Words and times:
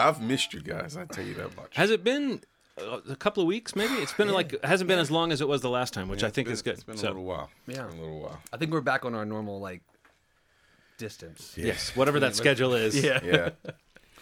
I'm, 0.00 0.08
I've 0.08 0.22
missed 0.22 0.52
you 0.54 0.60
guys. 0.60 0.96
I 0.96 1.04
tell 1.04 1.24
you 1.24 1.34
that 1.34 1.56
much. 1.56 1.76
Has 1.76 1.90
it 1.90 2.02
been 2.04 2.40
uh, 2.80 3.00
a 3.08 3.16
couple 3.16 3.42
of 3.42 3.46
weeks? 3.46 3.74
Maybe 3.76 3.94
it's 3.94 4.12
been 4.12 4.30
like 4.32 4.52
it 4.54 4.64
hasn't 4.64 4.88
been 4.88 4.98
as 4.98 5.10
long 5.10 5.32
as 5.32 5.40
it 5.40 5.48
was 5.48 5.60
the 5.60 5.70
last 5.70 5.92
time, 5.94 6.08
which 6.08 6.22
I 6.24 6.30
think 6.30 6.46
been- 6.46 6.52
is 6.54 6.62
good. 6.62 6.74
It's 6.74 6.84
been 6.84 6.96
So- 6.96 7.08
a 7.08 7.10
little 7.10 7.24
while. 7.24 7.50
Yeah. 7.66 7.82
Been 7.86 7.98
a 7.98 8.00
little 8.02 8.20
while. 8.20 8.40
I 8.52 8.56
think 8.56 8.72
we're 8.72 8.80
back 8.80 9.04
on 9.04 9.14
our 9.14 9.24
normal 9.24 9.60
like 9.60 9.82
distance. 10.98 11.54
Yes, 11.56 11.94
whatever 11.96 12.20
that 12.20 12.34
schedule 12.42 12.74
is. 12.74 13.02
Yeah. 13.02 13.20
Yeah. 13.24 13.50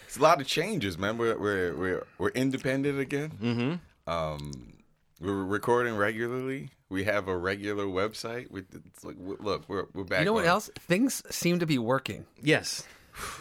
it's 0.06 0.17
a 0.17 0.23
lot 0.23 0.41
of 0.41 0.47
changes, 0.47 0.98
man. 0.98 1.19
We're 1.19 1.39
we're 1.39 1.77
we're, 1.77 2.06
we're 2.19 2.29
independent 2.31 2.98
again. 2.98 3.33
Mm-hmm. 3.42 4.11
Um, 4.12 4.75
we're 5.20 5.45
recording 5.45 5.97
regularly. 5.97 6.70
We 6.91 7.05
have 7.05 7.29
a 7.29 7.37
regular 7.37 7.84
website. 7.84 8.51
We, 8.51 8.61
it's 8.73 9.05
like, 9.05 9.19
w- 9.19 9.37
look, 9.41 9.69
we're 9.69 9.87
we're 9.92 10.05
back. 10.05 10.20
You 10.20 10.27
know 10.27 10.33
what 10.33 10.45
on 10.45 10.51
else? 10.51 10.70
Things 10.79 11.23
seem 11.34 11.59
to 11.59 11.67
be 11.67 11.77
working. 11.79 12.25
Yes, 12.42 12.87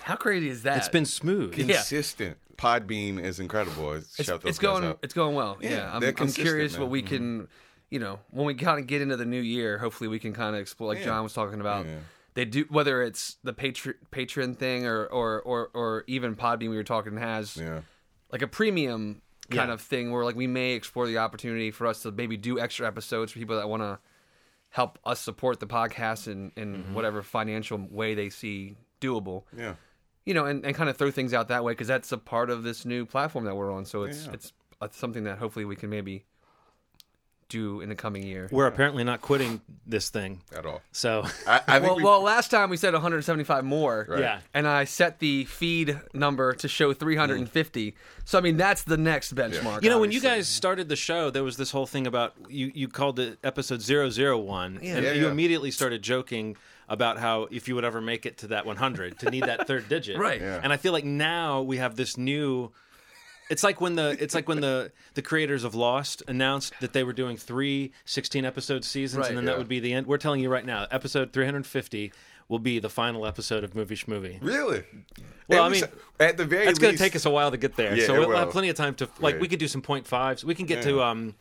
How 0.04 0.16
crazy 0.16 0.50
is 0.50 0.64
that? 0.64 0.78
it's 0.78 0.90
been 0.90 1.06
smooth. 1.06 1.58
Yeah. 1.58 1.76
Consistent. 1.78 2.38
Podbean 2.58 3.24
is 3.24 3.40
incredible. 3.40 3.94
It's, 3.94 4.18
it's, 4.20 4.28
shout 4.28 4.42
those 4.42 4.50
it's 4.50 4.60
going 4.60 4.84
out. 4.84 5.00
it's 5.04 5.14
going 5.14 5.36
well. 5.36 5.58
Yeah, 5.62 5.70
Yeah, 5.70 5.92
I'm, 5.94 6.04
I'm 6.04 6.32
curious 6.32 6.74
man. 6.74 6.82
what 6.82 6.90
we 6.90 7.02
can, 7.04 7.48
you 7.92 8.00
know, 8.00 8.20
when 8.32 8.48
we 8.48 8.56
kind 8.56 8.80
of 8.80 8.88
get 8.88 9.02
into 9.02 9.16
the 9.16 9.26
new 9.26 9.40
year. 9.42 9.78
Hopefully, 9.78 10.08
we 10.08 10.18
can 10.18 10.34
kind 10.34 10.56
of 10.56 10.62
explore, 10.62 10.90
like 10.90 11.00
Yeah. 11.00 11.06
John 11.06 11.24
was 11.24 11.34
talking 11.34 11.62
about. 11.62 11.86
Yeah. 11.86 11.96
They 12.34 12.46
do 12.46 12.66
whether 12.70 13.02
it's 13.04 13.38
the 13.44 13.54
Patreon 13.54 13.96
Patreon 14.12 14.58
thing 14.58 14.86
or 14.86 15.06
or 15.08 15.42
or 15.42 15.70
or 15.74 16.04
even 16.08 16.36
Podbean 16.36 16.70
we 16.70 16.78
were 16.78 16.84
talking 16.84 17.18
has 17.18 17.58
Yeah. 17.58 17.82
like 18.32 18.42
a 18.42 18.48
premium 18.48 19.22
kind 19.50 19.70
Yeah. 19.70 19.74
of 19.74 19.82
thing 19.82 20.12
where 20.12 20.24
like 20.24 20.36
we 20.36 20.48
may 20.48 20.74
explore 20.74 21.08
the 21.08 21.18
opportunity 21.20 21.72
for 21.72 21.88
us 21.88 22.02
to 22.04 22.12
maybe 22.12 22.38
do 22.38 22.60
extra 22.60 22.86
episodes 22.88 23.32
for 23.32 23.40
people 23.40 23.56
that 23.58 23.68
want 23.70 23.82
to 23.84 23.98
help 24.70 25.00
us 25.06 25.20
support 25.20 25.60
the 25.60 25.68
podcast 25.68 26.28
in 26.28 26.52
in 26.56 26.76
Mm-hmm. 26.76 26.94
whatever 26.94 27.22
financial 27.24 27.78
way 27.90 28.14
they 28.16 28.30
see 28.30 28.78
doable 29.02 29.44
Yeah. 29.56 29.76
you 30.26 30.34
know, 30.34 30.46
and, 30.46 30.66
and 30.66 30.76
kind 30.76 30.90
of 30.90 30.98
throw 30.98 31.12
things 31.12 31.34
out 31.34 31.48
that 31.50 31.64
way 31.64 31.74
because 31.74 31.88
that's 31.88 32.12
a 32.12 32.18
part 32.18 32.50
of 32.50 32.64
this 32.64 32.86
new 32.86 33.06
platform 33.06 33.46
that 33.46 33.56
we're 33.56 33.72
on. 33.72 33.86
So 33.86 34.04
it's 34.04 34.26
Yeah. 34.26 34.34
it's 34.34 34.54
uh, 34.82 34.88
something 34.92 35.24
that 35.26 35.38
hopefully 35.38 35.66
we 35.66 35.76
can 35.76 35.90
maybe 35.90 36.26
do 37.50 37.80
in 37.80 37.88
the 37.88 37.96
coming 37.96 38.24
year. 38.24 38.50
We're 38.52 38.68
apparently 38.68 39.06
not 39.06 39.22
quitting 39.22 39.62
this 39.86 40.10
thing. 40.10 40.42
At 40.54 40.66
all. 40.66 40.82
So 40.92 41.24
I, 41.48 41.62
I 41.66 41.80
think 41.80 41.84
Well, 41.84 41.96
we, 41.96 42.04
well, 42.04 42.22
last 42.22 42.52
time 42.52 42.70
we 42.70 42.76
said 42.76 42.92
175 42.92 43.64
more, 43.64 44.06
Right. 44.10 44.20
yeah, 44.20 44.40
and 44.54 44.68
I 44.68 44.84
set 44.84 45.20
the 45.20 45.46
feed 45.46 45.98
number 46.14 46.52
to 46.56 46.68
show 46.68 46.92
350. 46.92 47.96
So 48.26 48.38
I 48.38 48.42
mean, 48.42 48.58
that's 48.58 48.84
the 48.84 48.98
next 48.98 49.34
benchmark. 49.34 49.82
You 49.82 49.90
know, 49.90 50.00
when 50.02 50.12
you 50.12 50.20
guys 50.20 50.50
started 50.50 50.90
the 50.90 50.98
show, 50.98 51.30
there 51.30 51.44
was 51.46 51.56
this 51.56 51.72
whole 51.72 51.86
thing 51.86 52.06
about 52.06 52.34
you. 52.50 52.70
You 52.76 52.90
called 52.90 53.18
it 53.18 53.40
episode 53.46 53.82
001, 53.82 54.76
and 54.76 54.84
Yeah, 54.84 55.14
you 55.14 55.24
yeah. 55.26 55.32
immediately 55.32 55.72
started 55.72 56.02
joking 56.02 56.58
about 56.90 57.18
how 57.20 57.48
if 57.52 57.68
you 57.68 57.76
would 57.76 57.86
ever 57.86 58.00
make 58.02 58.26
it 58.26 58.38
to 58.40 58.48
that 58.48 58.66
100, 58.66 59.20
to 59.20 59.30
need 59.30 59.44
that 59.44 59.68
third 59.68 59.90
digit. 59.90 60.18
Right. 60.28 60.40
Yeah. 60.42 60.60
And 60.64 60.72
I 60.72 60.78
feel 60.78 60.94
like 60.94 61.06
now 61.06 61.62
we 61.62 61.78
have 61.78 61.96
this 61.96 62.18
new. 62.18 62.72
It's 63.50 63.64
like 63.64 63.80
when 63.80 63.96
the 63.96 64.18
it's 64.20 64.36
like 64.36 64.48
when 64.50 64.60
the 64.60 64.92
the 65.14 65.22
creators 65.22 65.64
of 65.64 65.74
Lost 65.74 66.22
announced 66.28 66.74
that 66.82 66.92
they 66.92 67.04
were 67.04 67.14
doing 67.14 67.38
three 67.38 67.94
16 68.06 68.44
episode 68.44 68.84
seasons, 68.84 69.22
Right, 69.22 69.30
and 69.30 69.38
then 69.38 69.46
yeah. 69.46 69.52
that 69.52 69.58
would 69.58 69.70
be 69.70 69.80
the 69.80 69.94
end. 69.94 70.06
We're 70.06 70.18
telling 70.18 70.42
you 70.42 70.50
right 70.50 70.66
now, 70.66 70.86
episode 70.92 71.32
350 71.32 72.12
will 72.50 72.60
be 72.60 72.80
the 72.80 72.90
final 72.90 73.26
episode 73.26 73.64
of 73.64 73.74
Movie 73.76 73.96
Schmovie. 73.96 74.38
really. 74.42 74.84
Well, 75.50 75.64
I 75.64 75.70
mean, 75.70 75.82
si- 75.82 75.88
at 76.20 76.36
the 76.38 76.44
very 76.46 76.66
It's 76.68 76.80
going 76.80 76.94
to 76.94 76.98
take 77.00 77.16
us 77.16 77.26
a 77.26 77.30
while 77.30 77.52
to 77.52 77.58
get 77.58 77.76
there, 77.78 77.96
Yeah, 77.96 78.06
so 78.06 78.14
we'll 78.28 78.36
have 78.38 78.50
plenty 78.52 78.68
of 78.70 78.76
time 78.76 78.96
to 78.96 79.06
like. 79.20 79.36
Right. 79.36 79.42
We 79.42 79.48
could 79.48 79.60
do 79.60 79.68
some 79.70 79.82
point 79.82 80.08
fives. 80.08 80.44
We 80.44 80.54
can 80.56 80.66
get 80.66 80.84
to 80.84 80.96
Yeah. 80.98 81.10
um, 81.10 81.36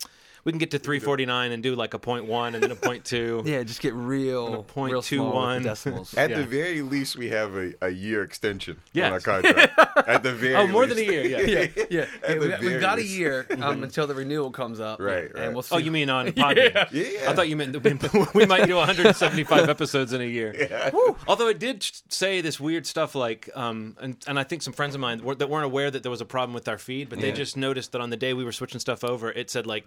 we 0.46 0.52
can 0.52 0.58
get 0.60 0.70
to 0.70 0.78
three 0.78 1.00
forty 1.00 1.26
nine 1.26 1.50
and 1.50 1.60
do 1.62 1.74
like 1.74 1.92
a 1.92 1.98
point 1.98 2.24
one 2.24 2.54
and 2.54 2.62
then 2.62 2.70
a 2.70 2.76
point 2.76 3.04
two. 3.04 3.42
yeah, 3.46 3.62
just 3.64 3.80
get 3.82 3.92
real 3.94 4.62
point 4.62 4.92
real 4.92 5.02
two 5.02 5.16
small 5.16 5.32
one. 5.32 5.62
decimals. 5.64 6.14
At 6.16 6.30
Yeah. 6.30 6.36
the 6.38 6.44
very 6.46 6.82
least, 6.82 7.16
we 7.16 7.28
have 7.30 7.56
a, 7.56 7.72
a 7.82 7.90
year 7.90 8.22
extension 8.22 8.80
Yes. 8.92 9.06
on 9.06 9.12
our 9.12 9.20
contract. 9.20 9.72
At 10.08 10.22
the 10.22 10.32
very 10.32 10.54
Oh, 10.54 10.68
more 10.68 10.86
least. 10.86 10.96
than 10.96 11.04
a 11.04 11.10
year. 11.12 11.22
Yeah. 11.48 11.66
yeah, 11.76 11.84
yeah. 11.90 12.06
At 12.26 12.38
we, 12.38 12.46
we've 12.68 12.80
got 12.80 12.98
a 12.98 13.04
year 13.04 13.44
um, 13.60 13.82
until 13.82 14.06
the 14.06 14.14
renewal 14.14 14.50
comes 14.52 14.78
up, 14.78 15.00
Right, 15.00 15.34
right. 15.34 15.44
And 15.44 15.52
we'll 15.52 15.62
see. 15.64 15.74
Oh, 15.74 15.78
you 15.78 15.90
mean 15.90 16.08
on 16.10 16.28
Podbean? 16.28 16.88
Yeah. 16.92 17.28
I 17.30 17.34
thought 17.34 17.48
you 17.48 17.56
meant 17.56 17.72
that 17.72 17.82
we, 17.82 18.24
we 18.40 18.46
might 18.46 18.66
do 18.66 18.76
175 18.76 19.68
episodes 19.68 20.12
in 20.12 20.20
a 20.20 20.24
year. 20.24 20.92
Although 21.26 21.48
it 21.48 21.58
did 21.58 21.84
say 22.08 22.40
this 22.40 22.60
weird 22.60 22.86
stuff 22.86 23.16
like, 23.16 23.50
um, 23.56 23.96
and, 24.00 24.16
and 24.28 24.38
I 24.38 24.44
think 24.44 24.62
some 24.62 24.72
friends 24.72 24.94
of 24.94 25.00
mine 25.00 25.24
were, 25.24 25.34
that 25.34 25.50
weren't 25.50 25.64
aware 25.66 25.90
that 25.90 26.02
there 26.04 26.10
was 26.10 26.20
a 26.20 26.24
problem 26.26 26.54
with 26.54 26.68
our 26.68 26.78
feed, 26.78 27.08
but 27.08 27.18
they 27.20 27.28
Yeah. 27.30 27.34
just 27.34 27.56
noticed 27.56 27.90
that 27.92 28.00
on 28.00 28.10
the 28.10 28.16
day 28.16 28.32
we 28.32 28.44
were 28.44 28.52
switching 28.52 28.78
stuff 28.78 29.02
over, 29.02 29.30
it 29.32 29.50
said 29.50 29.66
like, 29.66 29.84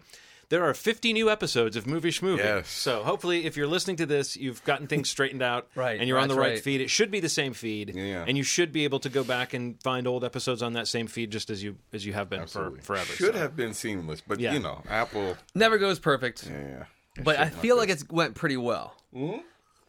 there 0.49 0.63
are 0.63 0.73
50 0.73 1.13
new 1.13 1.29
episodes 1.29 1.75
of 1.75 1.85
Movie 1.87 2.09
Schmovie. 2.11 2.37
Yes. 2.39 2.69
So 2.69 3.03
hopefully, 3.03 3.45
if 3.45 3.55
you're 3.55 3.67
listening 3.67 3.95
to 3.97 4.05
this, 4.05 4.35
you've 4.35 4.63
gotten 4.63 4.87
things 4.87 5.09
straightened 5.09 5.41
out, 5.43 5.67
Right, 5.75 5.99
And 5.99 6.07
you're 6.07 6.17
on 6.19 6.27
the 6.27 6.35
right, 6.35 6.53
right. 6.53 6.59
feed. 6.63 6.81
It 6.81 6.89
should 6.89 7.11
be 7.11 7.19
the 7.19 7.29
same 7.29 7.53
feed, 7.53 7.93
Yeah. 7.95 8.25
and 8.27 8.37
you 8.37 8.43
should 8.43 8.71
be 8.71 8.83
able 8.83 8.99
to 9.01 9.09
go 9.09 9.23
back 9.23 9.53
and 9.53 9.81
find 9.81 10.07
old 10.07 10.23
episodes 10.23 10.61
on 10.61 10.73
that 10.73 10.87
same 10.87 11.07
feed, 11.07 11.31
just 11.31 11.49
as 11.49 11.63
you 11.63 11.77
as 11.93 12.05
you 12.05 12.13
have 12.13 12.29
been 12.29 12.41
Absolutely. 12.41 12.79
for 12.79 12.85
forever. 12.95 13.13
Should 13.13 13.33
so. 13.35 13.39
have 13.39 13.55
been 13.55 13.73
seamless, 13.73 14.21
but 14.21 14.39
Yeah. 14.39 14.53
you 14.53 14.59
know, 14.59 14.81
Apple. 14.89 15.37
Never 15.55 15.77
goes 15.77 15.99
perfect. 15.99 16.47
Yeah. 16.49 16.85
but 17.23 17.37
I 17.39 17.49
feel 17.49 17.77
like 17.77 17.89
it's 17.89 18.07
went 18.09 18.35
pretty 18.35 18.57
well. 18.57 18.95
Mm-hmm. 19.15 19.39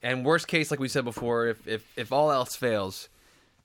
And 0.02 0.24
worst 0.24 0.48
case, 0.48 0.70
like 0.70 0.80
we 0.80 0.88
said 0.88 1.04
before, 1.04 1.46
if 1.48 1.66
if 1.68 1.84
if 1.96 2.12
all 2.12 2.30
else 2.32 2.56
fails, 2.56 3.08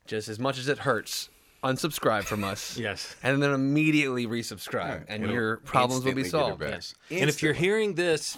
just 0.05 0.27
as 0.27 0.37
much 0.39 0.57
as 0.59 0.67
it 0.67 0.79
hurts, 0.79 1.29
unsubscribe 1.65 2.23
from 2.23 2.43
us. 2.43 2.77
Yes. 2.85 3.15
And 3.23 3.41
then 3.41 3.51
immediately 3.51 4.27
resubscribe, 4.27 4.89
Right. 4.99 5.05
and 5.07 5.23
It'll 5.23 5.33
your 5.35 5.57
problems 5.57 6.05
will 6.05 6.13
be 6.13 6.21
instantly 6.21 6.49
get 6.69 6.77
it 6.77 6.83
solved. 6.83 6.95
Yes. 7.09 7.21
And 7.21 7.29
if 7.29 7.41
you're 7.43 7.53
hearing 7.53 7.95
this 7.95 8.37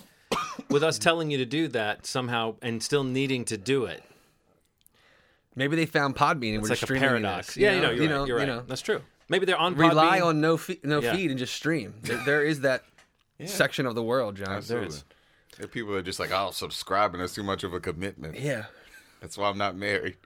with 0.69 0.83
us 0.83 0.97
telling 0.99 1.29
you 1.31 1.37
to 1.39 1.45
do 1.45 1.67
that 1.69 2.05
somehow 2.05 2.55
and 2.61 2.81
still 2.83 3.03
needing 3.03 3.45
to 3.45 3.57
do 3.57 3.85
it, 3.85 4.03
Maybe 5.55 5.75
they 5.75 5.87
found 5.87 6.15
Podbean 6.15 6.53
and 6.53 6.57
it's 6.57 6.61
we're 6.63 6.69
like 6.69 6.69
just 6.69 6.83
a 6.83 6.85
streaming 6.85 7.01
paradox. 7.09 7.47
this, 7.47 7.57
yeah, 7.57 7.73
you 7.73 7.81
know, 7.81 7.89
you're 7.89 7.95
you 8.03 8.09
right. 8.09 8.15
know, 8.15 8.25
you're 8.25 8.39
you 8.41 8.45
know. 8.45 8.63
That's 8.67 8.81
true. 8.81 9.01
Maybe 9.27 9.45
they're 9.47 9.57
on 9.57 9.75
Rely 9.75 10.19
Podbean. 10.19 10.25
on 10.25 10.41
no 10.41 10.57
fe- 10.57 10.79
no 10.83 11.01
Yeah. 11.01 11.15
feed 11.15 11.31
and 11.31 11.39
just 11.39 11.55
stream. 11.55 11.95
There, 12.03 12.21
there 12.25 12.43
is 12.43 12.59
that 12.61 12.83
section 13.45 13.85
of 13.87 13.95
the 13.95 14.03
world, 14.03 14.35
John. 14.35 14.49
Absolutely. 14.49 14.99
There 15.57 15.65
are 15.65 15.67
people 15.67 15.93
that 15.93 15.99
are 15.99 16.03
just 16.03 16.19
like, 16.19 16.31
I'll 16.31 16.51
subscribe, 16.51 17.13
and 17.15 17.21
that's 17.23 17.33
too 17.33 17.41
much 17.43 17.63
of 17.63 17.73
a 17.73 17.79
commitment. 17.79 18.39
Yeah. 18.39 18.65
That's 19.19 19.35
why 19.35 19.49
I'm 19.49 19.57
not 19.57 19.75
married. 19.75 20.17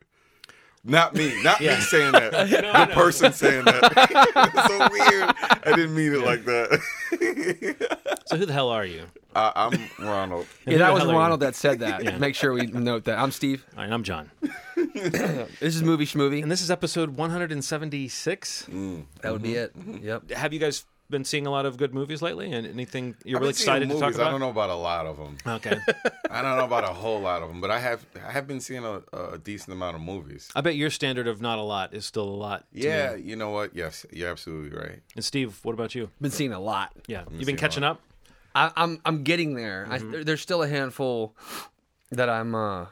Not 0.83 1.13
me. 1.13 1.41
Not 1.43 1.61
Yeah. 1.61 1.75
me 1.75 1.81
saying 1.81 2.11
that. 2.13 2.31
the 2.89 2.93
person 2.93 3.33
saying 3.33 3.65
that. 3.65 3.93
it's 4.55 4.67
so 4.67 4.87
weird. 4.91 5.35
I 5.63 5.75
didn't 5.75 5.95
mean 5.95 6.13
it 6.13 6.21
like 6.25 6.45
that. 6.45 6.81
So 8.27 8.37
who 8.37 8.45
the 8.45 8.53
hell 8.53 8.69
are 8.69 8.85
you? 8.85 9.03
I, 9.35 9.51
I'm 9.53 10.05
Ronald. 10.07 10.47
Yeah, 10.65 10.77
that 10.77 10.93
was 10.93 11.01
hell 11.01 11.09
are 11.09 11.13
you? 11.13 11.19
Ronald 11.19 11.39
that 11.41 11.53
said 11.53 11.79
that. 11.79 12.17
Make 12.21 12.33
sure 12.33 12.53
we 12.53 12.67
note 12.67 13.03
that. 13.05 13.19
I'm 13.19 13.31
Steve. 13.31 13.65
All 13.75 13.83
right, 13.83 13.91
I'm 13.91 14.03
John. 14.03 14.31
This 14.93 15.75
is 15.75 15.83
Movie 15.83 16.05
Schmovie. 16.05 16.41
And 16.41 16.49
this 16.49 16.61
is 16.61 16.71
episode 16.71 17.17
176. 17.17 18.67
That 19.21 19.33
would 19.33 19.41
be 19.41 19.55
it. 19.55 19.77
Mm-hmm. 19.77 20.05
Yep. 20.05 20.31
Have 20.31 20.53
you 20.53 20.59
guys 20.59 20.85
been 21.11 21.23
seeing 21.25 21.45
a 21.45 21.51
lot 21.51 21.65
of 21.65 21.77
good 21.77 21.93
movies 21.93 22.21
lately? 22.21 22.51
And 22.51 22.65
anything 22.65 23.15
you're 23.23 23.37
I've 23.37 23.41
really 23.41 23.49
been 23.51 23.55
seeing 23.55 23.67
excited 23.83 23.89
to 23.89 23.99
talk 23.99 24.15
about? 24.15 24.27
I 24.27 24.31
don't 24.31 24.39
know 24.39 24.49
about 24.49 24.69
a 24.69 24.75
lot 24.75 25.05
of 25.05 25.17
them. 25.17 25.37
Okay. 25.45 25.77
I 26.31 26.41
don't 26.41 26.57
know 26.57 26.65
about 26.65 26.83
a 26.85 26.93
whole 26.93 27.19
lot 27.19 27.43
of 27.43 27.49
them, 27.49 27.61
but 27.61 27.69
I 27.69 27.79
have 27.79 28.05
I 28.27 28.31
have 28.31 28.47
been 28.47 28.59
seeing 28.61 28.85
a, 28.85 29.01
a 29.13 29.37
decent 29.37 29.73
amount 29.73 29.95
of 29.97 30.01
movies. 30.01 30.49
I 30.55 30.61
bet 30.61 30.75
your 30.75 30.89
standard 30.89 31.27
of 31.27 31.41
not 31.41 31.59
a 31.59 31.61
lot 31.61 31.93
is 31.93 32.05
still 32.05 32.23
a 32.27 32.37
lot. 32.47 32.65
to 32.73 32.79
Yeah, 32.79 33.15
me. 33.15 33.21
you 33.23 33.35
know 33.35 33.49
what? 33.51 33.75
Yes, 33.75 34.05
you're 34.11 34.29
absolutely 34.29 34.75
right. 34.77 34.99
And 35.15 35.23
Steve, 35.23 35.59
what 35.63 35.73
about 35.73 35.93
you? 35.93 36.09
Been 36.21 36.31
seeing 36.31 36.53
a 36.53 36.59
lot. 36.59 36.93
Yeah. 37.07 37.23
You've 37.31 37.45
been 37.45 37.57
catching 37.57 37.83
up? 37.83 38.01
I, 38.55 38.71
I'm 38.75 38.99
I'm 39.05 39.23
getting 39.23 39.53
there. 39.55 39.87
Mm-hmm. 39.89 40.11
there- 40.11 40.23
there's 40.23 40.41
still 40.41 40.63
a 40.63 40.67
handful 40.67 41.35
that 42.11 42.29
I'm 42.29 42.55
uh 42.55 42.85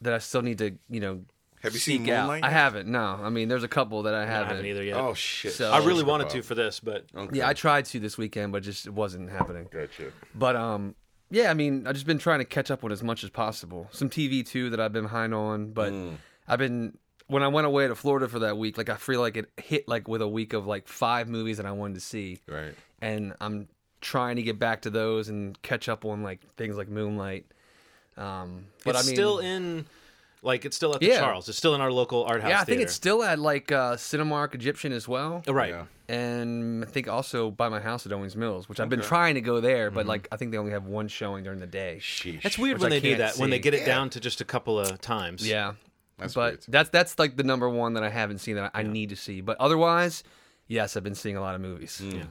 that 0.00 0.12
I 0.12 0.18
still 0.18 0.42
need 0.42 0.58
to 0.58 0.72
you 0.88 1.00
know 1.00 1.22
Have 1.64 1.72
you 1.72 1.78
seek 1.80 2.02
seen 2.02 2.10
out. 2.10 2.22
Moonlight? 2.22 2.44
I 2.44 2.50
haven't. 2.50 2.88
No, 2.88 3.18
I 3.22 3.28
mean 3.30 3.48
there's 3.48 3.64
a 3.64 3.68
couple 3.68 4.02
that 4.04 4.14
I 4.14 4.22
I 4.22 4.26
haven't. 4.26 4.48
haven't 4.50 4.66
either 4.66 4.84
yet. 4.84 4.96
Oh 4.96 5.14
shit! 5.14 5.52
So- 5.54 5.70
I 5.72 5.78
really 5.84 6.04
wanted 6.04 6.30
to 6.30 6.42
for 6.42 6.54
this, 6.54 6.78
but 6.80 7.06
Okay. 7.16 7.38
Yeah, 7.38 7.48
I 7.48 7.52
tried 7.54 7.86
to 7.86 7.98
this 7.98 8.16
weekend, 8.16 8.52
but 8.52 8.62
just 8.62 8.86
it 8.86 8.92
wasn't 8.94 9.30
happening. 9.30 9.66
Gotcha. 9.70 10.12
But 10.34 10.54
um, 10.56 10.94
yeah, 11.30 11.50
I 11.50 11.54
mean 11.54 11.86
I've 11.86 11.94
just 11.94 12.06
been 12.06 12.18
trying 12.18 12.38
to 12.38 12.44
catch 12.44 12.70
up 12.70 12.84
on 12.84 12.92
as 12.92 13.02
much 13.02 13.24
as 13.24 13.30
possible. 13.30 13.88
Some 13.90 14.08
TV 14.10 14.46
too 14.46 14.70
that 14.70 14.78
I've 14.80 14.92
been 14.92 15.04
behind 15.04 15.34
on, 15.34 15.72
but 15.72 15.92
Mm. 15.92 16.16
I've 16.46 16.58
been 16.58 16.96
when 17.26 17.42
I 17.42 17.48
went 17.48 17.66
away 17.66 17.88
to 17.88 17.94
Florida 17.94 18.28
for 18.28 18.40
that 18.40 18.58
week, 18.58 18.76
like 18.78 18.90
I 18.90 18.96
feel 18.96 19.20
like 19.20 19.36
it 19.38 19.50
hit 19.56 19.88
like 19.88 20.06
with 20.06 20.20
a 20.20 20.28
week 20.28 20.52
of 20.52 20.66
like 20.66 20.86
five 20.86 21.28
movies 21.28 21.56
that 21.56 21.66
I 21.66 21.72
wanted 21.72 21.94
to 21.94 22.00
see. 22.00 22.38
Right. 22.46 22.74
and 23.00 23.32
I'm 23.40 23.68
trying 24.02 24.36
to 24.36 24.42
get 24.42 24.58
back 24.58 24.82
to 24.82 24.90
those 24.90 25.30
and 25.30 25.60
catch 25.62 25.88
up 25.88 26.04
on 26.04 26.22
like 26.22 26.40
things 26.58 26.76
like 26.76 26.88
Moonlight. 26.90 27.46
Um, 28.18 28.66
but 28.84 28.94
it's 28.94 29.04
I 29.04 29.06
mean, 29.06 29.16
still 29.16 29.38
in, 29.38 29.86
like, 30.44 30.64
it's 30.64 30.76
still 30.76 30.94
at 30.94 31.00
the 31.00 31.06
Yeah. 31.06 31.18
Charles. 31.20 31.48
It's 31.48 31.58
still 31.58 31.74
in 31.74 31.80
our 31.80 31.90
local 31.90 32.24
art 32.24 32.42
house. 32.42 32.48
yeah, 32.50 32.56
I 32.60 32.64
think 32.64 32.76
theater. 32.76 32.82
it's 32.84 32.92
still 32.94 33.22
at 33.24 33.38
like 33.38 33.72
uh, 33.72 33.96
Cinemark 33.96 34.54
Egyptian 34.54 34.92
as 34.92 35.08
well, 35.08 35.42
Oh, 35.48 35.52
right. 35.52 35.70
Yeah. 35.70 35.86
and 36.14 36.84
I 36.84 36.86
think 36.86 37.08
also 37.08 37.50
by 37.50 37.68
my 37.68 37.80
house 37.80 38.04
at 38.06 38.12
Owings 38.12 38.36
Mills, 38.36 38.68
which 38.68 38.78
I've 38.78 38.88
been 38.88 39.00
Okay. 39.00 39.08
trying 39.08 39.34
to 39.34 39.40
go 39.40 39.60
there, 39.60 39.88
Mm-hmm. 39.88 39.94
but 39.96 40.06
like 40.06 40.28
I 40.30 40.36
think 40.36 40.52
they 40.52 40.58
only 40.58 40.72
have 40.72 40.84
one 40.86 41.08
showing 41.08 41.42
during 41.44 41.60
the 41.60 41.66
day. 41.66 41.96
Sheesh. 42.00 42.42
That's 42.42 42.58
weird 42.58 42.78
when 42.80 42.92
I 42.92 42.96
they 42.96 43.00
do 43.00 43.08
can't 43.16 43.18
that. 43.34 43.40
When 43.40 43.50
they 43.50 43.58
get 43.58 43.74
it 43.74 43.80
Yeah. 43.80 43.86
down 43.86 44.10
to 44.10 44.20
just 44.20 44.40
a 44.40 44.44
couple 44.44 44.78
of 44.78 45.00
times. 45.00 45.46
Yeah, 45.48 45.74
That's 46.18 46.34
but 46.34 46.40
weird. 46.52 46.64
that's 46.68 46.90
that's 46.90 47.18
like 47.18 47.36
the 47.36 47.42
number 47.44 47.68
one 47.68 47.94
that 47.94 48.04
I 48.04 48.10
haven't 48.10 48.38
seen 48.38 48.56
that 48.56 48.70
I 48.74 48.82
need 48.82 49.08
to 49.10 49.16
see. 49.16 49.40
But 49.40 49.56
otherwise, 49.60 50.22
yes, 50.68 50.96
I've 50.96 51.04
been 51.04 51.14
seeing 51.14 51.36
a 51.36 51.40
lot 51.40 51.54
of 51.54 51.60
movies. 51.60 52.00
Yeah. 52.04 52.24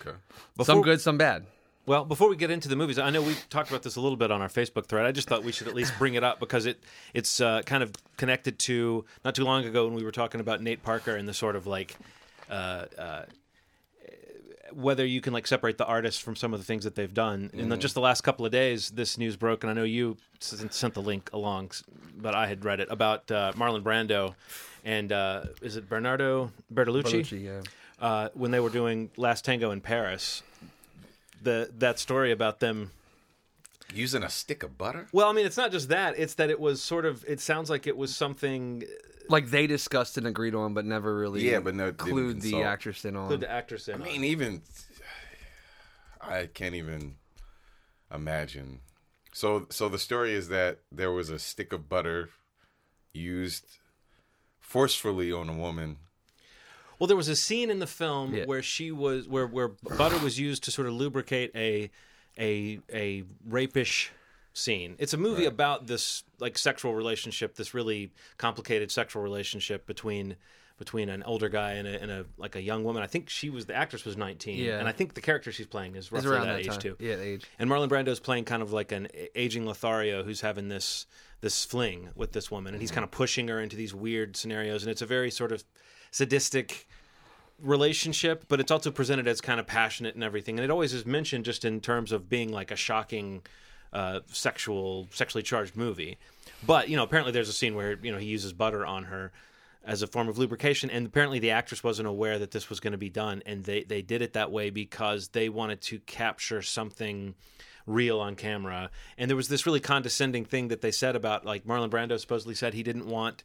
Okay. 0.00 0.16
Some 0.64 0.82
good, 0.82 1.00
some 1.00 1.16
bad. 1.18 1.46
Well, 1.86 2.04
before 2.04 2.28
we 2.28 2.36
get 2.36 2.50
into 2.50 2.68
the 2.68 2.76
movies, 2.76 2.98
I 2.98 3.10
know 3.10 3.22
we 3.22 3.36
talked 3.48 3.70
about 3.70 3.82
this 3.82 3.96
a 3.96 4.00
little 4.00 4.16
bit 4.16 4.30
on 4.30 4.42
our 4.42 4.48
Facebook 4.48 4.86
thread. 4.86 5.06
I 5.06 5.12
just 5.12 5.28
thought 5.28 5.44
we 5.44 5.52
should 5.52 5.68
at 5.68 5.74
least 5.74 5.92
bring 5.98 6.14
it 6.14 6.24
up 6.24 6.40
because 6.40 6.66
it 6.66 6.82
it's 7.14 7.40
uh, 7.40 7.62
kind 7.62 7.82
of 7.82 7.92
connected 8.16 8.58
to 8.60 9.04
not 9.24 9.34
too 9.34 9.44
long 9.44 9.64
ago 9.64 9.86
when 9.86 9.94
we 9.94 10.02
were 10.02 10.12
talking 10.12 10.40
about 10.40 10.60
Nate 10.60 10.82
Parker 10.82 11.14
and 11.14 11.28
the 11.28 11.34
sort 11.34 11.54
of 11.54 11.66
like 11.66 11.96
uh, 12.50 12.86
uh, 12.98 13.22
whether 14.72 15.06
you 15.06 15.20
can 15.20 15.32
like 15.32 15.46
separate 15.46 15.78
the 15.78 15.86
artists 15.86 16.20
from 16.20 16.34
some 16.34 16.52
of 16.52 16.58
the 16.58 16.66
things 16.66 16.82
that 16.84 16.96
they've 16.96 17.14
done. 17.14 17.50
In 17.54 17.68
the, 17.68 17.76
just 17.76 17.94
the 17.94 18.00
last 18.00 18.22
couple 18.22 18.44
of 18.44 18.50
days, 18.50 18.90
this 18.90 19.16
news 19.16 19.36
broke, 19.36 19.62
and 19.62 19.70
I 19.70 19.74
know 19.74 19.84
you 19.84 20.16
sent 20.40 20.94
the 20.94 21.02
link 21.02 21.30
along, 21.32 21.70
but 22.16 22.34
I 22.34 22.48
had 22.48 22.64
read 22.64 22.80
it 22.80 22.88
about 22.90 23.30
uh, 23.30 23.52
Marlon 23.54 23.82
Brando 23.82 24.34
and 24.86 25.10
uh, 25.10 25.42
is 25.60 25.76
it 25.76 25.88
Bernardo 25.88 26.52
Bertolucci? 26.72 27.20
Bertolucci, 27.20 27.44
yeah. 27.44 27.60
uh, 28.00 28.28
when 28.34 28.52
they 28.52 28.60
were 28.60 28.70
doing 28.70 29.10
Last 29.16 29.44
Tango 29.44 29.72
in 29.72 29.80
Paris. 29.80 30.42
The 31.42 31.70
that 31.78 31.98
story 31.98 32.32
about 32.32 32.60
them. 32.60 32.90
Using 33.94 34.24
a 34.24 34.28
stick 34.28 34.64
of 34.64 34.76
butter? 34.76 35.06
Well, 35.12 35.28
I 35.28 35.32
mean, 35.32 35.46
it's 35.46 35.56
not 35.56 35.70
just 35.70 35.88
that; 35.90 36.18
it's 36.18 36.34
that 36.34 36.50
it 36.50 36.58
was 36.58 36.82
sort 36.82 37.04
of. 37.04 37.24
It 37.28 37.40
sounds 37.40 37.70
like 37.70 37.86
it 37.86 37.96
was 37.96 38.14
something. 38.14 38.82
Uh, 38.84 39.06
like 39.28 39.50
they 39.50 39.66
discussed 39.66 40.16
and 40.18 40.26
agreed 40.26 40.54
on, 40.54 40.74
but 40.74 40.84
never 40.84 41.16
really 41.16 41.48
Yeah, 41.48 41.60
but 41.60 41.74
no, 41.74 41.90
didn't 41.90 42.08
include 42.08 42.40
the 42.42 42.62
actress 42.62 43.04
in 43.04 43.16
on. 43.16 43.28
Put 43.28 43.40
the 43.40 43.50
actress 43.50 43.88
in. 43.88 44.00
I 44.00 44.04
mean, 44.04 44.24
even 44.24 44.62
I 46.20 46.46
can't 46.46 46.74
even 46.74 47.16
imagine. 48.12 48.80
So, 49.32 49.66
so 49.70 49.88
the 49.88 49.98
story 49.98 50.32
is 50.32 50.48
that 50.48 50.78
there 50.90 51.12
was 51.12 51.28
a 51.28 51.38
stick 51.38 51.72
of 51.72 51.88
butter 51.88 52.30
used 53.12 53.66
forcefully 54.60 55.30
on 55.32 55.48
a 55.48 55.54
woman. 55.54 55.98
Well, 56.98 57.06
there 57.06 57.16
was 57.16 57.28
a 57.28 57.36
scene 57.36 57.70
in 57.70 57.78
the 57.78 57.86
film 57.86 58.34
Yeah. 58.34 58.44
where 58.44 58.62
she 58.62 58.90
was 58.90 59.28
where 59.28 59.46
where 59.46 59.68
butter 59.68 60.18
was 60.18 60.38
used 60.38 60.64
to 60.64 60.70
sort 60.70 60.86
of 60.88 60.94
lubricate 60.94 61.52
a 61.54 61.90
a 62.38 62.80
a 62.92 63.24
rapish 63.48 64.10
scene. 64.52 64.96
It's 64.98 65.12
a 65.12 65.18
movie 65.18 65.44
about 65.44 65.86
this 65.86 66.24
like 66.38 66.58
sexual 66.58 66.94
relationship, 66.94 67.56
this 67.56 67.74
really 67.74 68.10
complicated 68.38 68.90
sexual 68.90 69.22
relationship 69.22 69.86
between 69.86 70.36
between 70.78 71.08
an 71.08 71.22
older 71.22 71.48
guy 71.48 71.72
and 71.72 71.88
a, 71.88 72.02
and 72.02 72.10
a 72.10 72.26
like 72.36 72.54
a 72.54 72.60
young 72.60 72.84
woman. 72.84 73.02
I 73.02 73.06
think 73.06 73.30
she 73.30 73.48
was 73.48 73.66
the 73.66 73.74
actress 73.74 74.04
was 74.04 74.16
19, 74.16 74.58
Yeah. 74.58 74.78
and 74.78 74.88
I 74.88 74.92
think 74.92 75.14
the 75.14 75.20
character 75.20 75.50
she's 75.50 75.66
playing 75.66 75.96
is 75.96 76.12
roughly 76.12 76.30
around 76.30 76.46
that, 76.48 76.54
that 76.54 76.60
age 76.60 76.66
time. 76.66 76.80
too. 76.80 76.96
Yeah, 76.98 77.16
age. 77.16 77.46
And 77.58 77.70
Marlon 77.70 77.88
Brando's 77.88 78.20
playing 78.20 78.44
kind 78.44 78.62
of 78.62 78.72
like 78.72 78.92
an 78.92 79.08
aging 79.34 79.64
Lothario 79.64 80.22
who's 80.22 80.40
having 80.42 80.68
this 80.68 81.06
this 81.40 81.64
fling 81.64 82.10
with 82.14 82.32
this 82.32 82.50
woman, 82.50 82.74
and 82.74 82.80
he's 82.80 82.90
mm-hmm. 82.90 82.96
kind 82.96 83.04
of 83.04 83.10
pushing 83.10 83.48
her 83.48 83.60
into 83.60 83.76
these 83.76 83.94
weird 83.94 84.36
scenarios, 84.36 84.82
and 84.82 84.90
it's 84.90 85.02
a 85.02 85.06
very 85.06 85.30
sort 85.30 85.52
of 85.52 85.64
sadistic 86.16 86.88
relationship, 87.60 88.46
but 88.48 88.58
it's 88.58 88.70
also 88.70 88.90
presented 88.90 89.28
as 89.28 89.42
kind 89.42 89.60
of 89.60 89.66
passionate 89.66 90.14
and 90.14 90.24
everything, 90.24 90.58
and 90.58 90.64
it 90.64 90.70
always 90.70 90.94
is 90.94 91.04
mentioned 91.04 91.44
just 91.44 91.62
in 91.62 91.78
terms 91.78 92.10
of 92.10 92.26
being 92.26 92.50
like 92.50 92.70
a 92.70 92.76
shocking 92.76 93.42
uh, 93.92 94.20
sexual, 94.28 95.06
sexually 95.10 95.42
charged 95.42 95.76
movie. 95.76 96.16
But 96.66 96.88
you 96.88 96.96
know, 96.96 97.02
apparently 97.02 97.32
there's 97.32 97.50
a 97.50 97.52
scene 97.52 97.74
where 97.74 97.98
you 98.02 98.10
know 98.10 98.16
he 98.18 98.26
uses 98.26 98.54
butter 98.54 98.86
on 98.86 99.04
her 99.04 99.30
as 99.84 100.00
a 100.00 100.06
form 100.06 100.28
of 100.30 100.38
lubrication, 100.38 100.88
and 100.88 101.06
apparently 101.06 101.38
the 101.38 101.50
actress 101.50 101.84
wasn't 101.84 102.08
aware 102.08 102.38
that 102.38 102.50
this 102.50 102.70
was 102.70 102.80
going 102.80 102.92
to 102.92 102.98
be 102.98 103.10
done, 103.10 103.42
and 103.44 103.64
they 103.64 103.82
they 103.82 104.00
did 104.00 104.22
it 104.22 104.32
that 104.32 104.50
way 104.50 104.70
because 104.70 105.28
they 105.28 105.50
wanted 105.50 105.82
to 105.82 105.98
capture 106.00 106.62
something 106.62 107.34
real 107.86 108.20
on 108.20 108.36
camera. 108.36 108.90
And 109.18 109.28
there 109.30 109.36
was 109.36 109.48
this 109.48 109.66
really 109.66 109.80
condescending 109.80 110.46
thing 110.46 110.68
that 110.68 110.80
they 110.80 110.92
said 110.92 111.14
about 111.14 111.44
like 111.44 111.66
Marlon 111.66 111.90
Brando 111.90 112.18
supposedly 112.18 112.54
said 112.54 112.72
he 112.72 112.82
didn't 112.82 113.06
want 113.06 113.44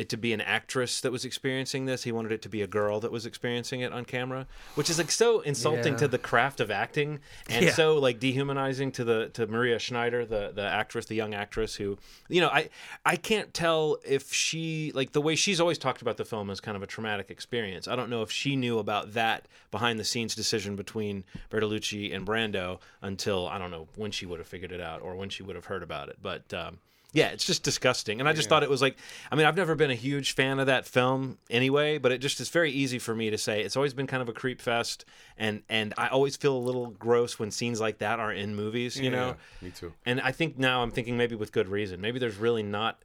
it 0.00 0.08
to 0.08 0.16
be 0.16 0.32
an 0.32 0.40
actress 0.40 1.00
that 1.02 1.12
was 1.12 1.24
experiencing 1.24 1.84
this. 1.84 2.02
He 2.04 2.12
wanted 2.12 2.32
it 2.32 2.42
to 2.42 2.48
be 2.48 2.62
a 2.62 2.66
girl 2.66 3.00
that 3.00 3.12
was 3.12 3.26
experiencing 3.26 3.80
it 3.80 3.92
on 3.92 4.04
camera, 4.04 4.46
which 4.74 4.88
is 4.90 4.98
like 4.98 5.10
so 5.10 5.40
insulting 5.40 5.92
Yeah. 5.92 5.98
to 6.00 6.08
the 6.08 6.18
craft 6.18 6.58
of 6.60 6.70
acting 6.70 7.20
and 7.48 7.66
Yeah. 7.66 7.72
so 7.72 7.96
like 7.98 8.18
dehumanizing 8.18 8.92
to 8.92 9.04
the 9.04 9.28
to 9.34 9.46
Maria 9.46 9.78
Schneider, 9.78 10.24
the 10.24 10.52
the 10.54 10.62
actress, 10.62 11.06
the 11.06 11.14
young 11.14 11.34
actress 11.34 11.74
who, 11.76 11.98
you 12.28 12.40
know, 12.40 12.48
I 12.48 12.70
I 13.04 13.16
can't 13.16 13.52
tell 13.54 13.98
if 14.04 14.32
she 14.32 14.90
like 14.94 15.12
the 15.12 15.20
way 15.20 15.36
she's 15.36 15.60
always 15.60 15.78
talked 15.78 16.02
about 16.02 16.16
the 16.16 16.24
film 16.24 16.50
as 16.50 16.60
kind 16.60 16.76
of 16.76 16.82
a 16.82 16.86
traumatic 16.86 17.30
experience. 17.30 17.86
I 17.86 17.94
don't 17.96 18.10
know 18.10 18.22
if 18.22 18.30
she 18.30 18.56
knew 18.56 18.78
about 18.78 19.12
that 19.14 19.46
behind 19.70 19.98
the 20.00 20.04
scenes 20.04 20.34
decision 20.34 20.76
between 20.76 21.24
Bertolucci 21.50 22.14
and 22.14 22.26
Brando 22.26 22.80
until 23.02 23.46
I 23.48 23.58
don't 23.58 23.70
know 23.70 23.88
when 23.96 24.10
she 24.10 24.24
would 24.26 24.38
have 24.38 24.48
figured 24.48 24.72
it 24.72 24.80
out 24.80 25.02
or 25.02 25.14
when 25.14 25.28
she 25.28 25.42
would 25.42 25.56
have 25.56 25.66
heard 25.66 25.82
about 25.82 26.08
it, 26.08 26.16
but. 26.22 26.52
Um, 26.54 26.78
yeah, 27.12 27.28
it's 27.28 27.44
just 27.44 27.62
disgusting. 27.62 28.20
And 28.20 28.28
I 28.28 28.32
just 28.32 28.48
thought 28.48 28.62
it 28.62 28.70
was 28.70 28.80
like, 28.80 28.96
I 29.32 29.36
mean, 29.36 29.46
I've 29.46 29.56
never 29.56 29.74
been 29.74 29.90
a 29.90 29.94
huge 29.96 30.34
fan 30.34 30.60
of 30.60 30.66
that 30.66 30.86
film 30.86 31.38
anyway, 31.50 31.98
but 31.98 32.12
it 32.12 32.18
just 32.18 32.40
is 32.40 32.48
very 32.50 32.70
easy 32.70 32.98
for 33.00 33.14
me 33.14 33.30
to 33.30 33.38
say. 33.38 33.62
It's 33.62 33.76
always 33.76 33.94
been 33.94 34.06
kind 34.06 34.22
of 34.22 34.28
a 34.28 34.32
creep 34.32 34.60
fest, 34.60 35.04
and 35.36 35.62
and 35.68 35.92
I 35.98 36.08
always 36.08 36.36
feel 36.36 36.56
a 36.56 36.58
little 36.58 36.88
gross 36.90 37.38
when 37.38 37.50
scenes 37.50 37.80
like 37.80 37.98
that 37.98 38.20
are 38.20 38.32
in 38.32 38.54
movies, 38.54 38.98
you 38.98 39.10
know. 39.10 39.36
Me 39.60 39.70
too. 39.70 39.92
And 40.06 40.20
I 40.20 40.32
think 40.32 40.58
now 40.58 40.82
I'm 40.82 40.90
thinking 40.92 41.16
maybe 41.16 41.34
with 41.34 41.50
good 41.52 41.68
reason. 41.68 42.00
Maybe 42.00 42.18
there's 42.18 42.36
really 42.36 42.62
not. 42.62 43.00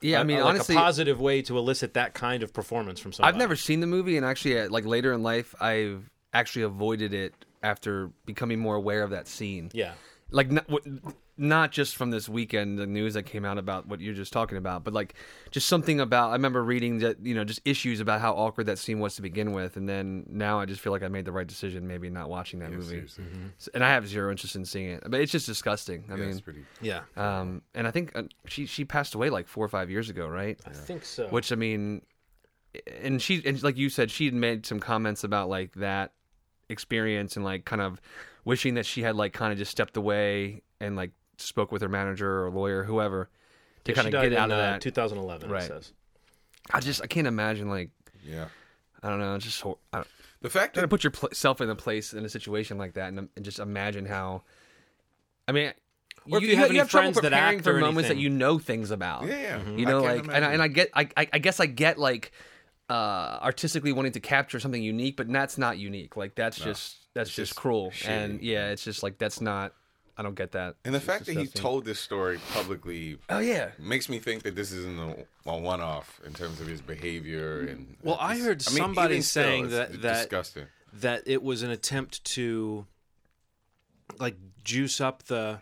Yeah, 0.00 0.18
I 0.18 0.22
a- 0.22 0.24
mean, 0.24 0.38
a- 0.38 0.44
like 0.44 0.54
honestly, 0.54 0.74
a 0.76 0.78
positive 0.78 1.20
way 1.20 1.42
to 1.42 1.58
elicit 1.58 1.92
that 1.94 2.14
kind 2.14 2.42
of 2.42 2.54
performance 2.54 3.00
from 3.00 3.12
someone. 3.12 3.28
I've 3.28 3.38
never 3.38 3.56
seen 3.56 3.80
the 3.80 3.86
movie, 3.86 4.16
and 4.16 4.24
actually, 4.24 4.58
uh, 4.58 4.70
like 4.70 4.86
later 4.86 5.12
in 5.12 5.22
life, 5.22 5.54
I've 5.60 6.08
actually 6.32 6.62
avoided 6.62 7.12
it 7.12 7.34
after 7.62 8.10
becoming 8.24 8.58
more 8.58 8.76
aware 8.76 9.02
of 9.02 9.10
that 9.10 9.28
scene. 9.28 9.70
Yeah. 9.74 9.92
like 10.30 10.50
not, 10.50 10.70
what- 10.70 10.84
not 11.42 11.72
just 11.72 11.96
from 11.96 12.10
this 12.10 12.28
weekend 12.28 12.78
the 12.78 12.86
news 12.86 13.14
that 13.14 13.22
came 13.22 13.44
out 13.46 13.56
about 13.56 13.86
what 13.88 13.98
you're 14.00 14.12
just 14.14 14.30
talking 14.32 14.58
about 14.58 14.84
but 14.84 14.92
like 14.92 15.14
just 15.50 15.66
something 15.66 15.98
about 15.98 16.28
i 16.28 16.32
remember 16.34 16.62
reading 16.62 16.98
that 16.98 17.16
you 17.24 17.34
know 17.34 17.44
just 17.44 17.60
issues 17.64 17.98
about 17.98 18.20
how 18.20 18.32
awkward 18.34 18.66
that 18.66 18.78
scene 18.78 19.00
was 19.00 19.14
to 19.16 19.22
begin 19.22 19.52
with 19.52 19.76
and 19.78 19.88
then 19.88 20.26
now 20.28 20.60
i 20.60 20.66
just 20.66 20.80
feel 20.82 20.92
like 20.92 21.02
i 21.02 21.08
made 21.08 21.24
the 21.24 21.32
right 21.32 21.46
decision 21.46 21.86
maybe 21.86 22.10
not 22.10 22.28
watching 22.28 22.58
that 22.60 22.70
movie 22.70 22.86
seriously. 22.88 23.24
S- 23.58 23.68
and 23.72 23.82
i 23.82 23.88
have 23.88 24.06
zero 24.06 24.30
interest 24.30 24.54
in 24.54 24.64
seeing 24.66 24.90
it 24.90 25.02
but 25.08 25.18
it's 25.18 25.32
just 25.32 25.46
disgusting 25.46 26.04
i 26.10 26.14
Yeah, 26.16 26.24
it's 26.24 26.34
mean 26.34 26.40
pretty. 26.42 26.64
Yeah. 26.82 27.00
um 27.16 27.62
and 27.74 27.86
i 27.86 27.90
think 27.90 28.12
uh, 28.14 28.24
she 28.46 28.66
she 28.66 28.84
passed 28.84 29.14
away 29.14 29.30
like 29.30 29.48
four 29.48 29.64
or 29.64 29.68
five 29.68 29.90
years 29.90 30.10
ago 30.10 30.28
right 30.28 30.60
I 30.66 30.70
think 30.70 31.04
so. 31.06 31.26
which 31.28 31.52
i 31.52 31.54
mean 31.56 32.02
and 33.02 33.20
she 33.22 33.42
and 33.46 33.62
like 33.62 33.76
you 33.78 33.88
said 33.88 34.10
she 34.10 34.26
had 34.26 34.34
made 34.34 34.66
some 34.66 34.78
comments 34.78 35.24
about 35.24 35.48
like 35.48 35.72
that 35.76 36.12
experience 36.68 37.34
and 37.36 37.44
like 37.44 37.64
kind 37.64 37.82
of 37.82 38.00
wishing 38.44 38.74
that 38.74 38.86
she 38.86 39.02
had 39.02 39.16
like 39.16 39.32
kind 39.32 39.52
of 39.52 39.58
just 39.58 39.70
stepped 39.70 39.96
away 39.96 40.62
and 40.80 40.96
like 40.96 41.10
spoke 41.40 41.72
with 41.72 41.82
her 41.82 41.88
manager 41.88 42.44
or 42.44 42.50
lawyer 42.50 42.84
whoever 42.84 43.28
to 43.84 43.92
Yeah, 43.92 43.96
kind 43.96 44.06
of 44.08 44.12
died 44.12 44.30
get 44.30 44.38
out 44.38 44.44
in, 44.46 44.52
of 44.52 44.58
uh, 44.58 44.62
that 44.72 44.80
2011. 44.82 45.50
Right. 45.50 45.62
It 45.62 45.66
says. 45.66 45.92
i 46.72 46.80
just 46.80 47.02
i 47.02 47.06
can't 47.06 47.26
imagine 47.26 47.68
like 47.68 47.90
Yeah. 48.24 48.46
i 49.02 49.08
don't 49.08 49.18
know 49.18 49.34
it's 49.34 49.44
just 49.44 49.60
hor- 49.60 49.78
I 49.92 49.98
don't, 49.98 50.08
The 50.42 50.50
fact 50.50 50.74
try 50.74 50.82
to 50.82 50.88
put 50.88 51.02
yourself 51.04 51.60
in 51.60 51.70
a 51.70 51.74
place 51.76 52.12
in 52.12 52.24
a 52.24 52.28
situation 52.28 52.78
like 52.78 52.94
that 52.94 53.08
and, 53.08 53.28
and 53.36 53.44
just 53.44 53.58
imagine 53.58 54.06
how 54.06 54.42
i 55.48 55.52
mean 55.52 55.72
Or 56.30 56.38
if 56.38 56.44
you 56.44 56.56
have 56.56 56.70
any 56.70 56.78
trouble 56.78 56.88
friends 56.90 57.14
that 57.16 57.22
preparing 57.32 57.56
act 57.56 57.64
for 57.64 57.76
or 57.76 57.80
moments 57.80 58.08
that 58.08 58.18
you 58.18 58.28
know 58.28 58.58
things 58.58 58.90
about 58.90 59.26
Yeah, 59.26 59.40
yeah. 59.40 59.70
you 59.76 59.86
know 59.86 60.02
can't 60.02 60.26
like 60.26 60.36
and 60.36 60.44
I, 60.44 60.52
and 60.52 60.62
I 60.62 60.68
get 60.68 60.90
I, 60.94 61.08
I 61.16 61.28
I 61.34 61.38
guess 61.38 61.58
I 61.60 61.66
get 61.66 61.98
like 61.98 62.32
uh 62.90 63.38
artistically 63.42 63.92
wanting 63.92 64.12
to 64.12 64.20
capture 64.20 64.58
something 64.60 64.82
unique 64.82 65.16
but 65.16 65.28
that's 65.32 65.56
not 65.56 65.78
unique 65.78 66.16
like 66.16 66.34
that's 66.34 66.58
just 66.58 66.96
that's 67.14 67.28
It's 67.30 67.36
just, 67.36 67.50
just 67.52 67.56
cruel 67.60 67.90
shitty. 67.92 68.08
and 68.08 68.42
yeah 68.42 68.70
it's 68.70 68.82
just 68.84 69.02
like 69.02 69.16
that's 69.16 69.40
not 69.40 69.72
I 70.20 70.22
don't 70.22 70.34
get 70.34 70.52
that 70.52 70.74
and 70.84 70.92
the 70.92 70.98
It's 70.98 71.06
fact 71.06 71.24
that 71.26 71.36
he 71.38 71.46
told 71.46 71.86
this 71.86 71.98
story 71.98 72.38
publicly 72.52 73.16
oh 73.30 73.38
yeah 73.38 73.70
makes 73.78 74.10
me 74.10 74.18
think 74.18 74.42
that 74.42 74.54
this 74.54 74.70
isn't 74.70 74.98
a, 74.98 75.50
a 75.50 75.56
one-off 75.56 76.20
in 76.26 76.34
terms 76.34 76.60
of 76.60 76.66
his 76.66 76.82
behavior 76.82 77.60
and. 77.62 77.96
Well, 78.02 78.18
I 78.20 78.36
heard 78.36 78.62
I 78.68 78.70
mean, 78.70 78.78
somebody 78.82 79.14
even 79.14 79.22
still, 79.22 79.42
saying 79.44 79.64
it's 79.64 79.72
that- 79.72 80.02
that- 80.02 80.14
disgusting. 80.18 80.66
that 80.92 81.22
it 81.24 81.42
was 81.42 81.62
an 81.62 81.70
attempt 81.70 82.22
to 82.36 82.84
like 84.18 84.36
juice 84.62 85.00
up 85.00 85.22
the 85.22 85.58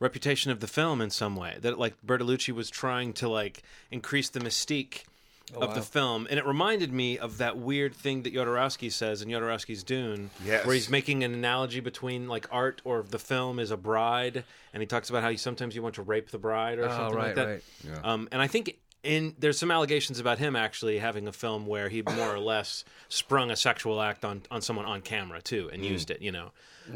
reputation 0.00 0.50
of 0.50 0.60
the 0.60 0.66
film 0.66 1.02
in 1.02 1.10
some 1.10 1.36
way 1.36 1.58
that 1.60 1.78
like 1.78 1.94
Bertolucci 2.06 2.54
was 2.54 2.70
trying 2.70 3.12
to 3.14 3.28
like 3.28 3.62
increase 3.90 4.30
the 4.30 4.40
mystique 4.40 5.02
of 5.54 5.74
the 5.74 5.82
film 5.82 6.26
and 6.30 6.38
it 6.38 6.46
reminded 6.46 6.92
me 6.92 7.18
of 7.18 7.38
that 7.38 7.56
weird 7.58 7.94
thing 7.94 8.22
that 8.22 8.34
Jodorowsky 8.34 8.90
says 8.90 9.22
in 9.22 9.28
Jodorowsky's 9.28 9.82
Dune 9.84 10.30
Yes. 10.44 10.64
where 10.66 10.74
he's 10.74 10.88
making 10.88 11.22
an 11.22 11.32
analogy 11.34 11.80
between 11.80 12.26
like 12.28 12.46
art 12.50 12.80
or 12.84 13.02
the 13.02 13.18
film 13.18 13.58
is 13.58 13.70
a 13.70 13.76
bride 13.76 14.42
and 14.72 14.82
he 14.82 14.86
talks 14.86 15.10
about 15.10 15.22
how 15.22 15.28
you 15.28 15.36
sometimes 15.38 15.76
you 15.76 15.82
want 15.82 15.94
to 15.96 16.02
rape 16.02 16.30
the 16.30 16.38
bride 16.38 16.78
or 16.78 16.86
Oh, 16.86 16.88
something 16.88 17.18
like 17.18 17.34
that 17.36 17.46
right. 17.46 17.62
Yeah. 17.84 18.00
um, 18.02 18.28
and 18.32 18.40
I 18.42 18.46
think 18.46 18.78
in 19.04 19.34
there's 19.38 19.58
some 19.58 19.70
allegations 19.70 20.18
about 20.18 20.38
him 20.38 20.56
actually 20.56 20.98
having 20.98 21.28
a 21.28 21.32
film 21.32 21.66
where 21.66 21.88
he 21.90 22.00
more 22.02 22.34
or 22.34 22.38
less 22.40 22.84
sprung 23.10 23.50
a 23.50 23.56
sexual 23.56 24.00
act 24.00 24.24
on, 24.24 24.42
on 24.50 24.62
someone 24.62 24.86
on 24.86 25.02
camera 25.02 25.42
too 25.42 25.68
and 25.72 25.84
used 25.84 26.10
it. 26.10 26.22
You 26.22 26.32
know, 26.32 26.52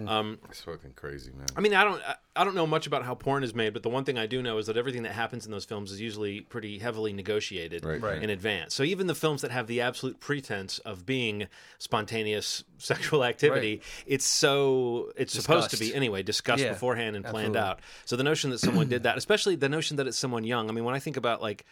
um, 0.07 0.39
It's 0.51 0.61
fucking 0.63 0.93
crazy, 0.97 1.31
man. 1.33 1.47
I 1.57 1.61
mean, 1.61 1.75
I 1.75 1.85
don't 1.85 2.03
I, 2.07 2.15
I 2.37 2.45
don't 2.45 2.55
know 2.55 2.67
much 2.67 2.87
about 2.87 3.05
how 3.05 3.15
porn 3.15 3.43
is 3.43 3.55
made, 3.55 3.73
but 3.73 3.83
the 3.83 3.89
one 3.89 4.05
thing 4.05 4.19
I 4.19 4.27
do 4.27 4.43
know 4.43 4.59
is 4.59 4.67
that 4.67 4.77
everything 4.77 5.03
that 5.05 5.13
happens 5.13 5.45
in 5.47 5.51
those 5.53 5.65
films 5.65 5.91
is 5.91 6.01
usually 6.01 6.41
pretty 6.43 6.79
heavily 6.79 7.13
negotiated 7.13 7.85
Right. 7.85 8.01
Right. 8.01 8.23
in 8.23 8.31
advance. 8.31 8.75
So 8.75 8.83
even 8.83 9.07
the 9.07 9.15
films 9.15 9.43
that 9.43 9.51
have 9.51 9.67
the 9.67 9.81
absolute 9.81 10.21
pretense 10.21 10.79
of 10.81 11.05
being 11.07 11.47
spontaneous 11.79 12.65
sexual 12.79 13.25
activity, 13.25 13.81
it's 14.07 14.25
so 14.25 15.11
it's 15.17 15.33
supposed 15.33 15.71
to 15.71 15.77
be 15.79 15.95
anyway 15.95 16.23
discussed 16.23 16.63
Yeah, 16.63 16.73
beforehand 16.73 17.17
and 17.17 17.25
planned 17.25 17.57
absolutely. 17.57 17.61
out. 17.61 17.81
So 18.05 18.17
the 18.17 18.25
notion 18.25 18.51
that 18.51 18.59
someone 18.59 18.89
did 18.89 19.05
that, 19.05 19.17
especially 19.19 19.57
the 19.57 19.69
notion 19.69 19.97
that 19.97 20.07
it's 20.07 20.19
someone 20.19 20.45
young. 20.45 20.69
I 20.69 20.73
mean, 20.73 20.85
when 20.85 20.95
I 20.95 20.99
think 20.99 21.17
about 21.17 21.41
like 21.43 21.65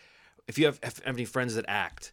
if 0.49 0.59
you 0.59 0.67
have, 0.67 0.79
have 0.83 1.01
any 1.05 1.25
friends 1.25 1.55
that 1.57 1.65
act 1.69 2.13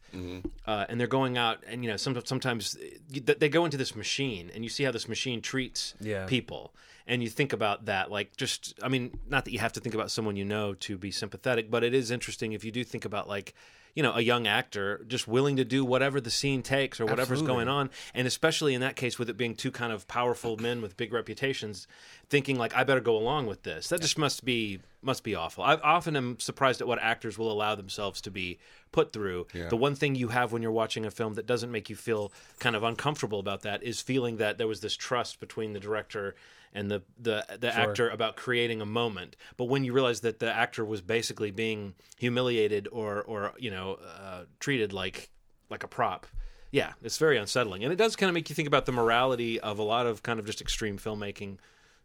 uh, 0.65 0.85
and 0.89 0.99
they're 0.99 1.07
going 1.07 1.37
out 1.37 1.63
and 1.67 1.83
you 1.83 1.89
know 1.89 1.97
some, 1.97 2.19
sometimes 2.25 2.77
they 3.09 3.49
go 3.49 3.65
into 3.65 3.77
this 3.77 3.95
machine 3.95 4.51
and 4.53 4.63
you 4.63 4.69
see 4.69 4.83
how 4.83 4.91
this 4.91 5.07
machine 5.07 5.41
treats 5.41 5.93
Yeah. 5.99 6.25
people 6.25 6.73
and 7.07 7.21
you 7.21 7.29
think 7.29 7.53
about 7.53 7.85
that 7.85 8.09
like 8.11 8.35
just 8.37 8.73
i 8.81 8.87
mean 8.87 9.17
not 9.29 9.45
that 9.45 9.51
you 9.51 9.59
have 9.59 9.73
to 9.73 9.79
think 9.79 9.93
about 9.95 10.09
someone 10.11 10.35
you 10.35 10.45
know 10.45 10.73
to 10.75 10.97
be 10.97 11.11
sympathetic 11.11 11.69
but 11.69 11.83
it 11.83 11.93
is 11.93 12.11
interesting 12.11 12.53
if 12.53 12.63
you 12.63 12.71
do 12.71 12.83
think 12.83 13.05
about 13.05 13.27
like 13.27 13.53
you 13.93 14.01
know 14.03 14.13
a 14.13 14.21
young 14.21 14.47
actor 14.47 15.03
just 15.07 15.27
willing 15.27 15.57
to 15.57 15.65
do 15.65 15.85
whatever 15.85 16.19
the 16.19 16.31
scene 16.31 16.61
takes 16.61 16.99
or 16.99 17.05
whatever's 17.05 17.39
Absolutely. 17.41 17.65
going 17.65 17.67
on. 17.67 17.89
And 18.13 18.27
especially 18.27 18.73
in 18.73 18.81
that 18.81 18.95
case 18.95 19.19
with 19.19 19.29
it 19.29 19.37
being 19.37 19.55
two 19.55 19.71
kind 19.71 19.93
of 19.93 20.07
powerful 20.07 20.57
men 20.57 20.81
with 20.81 20.97
big 20.97 21.13
reputations 21.13 21.87
thinking 22.29 22.57
like 22.57 22.75
i 22.75 22.83
better 22.83 22.99
go 23.01 23.17
along 23.17 23.45
with 23.47 23.63
this. 23.63 23.89
That 23.89 24.01
just 24.01 24.17
must 24.17 24.43
be 24.43 24.79
must 25.01 25.23
be 25.23 25.35
awful. 25.35 25.63
I 25.63 25.75
often 25.75 26.15
am 26.15 26.39
surprised 26.39 26.81
at 26.81 26.87
what 26.87 26.99
actors 26.99 27.37
will 27.37 27.51
allow 27.51 27.75
themselves 27.75 28.21
to 28.21 28.31
be 28.31 28.59
put 28.91 29.11
through. 29.11 29.47
Yeah. 29.53 29.67
the 29.69 29.77
one 29.77 29.95
thing 29.95 30.15
you 30.15 30.29
have 30.29 30.51
when 30.51 30.61
you're 30.61 30.71
watching 30.71 31.05
a 31.05 31.11
film 31.11 31.33
that 31.33 31.45
doesn't 31.45 31.71
make 31.71 31.89
you 31.89 31.95
feel 31.95 32.31
kind 32.59 32.75
of 32.75 32.83
uncomfortable 32.83 33.39
about 33.39 33.61
that 33.61 33.83
is 33.83 34.01
feeling 34.01 34.37
that 34.37 34.57
there 34.57 34.67
was 34.67 34.79
this 34.81 34.95
trust 34.95 35.39
between 35.39 35.73
the 35.73 35.79
director 35.79 36.35
and 36.73 36.89
the 36.91 37.03
the, 37.17 37.45
the 37.59 37.75
actor 37.75 38.09
about 38.09 38.35
creating 38.35 38.81
a 38.81 38.85
moment. 38.85 39.35
But 39.57 39.65
when 39.65 39.83
you 39.83 39.93
realize 39.93 40.21
that 40.21 40.39
the 40.39 40.51
actor 40.51 40.83
was 40.83 41.01
basically 41.01 41.51
being 41.51 41.93
humiliated 42.17 42.87
or 42.91 43.21
or 43.23 43.53
you 43.57 43.71
know 43.71 43.99
uh, 44.19 44.43
treated 44.59 44.91
like 44.93 45.29
like 45.69 45.83
a 45.83 45.87
prop, 45.87 46.27
yeah, 46.71 46.93
it's 47.03 47.17
very 47.17 47.37
unsettling, 47.37 47.83
and 47.83 47.93
it 47.93 47.97
does 47.97 48.15
kind 48.15 48.29
of 48.29 48.33
make 48.33 48.49
you 48.49 48.55
think 48.55 48.67
about 48.67 48.85
the 48.85 48.91
morality 48.91 49.59
of 49.59 49.79
a 49.79 49.83
lot 49.83 50.05
of 50.07 50.23
kind 50.23 50.39
of 50.39 50.45
just 50.45 50.59
extreme 50.61 50.97
filmmaking 50.97 51.57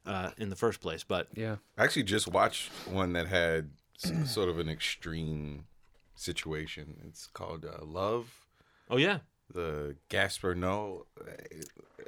uh, 0.07 0.31
in 0.39 0.51
the 0.51 0.57
first 0.57 0.81
place. 0.81 1.05
But 1.05 1.29
Yeah. 1.35 1.57
I 1.77 1.85
actually 1.85 2.05
just 2.05 2.29
watched 2.29 2.71
one 2.87 3.13
that 3.15 3.27
had 3.27 3.71
sort 4.27 4.49
of 4.49 4.59
an 4.59 4.69
extreme 4.69 5.65
situation. 6.15 6.97
It's 7.07 7.27
called 7.27 7.65
uh, 7.65 7.85
Love. 7.85 8.31
oh 8.91 8.97
yeah, 8.97 9.19
The 9.53 9.97
Gaspar 10.09 10.55
Noé. 10.55 11.03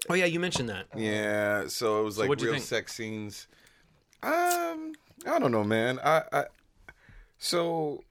oh 0.08 0.14
yeah, 0.14 0.26
you 0.26 0.40
mentioned 0.40 0.68
that. 0.68 0.86
Yeah, 0.94 1.66
so 1.68 2.00
it 2.00 2.04
was 2.04 2.18
like 2.18 2.28
what'd 2.28 2.46
real 2.46 2.60
sex 2.60 2.94
scenes. 2.94 3.48
Um, 4.22 4.92
I 5.26 5.38
don't 5.38 5.52
know, 5.52 5.64
man. 5.64 5.98
I, 6.04 6.22
I 6.32 6.44
so 7.38 8.04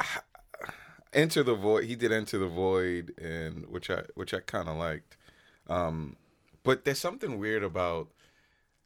Enter 1.12 1.42
the 1.42 1.54
Void. 1.54 1.84
He 1.84 1.96
did 1.96 2.12
Enter 2.12 2.38
the 2.38 2.48
Void, 2.48 3.14
and 3.20 3.66
which 3.66 3.90
I 3.90 4.02
which 4.14 4.34
I 4.34 4.40
kind 4.40 4.68
of 4.68 4.76
liked. 4.76 5.16
Um, 5.68 6.16
but 6.62 6.84
there's 6.84 6.98
something 6.98 7.38
weird 7.38 7.62
about 7.62 8.08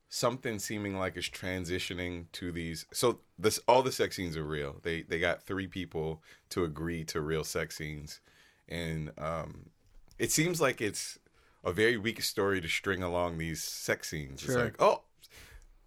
something 0.09 0.61
seeming 0.61 0.97
like 0.97 1.17
it's 1.17 1.29
transitioning 1.29 2.27
to 2.33 2.53
these. 2.53 2.87
So 2.93 3.21
this 3.39 3.59
all 3.67 3.83
the 3.83 3.93
sex 3.93 4.17
scenes 4.17 4.37
are 4.37 4.45
real. 4.45 4.77
They 4.83 5.03
they 5.03 5.19
got 5.19 5.43
three 5.43 5.67
people 5.67 6.23
to 6.51 6.65
agree 6.65 7.05
to 7.07 7.21
real 7.21 7.45
sex 7.45 7.77
scenes, 7.77 8.21
and 8.69 9.13
um, 9.19 9.71
it 10.19 10.31
seems 10.31 10.61
like 10.61 10.81
it's 10.81 11.19
a 11.65 11.73
very 11.73 11.97
weak 11.97 12.23
story 12.23 12.61
to 12.61 12.69
string 12.69 13.03
along 13.03 13.39
these 13.39 13.63
sex 13.63 14.11
scenes. 14.11 14.45
It's 14.45 14.55
like 14.55 14.75
oh, 14.79 15.03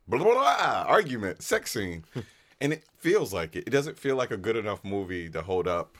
blah 0.07 0.19
blah 0.19 0.33
blah, 0.33 0.85
argument, 0.87 1.41
sex 1.41 1.71
scene, 1.71 2.05
and 2.61 2.73
it 2.73 2.83
feels 2.97 3.33
like 3.33 3.55
it. 3.55 3.65
It 3.67 3.71
doesn't 3.71 3.97
feel 3.97 4.15
like 4.15 4.31
a 4.31 4.37
good 4.37 4.55
enough 4.55 4.83
movie 4.83 5.29
to 5.29 5.41
hold 5.41 5.67
up 5.67 5.97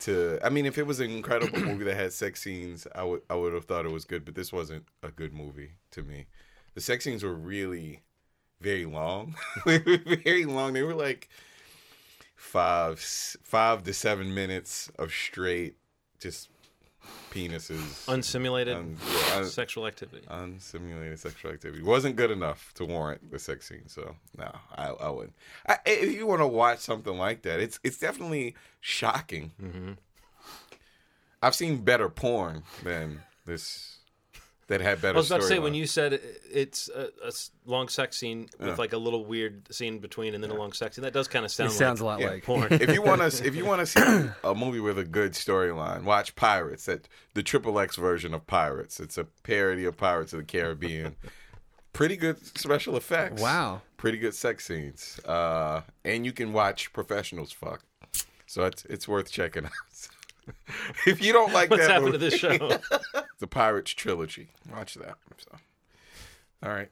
to 0.00 0.38
I 0.42 0.50
mean 0.50 0.66
if 0.66 0.76
it 0.78 0.86
was 0.86 1.00
an 1.00 1.10
incredible 1.10 1.60
movie 1.64 1.84
that 1.84 1.96
had 1.96 2.12
sex 2.12 2.42
scenes 2.42 2.86
I 2.94 3.04
would 3.04 3.22
I 3.30 3.34
would 3.34 3.52
have 3.54 3.64
thought 3.64 3.86
it 3.86 3.92
was 3.92 4.04
good 4.04 4.24
but 4.24 4.34
this 4.34 4.52
wasn't 4.52 4.84
a 5.02 5.08
good 5.10 5.32
movie 5.32 5.72
to 5.92 6.02
me. 6.02 6.26
The 6.74 6.80
sex 6.80 7.04
scenes 7.04 7.22
were 7.22 7.34
really 7.34 8.02
very 8.60 8.84
long. 8.84 9.36
they 9.64 9.78
were 9.86 9.98
very 10.22 10.44
long. 10.44 10.72
They 10.72 10.82
were 10.82 10.94
like 10.94 11.28
5 12.44 12.98
5 13.42 13.82
to 13.84 13.92
7 13.94 14.34
minutes 14.34 14.90
of 14.98 15.10
straight 15.10 15.76
just 16.20 16.50
penises. 17.30 18.06
Unsimulated 18.08 18.76
Un- 18.76 18.96
yeah, 19.06 19.36
un- 19.38 19.44
sexual 19.46 19.86
activity. 19.86 20.24
unsimulated 20.28 21.18
sexual 21.18 21.50
activity 21.52 21.82
wasn't 21.82 22.16
good 22.16 22.30
enough 22.30 22.72
to 22.74 22.84
warrant 22.84 23.30
the 23.30 23.38
sex 23.38 23.68
scene. 23.68 23.88
So 23.88 24.14
no, 24.36 24.52
I, 24.76 24.88
I 24.88 25.08
wouldn't. 25.10 25.34
I, 25.66 25.78
if 25.86 26.14
you 26.14 26.26
want 26.26 26.42
to 26.42 26.46
watch 26.46 26.78
something 26.80 27.16
like 27.16 27.42
that, 27.42 27.60
it's 27.60 27.80
it's 27.82 27.98
definitely 27.98 28.54
shocking. 28.80 29.52
Mm-hmm. 29.60 29.92
I've 31.42 31.54
seen 31.54 31.78
better 31.78 32.08
porn 32.08 32.62
than 32.82 33.20
this 33.46 33.93
that 34.68 34.80
had 34.80 35.00
better. 35.02 35.14
I 35.16 35.18
was 35.18 35.30
about 35.30 35.42
to 35.42 35.46
say 35.46 35.58
when 35.58 35.74
you 35.74 35.86
said 35.86 36.14
it- 36.14 36.42
it's 36.50 36.88
a 36.88 37.10
long 37.66 37.88
sex 37.88 38.16
scene 38.16 38.48
with 38.58 38.68
Yeah. 38.68 38.74
like 38.76 38.92
a 38.92 38.98
little 38.98 39.24
weird 39.24 39.72
scene 39.74 39.98
between 39.98 40.34
and 40.34 40.42
then 40.42 40.50
a 40.50 40.54
long 40.54 40.72
sex 40.72 40.96
scene, 40.96 41.02
that 41.02 41.12
does 41.12 41.28
kind 41.28 41.44
of 41.44 41.50
sound. 41.50 41.70
It 41.70 41.74
sound 41.74 41.98
sounds 41.98 42.00
like 42.00 42.02
a 42.02 42.04
lot 42.04 42.20
Yeah. 42.20 42.30
like. 42.34 42.44
porn. 42.44 42.72
if 42.72 42.92
you 42.94 43.02
want 43.02 43.20
to 43.32 43.46
if 43.46 43.54
you 43.54 43.64
want 43.64 43.80
to 43.80 43.86
see 43.86 44.30
a 44.44 44.54
movie 44.54 44.80
with 44.80 44.98
a 44.98 45.04
good 45.04 45.32
storyline, 45.32 46.04
watch 46.04 46.34
Pirates. 46.36 46.86
That 46.86 47.08
the 47.34 47.42
Triple 47.42 47.78
X 47.78 47.96
version 47.96 48.32
of 48.34 48.46
Pirates. 48.46 49.00
It's 49.00 49.18
a 49.18 49.24
parody 49.42 49.84
of 49.84 49.96
Pirates 49.96 50.32
of 50.32 50.38
the 50.40 50.44
Caribbean. 50.44 51.16
Pretty 51.92 52.16
good 52.16 52.44
special 52.58 52.96
effects. 52.96 53.40
Wow. 53.40 53.82
Pretty 53.98 54.18
good 54.18 54.34
sex 54.34 54.64
scenes. 54.66 55.20
Uh, 55.24 55.82
and 56.04 56.26
you 56.26 56.32
can 56.32 56.52
watch 56.52 56.92
professionals 56.92 57.52
fuck. 57.52 57.84
So 58.46 58.64
it's 58.64 58.84
it's 58.86 59.06
worth 59.08 59.30
checking 59.30 59.64
out. 59.66 59.72
if 61.06 61.22
you 61.22 61.32
don't 61.32 61.52
like 61.52 61.70
What's 61.70 61.86
that, 61.86 61.92
happened 61.92 62.12
to 62.12 62.18
this 62.18 62.34
show? 62.34 62.56
the 63.38 63.46
Pirates 63.46 63.92
trilogy. 63.92 64.48
Watch 64.72 64.94
that. 64.94 65.16
So, 65.38 65.56
all 66.62 66.70
right, 66.70 66.90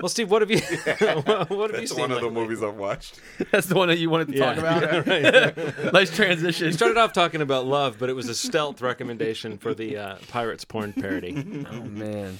well, 0.00 0.08
Steve, 0.08 0.30
what 0.30 0.42
have 0.42 0.50
you 0.50 0.58
what 0.60 0.86
have 0.98 1.50
you 1.50 1.68
that's 1.72 1.90
seen? 1.90 2.00
one 2.00 2.12
of 2.12 2.20
the 2.20 2.26
lately? 2.26 2.30
movies 2.42 2.62
I've 2.62 2.74
watched. 2.76 3.20
That's 3.50 3.66
the 3.66 3.74
one 3.74 3.88
that 3.88 3.98
you 3.98 4.10
wanted 4.10 4.28
to 4.28 4.36
Yeah. 4.36 4.54
talk 4.54 4.58
about. 4.58 5.06
Yeah, 5.06 5.50
right. 5.84 5.92
nice 5.92 6.14
transition. 6.14 6.66
We 6.66 6.72
started 6.72 6.98
off 6.98 7.12
talking 7.12 7.40
about 7.40 7.66
love, 7.66 7.96
but 7.98 8.08
it 8.10 8.12
was 8.14 8.28
a 8.28 8.34
stealth 8.34 8.82
recommendation 8.82 9.56
for 9.58 9.74
the 9.74 9.96
uh, 9.96 10.16
Pirates 10.28 10.64
porn 10.64 10.92
parody. 10.92 11.66
Oh 11.70 11.80
man. 11.82 12.38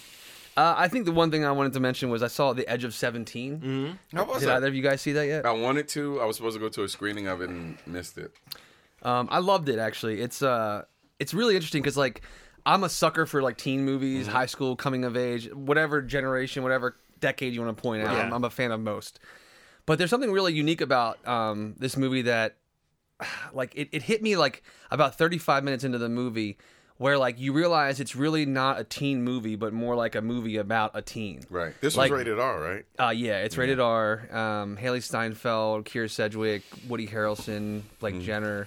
Uh, 0.58 0.74
I 0.74 0.88
think 0.88 1.04
the 1.04 1.12
one 1.12 1.30
thing 1.30 1.44
I 1.44 1.52
wanted 1.52 1.74
to 1.74 1.80
mention 1.80 2.08
was 2.08 2.22
I 2.22 2.28
saw 2.28 2.54
The 2.54 2.66
Edge 2.66 2.84
of 2.84 2.94
17. 2.94 3.58
Mm-hmm. 3.60 4.16
How 4.16 4.24
was 4.24 4.40
Did 4.40 4.48
that? 4.48 4.56
either 4.56 4.68
of 4.68 4.74
you 4.74 4.80
guys 4.82 5.02
see 5.02 5.12
that 5.12 5.26
yet? 5.26 5.44
I 5.44 5.52
wanted 5.52 5.86
to. 5.88 6.18
I 6.18 6.24
was 6.24 6.36
supposed 6.36 6.56
to 6.56 6.60
go 6.60 6.70
to 6.70 6.82
a 6.84 6.88
screening 6.88 7.26
of 7.26 7.42
it 7.42 7.50
and 7.50 7.76
missed 7.86 8.16
it. 8.16 8.32
Um, 9.06 9.28
I 9.30 9.38
loved 9.38 9.68
it 9.68 9.78
actually. 9.78 10.20
It's 10.20 10.42
uh, 10.42 10.82
it's 11.18 11.32
really 11.32 11.54
interesting 11.54 11.80
because 11.82 11.96
like 11.96 12.22
I'm 12.66 12.82
a 12.82 12.88
sucker 12.88 13.24
for 13.26 13.40
like 13.40 13.56
teen 13.56 13.84
movies, 13.84 14.26
high 14.26 14.46
school, 14.46 14.74
coming 14.74 15.04
of 15.04 15.16
age, 15.16 15.48
whatever 15.54 16.02
generation, 16.02 16.64
whatever 16.64 16.96
decade 17.20 17.54
you 17.54 17.62
want 17.62 17.76
to 17.76 17.80
point 17.80 18.02
out. 18.02 18.12
Yeah. 18.16 18.22
I'm, 18.24 18.32
I'm 18.34 18.44
a 18.44 18.50
fan 18.50 18.72
of 18.72 18.80
most. 18.80 19.20
But 19.86 19.98
there's 19.98 20.10
something 20.10 20.32
really 20.32 20.52
unique 20.52 20.80
about 20.80 21.26
um, 21.28 21.76
this 21.78 21.96
movie 21.96 22.22
that, 22.22 22.56
like, 23.52 23.72
it, 23.76 23.88
it 23.92 24.02
hit 24.02 24.20
me 24.20 24.36
like 24.36 24.64
about 24.90 25.16
35 25.16 25.62
minutes 25.62 25.84
into 25.84 25.98
the 25.98 26.08
movie, 26.08 26.58
where 26.96 27.16
like 27.18 27.38
you 27.38 27.52
realize 27.52 28.00
it's 28.00 28.16
really 28.16 28.44
not 28.46 28.80
a 28.80 28.84
teen 28.84 29.22
movie, 29.22 29.54
but 29.54 29.72
more 29.72 29.94
like 29.94 30.16
a 30.16 30.20
movie 30.20 30.56
about 30.56 30.90
a 30.94 31.02
teen. 31.02 31.42
Right. 31.48 31.72
This 31.80 31.96
Like- 31.96 32.10
was 32.10 32.18
rated 32.18 32.40
R, 32.40 32.60
right? 32.60 32.84
Uh, 32.98 33.10
yeah, 33.10 33.44
it's 33.44 33.56
rated 33.56 33.78
R. 33.78 34.26
Um, 34.32 34.76
Hailee 34.76 35.02
Steinfeld, 35.04 35.84
Kyra 35.84 36.10
Sedgwick, 36.10 36.64
Woody 36.88 37.06
Harrelson, 37.06 37.82
Blake 38.00 38.20
Jenner. 38.22 38.66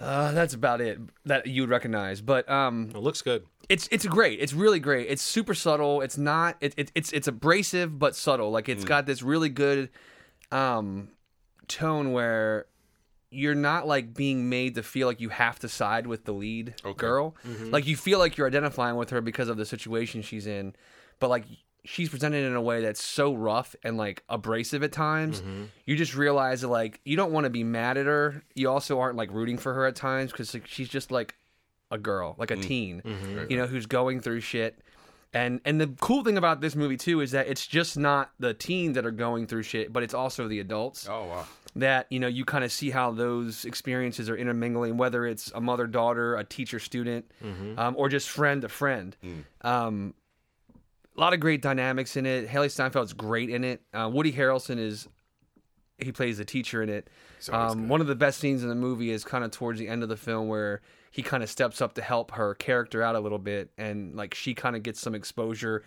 Uh, 0.00 0.32
that's 0.32 0.54
about 0.54 0.80
it 0.80 0.98
that 1.26 1.46
you 1.46 1.62
would 1.62 1.70
recognize. 1.70 2.20
But 2.22 2.48
um, 2.50 2.90
It 2.94 2.98
looks 2.98 3.20
good. 3.22 3.44
it's 3.68 3.86
it's 3.92 4.06
great. 4.06 4.40
It's 4.40 4.54
really 4.54 4.80
great. 4.80 5.08
It's 5.10 5.20
super 5.22 5.54
subtle. 5.54 6.00
It's 6.00 6.16
not. 6.16 6.56
It, 6.60 6.72
it, 6.78 6.90
it's 6.94 7.12
it's 7.12 7.28
abrasive 7.28 7.98
but 7.98 8.16
subtle. 8.16 8.50
Like 8.50 8.68
it's 8.68 8.84
got 8.84 9.04
this 9.06 9.22
really 9.22 9.50
good 9.50 9.90
um, 10.50 11.08
tone 11.68 12.12
where 12.12 12.66
you're 13.30 13.54
not 13.54 13.86
like 13.86 14.12
being 14.14 14.48
made 14.48 14.74
to 14.74 14.82
feel 14.82 15.06
like 15.06 15.20
you 15.20 15.28
have 15.28 15.58
to 15.60 15.68
side 15.68 16.06
with 16.06 16.24
the 16.24 16.32
lead 16.32 16.74
girl. 16.96 17.36
Like 17.70 17.86
you 17.86 17.96
feel 17.96 18.18
like 18.18 18.36
you're 18.36 18.46
identifying 18.46 18.96
with 18.96 19.10
her 19.10 19.20
because 19.20 19.48
of 19.48 19.56
the 19.56 19.64
situation 19.66 20.22
she's 20.22 20.46
in, 20.46 20.74
but 21.20 21.28
like 21.30 21.44
she's 21.84 22.08
presented 22.08 22.44
in 22.44 22.54
a 22.54 22.60
way 22.60 22.82
that's 22.82 23.02
so 23.02 23.34
rough 23.34 23.74
and 23.82 23.96
like 23.96 24.22
abrasive 24.28 24.82
at 24.82 24.92
times. 24.92 25.40
Mm-hmm. 25.40 25.64
You 25.86 25.96
just 25.96 26.14
realize 26.14 26.60
that 26.60 26.68
like 26.68 27.00
you 27.04 27.16
don't 27.16 27.32
want 27.32 27.44
to 27.44 27.50
be 27.50 27.64
mad 27.64 27.96
at 27.96 28.06
her. 28.06 28.42
You 28.54 28.70
also 28.70 29.00
aren't 29.00 29.16
like 29.16 29.30
rooting 29.32 29.58
for 29.58 29.74
her 29.74 29.86
at 29.86 29.96
times 29.96 30.32
because 30.32 30.52
like, 30.54 30.66
she's 30.66 30.88
just 30.88 31.10
like 31.10 31.34
a 31.90 31.98
girl, 31.98 32.34
like 32.38 32.50
a 32.50 32.56
mm. 32.56 32.62
teen, 32.62 33.02
mm-hmm. 33.02 33.50
you 33.50 33.56
know, 33.56 33.66
who's 33.66 33.86
going 33.86 34.20
through 34.20 34.40
shit. 34.40 34.78
And 35.32 35.60
and 35.64 35.80
the 35.80 35.86
cool 36.00 36.24
thing 36.24 36.36
about 36.36 36.60
this 36.60 36.74
movie 36.74 36.96
too 36.96 37.20
is 37.20 37.30
that 37.30 37.46
it's 37.46 37.66
just 37.66 37.96
not 37.96 38.30
the 38.40 38.52
teens 38.52 38.96
that 38.96 39.06
are 39.06 39.12
going 39.12 39.46
through 39.46 39.62
shit, 39.62 39.92
but 39.92 40.02
it's 40.02 40.14
also 40.14 40.48
the 40.48 40.58
adults 40.58 41.08
Oh 41.08 41.26
wow. 41.26 41.46
that 41.76 42.06
you 42.10 42.18
know 42.18 42.26
you 42.26 42.44
kind 42.44 42.64
of 42.64 42.72
see 42.72 42.90
how 42.90 43.12
those 43.12 43.64
experiences 43.64 44.28
are 44.28 44.36
intermingling 44.36 44.96
whether 44.96 45.24
it's 45.24 45.52
a 45.54 45.60
mother 45.60 45.86
daughter 45.86 46.34
a 46.34 46.42
teacher 46.42 46.80
student 46.80 47.30
mm-hmm. 47.44 47.78
um, 47.78 47.94
or 47.96 48.08
just 48.08 48.28
friend 48.28 48.62
to 48.62 48.68
friend 48.68 49.16
um, 49.60 50.14
a 51.20 51.22
lot 51.22 51.34
of 51.34 51.40
great 51.40 51.60
dynamics 51.60 52.16
in 52.16 52.24
it. 52.24 52.48
Hailee 52.48 52.66
steinfeld's 52.66 53.12
great 53.12 53.50
in 53.50 53.62
it. 53.62 53.82
Uh, 53.92 54.08
woody 54.10 54.32
harrelson 54.32 54.78
is 54.78 55.06
he 55.98 56.12
plays 56.12 56.38
the 56.38 56.46
teacher 56.46 56.82
in 56.82 56.88
it. 56.88 57.08
Um, 57.52 57.88
one 57.88 58.00
of 58.00 58.06
the 58.06 58.14
best 58.14 58.40
scenes 58.40 58.62
in 58.62 58.70
the 58.70 58.74
movie 58.74 59.10
is 59.10 59.22
kind 59.22 59.44
of 59.44 59.50
towards 59.50 59.78
the 59.78 59.86
end 59.86 60.02
of 60.02 60.08
the 60.08 60.16
film 60.16 60.48
where 60.48 60.80
he 61.10 61.22
kind 61.22 61.42
of 61.42 61.50
steps 61.50 61.82
up 61.82 61.92
to 61.94 62.02
help 62.02 62.30
her 62.32 62.54
character 62.54 63.02
out 63.02 63.16
a 63.16 63.20
little 63.20 63.38
bit 63.38 63.70
and 63.76 64.16
like 64.16 64.32
she 64.32 64.54
kind 64.54 64.76
of 64.76 64.82
gets 64.82 64.98
some 64.98 65.14
exposure 65.14 65.84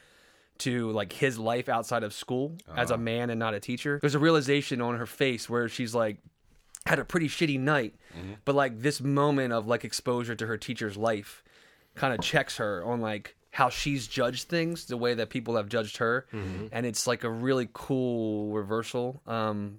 to 0.60 0.92
like 0.92 1.12
his 1.12 1.40
life 1.40 1.68
outside 1.68 2.04
of 2.04 2.13
school 2.13 2.56
as 2.78 2.92
a 2.92 2.98
man 2.98 3.32
and 3.32 3.40
not 3.40 3.56
a 3.56 3.60
teacher. 3.60 3.98
There's 4.02 4.13
a 4.13 4.20
realization 4.20 4.82
on 4.82 4.98
her 5.00 5.08
face 5.08 5.50
where 5.50 5.68
she's 5.68 5.96
like 5.96 6.20
had 6.86 7.00
a 7.00 7.06
pretty 7.06 7.28
shitty 7.28 7.60
night, 7.60 7.96
but 8.46 8.54
like 8.54 8.82
this 8.82 9.02
moment 9.02 9.52
of 9.52 9.66
like 9.66 9.84
exposure 9.84 10.36
to 10.36 10.46
her 10.46 10.58
teacher's 10.58 10.96
life 10.96 11.44
kind 11.96 12.13
of 12.13 12.20
checks 12.22 12.58
her 12.58 12.86
on 12.86 13.02
like 13.02 13.36
how 13.53 13.69
she's 13.69 14.07
judged 14.07 14.50
things, 14.50 14.86
the 14.86 14.98
way 14.98 15.13
that 15.13 15.29
people 15.29 15.55
have 15.57 15.69
judged 15.69 15.98
her, 15.98 16.25
and 16.72 16.86
it's 16.88 17.05
like 17.05 17.24
a 17.24 17.29
really 17.29 17.69
cool 17.72 18.51
reversal. 18.51 19.22
Um, 19.27 19.77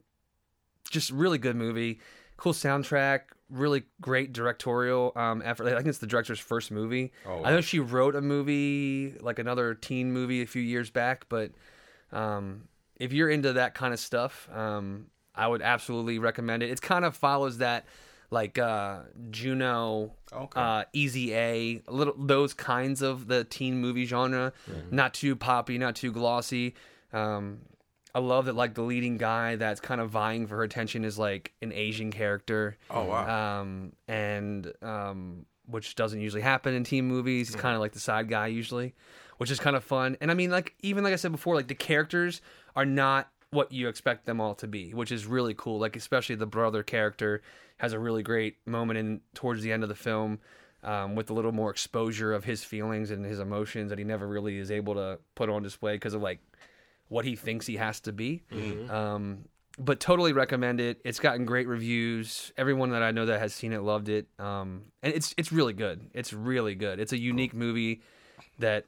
just 0.90 1.10
really 1.10 1.38
good 1.38 1.56
movie, 1.56 1.98
cool 2.36 2.52
soundtrack, 2.52 3.22
really 3.50 3.82
great 4.00 4.32
directorial 4.32 5.10
um, 5.16 5.42
effort. 5.44 5.66
I 5.66 5.74
think 5.74 5.88
it's 5.88 5.98
the 5.98 6.06
director's 6.06 6.38
first 6.38 6.70
movie. 6.70 7.10
Oh, 7.26 7.42
I 7.42 7.50
know 7.50 7.60
she 7.60 7.80
wrote 7.80 8.14
a 8.14 8.20
movie, 8.20 9.16
like 9.20 9.40
another 9.40 9.74
teen 9.74 10.12
movie, 10.12 10.40
a 10.42 10.46
few 10.46 10.62
years 10.62 10.90
back. 10.90 11.26
But 11.28 11.50
um, 12.12 12.68
if 12.96 13.12
you're 13.12 13.28
into 13.30 13.54
that 13.54 13.74
kind 13.74 13.92
of 13.92 13.98
stuff, 13.98 14.48
um, 14.52 15.06
I 15.34 15.48
would 15.48 15.62
absolutely 15.62 16.20
recommend 16.20 16.62
it. 16.62 16.70
It 16.70 16.80
kind 16.80 17.04
of 17.04 17.16
follows 17.16 17.58
that, 17.58 17.86
like 18.34 18.58
uh, 18.58 19.00
Juno, 19.30 20.12
Okay. 20.32 20.60
uh, 20.60 20.84
Easy 20.92 21.34
A, 21.34 21.82
a 21.86 21.92
little 21.92 22.14
those 22.18 22.52
kinds 22.54 23.00
of 23.02 23.26
the 23.28 23.44
teen 23.44 23.78
movie 23.78 24.04
genre. 24.06 24.52
Not 24.90 25.14
too 25.14 25.36
poppy, 25.36 25.78
not 25.78 25.94
too 25.96 26.12
glossy. 26.12 26.74
Um, 27.12 27.60
I 28.14 28.20
love 28.20 28.44
that 28.46 28.54
like 28.54 28.74
the 28.74 28.82
leading 28.82 29.16
guy 29.16 29.56
that's 29.56 29.80
kind 29.80 30.00
of 30.00 30.10
vying 30.10 30.46
for 30.46 30.56
her 30.56 30.62
attention 30.62 31.04
is 31.04 31.18
like 31.18 31.52
an 31.62 31.72
Asian 31.72 32.10
character. 32.12 32.76
Oh, 32.90 33.04
wow. 33.06 33.60
Um, 33.60 33.92
and 34.06 34.72
um, 34.82 35.46
which 35.66 35.94
doesn't 35.96 36.20
usually 36.20 36.42
happen 36.42 36.74
in 36.74 36.84
teen 36.84 37.06
movies. 37.06 37.48
He's 37.48 37.56
kind 37.56 37.74
of 37.74 37.80
like 37.80 37.92
the 37.92 37.98
side 38.00 38.28
guy 38.28 38.46
usually, 38.48 38.94
which 39.38 39.50
is 39.50 39.58
kind 39.58 39.74
of 39.76 39.82
fun. 39.82 40.16
And 40.20 40.30
I 40.30 40.34
mean, 40.34 40.50
like 40.50 40.74
even 40.80 41.02
like 41.02 41.12
I 41.12 41.16
said 41.16 41.32
before, 41.32 41.54
like 41.56 41.68
the 41.68 41.74
characters 41.74 42.40
are 42.76 42.86
not 42.86 43.30
what 43.54 43.72
you 43.72 43.88
expect 43.88 44.26
them 44.26 44.40
all 44.40 44.54
to 44.56 44.66
be, 44.66 44.92
which 44.92 45.10
is 45.12 45.26
really 45.26 45.54
cool. 45.54 45.78
Like 45.78 45.96
especially 45.96 46.34
the 46.34 46.46
brother 46.46 46.82
character 46.82 47.40
has 47.78 47.92
a 47.92 47.98
really 47.98 48.22
great 48.22 48.56
moment 48.66 48.98
in 48.98 49.20
towards 49.34 49.62
the 49.62 49.72
end 49.72 49.82
of 49.82 49.88
the 49.88 49.94
film. 49.94 50.40
Um, 50.82 51.14
with 51.14 51.30
a 51.30 51.32
little 51.32 51.52
more 51.52 51.70
exposure 51.70 52.34
of 52.34 52.44
his 52.44 52.62
feelings 52.62 53.10
and 53.10 53.24
his 53.24 53.38
emotions 53.38 53.88
that 53.88 53.98
he 53.98 54.04
never 54.04 54.28
really 54.28 54.58
is 54.58 54.70
able 54.70 54.92
to 54.96 55.18
put 55.34 55.48
on 55.48 55.62
display 55.62 55.94
because 55.94 56.12
of 56.12 56.20
like 56.20 56.40
what 57.08 57.24
he 57.24 57.36
thinks 57.36 57.66
he 57.66 57.76
has 57.76 58.00
to 58.00 58.12
be. 58.12 58.42
Um, 58.90 59.46
but 59.78 59.98
totally 59.98 60.34
recommend 60.34 60.80
it. 60.80 61.00
It's 61.02 61.20
gotten 61.20 61.46
great 61.46 61.68
reviews. 61.68 62.52
Everyone 62.58 62.90
that 62.90 63.02
I 63.02 63.12
know 63.12 63.24
that 63.26 63.40
has 63.40 63.54
seen 63.54 63.72
it 63.72 63.82
loved 63.82 64.10
it. 64.10 64.26
Um, 64.38 64.82
and 65.02 65.14
it's 65.14 65.34
it's 65.38 65.52
really 65.52 65.72
good. 65.72 66.10
It's 66.12 66.34
really 66.34 66.74
good. 66.74 67.00
It's 67.00 67.12
a 67.12 67.18
unique 67.18 67.54
movie 67.54 68.02
that 68.58 68.84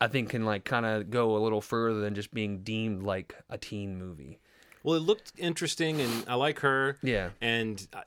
I 0.00 0.08
think 0.08 0.30
can 0.30 0.44
like 0.44 0.64
kind 0.64 0.86
of 0.86 1.10
go 1.10 1.36
a 1.36 1.40
little 1.40 1.60
further 1.60 2.00
than 2.00 2.14
just 2.14 2.32
being 2.32 2.62
deemed 2.62 3.02
like 3.02 3.34
a 3.48 3.58
teen 3.58 3.98
movie. 3.98 4.40
Well, 4.82 4.96
it 4.96 5.00
looked 5.00 5.32
interesting, 5.38 6.00
and 6.00 6.24
I 6.28 6.34
like 6.34 6.60
her. 6.60 6.98
Yeah. 7.02 7.30
And 7.40 7.86
I- 7.94 8.02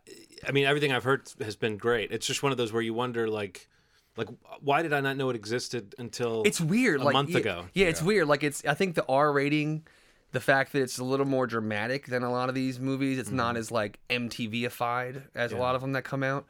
I 0.46 0.52
mean, 0.52 0.66
everything 0.66 0.92
I've 0.92 1.04
heard 1.04 1.30
has 1.42 1.56
been 1.56 1.78
great. 1.78 2.12
It's 2.12 2.28
just 2.28 2.44
one 2.44 2.52
of 2.52 2.58
those 2.58 2.72
where 2.72 2.82
you 2.82 2.94
wonder, 2.94 3.28
like, 3.28 3.68
like 4.16 4.28
why 4.62 4.82
did 4.82 4.94
I 4.94 5.02
not 5.02 5.18
know 5.18 5.30
it 5.30 5.36
existed 5.36 5.96
until 5.98 6.44
It's 6.46 6.60
weird. 6.60 7.02
a 7.02 7.06
like 7.06 7.14
month 7.14 7.30
yeah, 7.30 7.38
ago? 7.38 7.66
Yeah, 7.74 7.88
it's 7.88 8.02
weird. 8.02 8.28
Like 8.28 8.44
it's 8.44 8.66
I 8.66 8.74
think 8.74 8.96
the 8.96 9.06
R 9.08 9.32
rating, 9.32 9.86
the 10.32 10.40
fact 10.40 10.74
that 10.74 10.82
it's 10.82 10.98
a 10.98 11.04
little 11.04 11.26
more 11.26 11.46
dramatic 11.46 12.08
than 12.08 12.24
a 12.24 12.32
lot 12.32 12.50
of 12.50 12.56
these 12.56 12.80
movies. 12.80 13.20
It's 13.20 13.30
not 13.30 13.52
mm-hmm. 13.52 13.60
as 13.60 13.72
like 13.72 14.00
MTVified 14.10 15.24
as 15.36 15.52
a 15.52 15.58
lot 15.58 15.76
of 15.76 15.82
them 15.82 15.94
that 15.94 16.04
come 16.04 16.24
out. 16.24 16.46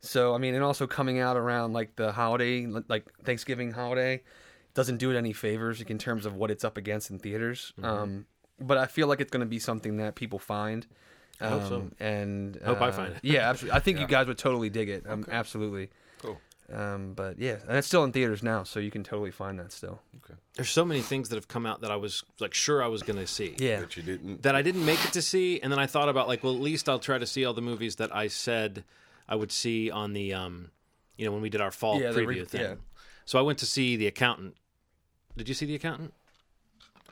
So 0.00 0.34
I 0.34 0.38
mean, 0.38 0.54
and 0.54 0.64
also 0.64 0.86
coming 0.86 1.20
out 1.20 1.36
around 1.36 1.72
like 1.72 1.94
the 1.96 2.10
holiday, 2.12 2.66
like 2.66 3.06
Thanksgiving 3.24 3.70
holiday, 3.70 4.22
doesn't 4.74 4.96
do 4.98 5.10
it 5.10 5.16
any 5.16 5.32
favors 5.32 5.80
in 5.80 5.98
terms 5.98 6.26
of 6.26 6.34
what 6.34 6.50
it's 6.50 6.64
up 6.64 6.76
against 6.76 7.10
in 7.10 7.18
theaters. 7.18 7.72
Um, 7.82 8.26
but 8.60 8.78
I 8.78 8.86
feel 8.86 9.06
like 9.06 9.20
it's 9.20 9.30
going 9.30 9.40
to 9.40 9.46
be 9.46 9.58
something 9.58 9.96
that 9.98 10.14
people 10.14 10.38
find. 10.38 10.86
I 11.40 11.48
hope 11.48 11.68
so. 11.68 11.90
And 11.98 12.56
Hope 12.64 12.80
I 12.80 12.88
uh, 12.88 12.92
find 12.92 13.12
it. 13.14 13.18
Yeah, 13.22 13.50
absolutely. 13.50 13.76
I 13.76 13.80
think 13.80 13.98
you 13.98 14.06
guys 14.06 14.26
would 14.28 14.38
totally 14.38 14.70
dig 14.70 14.88
it. 14.88 15.04
Um, 15.08 15.24
absolutely. 15.30 15.90
Cool. 16.20 16.38
Um, 16.72 17.14
but 17.14 17.38
yeah, 17.38 17.56
and 17.68 17.76
it's 17.76 17.86
still 17.88 18.04
in 18.04 18.12
theaters 18.12 18.42
now, 18.42 18.62
so 18.62 18.78
you 18.80 18.90
can 18.90 19.02
totally 19.02 19.32
find 19.32 19.58
that 19.58 19.72
still. 19.72 20.00
Okay. 20.24 20.34
There's 20.54 20.70
so 20.70 20.84
many 20.84 21.00
things 21.00 21.28
that 21.30 21.34
have 21.34 21.48
come 21.48 21.66
out 21.66 21.80
that 21.80 21.90
I 21.90 21.96
was 21.96 22.22
like 22.38 22.54
sure 22.54 22.82
I 22.82 22.86
was 22.86 23.02
going 23.02 23.18
to 23.18 23.26
see. 23.26 23.56
Yeah. 23.58 23.80
That 23.80 23.96
you 23.96 24.02
didn't. 24.04 24.42
That 24.42 24.54
I 24.54 24.62
didn't 24.62 24.84
make 24.86 25.04
it 25.04 25.12
to 25.14 25.22
see, 25.22 25.60
and 25.60 25.72
then 25.72 25.78
I 25.80 25.86
thought 25.86 26.08
about 26.08 26.28
like, 26.28 26.44
well, 26.44 26.54
at 26.54 26.60
least 26.60 26.88
I'll 26.88 26.98
try 27.00 27.18
to 27.18 27.26
see 27.26 27.44
all 27.44 27.52
the 27.54 27.60
movies 27.60 27.96
that 27.96 28.14
I 28.14 28.28
said 28.28 28.84
I 29.28 29.34
would 29.34 29.50
see 29.52 29.90
on 29.90 30.12
the, 30.12 30.32
um, 30.34 30.70
you 31.18 31.26
know, 31.26 31.32
when 31.32 31.42
we 31.42 31.50
did 31.50 31.60
our 31.60 31.72
fall 31.72 32.00
Yeah, 32.00 32.10
preview 32.12 32.26
re- 32.26 32.44
thing. 32.44 32.60
yeah. 32.60 32.74
So 33.24 33.38
I 33.38 33.42
went 33.42 33.58
to 33.58 33.66
see 33.66 33.96
The 33.96 34.06
Accountant. 34.06 34.54
Did 35.36 35.48
you 35.48 35.54
see 35.54 35.66
The 35.66 35.74
Accountant? 35.74 36.12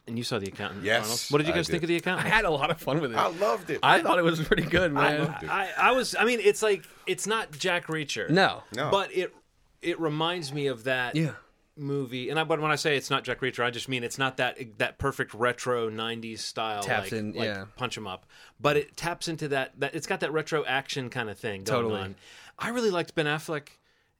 And 0.06 0.16
you 0.18 0.24
saw 0.24 0.38
The 0.38 0.48
Accountant. 0.48 0.82
Yes, 0.84 1.02
Arnold. 1.04 1.20
What 1.30 1.38
did 1.38 1.46
you 1.48 1.52
guys 1.54 1.66
did. 1.66 1.72
think 1.72 1.82
of 1.84 1.88
The 1.88 1.96
accountant? 1.96 2.26
I 2.26 2.30
had 2.30 2.44
a 2.44 2.50
lot 2.50 2.70
of 2.70 2.78
fun 2.80 3.00
with 3.00 3.12
it. 3.12 3.16
I 3.16 3.28
loved 3.28 3.70
it. 3.70 3.78
I 3.82 4.02
thought 4.02 4.18
it 4.18 4.22
was 4.24 4.40
pretty 4.40 4.64
good, 4.64 4.92
man. 4.92 5.20
loved 5.24 5.42
it. 5.44 5.50
I, 5.50 5.68
I 5.76 5.92
was. 5.92 6.16
I 6.18 6.24
mean, 6.24 6.40
it's 6.42 6.62
like 6.62 6.84
it's 7.06 7.26
not 7.26 7.52
Jack 7.52 7.86
Reacher. 7.86 8.28
no. 8.28 8.62
No. 8.74 8.90
but 8.90 9.14
it 9.14 9.34
it 9.82 10.00
reminds 10.00 10.52
me 10.52 10.66
of 10.66 10.84
that 10.84 11.14
Yeah. 11.16 11.32
movie. 11.76 12.28
And 12.28 12.40
I, 12.40 12.44
but 12.44 12.60
when 12.60 12.70
I 12.72 12.76
say 12.76 12.96
it's 12.96 13.10
not 13.10 13.24
Jack 13.24 13.40
Reacher, 13.40 13.64
I 13.64 13.70
just 13.70 13.88
mean 13.88 14.02
it's 14.02 14.18
not 14.18 14.38
that 14.38 14.58
that 14.78 14.98
perfect 14.98 15.32
retro 15.32 15.88
'90s 15.90 16.40
style. 16.40 16.82
Taps 16.82 17.12
like, 17.12 17.20
in, 17.20 17.32
like 17.34 17.44
yeah. 17.44 17.64
punch 17.76 17.96
'em 17.96 18.06
up. 18.06 18.26
But 18.58 18.76
it 18.78 18.96
taps 18.96 19.28
into 19.28 19.48
that. 19.48 19.78
That 19.78 19.94
it's 19.94 20.06
got 20.08 20.20
that 20.20 20.32
retro 20.32 20.64
action 20.64 21.08
kind 21.10 21.30
of 21.30 21.38
thing 21.38 21.62
going 21.62 21.82
Totally. 21.84 22.00
on. 22.00 22.14
I 22.58 22.70
really 22.70 22.90
liked 22.90 23.14
Ben 23.14 23.26
Affleck 23.26 23.68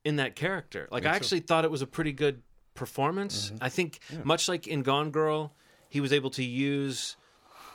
in 0.05 0.17
that 0.17 0.37
character. 0.37 0.89
Like 0.93 1.05
I 1.05 1.17
actually 1.17 1.41
thought 1.41 1.65
it 1.65 1.71
was 1.71 1.83
a 1.83 1.87
pretty 1.87 2.13
good 2.13 2.43
performance. 2.81 3.51
Mm-hmm. 3.51 3.65
I 3.65 3.69
think 3.69 4.01
much 4.25 4.49
like 4.49 4.67
in 4.67 4.83
Gone 4.83 5.11
Girl, 5.11 5.53
he 5.89 6.01
was 6.01 6.13
able 6.13 6.31
to 6.31 6.43
use 6.45 7.17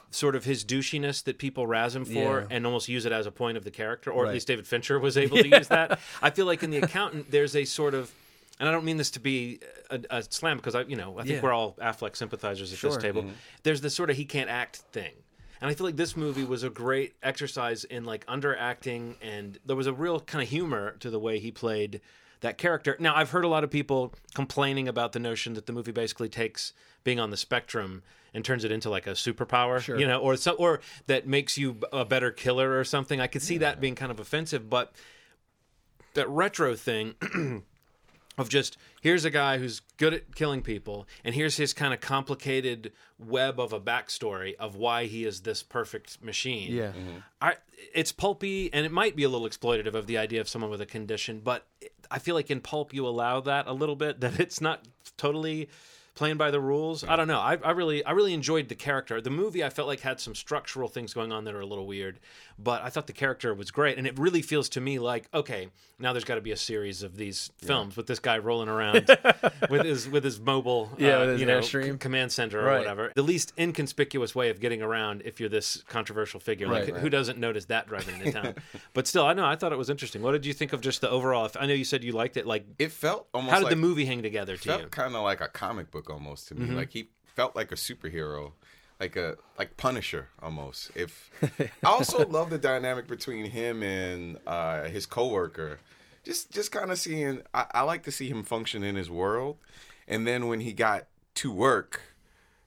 sort 0.10 0.36
of 0.36 0.44
his 0.46 0.66
douchiness 0.66 1.24
that 1.26 1.38
people 1.38 1.68
razz 1.68 1.96
him 1.96 2.06
for 2.06 2.40
Yeah. 2.42 2.48
and 2.50 2.66
almost 2.66 2.88
use 2.90 3.06
it 3.06 3.12
as 3.12 3.26
a 3.26 3.32
point 3.32 3.58
of 3.58 3.64
the 3.64 3.72
character 3.72 4.12
or 4.12 4.24
Right. 4.24 4.30
at 4.30 4.34
least 4.36 4.48
david 4.48 4.66
fincher 4.66 4.98
was 4.98 5.18
able 5.18 5.38
to 5.38 5.50
use 5.60 5.68
that 5.68 6.00
i 6.22 6.30
feel 6.30 6.46
like 6.46 6.64
in 6.64 6.70
the 6.70 6.78
accountant 6.78 7.32
there's 7.32 7.54
a 7.54 7.66
sort 7.66 7.94
of 7.94 8.14
and 8.60 8.70
i 8.70 8.72
don't 8.72 8.86
mean 8.86 8.96
this 8.96 9.12
to 9.12 9.20
be 9.20 9.60
a, 9.90 10.00
a 10.12 10.24
slam 10.24 10.56
because 10.58 10.74
i 10.74 10.82
you 10.84 10.96
know 10.96 11.16
i 11.20 11.24
think 11.24 11.36
Yeah. 11.36 11.42
we're 11.42 11.52
all 11.52 11.74
affleck 11.82 12.16
sympathizers 12.16 12.72
at 12.72 12.80
this 12.80 12.94
Sure. 12.94 13.02
table 13.02 13.26
there's 13.64 13.82
this 13.82 13.94
sort 13.94 14.10
of 14.10 14.16
he 14.16 14.24
can't 14.24 14.50
act 14.50 14.78
thing 14.94 15.12
and 15.60 15.70
i 15.70 15.74
feel 15.74 15.86
like 15.86 15.98
this 15.98 16.16
movie 16.16 16.46
was 16.46 16.64
a 16.64 16.70
great 16.70 17.16
exercise 17.22 17.84
in 17.84 18.06
like 18.06 18.26
underacting 18.28 19.16
and 19.22 19.60
there 19.66 19.76
was 19.76 19.88
a 19.88 19.94
real 19.94 20.22
kind 20.22 20.42
of 20.42 20.48
humor 20.48 20.96
to 21.02 21.10
the 21.10 21.20
way 21.20 21.40
he 21.40 21.52
played 21.52 22.00
that 22.46 22.58
character. 22.58 22.96
Now, 23.00 23.16
I've 23.16 23.32
heard 23.32 23.44
a 23.44 23.48
lot 23.48 23.64
of 23.64 23.70
people 23.72 24.14
complaining 24.34 24.88
about 24.88 25.12
the 25.12 25.20
notion 25.20 25.54
that 25.56 25.66
the 25.66 25.74
movie 25.74 25.92
basically 25.92 26.30
takes 26.30 26.74
being 27.04 27.20
on 27.20 27.30
the 27.32 27.38
spectrum 27.38 28.02
and 28.34 28.44
turns 28.46 28.64
it 28.64 28.72
into 28.72 28.90
like 28.90 29.08
a 29.08 29.12
superpower, 29.12 29.80
Sure. 29.82 29.98
you 30.00 30.08
know, 30.08 30.20
or 30.20 30.36
so, 30.38 30.54
or 30.54 30.80
that 31.08 31.28
makes 31.28 31.58
you 31.58 31.78
a 31.92 32.06
better 32.06 32.32
killer 32.32 32.78
or 32.80 32.84
something. 32.84 33.20
I 33.20 33.28
could 33.28 33.42
see 33.42 33.58
that 33.60 33.80
being 33.82 33.96
kind 33.96 34.12
of 34.12 34.20
offensive, 34.20 34.70
but 34.70 34.94
that 36.14 36.28
retro 36.30 36.76
thing 36.76 37.16
of 38.38 38.50
just 38.50 38.78
here's 39.02 39.24
a 39.26 39.30
guy 39.30 39.58
who's 39.58 39.82
good 39.98 40.14
at 40.14 40.36
killing 40.36 40.62
people 40.62 41.08
and 41.24 41.34
here's 41.36 41.58
his 41.58 41.74
kind 41.74 41.94
of 41.94 42.02
complicated 42.02 42.92
web 43.18 43.60
of 43.60 43.72
a 43.72 43.80
backstory 43.80 44.56
of 44.56 44.76
why 44.76 45.06
he 45.06 45.24
is 45.26 45.42
this 45.42 45.64
perfect 45.64 46.22
machine 46.24 46.74
Yeah. 46.74 46.88
Mm-hmm. 46.90 47.18
I, 47.42 47.56
it's 47.94 48.12
pulpy 48.12 48.70
and 48.74 48.86
it 48.86 48.92
might 48.92 49.16
be 49.16 49.24
a 49.24 49.30
little 49.30 49.48
exploitative 49.48 49.94
of 49.96 50.08
the 50.08 50.18
idea 50.18 50.42
of 50.42 50.50
someone 50.50 50.70
with 50.70 50.82
a 50.82 50.86
condition 50.86 51.42
but 51.44 51.66
i 52.12 52.20
feel 52.20 52.36
like 52.36 52.52
in 52.52 52.60
pulp 52.62 52.94
you 52.94 53.08
allow 53.08 53.40
that 53.42 53.68
a 53.68 53.74
little 53.74 53.96
bit 53.96 54.20
that 54.22 54.40
it's 54.40 54.60
not 54.60 54.86
totally 55.18 55.70
playing 56.16 56.38
by 56.38 56.50
the 56.50 56.60
rules. 56.62 57.04
I 57.04 57.16
don't 57.18 57.28
know. 57.28 57.40
I, 57.40 57.58
I 57.64 57.72
really 57.72 58.04
i 58.06 58.12
really 58.12 58.34
enjoyed 58.34 58.70
the 58.70 58.76
character. 58.76 59.20
The 59.22 59.30
movie 59.30 59.64
i 59.64 59.70
felt 59.70 59.88
like 59.88 60.00
had 60.00 60.20
some 60.20 60.34
structural 60.34 60.88
things 60.88 61.14
going 61.14 61.32
on 61.32 61.44
that 61.46 61.54
are 61.54 61.60
a 61.62 61.66
little 61.66 61.86
weird 61.86 62.20
but 62.58 62.82
i 62.84 62.90
thought 62.90 63.06
the 63.08 63.14
character 63.14 63.54
was 63.54 63.70
great 63.70 63.98
and 63.98 64.08
it 64.08 64.18
really 64.18 64.42
feels 64.42 64.70
to 64.70 64.80
me 64.82 64.98
like 64.98 65.28
okay 65.34 65.68
now 66.00 66.14
there's 66.14 66.24
got 66.24 66.36
to 66.36 66.42
be 66.42 66.52
a 66.52 66.58
series 66.58 67.04
of 67.04 67.18
these 67.18 67.52
films 67.58 67.96
with 67.98 68.08
this 68.08 68.20
guy 68.20 68.38
rolling 68.38 68.70
around 68.70 69.10
with 69.70 69.84
his 69.86 70.08
with 70.10 70.24
his 70.24 70.40
mobile 70.40 70.90
Yeah, 70.98 71.18
uh, 71.18 71.28
his 71.28 71.42
you 71.42 71.46
know, 71.48 71.62
c- 71.62 71.98
command 71.98 72.32
center 72.32 72.60
or 72.62 72.66
Right. 72.66 72.78
whatever. 72.80 73.12
The 73.16 73.22
least 73.24 73.54
inconspicuous 73.58 74.34
way 74.36 74.50
of 74.50 74.60
getting 74.60 74.82
around 74.82 75.22
if 75.26 75.40
you're 75.40 75.50
this 75.50 75.84
controversial 75.88 76.40
figure 76.40 76.68
like 76.68 76.88
Right. 76.92 76.96
who 77.02 77.10
doesn't 77.10 77.38
notice 77.40 77.66
that 77.66 77.88
driving 77.88 78.20
into 78.20 78.32
town? 78.32 78.56
But 78.94 79.08
still 79.08 79.26
i 79.26 79.34
know 79.34 79.46
i 79.46 79.56
thought 79.58 79.74
it 79.74 79.78
was 79.78 79.90
interesting. 79.90 80.22
What 80.22 80.32
did 80.32 80.46
you 80.46 80.54
think 80.54 80.72
of 80.74 80.80
just 80.82 81.02
the 81.02 81.10
overall 81.10 81.50
i 81.60 81.66
know 81.66 81.74
you 81.74 81.84
said 81.86 82.04
you 82.06 82.14
liked 82.14 82.38
it 82.38 82.46
like 82.46 82.66
It 82.80 82.92
felt 82.92 83.28
almost 83.34 83.52
how 83.52 83.60
did 83.60 83.66
like, 83.66 83.70
the 83.72 83.76
movie 83.88 84.06
hang 84.06 84.22
together 84.24 84.56
to 84.58 84.78
you? 84.80 84.88
kind 84.88 85.14
of 85.16 85.24
like 85.24 85.42
a 85.42 85.48
comic 85.50 85.92
book 85.92 86.05
almost 86.10 86.48
to 86.50 86.56
me. 86.56 86.68
Mm-hmm. 86.68 86.76
Like 86.76 86.92
he 86.92 87.10
felt 87.24 87.56
like 87.56 87.72
a 87.72 87.76
superhero, 87.76 88.54
like 89.00 89.16
a 89.16 89.38
like 89.60 89.78
Punisher 89.78 90.30
almost. 90.42 90.92
If 90.96 91.30
I 91.84 91.88
also 91.88 92.26
love 92.28 92.50
the 92.50 92.58
dynamic 92.58 93.08
between 93.08 93.46
him 93.46 93.84
and 93.84 94.38
uh, 94.48 94.84
his 94.84 95.06
coworker. 95.06 95.80
Just 96.24 96.52
just 96.52 96.72
kind 96.72 96.92
of 96.92 96.98
seeing. 96.98 97.42
I, 97.54 97.66
I 97.72 97.82
like 97.84 98.04
to 98.04 98.12
see 98.12 98.28
him 98.30 98.44
function 98.44 98.84
in 98.84 98.96
his 98.96 99.10
world, 99.12 99.58
and 100.08 100.26
then 100.26 100.48
when 100.48 100.60
he 100.62 100.74
got 100.74 101.06
to 101.36 101.52
work, 101.52 102.02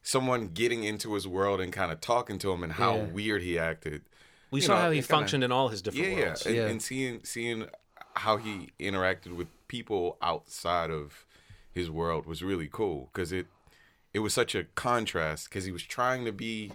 someone 0.03 0.48
getting 0.48 0.85
into 0.85 1.14
his 1.14 1.27
world 1.27 1.61
and 1.61 1.72
kind 1.72 1.90
of 1.90 2.01
talking 2.01 2.38
to 2.38 2.53
him 2.53 2.62
and 2.62 2.72
how 2.74 2.96
Yeah. 2.96 3.03
weird 3.05 3.42
he 3.42 3.59
acted. 3.59 4.03
we 4.51 4.61
you 4.61 4.66
saw 4.66 4.74
know, 4.77 4.81
how 4.83 4.90
he 4.90 4.98
it 4.98 5.03
kinda- 5.03 5.09
functioned 5.09 5.44
in 5.44 5.51
all 5.53 5.68
his 5.70 5.83
different 5.83 6.07
Yeah, 6.07 6.16
yeah. 6.16 6.24
worlds 6.27 6.46
And, 6.46 6.55
Yeah. 6.57 6.66
and 6.68 6.81
seeing 6.83 7.24
seeing 7.24 7.66
how 8.14 8.37
he 8.37 8.70
interacted 8.79 9.35
with 9.35 9.48
people 9.68 10.16
outside 10.22 10.90
of 10.90 11.27
his 11.78 11.90
world 11.90 12.26
was 12.26 12.42
really 12.42 12.68
cool 12.70 13.08
because 13.12 13.32
it 13.32 13.46
it 14.12 14.20
was 14.20 14.34
such 14.34 14.54
a 14.54 14.64
contrast 14.64 15.48
because 15.48 15.64
he 15.64 15.72
was 15.72 15.82
trying 15.82 16.24
to 16.24 16.32
be 16.32 16.72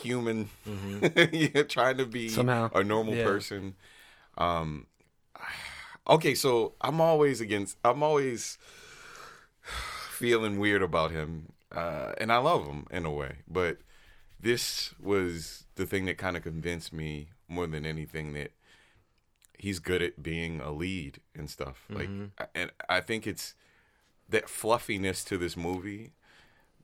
human, 0.00 0.50
yeah, 1.32 1.62
trying 1.62 1.96
to 1.96 2.06
be 2.06 2.28
Somehow. 2.28 2.70
a 2.74 2.82
normal 2.84 3.14
Yeah. 3.14 3.24
person. 3.24 3.74
Um, 4.36 4.86
okay, 6.08 6.34
so 6.34 6.74
I'm 6.80 7.00
always 7.00 7.40
against. 7.40 7.78
I'm 7.84 8.02
always 8.02 8.58
feeling 10.10 10.58
weird 10.58 10.82
about 10.82 11.10
him, 11.10 11.52
uh, 11.72 12.12
and 12.18 12.32
I 12.32 12.38
love 12.38 12.66
him 12.66 12.86
in 12.90 13.04
a 13.06 13.10
way. 13.10 13.36
But 13.48 13.78
this 14.38 14.94
was 15.00 15.64
the 15.76 15.86
thing 15.86 16.04
that 16.06 16.18
kind 16.18 16.36
of 16.36 16.42
convinced 16.42 16.92
me 16.92 17.28
more 17.48 17.66
than 17.66 17.86
anything 17.86 18.32
that 18.34 18.52
he's 19.58 19.78
good 19.78 20.02
at 20.02 20.22
being 20.22 20.60
a 20.60 20.70
lead 20.72 21.20
and 21.34 21.48
stuff. 21.48 21.88
Like, 21.94 22.10
and 22.54 22.70
I 22.88 23.00
think 23.00 23.26
it's 23.26 23.54
that 24.28 24.48
fluffiness 24.48 25.24
to 25.24 25.38
this 25.38 25.56
movie, 25.56 26.12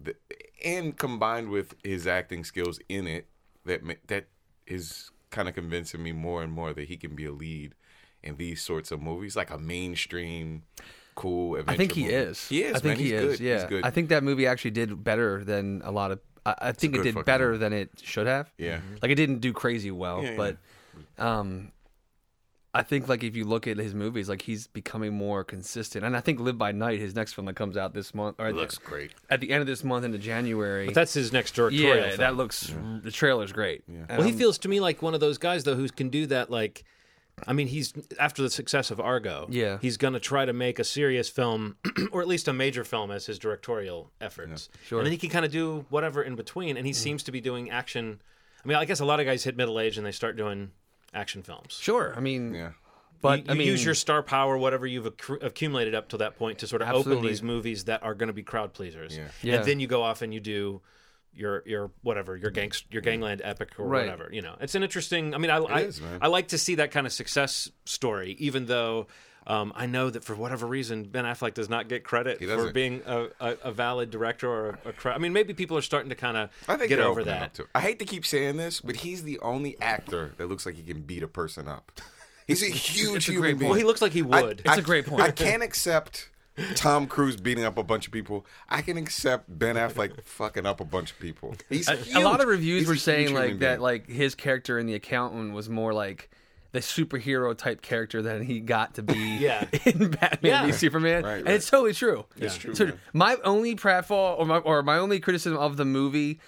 that, 0.00 0.20
and 0.64 0.96
combined 0.96 1.48
with 1.48 1.74
his 1.82 2.06
acting 2.06 2.44
skills 2.44 2.78
in 2.88 3.06
it, 3.06 3.26
that 3.64 3.80
that 4.08 4.26
is 4.66 5.10
kind 5.30 5.48
of 5.48 5.54
convincing 5.54 6.02
me 6.02 6.12
more 6.12 6.42
and 6.42 6.52
more 6.52 6.72
that 6.72 6.88
he 6.88 6.96
can 6.96 7.14
be 7.14 7.24
a 7.24 7.32
lead 7.32 7.74
in 8.22 8.36
these 8.36 8.60
sorts 8.60 8.90
of 8.90 9.00
movies, 9.00 9.36
like 9.36 9.50
a 9.50 9.58
mainstream, 9.58 10.62
cool. 11.14 11.56
Adventure 11.56 11.72
I 11.72 11.76
think 11.76 11.92
he 11.92 12.02
movie. 12.02 12.14
is. 12.14 12.48
He 12.48 12.62
is. 12.62 12.76
I 12.76 12.78
think 12.80 12.98
man. 12.98 13.06
he 13.06 13.12
He's 13.12 13.12
is. 13.22 13.38
Good. 13.38 13.44
Yeah. 13.44 13.54
He's 13.60 13.64
good. 13.68 13.84
I 13.84 13.90
think 13.90 14.08
that 14.10 14.22
movie 14.22 14.46
actually 14.46 14.72
did 14.72 15.02
better 15.02 15.42
than 15.44 15.82
a 15.84 15.90
lot 15.90 16.10
of. 16.10 16.20
I, 16.44 16.54
I 16.60 16.72
think 16.72 16.96
it 16.96 17.02
did 17.02 17.24
better 17.24 17.48
movie. 17.52 17.58
than 17.58 17.72
it 17.72 17.90
should 18.02 18.26
have. 18.26 18.52
Yeah. 18.58 18.80
Like 19.02 19.10
it 19.10 19.16
didn't 19.16 19.40
do 19.40 19.52
crazy 19.52 19.90
well, 19.90 20.22
Yeah, 20.22 20.36
but 20.36 20.56
um, 21.18 21.72
I 22.72 22.82
think 22.84 23.08
like 23.08 23.24
if 23.24 23.34
you 23.34 23.44
look 23.44 23.66
at 23.66 23.78
his 23.78 23.94
movies, 23.94 24.28
like 24.28 24.42
he's 24.42 24.68
becoming 24.68 25.12
more 25.12 25.42
consistent. 25.42 26.04
And 26.04 26.16
I 26.16 26.20
think 26.20 26.38
Live 26.38 26.56
by 26.56 26.70
Night, 26.70 27.00
his 27.00 27.16
next 27.16 27.32
film 27.32 27.46
that 27.46 27.56
comes 27.56 27.76
out 27.76 27.94
this 27.94 28.14
month, 28.14 28.36
or 28.38 28.46
It 28.48 28.54
looks 28.54 28.78
great. 28.78 29.10
at 29.28 29.40
the 29.40 29.50
end 29.50 29.60
of 29.60 29.66
this 29.66 29.82
month 29.82 30.04
into 30.04 30.18
January. 30.18 30.86
But 30.86 30.94
that's 30.94 31.12
his 31.14 31.32
next 31.32 31.52
directorial 31.56 31.96
yeah, 31.96 32.06
film. 32.10 32.18
that 32.18 32.36
looks. 32.36 32.72
The 33.02 33.10
trailer's 33.10 33.50
great. 33.52 33.82
And 33.88 34.06
Well, 34.08 34.22
he 34.22 34.28
I'm- 34.30 34.38
feels 34.38 34.56
to 34.58 34.68
me 34.68 34.78
like 34.78 35.02
one 35.02 35.14
of 35.14 35.20
those 35.20 35.36
guys 35.38 35.64
though 35.64 35.74
who 35.74 35.88
can 35.88 36.10
do 36.10 36.26
that. 36.26 36.48
Like, 36.48 36.84
I 37.44 37.52
mean, 37.54 37.66
he's 37.66 37.92
after 38.20 38.40
the 38.42 38.50
success 38.50 38.92
of 38.92 39.00
Argo. 39.00 39.48
Yeah. 39.50 39.78
he's 39.82 39.96
going 39.96 40.12
to 40.12 40.20
try 40.20 40.44
to 40.44 40.52
make 40.52 40.78
a 40.78 40.84
serious 40.84 41.28
film, 41.28 41.76
or 42.12 42.20
at 42.22 42.28
least 42.28 42.46
a 42.46 42.52
major 42.52 42.84
film, 42.84 43.10
as 43.10 43.26
his 43.26 43.38
directorial 43.40 44.12
efforts. 44.20 44.68
Sure. 44.86 44.98
Mm. 44.98 45.00
And 45.00 45.06
then 45.06 45.12
he 45.12 45.18
can 45.18 45.30
kind 45.30 45.44
of 45.44 45.50
do 45.50 45.86
whatever 45.88 46.22
in 46.22 46.36
between. 46.36 46.76
And 46.76 46.86
he 46.86 46.92
seems 46.92 47.22
to 47.24 47.32
be 47.32 47.40
doing 47.40 47.68
action. 47.70 48.20
I 48.64 48.68
mean, 48.68 48.76
I 48.76 48.84
guess 48.84 49.00
a 49.00 49.04
lot 49.06 49.18
of 49.20 49.26
guys 49.26 49.42
hit 49.42 49.56
middle 49.56 49.80
age 49.80 49.96
and 49.96 50.06
they 50.06 50.12
start 50.12 50.36
doing 50.36 50.70
action 51.14 51.42
films. 51.42 51.78
Sure. 51.80 52.12
I 52.16 52.20
mean, 52.20 52.54
Yeah. 52.54 52.72
but 53.20 53.46
you, 53.46 53.50
I 53.50 53.54
mean, 53.54 53.66
use 53.66 53.84
your 53.84 53.94
star 53.94 54.22
power, 54.22 54.56
whatever 54.56 54.86
you've 54.86 55.04
accru- 55.06 55.42
accumulated 55.42 55.94
up 55.94 56.08
to 56.10 56.18
that 56.18 56.36
point, 56.36 56.58
to 56.60 56.66
sort 56.66 56.82
of 56.82 56.88
open 56.94 57.22
these 57.22 57.42
movies 57.42 57.84
that 57.84 58.02
are 58.02 58.14
going 58.14 58.28
to 58.28 58.32
be 58.32 58.42
crowd 58.42 58.72
pleasers. 58.72 59.16
Yeah. 59.16 59.28
Yeah. 59.42 59.54
And 59.56 59.64
then 59.64 59.80
you 59.80 59.86
go 59.86 60.02
off 60.02 60.22
and 60.22 60.32
you 60.32 60.40
do 60.40 60.80
your 61.32 61.62
your 61.64 61.92
whatever 62.02 62.36
your 62.36 62.50
gang 62.50 62.72
your 62.90 63.02
gangland 63.02 63.40
epic 63.44 63.70
or 63.78 63.86
Right. 63.86 64.00
whatever. 64.06 64.28
You 64.32 64.42
know, 64.42 64.56
it's 64.60 64.74
an 64.74 64.82
interesting. 64.82 65.34
I 65.34 65.38
mean, 65.38 65.50
I 65.50 65.58
I, 65.58 65.80
is. 65.82 66.00
I 66.20 66.26
like 66.26 66.48
to 66.48 66.58
see 66.58 66.74
that 66.76 66.90
kind 66.90 67.06
of 67.06 67.12
success 67.12 67.70
story, 67.84 68.36
even 68.38 68.66
though. 68.66 69.06
Um, 69.50 69.72
I 69.74 69.86
know 69.86 70.08
that 70.10 70.22
for 70.22 70.36
whatever 70.36 70.64
reason, 70.64 71.02
Ben 71.04 71.24
Affleck 71.24 71.54
does 71.54 71.68
not 71.68 71.88
get 71.88 72.04
credit 72.04 72.40
for 72.40 72.70
being 72.70 73.02
a, 73.04 73.26
a, 73.40 73.56
a 73.64 73.72
valid 73.72 74.10
director 74.10 74.48
or 74.48 74.78
a, 74.84 74.90
a 74.90 74.92
cre- 74.92 75.10
I 75.10 75.18
mean, 75.18 75.32
maybe 75.32 75.54
people 75.54 75.76
are 75.76 75.82
starting 75.82 76.08
to 76.10 76.14
kind 76.14 76.36
of 76.36 76.50
get 76.88 77.00
over 77.00 77.24
that. 77.24 77.42
up 77.42 77.52
to. 77.54 77.66
I 77.74 77.80
hate 77.80 77.98
to 77.98 78.04
keep 78.04 78.24
saying 78.24 78.58
this, 78.58 78.80
but 78.80 78.96
he's 78.96 79.24
the 79.24 79.40
only 79.40 79.76
actor 79.80 80.34
that 80.36 80.46
looks 80.46 80.66
like 80.66 80.76
he 80.76 80.84
can 80.84 81.00
beat 81.02 81.24
a 81.24 81.28
person 81.28 81.66
up. 81.66 82.00
He's 82.46 82.62
a 82.62 82.66
huge 82.66 83.28
a 83.28 83.32
human 83.32 83.58
being. 83.58 83.70
Well, 83.70 83.78
he 83.78 83.84
looks 83.84 84.00
like 84.00 84.12
he 84.12 84.22
would. 84.22 84.62
I, 84.64 84.70
It's 84.70 84.78
a 84.78 84.82
great 84.82 85.06
point. 85.06 85.22
I 85.22 85.32
can't 85.32 85.64
accept 85.64 86.30
Tom 86.76 87.06
Cruise 87.08 87.36
beating 87.36 87.64
up 87.64 87.76
a 87.76 87.82
bunch 87.82 88.06
of 88.06 88.12
people. 88.12 88.46
I 88.68 88.82
can 88.82 88.96
accept 88.96 89.58
Ben 89.58 89.76
Affleck 89.76 90.22
fucking 90.22 90.66
up 90.66 90.80
a 90.80 90.84
bunch 90.84 91.10
of 91.10 91.18
people. 91.18 91.56
He's 91.68 91.88
a, 91.88 91.96
huge. 91.96 92.16
a 92.16 92.20
lot 92.20 92.40
of 92.40 92.48
reviews 92.48 92.82
He's 92.82 92.88
were 92.88 92.96
saying 92.96 93.34
like 93.34 93.58
that 93.60 93.74
being. 93.76 93.80
like 93.80 94.08
his 94.08 94.34
character 94.34 94.78
in 94.78 94.86
the 94.86 94.94
accountant 94.94 95.54
was 95.54 95.68
more 95.68 95.92
like 95.92 96.30
the 96.72 96.78
superhero 96.80 97.56
type 97.56 97.82
character 97.82 98.22
that 98.22 98.42
he 98.42 98.60
got 98.60 98.94
to 98.94 99.02
be 99.02 99.14
Yeah. 99.40 99.66
in 99.84 100.10
Batman 100.10 100.38
Yeah. 100.42 100.66
v 100.66 100.72
Superman. 100.72 101.24
Right, 101.24 101.38
And 101.38 101.48
it's 101.48 101.68
totally 101.68 101.94
true. 101.94 102.26
It's 102.36 102.56
true, 102.56 102.74
So 102.74 102.84
man. 102.86 103.00
my 103.12 103.36
only 103.44 103.74
pratfall 103.76 104.38
or 104.38 104.46
my 104.46 104.58
or 104.58 104.82
my 104.82 104.98
only 104.98 105.20
criticism 105.20 105.58
of 105.58 105.76
the 105.76 105.84
movie 105.84 106.40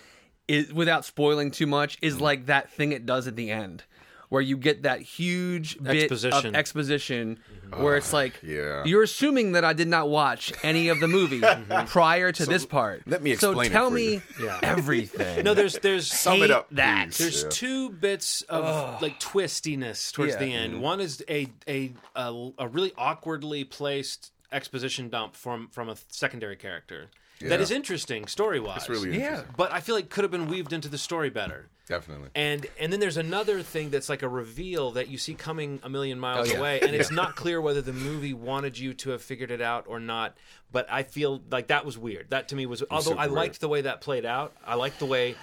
is 0.48 0.72
without 0.72 1.04
spoiling 1.04 1.50
too 1.50 1.66
much 1.66 1.98
is 2.02 2.16
mm. 2.16 2.20
like 2.20 2.46
that 2.46 2.70
thing 2.70 2.92
it 2.92 3.06
does 3.06 3.26
at 3.26 3.36
the 3.36 3.50
end. 3.50 3.84
Where 4.32 4.40
you 4.40 4.56
get 4.56 4.84
that 4.84 5.02
huge 5.02 5.76
bit 5.82 6.04
Exposition. 6.04 6.46
of 6.46 6.54
exposition, 6.54 7.38
mm-hmm. 7.68 7.82
where 7.82 7.98
it's 7.98 8.14
like, 8.14 8.40
ah, 8.42 8.46
yeah. 8.46 8.84
you're 8.86 9.02
assuming 9.02 9.52
that 9.52 9.62
I 9.62 9.74
did 9.74 9.88
not 9.88 10.08
watch 10.08 10.54
any 10.62 10.88
of 10.88 11.00
the 11.00 11.06
movie 11.06 11.40
mm-hmm. 11.42 11.86
prior 11.86 12.32
to 12.32 12.46
this 12.46 12.64
part. 12.64 13.02
let 13.06 13.22
me 13.22 13.34
So 13.36 13.50
explain 13.50 13.70
it 13.70 13.74
tell 13.74 13.90
for 13.90 13.94
me 13.94 14.12
you. 14.14 14.22
Yeah. 14.42 14.58
everything. 14.62 15.44
No, 15.44 15.52
there's 15.52 15.78
there's 15.80 16.10
Sum 16.24 16.42
it 16.42 16.50
up. 16.50 16.66
that. 16.70 17.08
please. 17.10 17.18
There's 17.18 17.42
Yeah. 17.42 17.48
two 17.50 17.90
bits 17.90 18.40
of 18.48 19.02
like 19.02 19.20
twistiness 19.20 20.10
towards 20.14 20.32
Yeah. 20.32 20.38
the 20.38 20.52
end. 20.54 20.72
Mm-hmm. 20.72 20.82
One 20.82 21.00
is 21.02 21.22
a, 21.28 21.48
a 21.68 21.92
a 22.16 22.50
a 22.58 22.68
really 22.68 22.92
awkwardly 22.96 23.64
placed 23.64 24.32
exposition 24.50 25.10
dump 25.10 25.36
from 25.36 25.68
from 25.68 25.90
a 25.90 25.96
secondary 26.08 26.56
character 26.56 27.10
that 27.40 27.50
Yeah. 27.50 27.58
is 27.58 27.70
interesting 27.70 28.26
story 28.26 28.60
wise. 28.60 28.78
It's 28.78 28.88
really 28.88 29.18
Yeah. 29.18 29.42
but 29.58 29.72
I 29.72 29.80
feel 29.80 29.94
like 29.94 30.08
could 30.08 30.24
have 30.24 30.30
been 30.30 30.46
weaved 30.48 30.72
into 30.72 30.88
the 30.88 30.96
story 30.96 31.28
better. 31.28 31.68
Definitely. 31.92 32.30
And 32.34 32.66
and 32.80 32.92
then 32.92 33.00
there's 33.00 33.16
another 33.16 33.62
thing 33.62 33.90
that's 33.90 34.08
like 34.08 34.22
a 34.22 34.28
reveal 34.28 34.92
that 34.92 35.08
you 35.08 35.18
see 35.18 35.34
coming 35.34 35.78
a 35.82 35.88
million 35.88 36.18
miles 36.18 36.48
Oh, 36.50 36.52
yeah. 36.52 36.58
away, 36.58 36.80
and 36.80 36.94
it's 36.94 37.10
not 37.22 37.36
clear 37.36 37.60
whether 37.60 37.80
the 37.82 37.92
movie 37.92 38.34
wanted 38.34 38.78
you 38.78 38.94
to 38.94 39.10
have 39.10 39.22
figured 39.22 39.50
it 39.50 39.60
out 39.60 39.84
or 39.86 40.00
not. 40.00 40.36
But 40.72 40.86
I 40.90 41.02
feel 41.02 41.42
like 41.50 41.66
that 41.68 41.84
was 41.84 41.98
weird. 41.98 42.30
That 42.30 42.48
to 42.48 42.56
me 42.56 42.66
was, 42.66 42.82
although 42.90 43.10
super 43.10 43.20
I 43.20 43.26
weird. 43.26 43.36
liked 43.36 43.60
the 43.60 43.68
way 43.68 43.82
that 43.82 44.00
played 44.00 44.24
out. 44.24 44.52
I 44.66 44.74
liked 44.74 44.98
the 44.98 45.06
way 45.06 45.34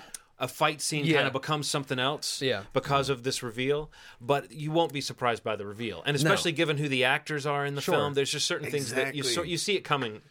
a 0.42 0.48
fight 0.48 0.80
scene 0.82 1.04
Yeah. 1.06 1.16
kind 1.18 1.28
of 1.28 1.34
becomes 1.34 1.68
something 1.68 2.00
else 2.00 2.42
Yeah. 2.42 2.64
because 2.74 3.10
of 3.10 3.24
this 3.24 3.44
reveal. 3.44 3.92
But 4.22 4.52
you 4.54 4.72
won't 4.72 4.94
be 4.94 5.02
surprised 5.02 5.44
by 5.44 5.56
the 5.58 5.66
reveal, 5.66 6.02
and 6.06 6.16
especially 6.16 6.54
given 6.54 6.78
who 6.78 6.88
the 6.88 7.04
actors 7.04 7.46
are 7.46 7.66
in 7.66 7.76
the 7.76 7.82
Sure. 7.82 7.94
film. 7.96 8.14
There's 8.14 8.32
just 8.32 8.48
certain 8.48 8.72
things 8.72 8.94
that 8.94 9.14
you 9.16 9.24
so, 9.24 9.44
you 9.44 9.58
see 9.58 9.76
it 9.76 9.84
coming. 9.84 10.22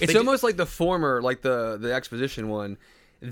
It's 0.00 0.12
They 0.12 0.18
almost 0.18 0.42
like 0.42 0.56
the 0.56 0.66
former, 0.66 1.22
like 1.22 1.40
the 1.42 1.78
the 1.80 1.92
exposition 1.94 2.48
one. 2.48 2.76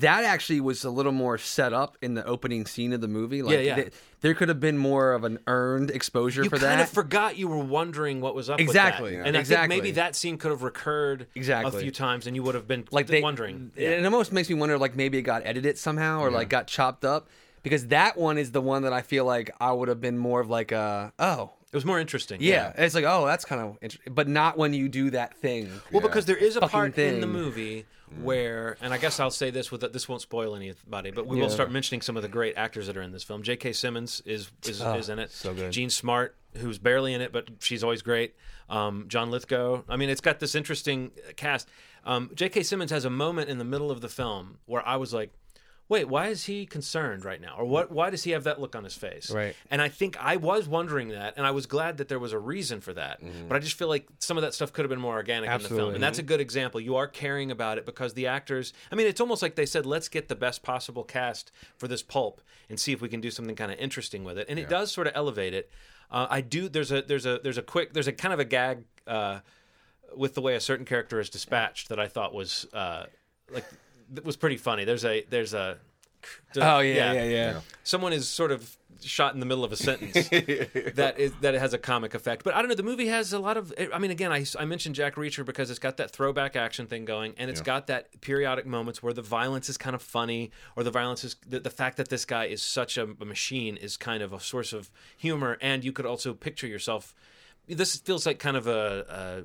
That 0.00 0.24
actually 0.24 0.60
was 0.60 0.84
a 0.84 0.90
little 0.90 1.12
more 1.12 1.38
set 1.38 1.72
up 1.72 1.96
in 2.02 2.14
the 2.14 2.24
opening 2.24 2.66
scene 2.66 2.92
of 2.92 3.00
the 3.00 3.08
movie. 3.08 3.42
Like, 3.42 3.54
Yeah, 3.54 3.60
yeah. 3.60 3.74
th- 3.76 3.92
there 4.22 4.34
could 4.34 4.48
have 4.48 4.60
been 4.60 4.78
more 4.78 5.12
of 5.12 5.24
an 5.24 5.38
earned 5.46 5.90
exposure 5.90 6.42
You 6.44 6.50
for 6.50 6.58
that. 6.58 6.64
You 6.64 6.70
kind 6.70 6.80
of 6.80 6.88
forgot 6.90 7.36
you 7.36 7.46
were 7.48 7.58
wondering 7.58 8.20
what 8.20 8.34
was 8.34 8.48
up 8.50 8.60
Exactly. 8.60 9.04
with 9.04 9.12
Yeah. 9.12 9.18
that. 9.20 9.26
And 9.28 9.36
I 9.36 9.40
Exactly. 9.40 9.68
think 9.68 9.82
maybe 9.82 9.92
that 9.96 10.16
scene 10.16 10.38
could 10.38 10.50
have 10.50 10.62
recurred 10.62 11.26
Exactly. 11.34 11.78
a 11.78 11.80
few 11.82 11.90
times, 11.90 12.26
and 12.26 12.34
you 12.34 12.42
would 12.42 12.54
have 12.54 12.66
been 12.66 12.84
like 12.90 13.06
they 13.06 13.20
wondering. 13.22 13.70
It 13.76 14.04
almost 14.04 14.32
makes 14.32 14.48
me 14.48 14.54
wonder, 14.56 14.78
like 14.78 14.96
maybe 14.96 15.18
it 15.18 15.22
got 15.22 15.42
edited 15.44 15.78
somehow 15.78 16.20
or 16.20 16.30
like 16.30 16.48
got 16.48 16.66
chopped 16.66 17.04
up 17.04 17.28
because 17.62 17.86
that 17.88 18.16
one 18.16 18.36
is 18.38 18.52
the 18.52 18.60
one 18.60 18.82
that 18.82 18.92
I 18.92 19.02
feel 19.02 19.24
like 19.24 19.50
I 19.60 19.72
would 19.72 19.88
have 19.88 20.00
been 20.00 20.18
more 20.18 20.40
of 20.40 20.48
like 20.50 20.72
a 20.72 21.12
oh 21.18 21.50
It 21.72 21.76
was 21.76 21.84
more 21.84 21.98
interesting. 22.00 22.38
yeah. 22.40 22.72
It's 22.76 22.94
like 22.94 23.04
oh 23.04 23.26
that's 23.26 23.44
kind 23.44 23.60
of 23.60 23.78
interesting, 23.82 24.12
but 24.14 24.26
not 24.28 24.56
when 24.58 24.74
you 24.74 24.88
do 24.88 25.10
that 25.10 25.36
thing. 25.36 25.70
Well, 25.92 26.00
because 26.02 26.24
there 26.26 26.36
is 26.36 26.56
a 26.56 26.60
Fucking 26.60 26.72
part 26.72 26.98
in 26.98 27.20
the 27.20 27.26
movie 27.26 27.84
where, 28.22 28.76
and 28.80 28.92
I 28.94 28.98
guess 28.98 29.18
I'll 29.20 29.30
say 29.30 29.50
this 29.50 29.70
with 29.70 29.80
this 29.92 30.08
won't 30.08 30.22
spoil 30.22 30.54
anybody, 30.54 31.10
but 31.10 31.26
we 31.26 31.40
will 31.40 31.50
start 31.50 31.70
mentioning 31.70 32.00
some 32.00 32.16
of 32.16 32.22
the 32.22 32.28
great 32.28 32.56
actors 32.56 32.86
that 32.86 32.96
are 32.96 33.02
in 33.02 33.12
this 33.12 33.22
film. 33.24 33.42
J.K. 33.42 33.72
Simmons 33.72 34.22
is 34.24 34.50
is, 34.66 34.80
Oh, 34.82 34.94
is 34.94 35.08
in 35.08 35.18
it. 35.18 35.30
so 35.30 35.52
good. 35.54 35.72
Jean 35.72 35.90
Smart, 35.90 36.36
who's 36.56 36.78
barely 36.78 37.14
in 37.14 37.20
it, 37.20 37.32
but 37.32 37.48
she's 37.60 37.82
always 37.82 38.02
great. 38.02 38.34
Um, 38.70 39.06
John 39.08 39.30
Lithgow. 39.30 39.82
I 39.88 39.96
mean, 39.96 40.08
it's 40.10 40.20
got 40.20 40.40
this 40.40 40.54
interesting 40.54 41.10
cast. 41.36 41.68
Um, 42.04 42.30
J.K. 42.34 42.62
Simmons 42.62 42.90
has 42.90 43.04
a 43.04 43.10
moment 43.10 43.48
in 43.50 43.58
the 43.58 43.64
middle 43.64 43.90
of 43.90 44.00
the 44.00 44.08
film 44.08 44.58
where 44.66 44.86
I 44.86 44.96
was 44.96 45.12
like. 45.12 45.30
Wait, 45.86 46.08
why 46.08 46.28
is 46.28 46.46
he 46.46 46.64
concerned 46.64 47.24
right 47.26 47.40
now? 47.40 47.56
Or 47.58 47.64
what 47.66 47.90
why 47.90 48.08
does 48.08 48.24
he 48.24 48.30
have 48.30 48.44
that 48.44 48.58
look 48.58 48.74
on 48.74 48.84
his 48.84 48.94
face? 48.94 49.30
Right. 49.30 49.54
And 49.70 49.82
I 49.82 49.88
think 49.88 50.16
I 50.18 50.36
was 50.36 50.66
wondering 50.66 51.08
that 51.08 51.34
and 51.36 51.46
I 51.46 51.50
was 51.50 51.66
glad 51.66 51.98
that 51.98 52.08
there 52.08 52.18
was 52.18 52.32
a 52.32 52.38
reason 52.38 52.80
for 52.80 52.94
that. 52.94 53.20
But 53.48 53.56
I 53.56 53.58
just 53.58 53.76
feel 53.76 53.88
like 53.88 54.06
some 54.18 54.38
of 54.38 54.42
that 54.42 54.54
stuff 54.54 54.72
could 54.72 54.84
have 54.84 54.90
been 54.90 55.00
more 55.00 55.14
organic 55.14 55.50
in 55.50 55.62
the 55.62 55.68
film. 55.68 55.94
And 55.94 56.02
that's 56.02 56.18
a 56.18 56.22
good 56.22 56.40
example. 56.40 56.80
You 56.80 56.96
are 56.96 57.06
caring 57.06 57.50
about 57.50 57.76
it 57.76 57.84
because 57.84 58.14
the 58.14 58.26
actors, 58.28 58.72
I 58.90 58.94
mean, 58.94 59.06
it's 59.06 59.20
almost 59.20 59.42
like 59.42 59.56
they 59.56 59.66
said, 59.66 59.84
let's 59.84 60.08
get 60.08 60.28
the 60.28 60.34
best 60.34 60.62
possible 60.62 61.04
cast 61.04 61.52
for 61.76 61.86
this 61.86 62.02
pulp 62.02 62.40
and 62.70 62.80
see 62.80 62.92
if 62.92 63.02
we 63.02 63.08
can 63.10 63.20
do 63.20 63.30
something 63.30 63.54
kind 63.54 63.70
of 63.70 63.78
interesting 63.78 64.24
with 64.24 64.38
it. 64.38 64.46
And 64.48 64.58
it 64.58 64.70
does 64.70 64.90
sort 64.90 65.06
of 65.06 65.12
elevate 65.14 65.52
it. 65.52 65.70
Uh, 66.10 66.26
I 66.30 66.40
do. 66.40 66.68
There's 66.68 66.92
a 66.92 67.02
there's 67.02 67.26
a 67.26 67.40
there's 67.42 67.58
a 67.58 67.62
quick 67.62 67.92
there's 67.92 68.08
a 68.08 68.12
kind 68.12 68.32
of 68.32 68.40
a 68.40 68.44
gag 68.44 68.84
uh, 69.06 69.40
with 70.16 70.34
the 70.34 70.40
way 70.40 70.54
a 70.54 70.60
certain 70.60 70.86
character 70.86 71.20
is 71.20 71.28
dispatched 71.28 71.88
that 71.88 71.98
I 71.98 72.08
thought 72.08 72.32
was 72.32 72.66
uh, 72.72 73.04
like 73.50 73.64
was 74.24 74.36
pretty 74.36 74.56
funny. 74.56 74.84
There's 74.84 75.04
a 75.04 75.24
there's 75.30 75.54
a 75.54 75.78
Oh 76.56 76.80
yeah, 76.80 77.12
yeah, 77.12 77.12
yeah. 77.12 77.24
yeah. 77.24 77.60
someone 77.82 78.12
is 78.12 78.28
sort 78.28 78.50
of 78.50 78.76
shot 79.02 79.34
in 79.34 79.40
the 79.40 79.46
middle 79.46 79.64
of 79.64 79.72
a 79.72 79.76
sentence 79.76 80.14
that 80.28 81.14
is 81.18 81.32
that 81.40 81.54
has 81.54 81.74
a 81.74 81.78
comic 81.78 82.14
effect. 82.14 82.44
But 82.44 82.54
I 82.54 82.60
don't 82.60 82.68
know. 82.68 82.74
The 82.74 82.82
movie 82.82 83.08
has 83.08 83.32
a 83.32 83.38
lot 83.38 83.56
of. 83.56 83.72
I 83.92 83.98
mean, 83.98 84.10
again, 84.10 84.32
I, 84.32 84.44
I 84.58 84.64
mentioned 84.64 84.94
Jack 84.94 85.16
Reacher 85.16 85.44
because 85.44 85.70
it's 85.70 85.78
got 85.78 85.96
that 85.98 86.10
throwback 86.10 86.56
action 86.56 86.86
thing 86.86 87.04
going, 87.04 87.34
and 87.36 87.50
it's 87.50 87.60
got 87.60 87.86
that 87.88 88.20
periodic 88.20 88.66
moments 88.66 89.02
where 89.02 89.12
the 89.12 89.22
violence 89.22 89.68
is 89.68 89.76
kind 89.76 89.94
of 89.94 90.02
funny, 90.02 90.50
or 90.76 90.82
the 90.82 90.90
violence 90.90 91.24
is 91.24 91.36
the, 91.46 91.60
the 91.60 91.70
fact 91.70 91.96
that 91.98 92.08
this 92.08 92.24
guy 92.24 92.46
is 92.46 92.62
such 92.62 92.96
a, 92.96 93.02
a 93.20 93.24
machine 93.24 93.76
is 93.76 93.96
kind 93.96 94.22
of 94.22 94.32
a 94.32 94.40
source 94.40 94.72
of 94.72 94.90
humor, 95.16 95.58
and 95.60 95.84
you 95.84 95.92
could 95.92 96.06
also 96.06 96.32
picture 96.34 96.66
yourself. 96.66 97.14
This 97.66 97.96
feels 97.96 98.26
like 98.26 98.38
kind 98.38 98.56
of 98.56 98.66
a 98.66 99.44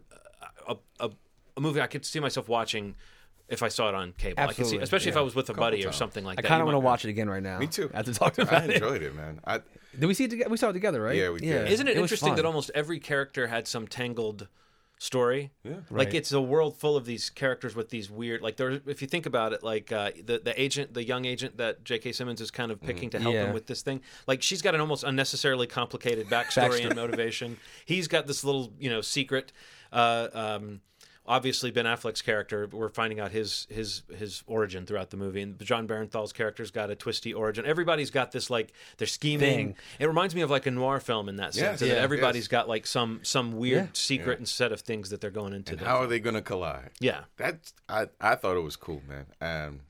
a, 0.67 0.73
a, 0.73 0.77
a, 0.99 1.09
a 1.57 1.61
movie 1.61 1.81
I 1.81 1.87
could 1.87 2.05
see 2.05 2.19
myself 2.19 2.47
watching. 2.47 2.95
If 3.49 3.63
I 3.63 3.67
saw 3.67 3.89
it 3.89 3.95
on 3.95 4.13
cable, 4.13 4.41
I 4.41 4.47
could 4.47 4.55
see, 4.55 4.61
Absolutely, 4.61 4.83
especially 4.83 5.11
if. 5.11 5.17
I 5.17 5.21
was 5.21 5.35
with 5.35 5.45
a 5.49 5.53
Couple 5.53 5.61
buddy 5.65 5.81
or 5.81 5.85
times. 5.85 5.95
something 5.95 6.23
like 6.23 6.39
I 6.39 6.41
that. 6.41 6.47
I 6.47 6.49
kind 6.49 6.61
of 6.61 6.65
want 6.67 6.75
to 6.75 6.79
watch 6.79 7.05
it 7.05 7.09
again 7.09 7.29
right 7.29 7.43
now. 7.43 7.59
Me 7.59 7.67
too. 7.67 7.89
After 7.93 8.13
talking 8.13 8.45
I 8.45 8.47
about 8.47 8.63
it. 8.65 8.71
I 8.71 8.73
enjoyed 8.75 9.01
it, 9.01 9.15
man. 9.15 9.39
I 9.45 9.59
Did 9.99 10.05
we 10.05 10.13
see 10.13 10.25
it 10.25 10.29
together? 10.29 10.49
We 10.49 10.57
saw 10.57 10.69
it 10.69 10.73
together, 10.73 11.01
right? 11.01 11.15
Yeah, 11.15 11.29
we 11.31 11.39
did. 11.39 11.67
Isn't 11.71 11.87
it, 11.87 11.95
was 11.95 12.03
interesting 12.11 12.35
that 12.35 12.45
almost 12.45 12.71
every 12.75 12.99
character 12.99 13.47
had 13.47 13.67
some 13.67 13.87
tangled 13.87 14.47
story. 15.01 15.51
Yeah. 15.63 15.75
Like 15.89 16.07
Right. 16.07 16.13
it's 16.15 16.31
a 16.33 16.41
world 16.41 16.75
full 16.75 16.97
of 16.97 17.05
these 17.05 17.29
characters 17.29 17.73
with 17.73 17.89
these 17.89 18.11
weird 18.11 18.41
like 18.41 18.57
there 18.57 18.81
if 18.85 19.01
you 19.01 19.07
think 19.07 19.25
about 19.25 19.53
it 19.53 19.63
like 19.63 19.93
uh, 19.93 20.11
the 20.25 20.39
the 20.43 20.61
agent 20.61 20.93
the 20.93 21.03
young 21.05 21.23
agent 21.23 21.55
that 21.57 21.85
J.K. 21.85 22.11
Simmons 22.11 22.41
is 22.41 22.51
kind 22.51 22.69
of 22.69 22.81
picking 22.81 23.09
to 23.11 23.19
help 23.19 23.33
Yeah. 23.33 23.45
him 23.45 23.53
with 23.53 23.67
this 23.67 23.81
thing 23.81 24.01
like 24.27 24.41
she's 24.41 24.61
got 24.61 24.75
an 24.75 24.81
almost 24.81 25.05
unnecessarily 25.05 25.67
complicated 25.67 26.27
backstory, 26.27 26.81
Backstory. 26.81 26.85
and 26.87 26.95
motivation. 26.97 27.57
He's 27.85 28.09
got 28.09 28.27
this 28.27 28.43
little 28.43 28.73
you 28.77 28.89
know 28.89 28.99
secret. 28.99 29.53
Uh, 29.93 30.27
um, 30.33 30.81
obviously 31.29 31.69
Ben 31.69 31.85
Affleck's 31.85 32.21
character 32.23 32.67
we're 32.71 32.89
finding 32.89 33.19
out 33.19 33.31
his 33.31 33.67
his 33.69 34.01
his 34.17 34.43
origin 34.47 34.85
throughout 34.85 35.11
the 35.11 35.15
movie 35.17 35.41
and 35.41 35.57
Jon 35.63 35.87
Bernthal's 35.87 36.33
character's 36.33 36.71
got 36.71 36.89
a 36.89 36.95
twisty 36.95 37.33
origin. 37.33 37.65
Everybody's 37.65 38.09
got 38.09 38.31
this 38.31 38.49
like 38.49 38.73
they're 38.97 39.07
scheming. 39.07 39.49
Thing. 39.73 39.75
It 39.99 40.07
reminds 40.07 40.33
me 40.33 40.41
of 40.41 40.49
like 40.49 40.65
a 40.65 40.71
noir 40.71 40.99
film 40.99 41.29
in 41.29 41.35
that 41.37 41.53
sense. 41.53 41.63
Yes, 41.63 41.79
that 41.81 41.87
yeah, 41.95 42.01
everybody's 42.01 42.43
yes. 42.45 42.47
got 42.49 42.67
like 42.67 42.87
some 42.87 43.19
some 43.21 43.53
weird 43.57 43.83
Yeah. 43.83 43.87
secret 43.93 44.33
Yeah. 44.33 44.37
and 44.37 44.47
set 44.49 44.71
of 44.71 44.81
things 44.81 45.11
that 45.11 45.21
they're 45.21 45.29
going 45.29 45.53
into. 45.53 45.73
And 45.73 45.81
that- 45.81 45.85
how 45.87 45.97
are 46.01 46.07
they 46.07 46.19
gonna 46.19 46.41
collide? 46.41 46.89
yeah. 46.99 47.25
That's 47.37 47.73
I 47.87 48.07
I 48.19 48.35
thought 48.35 48.57
it 48.57 48.63
was 48.63 48.75
cool, 48.75 49.01
man. 49.07 49.27
Um, 49.39 49.81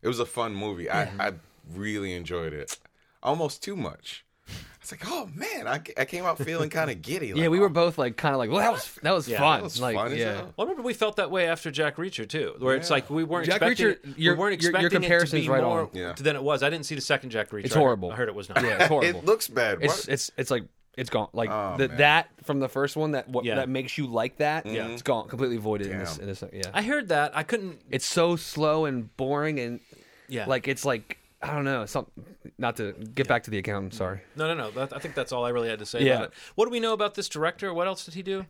it 0.00 0.06
was 0.08 0.20
a 0.20 0.26
fun 0.26 0.54
movie. 0.54 0.88
I 0.88 1.02
I 1.18 1.32
really 1.68 2.14
enjoyed 2.14 2.52
it, 2.52 2.78
almost 3.22 3.62
too 3.62 3.74
much. 3.76 4.24
I 4.48 4.80
was 4.80 4.92
like, 4.92 5.02
oh 5.06 5.28
man, 5.34 5.66
I, 5.66 5.80
I 6.00 6.04
came 6.04 6.24
out 6.24 6.38
feeling 6.38 6.70
kind 6.70 6.90
of 6.90 7.02
giddy. 7.02 7.32
Like, 7.32 7.42
yeah, 7.42 7.48
we 7.48 7.58
were 7.58 7.66
oh, 7.66 7.70
both 7.70 7.98
like 7.98 8.16
kind 8.16 8.34
of 8.34 8.38
like, 8.38 8.48
well, 8.50 8.60
that 8.60 8.72
was 8.72 8.98
that 9.02 9.12
was 9.12 9.28
Yeah, 9.28 9.38
fun. 9.38 9.58
that 9.58 9.64
was 9.64 9.80
like, 9.80 9.96
fun 9.96 10.16
yeah. 10.16 10.42
Well, 10.42 10.52
I 10.58 10.62
remember 10.62 10.82
we 10.82 10.94
felt 10.94 11.16
that 11.16 11.30
way 11.30 11.46
after 11.48 11.70
Jack 11.70 11.96
Reacher 11.96 12.26
too, 12.28 12.54
where 12.58 12.74
it's 12.76 12.88
like 12.90 13.10
we 13.10 13.24
weren't 13.24 13.46
Jack 13.46 13.56
expecting 13.60 13.86
Reacher, 13.86 13.90
it, 14.12 14.18
your- 14.18 14.34
we 14.34 14.38
weren't 14.40 14.62
your- 14.62 14.70
your 14.72 14.78
expecting 14.86 15.00
to 15.02 15.06
comparison's 15.08 15.42
be 15.44 15.48
right 15.50 15.62
more 15.62 15.80
on. 15.82 15.90
Yeah. 15.92 16.12
than 16.14 16.36
it 16.36 16.42
was. 16.42 16.62
I 16.62 16.70
didn't 16.70 16.86
see 16.86 16.94
the 16.94 17.00
second 17.00 17.30
Jack 17.30 17.50
Reacher. 17.50 17.66
It's 17.66 17.74
horrible. 17.74 18.12
I 18.12 18.14
heard 18.14 18.28
it 18.28 18.34
was 18.34 18.48
not. 18.48 18.62
Yeah, 18.62 18.76
it's 18.78 18.86
horrible. 18.88 19.18
It 19.18 19.24
looks 19.24 19.48
bad. 19.48 19.78
It's 19.82 20.08
it's 20.08 20.30
it's 20.38 20.50
like 20.50 20.64
it's 20.96 21.10
gone. 21.10 21.28
Like 21.34 21.50
Oh, 21.50 21.74
the, 21.76 21.88
that 21.88 22.28
from 22.44 22.60
the 22.60 22.68
first 22.68 22.96
one 22.96 23.10
that 23.12 23.28
what 23.28 23.44
Yeah. 23.44 23.56
that 23.56 23.68
makes 23.68 23.98
you 23.98 24.06
like 24.06 24.38
that. 24.38 24.64
Yeah. 24.64 24.86
it's 24.86 25.02
gone 25.02 25.28
completely 25.28 25.58
voided 25.58 25.88
in 25.88 25.98
this. 25.98 26.18
In 26.18 26.26
this 26.26 26.42
yeah, 26.52 26.62
I 26.72 26.82
heard 26.82 27.08
that. 27.08 27.36
I 27.36 27.42
couldn't. 27.42 27.80
it's 27.90 28.06
so 28.06 28.36
slow 28.36 28.84
and 28.86 29.14
boring 29.18 29.60
and 29.60 29.80
Yeah. 30.28 30.46
like 30.46 30.66
it's 30.66 30.84
like 30.86 31.17
I 31.40 31.54
don't 31.54 31.64
know. 31.64 31.86
Some 31.86 32.06
not 32.58 32.76
to 32.78 32.92
get 32.92 33.28
back 33.28 33.44
to 33.44 33.50
the 33.50 33.58
accountant. 33.58 33.94
Sorry. 33.94 34.20
no, 34.36 34.48
no, 34.48 34.54
no. 34.54 34.70
That, 34.72 34.92
I 34.92 34.98
think 34.98 35.14
that's 35.14 35.30
all 35.32 35.44
I 35.44 35.50
really 35.50 35.68
had 35.68 35.78
to 35.78 35.86
say 35.86 36.02
Yeah. 36.04 36.14
about 36.16 36.24
it. 36.28 36.34
What 36.56 36.64
do 36.64 36.70
we 36.70 36.80
know 36.80 36.92
about 36.92 37.14
this 37.14 37.28
director? 37.28 37.72
What 37.72 37.86
else 37.86 38.04
did 38.04 38.14
he 38.14 38.22
do? 38.22 38.44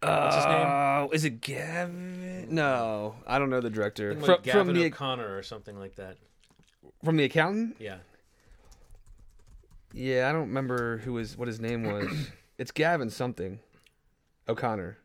What's 0.00 0.36
his 0.36 0.44
name? 0.44 0.66
Uh, 0.66 1.06
is 1.12 1.24
it 1.24 1.40
Gavin? 1.40 2.46
No, 2.54 3.16
I 3.26 3.38
don't 3.38 3.50
know 3.50 3.60
the 3.60 3.70
director. 3.70 4.14
Like 4.14 4.24
From, 4.24 4.42
Gavin 4.42 4.66
from 4.66 4.74
the 4.74 4.86
O'Connor 4.86 5.36
or 5.36 5.42
something 5.42 5.78
like 5.78 5.96
that. 5.96 6.16
from 7.04 7.16
the 7.16 7.24
accountant? 7.24 7.76
Yeah. 7.78 7.96
Yeah, 9.92 10.28
I 10.28 10.32
don't 10.32 10.48
remember 10.48 10.98
who 10.98 11.16
his 11.16 11.36
what 11.36 11.48
his 11.48 11.60
name 11.60 11.84
was. 11.84 12.06
it's 12.58 12.70
Gavin 12.70 13.10
something. 13.10 13.58
O'Connor. 14.48 14.98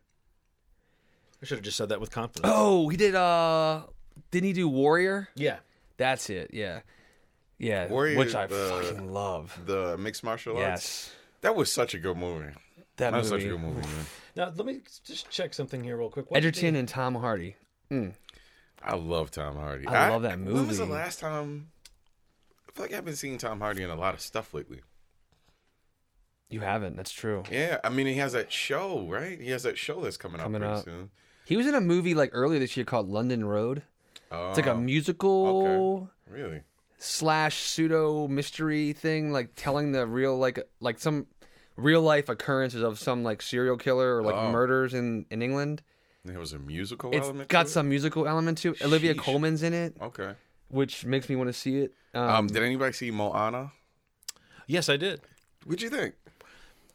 I 1.42 1.46
should 1.46 1.58
have 1.58 1.66
just 1.66 1.78
said 1.78 1.90
that 1.90 2.00
with 2.00 2.12
confidence. 2.12 2.52
Oh, 2.54 2.88
he 2.90 2.98
did. 2.98 3.16
Uh, 3.16 3.84
didn't 4.32 4.48
he 4.48 4.54
do 4.54 4.68
Warrior? 4.70 5.30
Yeah. 5.36 5.58
That's 6.04 6.30
it. 6.30 6.52
Yeah, 6.54 6.82
yeah. 7.58 7.88
Warrior, 7.88 8.18
which 8.18 8.36
I 8.36 8.48
the- 8.48 8.56
fucking 8.84 9.14
love. 9.14 9.58
the 9.66 9.98
mixed 9.98 10.24
martial 10.24 10.58
arts. 10.58 10.66
Yes, 10.68 11.12
That 11.42 11.56
was 11.56 11.72
such 11.72 11.94
a 11.94 12.00
good 12.00 12.18
movie. 12.18 12.54
that 12.98 13.12
That 13.12 13.14
was 13.14 13.30
such 13.30 13.44
a 13.44 13.48
good 13.48 13.62
movie, 13.62 13.82
man. 13.82 14.06
Now 14.36 14.52
let 14.56 14.66
me 14.66 14.82
just 15.06 15.30
check 15.30 15.54
something 15.54 15.82
here 15.84 15.96
real 15.98 16.10
quick. 16.10 16.30
What 16.30 16.38
Edgerton 16.38 16.76
and 16.76 16.88
Tom 16.90 17.16
Hardy. 17.16 17.56
Mm. 17.92 18.14
I 18.82 18.96
love 18.96 19.32
Tom 19.32 19.56
Hardy. 19.56 19.88
I 19.88 20.10
love 20.10 20.24
that 20.24 20.40
movie. 20.40 20.54
When 20.56 20.68
was 20.68 20.78
the 20.80 20.86
last 20.86 21.20
time? 21.22 21.72
I 22.68 22.72
feel 22.74 22.86
like 22.86 22.94
I've 22.94 23.06
been 23.06 23.16
seeing 23.16 23.38
Tom 23.38 23.60
Hardy 23.62 23.84
in 23.84 23.90
a 23.90 23.96
lot 23.96 24.14
of 24.14 24.20
stuff 24.22 24.54
lately. 24.54 24.82
You 26.50 26.60
haven't. 26.60 26.96
That's 26.98 27.12
true. 27.12 27.44
Yeah, 27.52 27.80
I 27.84 27.90
mean 27.90 28.08
he 28.08 28.16
has 28.16 28.34
that 28.34 28.52
show, 28.52 29.08
right? 29.08 29.40
He 29.40 29.50
has 29.52 29.64
that 29.64 29.78
show 29.78 30.02
that's 30.02 30.18
coming, 30.18 30.42
Coming 30.42 30.64
out 30.64 30.84
pretty 30.84 30.98
up. 30.98 31.00
soon. 31.02 31.10
He 31.46 31.58
was 31.58 31.66
in 31.68 31.76
a 31.76 31.82
movie 31.82 32.14
like 32.14 32.30
earlier 32.34 32.60
this 32.60 32.76
year 32.78 32.86
called 32.86 33.10
London 33.10 33.46
Road. 33.46 33.84
It's 34.34 34.58
like 34.58 34.66
a 34.68 34.72
Oh, 34.72 34.78
musical 34.78 36.10
Really? 36.30 36.62
slash 36.98 37.62
pseudo 37.62 38.28
mystery 38.28 38.94
thing, 38.94 39.32
like 39.32 39.50
telling 39.56 39.92
the 39.92 40.06
real 40.08 40.38
like 40.38 40.60
like 40.80 41.00
some 41.00 41.28
real 41.76 42.02
life 42.02 42.30
occurrences 42.30 42.82
of 42.84 43.00
some 43.00 43.24
like 43.24 43.42
serial 43.42 43.78
killer 43.78 44.18
or 44.18 44.24
like 44.24 44.36
Oh. 44.36 44.52
murders 44.52 44.94
in 44.94 45.26
in 45.30 45.42
England. 45.42 45.82
It 46.26 46.38
was 46.38 46.54
a 46.54 46.60
musical 46.60 47.12
It's 47.14 47.26
element. 47.26 47.50
got 47.50 47.64
to 47.64 47.70
it? 47.70 47.72
some 47.72 47.90
musical 47.90 48.28
element 48.28 48.58
to 48.60 48.72
it. 48.72 48.82
Olivia 48.82 49.14
Colman's 49.14 49.62
in 49.62 49.74
it, 49.74 49.96
Okay. 50.02 50.36
which 50.70 51.04
makes 51.06 51.28
me 51.28 51.36
want 51.36 51.50
to 51.50 51.54
see 51.54 51.80
it. 51.80 51.94
Um, 52.14 52.30
Um, 52.30 52.48
did 52.48 52.64
anybody 52.64 52.94
see 52.94 53.12
Moana? 53.12 53.72
Yes, 54.66 54.88
I 54.88 54.96
did. 54.98 55.20
What'd 55.66 55.82
you 55.82 55.90
think? 55.90 56.16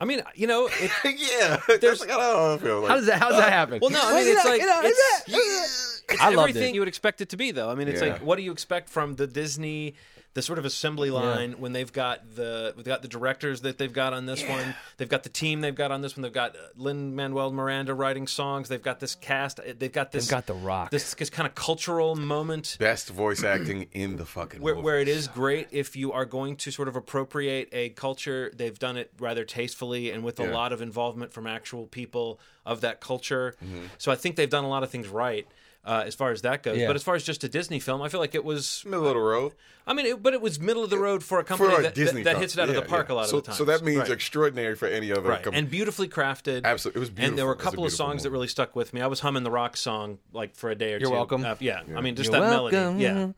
I 0.00 0.04
mean, 0.06 0.22
you 0.34 0.46
know, 0.46 0.68
it, 0.80 0.90
yeah, 1.18 1.60
that's 1.66 2.00
like, 2.00 2.08
I 2.10 2.16
don't 2.16 2.20
know. 2.20 2.54
I 2.54 2.58
feel 2.58 2.80
like, 2.80 2.88
how 2.88 2.94
does 2.96 3.06
that 3.06 3.18
how 3.18 3.28
does 3.30 3.38
that 3.38 3.52
happen? 3.52 3.80
Well, 3.82 3.90
no, 3.90 4.00
I 4.02 4.14
mean, 4.14 4.28
it's 4.34 4.44
you 4.44 4.50
like 4.50 4.60
you 4.62 4.66
know, 4.66 4.80
it's, 4.84 4.98
is 5.28 5.87
it's 6.10 6.20
I 6.20 6.28
loved 6.30 6.50
everything 6.50 6.70
it. 6.70 6.74
you 6.74 6.80
would 6.80 6.88
expect 6.88 7.20
it 7.20 7.28
to 7.30 7.36
be, 7.36 7.50
though. 7.50 7.70
I 7.70 7.74
mean, 7.74 7.88
it's 7.88 8.00
Yeah. 8.02 8.12
like, 8.14 8.22
what 8.22 8.36
do 8.36 8.42
you 8.42 8.52
expect 8.52 8.88
from 8.88 9.16
the 9.16 9.26
Disney, 9.26 9.94
the 10.34 10.42
sort 10.42 10.58
of 10.58 10.64
assembly 10.64 11.10
line 11.10 11.52
when 11.58 11.72
they've 11.72 11.92
got 11.92 12.36
the 12.36 12.72
they've 12.76 12.84
got 12.84 13.02
the 13.02 13.08
directors 13.08 13.62
that 13.62 13.78
they've 13.78 13.92
got 13.92 14.12
on 14.12 14.26
this 14.26 14.46
one, 14.46 14.74
they've 14.98 15.08
got 15.08 15.24
the 15.24 15.28
team 15.28 15.62
they've 15.62 15.74
got 15.74 15.90
on 15.90 16.00
this 16.00 16.16
one, 16.16 16.22
they've 16.22 16.32
got 16.32 16.54
Lin 16.76 17.16
Manuel 17.16 17.50
Miranda 17.50 17.92
writing 17.92 18.26
songs, 18.28 18.68
they've 18.68 18.82
got 18.82 19.00
this 19.00 19.16
cast, 19.16 19.58
they've 19.78 19.90
got 19.90 20.12
this 20.12 20.26
They've 20.26 20.30
got 20.30 20.46
The 20.46 20.54
Rock. 20.54 20.90
this, 20.90 21.12
this 21.14 21.30
kind 21.30 21.46
of 21.48 21.56
cultural 21.56 22.14
moment 22.14 22.76
best 22.78 23.08
voice 23.08 23.42
acting 23.42 23.88
in 23.92 24.16
the 24.16 24.26
fucking 24.26 24.60
where, 24.60 24.74
movie. 24.74 24.84
where 24.84 25.00
it 25.00 25.08
is 25.08 25.26
great 25.26 25.66
if 25.72 25.96
you 25.96 26.12
are 26.12 26.26
going 26.26 26.54
to 26.56 26.70
sort 26.70 26.86
of 26.88 26.94
appropriate 26.94 27.68
a 27.72 27.88
culture 27.90 28.52
they've 28.54 28.78
done 28.78 28.96
it 28.96 29.10
rather 29.18 29.44
tastefully 29.44 30.10
and 30.10 30.22
with 30.22 30.38
a 30.38 30.44
lot 30.46 30.72
of 30.72 30.80
involvement 30.80 31.32
from 31.32 31.46
actual 31.48 31.86
people 31.86 32.38
of 32.64 32.80
that 32.82 33.00
culture 33.00 33.56
Mm-hmm. 33.64 33.86
so 33.96 34.12
i 34.12 34.14
think 34.14 34.36
they've 34.36 34.48
done 34.50 34.64
a 34.64 34.68
lot 34.68 34.82
of 34.82 34.90
things 34.90 35.08
right 35.08 35.46
uh, 35.84 36.02
as 36.06 36.14
far 36.14 36.30
as 36.32 36.42
that 36.42 36.62
goes 36.62 36.76
Yeah. 36.76 36.86
but 36.86 36.96
as 36.96 37.02
far 37.02 37.14
as 37.14 37.24
just 37.24 37.44
a 37.44 37.48
disney 37.48 37.80
film 37.80 38.02
i 38.02 38.08
feel 38.08 38.20
like 38.20 38.34
it 38.34 38.44
was 38.44 38.82
middle 38.84 39.06
of 39.06 39.14
the 39.14 39.20
road 39.20 39.54
i 39.86 39.94
mean 39.94 40.06
it, 40.06 40.22
but 40.22 40.34
it 40.34 40.40
was 40.40 40.60
middle 40.60 40.84
of 40.84 40.90
the 40.90 40.98
road 40.98 41.22
for 41.24 41.38
a 41.38 41.44
company 41.44 41.74
for 41.74 41.82
that, 41.82 41.94
Disney 41.94 42.22
that, 42.24 42.34
that 42.34 42.40
hits 42.40 42.54
it 42.54 42.60
out 42.60 42.68
of 42.68 42.74
the 42.74 42.82
park 42.82 43.08
yeah. 43.08 43.14
a 43.14 43.16
lot 43.16 43.28
so, 43.28 43.38
of 43.38 43.44
the 43.44 43.48
time 43.48 43.56
So 43.56 43.64
that 43.64 43.82
means 43.82 44.00
right. 44.00 44.10
extraordinary 44.10 44.74
for 44.74 44.86
any 44.86 45.10
other 45.12 45.22
Right. 45.22 45.42
company. 45.42 45.58
and 45.58 45.70
beautifully 45.70 46.08
crafted. 46.08 46.64
Absolutely. 46.64 46.98
It 46.98 47.00
was 47.00 47.10
beautiful. 47.10 47.28
And 47.30 47.38
there 47.38 47.46
were 47.46 47.52
a 47.52 47.54
beautiful. 47.56 47.68
A 47.68 47.70
couple 47.72 47.84
of 47.84 47.88
beautiful 47.90 48.06
songs 48.06 48.22
that 48.24 48.30
really 48.30 48.48
stuck 48.48 48.76
with 48.76 48.92
me. 48.92 49.00
I 49.00 49.06
was 49.06 49.20
humming 49.20 49.44
the 49.44 49.50
rock 49.50 49.76
song 49.76 50.18
like 50.32 50.54
for 50.54 50.68
a 50.70 50.74
day 50.74 50.94
or 50.94 50.98
You're 50.98 51.08
two. 51.08 51.14
welcome. 51.14 51.44
Uh, 51.44 51.54
yeah. 51.60 51.82
I 51.96 52.00
mean, 52.00 52.16
just 52.16 52.30
You're 52.30 52.40
that 52.40 52.50
welcome. 52.50 52.98
melody. 52.98 53.02
Yeah. 53.02 53.28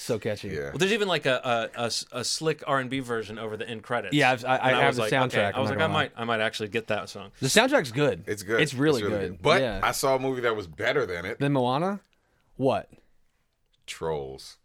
So 0.00 0.18
catchy. 0.18 0.48
yeah. 0.48 0.70
Well, 0.70 0.78
there's 0.78 0.92
even 0.92 1.08
like 1.08 1.26
a 1.26 1.70
a, 1.76 1.82
a, 1.84 1.90
a 2.20 2.24
slick 2.24 2.62
R 2.66 2.78
and 2.78 2.88
B 2.90 3.00
version 3.00 3.38
over 3.38 3.56
the 3.56 3.68
end 3.68 3.82
credits. 3.82 4.14
Yeah, 4.14 4.30
I've- 4.32 4.46
I- 4.46 4.56
I 4.56 4.70
And 4.70 4.80
have 4.80 4.94
the 4.96 5.02
like, 5.02 5.12
soundtrack, 5.12 5.50
okay. 5.50 5.52
I 5.54 5.60
was 5.60 5.70
like, 5.70 5.80
I 5.80 5.86
might, 5.86 6.12
I 6.16 6.24
might 6.24 6.40
actually 6.40 6.68
get 6.68 6.86
that 6.88 7.08
song. 7.08 7.30
The 7.40 7.48
soundtrack's 7.48 7.92
good. 7.92 8.24
It's 8.26 8.42
good. 8.42 8.60
It's 8.60 8.74
really, 8.74 9.02
good. 9.02 9.40
But 9.42 9.60
yeah. 9.62 9.80
I 9.82 9.92
saw 9.92 10.16
a 10.16 10.18
movie 10.18 10.40
that 10.42 10.56
was 10.56 10.66
better 10.66 11.04
than 11.06 11.24
it. 11.24 11.38
Than 11.38 11.52
Moana, 11.52 12.00
what, 12.56 12.90
Trolls. 13.86 14.56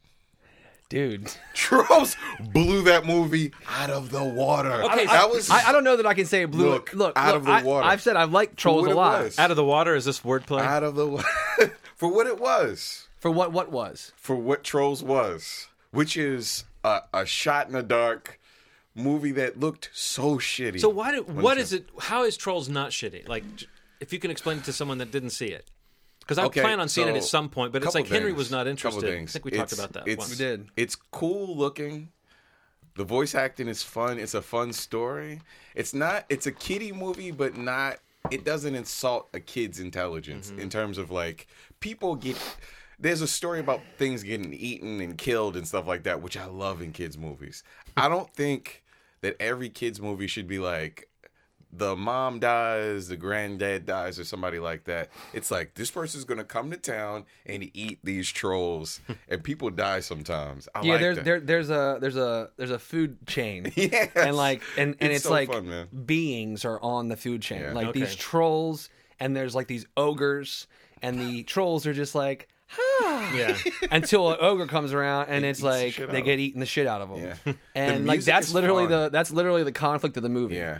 dude? 0.89 1.31
Trolls 1.53 2.15
blew 2.39 2.83
that 2.83 3.05
movie 3.05 3.51
out 3.67 3.89
of 3.89 4.11
the 4.11 4.23
water. 4.23 4.83
Okay, 4.83 5.05
that 5.05 5.29
was 5.29 5.49
I, 5.49 5.69
I 5.69 5.71
don't 5.71 5.83
know 5.83 5.97
that 5.97 6.05
I 6.05 6.13
can 6.13 6.25
say 6.25 6.43
it 6.43 6.51
blew. 6.51 6.69
Look, 6.69 6.93
look, 6.93 7.13
out 7.17 7.27
look, 7.27 7.35
of 7.37 7.45
the 7.45 7.51
I, 7.51 7.63
water. 7.63 7.85
I've 7.87 8.01
said 8.01 8.15
I 8.15 8.25
like 8.25 8.55
trolls 8.55 8.85
a 8.87 8.91
lot. 8.91 9.23
was. 9.23 9.39
Out 9.39 9.49
of 9.51 9.57
the 9.57 9.63
water 9.65 9.95
is 9.95 10.05
this 10.05 10.19
wordplay? 10.21 10.61
out 10.61 10.83
of 10.83 10.95
the 10.95 11.07
water 11.07 11.27
for 11.95 12.09
what 12.11 12.27
it 12.27 12.39
was. 12.39 13.07
For 13.23 13.31
what? 13.31 13.53
What 13.53 13.71
was? 13.71 14.11
For 14.17 14.35
what 14.35 14.65
Trolls 14.65 15.01
was, 15.01 15.69
which 15.91 16.17
is 16.17 16.65
a, 16.83 17.03
a 17.13 17.25
shot 17.25 17.67
in 17.67 17.71
the 17.73 17.81
dark 17.81 18.37
movie 18.95 19.31
that 19.31 19.57
looked 19.57 19.89
so 19.93 20.35
shitty. 20.39 20.81
so 20.81 20.89
why? 20.89 21.13
Do, 21.13 21.23
When 21.23 21.37
what 21.37 21.57
it's 21.57 21.71
is 21.71 21.79
it? 21.79 21.89
How 22.01 22.25
is 22.25 22.35
Trolls 22.35 22.67
not 22.67 22.91
shitty? 22.91 23.25
Like, 23.29 23.45
if 24.01 24.11
you 24.11 24.19
can 24.19 24.29
explain 24.29 24.57
it 24.57 24.65
to 24.65 24.73
someone 24.73 24.97
that 24.97 25.11
didn't 25.11 25.29
see 25.29 25.45
it, 25.47 25.71
because 26.19 26.37
I 26.37 26.43
Okay, 26.47 26.59
plan 26.59 26.81
on 26.81 26.89
seeing 26.89 27.07
it 27.07 27.11
so, 27.11 27.15
at 27.15 27.23
some 27.23 27.47
point. 27.47 27.71
But 27.71 27.77
it's 27.83 27.93
couple 27.93 28.01
like 28.01 28.09
Henry 28.09 28.31
things, 28.31 28.37
was 28.39 28.51
not 28.51 28.57
couple 28.65 28.71
interested. 28.71 29.05
I 29.05 29.11
things. 29.13 29.31
think 29.31 29.45
we 29.45 29.51
talked 29.51 29.71
It's- 29.71 29.79
about 29.79 29.93
that 29.93 30.11
it's- 30.11 30.17
once. 30.17 30.31
We 30.31 30.35
did. 30.45 30.67
It's 30.75 30.95
cool 30.97 31.55
looking. 31.55 32.09
The 32.97 33.05
voice 33.05 33.35
acting 33.35 33.69
is 33.69 33.83
fun. 33.83 34.19
It's 34.19 34.33
a 34.33 34.41
fun 34.41 34.73
story. 34.73 35.39
It's 35.75 35.93
not. 35.93 36.25
It's 36.27 36.45
a 36.45 36.51
kiddie 36.51 36.91
movie, 36.91 37.31
but 37.31 37.55
not. 37.55 37.99
It 38.31 38.43
doesn't 38.43 38.75
insult 38.75 39.29
a 39.33 39.39
kid's 39.39 39.79
intelligence 39.79 40.49
Mm-hmm. 40.51 40.59
in 40.59 40.69
terms 40.69 40.97
of 40.97 41.09
like 41.09 41.47
people 41.79 42.17
get. 42.17 42.35
There's 43.03 43.21
a 43.21 43.27
story 43.27 43.59
about 43.59 43.81
things 43.97 44.23
getting 44.23 44.53
eaten 44.53 45.01
and 45.01 45.17
killed 45.17 45.57
and 45.57 45.67
stuff 45.67 45.85
like 45.87 46.03
that, 46.03 46.21
which 46.21 46.37
I 46.37 46.45
love 46.45 46.81
in 46.81 46.93
kids' 46.93 47.17
movies. 47.17 47.61
I 47.97 48.07
don't 48.07 48.33
think 48.33 48.83
that 49.21 49.35
every 49.41 49.69
kids' 49.69 49.99
movie 50.01 50.27
should 50.27 50.47
be 50.47 50.57
like 50.59 51.09
the 51.75 51.95
mom 51.95 52.39
dies, 52.39 53.07
the 53.07 53.17
granddad 53.17 53.85
dies, 53.85 54.19
or 54.19 54.23
somebody 54.23 54.59
like 54.59 54.83
that. 54.83 55.09
It's 55.33 55.49
like 55.51 55.73
this 55.73 55.89
person's 55.91 56.23
gonna 56.23 56.43
come 56.43 56.69
to 56.71 56.77
town 56.77 57.25
and 57.45 57.69
eat 57.73 57.99
these 58.03 58.29
trolls, 58.29 59.01
and 59.27 59.43
people 59.43 59.69
die 59.71 59.99
sometimes. 59.99 60.69
I 60.75 60.81
Yeah, 60.83 60.91
like 60.93 61.01
there's 61.01 61.15
that. 61.17 61.25
there, 61.25 61.39
there's 61.41 61.69
a 61.71 61.97
there's 61.99 62.15
a 62.15 62.51
there's 62.57 62.71
a 62.71 62.79
food 62.79 63.17
chain. 63.27 63.71
Yes. 63.75 64.11
and 64.15 64.37
like 64.37 64.61
and, 64.77 64.95
and 65.01 65.11
It's 65.11 65.17
it's, 65.17 65.23
so 65.25 65.31
like 65.31 65.51
fun, 65.51 65.89
beings 66.05 66.63
are 66.63 66.79
on 66.81 67.09
the 67.09 67.17
food 67.17 67.41
chain. 67.41 67.59
Yeah. 67.61 67.73
Like 67.73 67.87
Okay. 67.87 67.99
these 68.01 68.15
trolls, 68.15 68.89
and 69.19 69.35
there's 69.35 69.55
like 69.55 69.67
these 69.67 69.85
ogres, 69.97 70.67
and 71.01 71.19
the 71.19 71.43
trolls 71.53 71.85
are 71.85 71.93
just 71.93 72.15
like. 72.15 72.47
"Ah," 72.79 73.33
Yeah. 73.35 73.57
Until 73.91 74.31
an 74.31 74.37
ogre 74.39 74.67
comes 74.67 74.93
around 74.93 75.27
and 75.29 75.43
It 75.45 75.49
it's 75.49 75.59
eats 75.59 75.63
the 75.63 75.69
like 75.69 75.93
shit 75.93 76.11
they 76.11 76.19
out 76.19 76.25
get 76.25 76.33
of 76.33 76.39
eating 76.39 76.59
the 76.59 76.65
shit 76.65 76.87
out 76.87 77.01
of 77.01 77.09
them. 77.09 77.19
Yeah. 77.21 77.35
The 77.45 77.57
And 77.75 78.05
like 78.05 78.17
music 78.17 78.33
that's 78.33 78.47
is 78.49 78.53
literally 78.53 78.83
fun. 78.85 78.91
the 78.91 79.09
that's 79.09 79.31
literally 79.31 79.63
the 79.63 79.71
conflict 79.71 80.17
of 80.17 80.23
the 80.23 80.29
movie. 80.29 80.55
Yeah. 80.55 80.79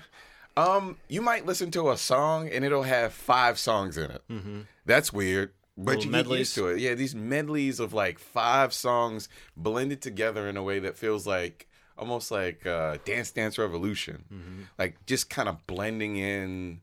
Um, 0.56 0.97
you 1.08 1.21
might 1.21 1.45
listen 1.47 1.71
to 1.71 1.89
a 1.89 1.97
song 1.97 2.47
and 2.49 2.63
it'll 2.63 2.84
have 2.84 3.12
five 3.13 3.58
songs 3.58 3.97
in 3.97 4.12
it. 4.12 4.21
Mm-hmm. 4.29 4.62
That's 4.86 5.12
weird. 5.12 5.51
But 5.75 5.86
Little 5.97 6.03
you 6.06 6.12
get 6.12 6.17
medleys. 6.17 6.39
used 6.39 6.56
to 6.56 6.67
it. 6.67 6.79
Yeah, 6.79 6.93
these 6.93 7.15
medleys 7.15 7.79
of 7.79 7.91
like 7.93 8.19
five 8.19 8.71
songs 8.73 9.27
blended 9.58 10.03
together 10.03 10.47
in 10.47 10.56
a 10.56 10.62
way 10.62 10.77
that 10.77 10.95
feels 10.95 11.25
like 11.25 11.67
almost 11.97 12.29
like 12.29 12.63
uh, 12.67 12.97
Dance 13.06 13.32
Dance 13.32 13.58
Revolution. 13.58 14.25
Mm-hmm. 14.32 14.62
Like 14.77 15.03
just 15.08 15.32
kind 15.32 15.49
of 15.49 15.65
blending 15.65 16.17
in 16.17 16.82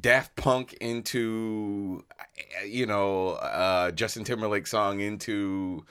Daft 0.00 0.34
Punk 0.36 0.72
into, 0.74 2.04
uh, 2.18 2.64
you 2.64 2.86
know, 2.86 3.30
uh, 3.32 3.90
Justin 3.90 4.24
Timberlake 4.24 4.66
song 4.66 5.00
into 5.00 5.84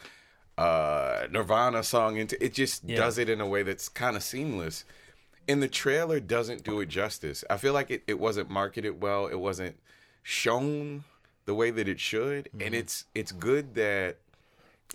uh, 0.58 1.28
Nirvana 1.32 1.84
song 1.84 2.18
into. 2.18 2.44
It 2.44 2.54
just 2.54 2.86
does 2.88 3.18
it 3.18 3.30
in 3.30 3.42
a 3.42 3.48
way 3.48 3.64
that's 3.64 3.90
kind 3.90 4.16
of 4.16 4.24
seamless. 4.24 4.86
And 5.48 5.62
the 5.62 5.68
trailer 5.68 6.20
doesn't 6.20 6.64
do 6.64 6.80
it 6.82 6.88
justice. 6.90 7.44
I 7.50 7.58
feel 7.58 7.74
like 7.74 7.92
it, 7.92 8.04
it 8.08 8.20
wasn't 8.20 8.50
marketed 8.50 9.02
well. 9.02 9.28
It 9.28 9.40
wasn't 9.40 9.78
shown 10.24 11.04
the 11.46 11.56
way 11.56 11.72
that 11.72 11.88
it 11.88 12.00
should, 12.00 12.50
and 12.60 12.76
it's 12.76 13.06
it's 13.16 13.32
good 13.32 13.74
that 13.74 14.18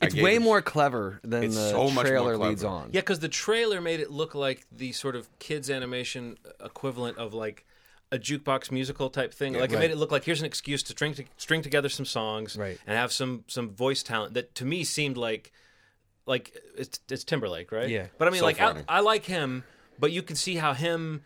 It's 0.01 0.15
gave 0.15 0.23
way 0.23 0.37
it- 0.37 0.43
more 0.43 0.63
clever 0.63 1.21
than 1.25 1.49
the 1.49 1.71
so 1.71 1.91
trailer 1.91 2.37
leads 2.37 2.63
on. 2.63 2.91
Yeah, 2.93 3.01
because 3.01 3.19
the 3.19 3.29
trailer 3.29 3.81
made 3.81 3.99
it 4.01 4.11
look 4.11 4.35
like 4.37 4.65
the 4.71 4.93
sort 4.93 5.17
of 5.17 5.29
kids 5.41 5.69
animation 5.69 6.39
equivalent 6.65 7.19
of 7.19 7.35
like 7.35 7.67
a 8.13 8.19
jukebox 8.19 8.71
musical 8.71 9.11
type 9.11 9.35
thing. 9.35 9.55
like 9.55 9.73
it 9.73 9.79
made 9.79 9.91
it 9.91 9.97
look 9.97 10.13
like 10.13 10.25
here's 10.25 10.41
an 10.41 10.47
excuse 10.47 10.83
to 10.85 10.93
string 10.93 11.13
to, 11.15 11.25
string 11.37 11.61
together 11.63 11.89
some 11.89 12.07
songs 12.07 12.57
Right. 12.57 12.79
and 12.87 12.97
have 12.97 13.13
some 13.13 13.45
some 13.49 13.71
voice 13.71 14.03
talent 14.03 14.35
that 14.35 14.55
to 14.57 14.65
me 14.65 14.85
seemed 14.85 15.17
like 15.17 15.51
like 16.27 16.57
it's 16.77 17.01
it's 17.11 17.25
Timberlake, 17.25 17.71
right? 17.73 17.89
Yeah. 17.89 18.07
But 18.19 18.29
I 18.29 18.31
mean, 18.33 18.43
like 18.43 18.61
I. 18.61 18.83
I 18.89 19.01
like 19.01 19.25
him, 19.25 19.65
but 19.99 20.11
you 20.13 20.23
can 20.23 20.37
see 20.37 20.57
how 20.57 20.73
him. 20.73 21.23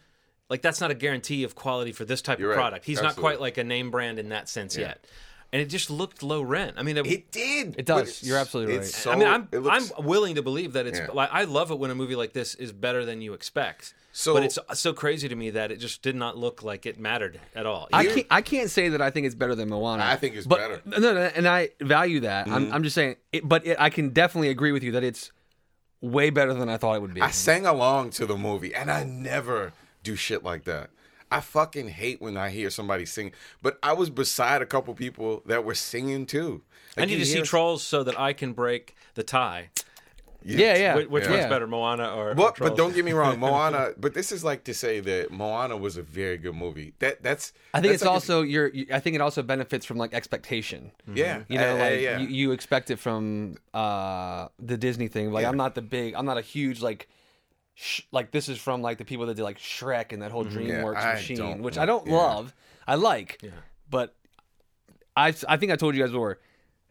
Like 0.50 0.62
that's 0.62 0.80
not 0.80 0.90
a 0.90 0.94
guarantee 0.94 1.44
of 1.44 1.54
quality 1.54 1.92
for 1.92 2.04
this 2.04 2.22
type 2.22 2.38
You're 2.40 2.50
of 2.50 2.56
right. 2.56 2.62
product. 2.62 2.84
He's 2.84 3.00
not 3.00 3.14
quite 3.16 3.40
like 3.40 3.56
a 3.56 3.64
name 3.64 3.90
brand 3.90 4.18
in 4.18 4.30
that 4.30 4.48
sense 4.48 4.76
yet, 4.76 5.04
and 5.52 5.60
it 5.60 5.66
just 5.66 5.90
looked 5.90 6.22
low 6.22 6.42
rent. 6.42 6.74
I 6.78 6.82
mean, 6.82 6.96
it, 6.96 7.06
It 7.06 7.32
did. 7.32 7.74
It 7.78 7.86
does. 7.86 8.22
You're 8.22 8.38
absolutely 8.38 8.78
right. 8.78 8.86
So, 8.86 9.10
I 9.10 9.16
mean, 9.16 9.28
I'm 9.28 9.48
looks- 9.52 9.92
I'm 9.96 10.04
willing 10.04 10.36
to 10.36 10.42
believe 10.42 10.74
that 10.74 10.86
it's 10.86 10.98
Yeah. 10.98 11.08
like 11.12 11.30
I 11.32 11.44
love 11.44 11.70
it 11.70 11.78
when 11.78 11.90
a 11.90 11.94
movie 11.94 12.16
like 12.16 12.32
this 12.32 12.54
is 12.54 12.72
better 12.72 13.04
than 13.04 13.20
you 13.20 13.32
expect. 13.32 13.94
So- 14.12 14.34
but 14.34 14.42
it's 14.42 14.58
so 14.74 14.92
crazy 14.92 15.28
to 15.28 15.36
me 15.36 15.50
that 15.50 15.70
it 15.70 15.76
just 15.76 16.02
did 16.02 16.16
not 16.16 16.36
look 16.36 16.62
like 16.62 16.84
it 16.86 16.98
mattered 16.98 17.40
at 17.54 17.66
all. 17.66 17.88
I 17.92 18.06
can't. 18.06 18.26
I 18.30 18.42
can't 18.42 18.70
say 18.70 18.88
that 18.90 19.00
I 19.00 19.10
think 19.10 19.26
it's 19.26 19.34
better 19.34 19.54
than 19.54 19.68
Moana. 19.68 20.04
I 20.04 20.16
think 20.16 20.34
it's 20.36 20.46
but, 20.46 20.58
better. 20.58 20.76
Mm-hmm. 20.78 21.02
No, 21.02 21.14
no, 21.14 21.20
and 21.20 21.46
I 21.48 21.70
value 21.80 22.20
that. 22.20 22.48
I'm, 22.48 22.72
I'm 22.72 22.82
just 22.82 22.94
saying. 22.94 23.16
It, 23.32 23.48
but 23.48 23.66
it, 23.66 23.76
I 23.80 23.90
can 23.90 24.10
definitely 24.10 24.48
agree 24.50 24.72
with 24.72 24.82
you 24.82 24.92
that 24.92 25.04
it's 25.04 25.30
way 26.00 26.30
better 26.30 26.54
than 26.54 26.68
I 26.68 26.76
thought 26.76 26.96
it 26.96 27.02
would 27.02 27.14
be. 27.14 27.20
I 27.20 27.30
sang 27.30 27.66
along 27.66 28.10
to 28.10 28.26
the 28.26 28.36
movie, 28.36 28.74
and 28.74 28.90
I 28.90 29.04
never 29.04 29.72
do 30.02 30.16
shit 30.16 30.42
like 30.42 30.64
that. 30.64 30.90
I 31.30 31.40
fucking 31.40 31.88
hate 31.88 32.20
when 32.20 32.36
I 32.36 32.50
hear 32.50 32.70
somebody 32.70 33.06
sing. 33.06 33.32
But 33.62 33.78
I 33.82 33.92
was 33.92 34.10
beside 34.10 34.62
a 34.62 34.66
couple 34.66 34.94
people 34.94 35.42
that 35.46 35.64
were 35.64 35.74
singing 35.74 36.26
too. 36.26 36.62
I 36.96 37.04
need 37.04 37.16
to 37.18 37.24
see 37.26 37.34
hear- 37.36 37.44
Trolls 37.44 37.82
so 37.82 38.02
that 38.02 38.18
I 38.18 38.32
can 38.32 38.52
break 38.52 38.96
the 39.14 39.22
tie. 39.22 39.70
yeah, 40.42 40.74
yeah. 40.76 40.94
Which, 40.96 41.08
which 41.08 41.24
Yeah. 41.24 41.30
one's 41.32 41.46
better, 41.46 41.66
Moana 41.66 42.14
or? 42.14 42.30
or 42.30 42.34
But, 42.34 42.54
Trolls? 42.56 42.70
but 42.70 42.76
don't 42.76 42.94
get 42.94 43.04
me 43.04 43.12
wrong, 43.12 43.38
Moana. 43.46 43.90
But 43.98 44.14
this 44.14 44.32
is 44.32 44.42
like 44.42 44.64
to 44.64 44.74
say 44.74 44.98
that 45.00 45.30
Moana 45.30 45.76
was 45.76 45.96
a 45.98 46.02
very 46.02 46.38
good 46.38 46.54
movie. 46.56 46.94
That 46.98 47.22
that's. 47.22 47.52
I 47.74 47.80
think 47.80 47.92
that's 47.92 48.02
it's 48.02 48.04
like 48.06 48.12
also 48.14 48.42
your. 48.42 48.72
I 48.92 48.98
think 49.00 49.14
it 49.14 49.20
also 49.20 49.42
benefits 49.42 49.84
from 49.86 49.98
like 49.98 50.14
expectation. 50.14 50.92
yeah. 51.14 51.42
You 51.48 51.58
know, 51.58 51.72
uh, 51.72 51.74
uh, 51.76 51.78
like 51.90 52.00
yeah. 52.00 52.18
you, 52.18 52.26
you 52.28 52.50
expect 52.52 52.90
it 52.90 52.98
from 52.98 53.56
uh, 53.74 54.48
the 54.58 54.76
Disney 54.78 55.08
thing. 55.08 55.30
Like 55.30 55.44
I'm 55.46 55.56
not 55.58 55.74
the 55.74 55.82
big. 55.82 56.14
I'm 56.14 56.26
not 56.26 56.38
a 56.38 56.42
huge 56.42 56.80
like. 56.80 57.08
Sh- 57.82 58.02
like 58.12 58.30
this 58.30 58.50
is 58.50 58.58
from 58.58 58.82
like 58.82 58.98
the 58.98 59.06
people 59.06 59.24
that 59.26 59.36
did 59.36 59.42
like 59.42 59.58
Shrek 59.58 60.12
and 60.12 60.20
that 60.20 60.30
whole 60.30 60.44
mm-hmm. 60.44 60.58
DreamWorks 60.58 61.02
I 61.02 61.14
machine, 61.14 61.62
which. 61.62 61.78
I 61.78 61.86
don't 61.86 62.06
Yeah. 62.06 62.14
love. 62.14 62.54
I 62.86 62.96
like, 62.96 63.40
but 63.88 64.14
I 65.16 65.28
I 65.48 65.56
think 65.56 65.72
I 65.72 65.76
told 65.76 65.94
you 65.94 66.02
guys 66.02 66.10
before. 66.10 66.38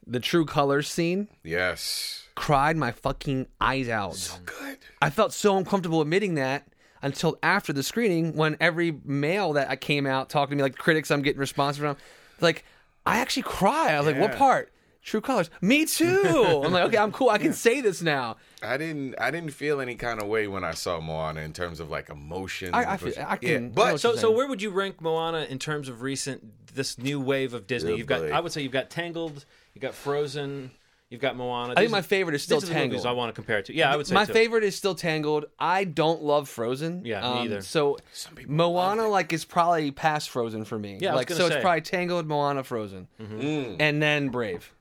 The 0.08 0.20
True 0.20 0.46
Colors 0.46 0.90
scene 0.90 1.28
yes. 1.44 2.24
cried 2.34 2.76
my 2.76 2.92
fucking 2.92 3.46
eyes 3.62 3.88
out. 3.88 4.16
So 4.16 4.40
Good. 4.44 4.80
I 5.00 5.12
felt 5.12 5.32
so 5.32 5.58
uncomfortable 5.58 6.02
admitting 6.02 6.34
that 6.36 6.68
until 7.04 7.38
after 7.44 7.72
the 7.72 7.84
screening 7.84 8.36
when 8.36 8.58
every 8.60 9.00
male 9.06 9.54
that 9.54 9.70
I 9.70 9.76
came 9.76 10.08
out 10.08 10.30
talking 10.32 10.52
to 10.52 10.56
me, 10.56 10.64
like 10.64 10.76
critics 10.76 11.12
I'm 11.12 11.22
getting 11.22 11.40
responses 11.40 11.80
from, 11.80 11.98
like, 12.42 12.66
I 13.06 13.20
actually 13.20 13.44
cry. 13.44 13.92
I 13.92 14.00
was 14.00 14.08
like, 14.08 14.18
what 14.20 14.36
part? 14.36 14.72
True 15.04 15.22
colors. 15.22 15.52
Me 15.62 15.86
too. 15.86 16.62
I'm 16.66 16.72
like, 16.72 16.86
okay, 16.86 16.98
I'm 16.98 17.12
cool. 17.12 17.30
I 17.30 17.38
can 17.38 17.54
say 17.54 17.80
this 17.82 18.02
now. 18.02 18.38
I 18.62 18.78
didn't. 18.78 19.16
I 19.20 19.32
didn't 19.32 19.52
feel 19.52 19.80
any 19.80 19.96
kind 19.96 20.22
of 20.22 20.28
way 20.28 20.48
when 20.48 20.64
I 20.64 20.72
saw 20.74 21.00
Moana 21.00 21.42
in 21.42 21.54
terms 21.54 21.80
of 21.80 21.90
like 21.90 22.10
emotion. 22.10 22.74
I- 22.74 22.94
I 22.94 22.98
feel- 22.98 23.14
I 23.26 23.38
can- 23.38 23.50
I 23.56 23.60
know 23.68 23.70
but 23.74 23.92
what 23.94 24.02
So, 24.02 24.16
so 24.16 24.32
where 24.32 24.48
would 24.48 24.62
you 24.62 24.70
rank 24.70 25.00
Moana 25.02 25.46
in 25.50 25.60
terms 25.60 25.88
of 25.90 26.02
recent 26.02 26.44
this 26.76 26.98
new 26.98 27.20
wave 27.22 27.54
of 27.54 27.68
Disney? 27.68 27.92
Good 27.92 27.98
you've 28.00 28.08
got, 28.08 28.22
boy. 28.22 28.32
I 28.32 28.40
would 28.40 28.52
say, 28.52 28.62
you've 28.62 28.72
got 28.74 28.90
Tangled, 28.90 29.46
you've 29.74 29.82
got 29.82 29.94
Frozen, 29.94 30.72
you've 31.10 31.22
got 31.22 31.38
Moana. 31.38 31.72
I 31.72 31.76
think 31.78 31.92
my 31.92 32.00
are- 32.00 32.04
favorite 32.04 32.36
is 32.36 32.44
still 32.44 32.60
these 32.60 32.70
are 32.70 32.74
Tangled. 32.74 33.06
I 33.06 33.12
want 33.14 33.30
to 33.30 33.34
compare 33.34 33.60
it 33.60 33.66
to. 33.68 33.74
Yeah, 33.74 33.94
I 33.94 33.96
would 33.96 34.08
say 34.08 34.14
My 34.14 34.26
too. 34.26 34.34
favorite 34.34 34.66
is 34.66 34.76
still 34.76 34.94
Tangled. 34.94 35.46
I 35.58 35.86
don't 35.86 36.22
love 36.22 36.50
Frozen. 36.50 37.06
Yeah, 37.06 37.22
me 37.22 37.28
Um, 37.28 37.38
either. 37.46 37.62
So 37.62 37.98
Moana 38.46 39.08
like 39.08 39.32
is 39.34 39.46
probably 39.46 39.92
past 39.92 40.30
Frozen 40.30 40.66
for 40.66 40.78
me. 40.78 40.98
Yeah, 41.00 41.10
I 41.10 41.12
was 41.14 41.20
like 41.22 41.30
so 41.30 41.36
say. 41.36 41.44
Mm-hmm. 41.46 41.54
it's 41.54 41.62
probably 41.64 41.82
Tangled, 41.82 42.28
Moana, 42.28 42.64
Frozen, 42.64 43.08
Mm. 43.22 43.78
and 43.80 44.02
then 44.02 44.30
Brave. 44.30 44.74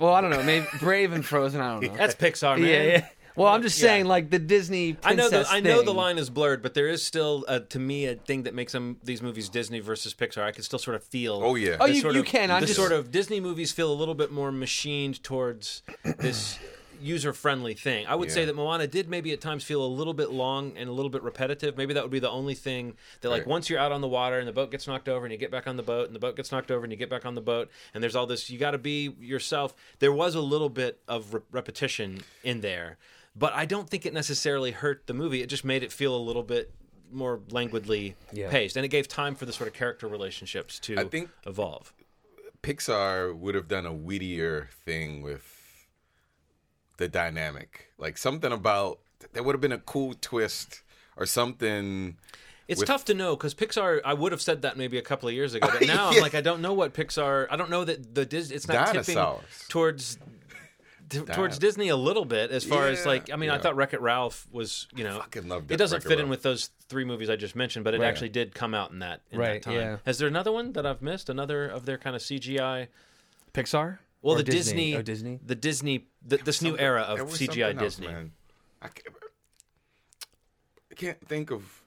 Well, 0.00 0.12
I 0.14 0.20
don't 0.20 0.30
know. 0.30 0.42
Maybe 0.42 0.66
Brave 0.80 1.12
and 1.12 1.24
Frozen. 1.24 1.60
I 1.60 1.72
don't 1.80 1.82
know. 1.92 1.96
That's 1.96 2.14
Pixar, 2.14 2.58
man. 2.58 2.66
Yeah, 2.68 2.82
yeah. 2.82 3.06
Well, 3.36 3.48
I'm 3.48 3.62
just 3.62 3.78
Yeah. 3.78 3.88
saying, 3.88 4.06
like 4.06 4.28
the 4.30 4.38
Disney. 4.40 4.96
I 5.04 5.14
know 5.14 5.24
the 5.24 5.36
princess 5.36 5.52
I 5.52 5.60
know 5.60 5.78
the 5.80 5.86
thing. 5.86 5.96
line 5.96 6.18
is 6.18 6.28
blurred, 6.28 6.62
but 6.62 6.74
there 6.74 6.88
is 6.88 7.04
still 7.04 7.44
uh, 7.46 7.60
to 7.68 7.78
me 7.78 8.06
a 8.06 8.16
thing 8.16 8.42
that 8.42 8.54
makes 8.54 8.72
them 8.72 8.96
these 9.04 9.22
movies 9.22 9.48
Disney 9.48 9.78
versus 9.80 10.12
Pixar. 10.14 10.42
I 10.42 10.50
can 10.50 10.62
still 10.64 10.80
sort 10.80 10.96
of 10.96 11.04
feel. 11.04 11.40
Oh, 11.42 11.54
yeah. 11.54 11.76
Oh, 11.78 11.86
the 11.86 11.94
you- 11.94 12.00
sort 12.00 12.14
you 12.14 12.20
of- 12.20 12.26
can. 12.26 12.50
I'm 12.50 12.60
the 12.62 12.66
just- 12.66 12.78
sort 12.78 12.92
of 12.92 13.10
Disney 13.12 13.38
movies 13.40 13.70
feel 13.72 13.92
a 13.92 13.94
little 13.94 14.16
bit 14.16 14.32
more 14.32 14.50
machined 14.50 15.22
towards 15.22 15.82
this 16.18 16.58
user 17.00 17.32
friendly 17.32 17.74
thing. 17.74 18.06
I 18.06 18.14
would 18.14 18.30
say 18.30 18.44
that 18.44 18.54
Moana 18.54 18.86
did 18.86 19.08
maybe 19.08 19.32
at 19.32 19.40
times 19.40 19.64
feel 19.64 19.82
a 19.84 19.86
little 19.86 20.14
bit 20.14 20.30
long 20.30 20.76
and 20.76 20.88
a 20.88 20.92
little 20.92 21.10
bit 21.10 21.22
repetitive. 21.22 21.76
Maybe 21.76 21.94
that 21.94 22.02
would 22.02 22.12
be 22.12 22.18
the 22.18 22.30
only 22.30 22.54
thing 22.54 22.96
that 23.20 23.28
like 23.30 23.40
Right. 23.42 23.48
once 23.48 23.70
you're 23.70 23.78
out 23.78 23.92
on 23.92 24.00
the 24.00 24.08
water 24.08 24.38
and 24.38 24.46
the 24.46 24.52
boat 24.52 24.70
gets 24.70 24.86
knocked 24.86 25.08
over 25.08 25.24
and 25.24 25.32
you 25.32 25.38
get 25.38 25.50
back 25.50 25.66
on 25.66 25.76
the 25.76 25.82
boat 25.82 26.06
and 26.06 26.14
the 26.14 26.20
boat 26.20 26.36
gets 26.36 26.52
knocked 26.52 26.70
over 26.70 26.84
and 26.84 26.92
you 26.92 26.96
get 26.98 27.10
back 27.10 27.24
on 27.26 27.34
the 27.34 27.40
boat 27.40 27.70
and 27.94 28.02
there's 28.02 28.14
all 28.16 28.26
this 28.26 28.50
you 28.50 28.58
got 28.58 28.72
to 28.72 28.78
be 28.78 29.14
yourself. 29.20 29.74
There 29.98 30.12
was 30.12 30.34
a 30.34 30.40
little 30.40 30.68
bit 30.68 31.00
of 31.08 31.34
re- 31.34 31.40
repetition 31.50 32.20
in 32.44 32.60
there. 32.60 32.98
But 33.36 33.52
I 33.54 33.64
don't 33.64 33.88
think 33.88 34.04
it 34.06 34.12
necessarily 34.12 34.72
hurt 34.72 35.06
the 35.06 35.14
movie. 35.14 35.40
It 35.42 35.46
just 35.48 35.64
made 35.64 35.82
it 35.82 35.92
feel 35.92 36.14
a 36.14 36.18
little 36.18 36.42
bit 36.42 36.72
more 37.12 37.40
languidly 37.50 38.14
Yeah. 38.32 38.50
paced, 38.50 38.76
and 38.76 38.84
it 38.84 38.88
gave 38.88 39.08
time 39.08 39.34
for 39.34 39.44
the 39.46 39.52
sort 39.52 39.66
of 39.68 39.74
character 39.74 40.06
relationships 40.06 40.78
to 40.80 40.98
I 40.98 41.04
think- 41.04 41.30
evolve. 41.46 41.92
Pixar 42.62 43.34
would 43.36 43.54
have 43.54 43.68
done 43.68 43.86
a 43.86 43.92
wittier 43.92 44.68
thing 44.84 45.22
with 45.22 45.49
the 47.00 47.08
dynamic, 47.08 47.88
like 47.98 48.16
something 48.16 48.52
about 48.52 49.00
there 49.32 49.42
would 49.42 49.54
have 49.54 49.60
been 49.60 49.72
a 49.72 49.78
cool 49.78 50.14
twist 50.20 50.82
or 51.16 51.26
something. 51.26 52.16
It's 52.68 52.78
with- 52.78 52.86
tough 52.86 53.06
to 53.06 53.14
know 53.14 53.34
because 53.34 53.54
Pixar. 53.54 54.00
I 54.04 54.14
would 54.14 54.30
have 54.30 54.40
said 54.42 54.62
that 54.62 54.76
maybe 54.76 54.96
a 54.98 55.02
couple 55.02 55.28
of 55.28 55.34
years 55.34 55.54
ago, 55.54 55.68
but 55.72 55.80
now 55.88 56.10
Yeah. 56.10 56.16
I'm 56.18 56.22
like, 56.22 56.34
I 56.36 56.40
don't 56.40 56.60
know 56.62 56.72
what 56.74 56.94
Pixar. 56.94 57.48
I 57.50 57.56
don't 57.56 57.70
know 57.70 57.84
that 57.84 58.14
the 58.14 58.24
Disney. 58.24 58.54
It's 58.56 58.68
not 58.68 58.86
tipping 58.92 59.14
Dinosaurs. 59.16 59.42
towards 59.68 60.18
t- 61.08 61.20
towards 61.20 61.58
Disney 61.58 61.88
a 61.88 61.96
little 61.96 62.24
bit 62.24 62.50
as 62.52 62.64
far 62.64 62.86
as 62.86 63.04
like. 63.06 63.32
I 63.32 63.36
mean, 63.36 63.50
I 63.50 63.58
thought 63.58 63.74
Wreck 63.76 63.92
It 63.94 64.00
Ralph 64.00 64.46
was 64.52 64.86
you 64.94 65.02
know. 65.02 65.18
Fucking 65.18 65.48
loved 65.48 65.70
it 65.70 65.74
it, 65.74 65.76
doesn't 65.78 66.04
Wreck-It 66.04 66.08
fit 66.08 66.20
in 66.20 66.28
with 66.28 66.42
those 66.42 66.70
three 66.88 67.04
movies 67.04 67.28
I 67.30 67.36
just 67.36 67.56
mentioned, 67.56 67.84
but 67.84 67.94
it 67.94 68.00
Right. 68.00 68.06
actually 68.08 68.28
did 68.28 68.54
come 68.54 68.74
out 68.74 68.90
in 68.92 68.98
that 69.00 69.22
in 69.32 69.38
Right, 69.40 69.54
that 69.54 69.62
time. 69.62 69.74
yeah. 69.74 69.96
Has 70.06 70.18
there 70.18 70.28
another 70.28 70.52
one 70.52 70.72
that 70.74 70.84
I've 70.86 71.02
missed? 71.02 71.28
Another 71.30 71.66
of 71.66 71.86
their 71.86 71.98
kind 71.98 72.14
of 72.14 72.22
CGI. 72.22 72.86
Pixar. 73.52 73.98
Well, 74.22 74.34
Or 74.34 74.38
the 74.38 74.44
Disney, 74.44 74.96
Oh, 74.96 75.02
Disney. 75.02 75.38
the 75.44 75.54
Disney, 75.54 76.06
the, 76.26 76.36
this 76.38 76.60
new 76.62 76.76
era 76.78 77.02
of 77.02 77.18
CGI 77.30 77.46
something 77.46 77.62
else, 77.62 77.78
Disney. 77.96 78.06
man. 78.08 78.32
I 78.82 78.88
can't, 78.88 79.16
I 80.90 80.94
can't 80.94 81.28
think 81.28 81.50
of. 81.50 81.82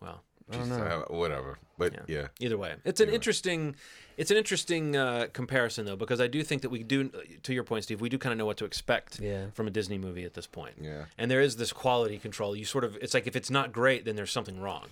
Wow. 0.00 0.20
Just, 0.52 0.70
uh, 0.72 1.04
whatever, 1.08 1.58
but 1.78 1.94
yeah. 2.06 2.28
Either 2.38 2.58
way, 2.58 2.74
it's 2.84 3.00
an 3.00 3.08
interesting, 3.08 3.76
it's 4.18 4.30
an 4.30 4.36
interesting 4.36 4.94
uh, 4.94 5.28
comparison 5.32 5.86
though 5.86 5.96
because 5.96 6.20
I 6.20 6.26
do 6.26 6.42
think 6.42 6.60
that 6.62 6.68
we 6.68 6.82
do, 6.82 7.10
to 7.44 7.54
your 7.54 7.64
point, 7.64 7.84
Steve, 7.84 8.02
we 8.02 8.10
do 8.10 8.18
kind 8.18 8.32
of 8.32 8.38
know 8.38 8.44
what 8.44 8.58
to 8.58 8.66
expect 8.66 9.20
Yeah. 9.20 9.46
from 9.54 9.66
a 9.66 9.70
Disney 9.70 9.96
movie 9.96 10.24
at 10.24 10.34
this 10.34 10.46
point. 10.46 10.74
Yeah. 10.80 11.06
And 11.16 11.30
there 11.30 11.40
is 11.40 11.56
this 11.56 11.72
quality 11.72 12.18
control. 12.18 12.54
You 12.54 12.66
sort 12.66 12.84
of, 12.84 12.96
it's 13.00 13.14
like 13.14 13.26
if 13.26 13.34
it's 13.36 13.50
not 13.50 13.72
great, 13.72 14.04
then 14.04 14.16
there's 14.16 14.30
something 14.32 14.60
wrong. 14.60 14.88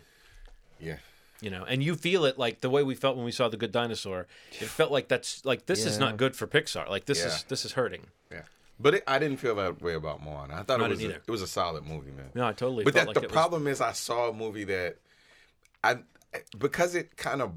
yeah. 0.80 0.96
You 1.42 1.50
know, 1.50 1.64
and 1.64 1.82
you 1.82 1.96
feel 1.96 2.24
it 2.24 2.38
like 2.38 2.60
the 2.60 2.70
way 2.70 2.82
we 2.84 2.94
felt 2.94 3.16
when 3.16 3.24
we 3.26 3.32
saw 3.32 3.48
the 3.48 3.56
Good 3.58 3.72
Dinosaur. 3.72 4.26
It 4.52 4.68
felt 4.68 4.90
like 4.92 5.08
that's 5.08 5.44
like 5.44 5.66
this 5.66 5.84
is 5.84 5.98
not 5.98 6.16
good 6.16 6.34
for 6.36 6.46
Pixar. 6.46 6.88
Like 6.88 7.04
this 7.06 7.18
Yeah. 7.20 7.26
is 7.26 7.42
this 7.48 7.64
is 7.64 7.72
hurting. 7.72 8.06
Yeah, 8.30 8.42
but 8.78 8.94
it, 8.94 9.04
I 9.08 9.18
didn't 9.18 9.38
feel 9.38 9.56
that 9.56 9.82
way 9.82 9.94
about 9.94 10.22
Moana. 10.22 10.54
I 10.54 10.62
thought 10.62 10.80
it 10.80 10.88
was 10.88 11.02
a, 11.02 11.10
it 11.16 11.28
was 11.28 11.42
a 11.42 11.46
solid 11.48 11.84
movie, 11.84 12.12
man. 12.12 12.30
No, 12.34 12.46
I 12.46 12.52
totally. 12.52 12.84
But 12.84 12.94
that 12.94 13.08
like 13.08 13.14
the 13.14 13.22
it 13.22 13.26
was- 13.26 13.32
problem 13.32 13.66
is, 13.66 13.80
I 13.80 13.92
saw 13.92 14.28
a 14.28 14.32
movie 14.32 14.64
that 14.64 14.98
I 15.82 15.96
because 16.58 16.94
it 16.94 17.16
kind 17.16 17.42
of 17.42 17.52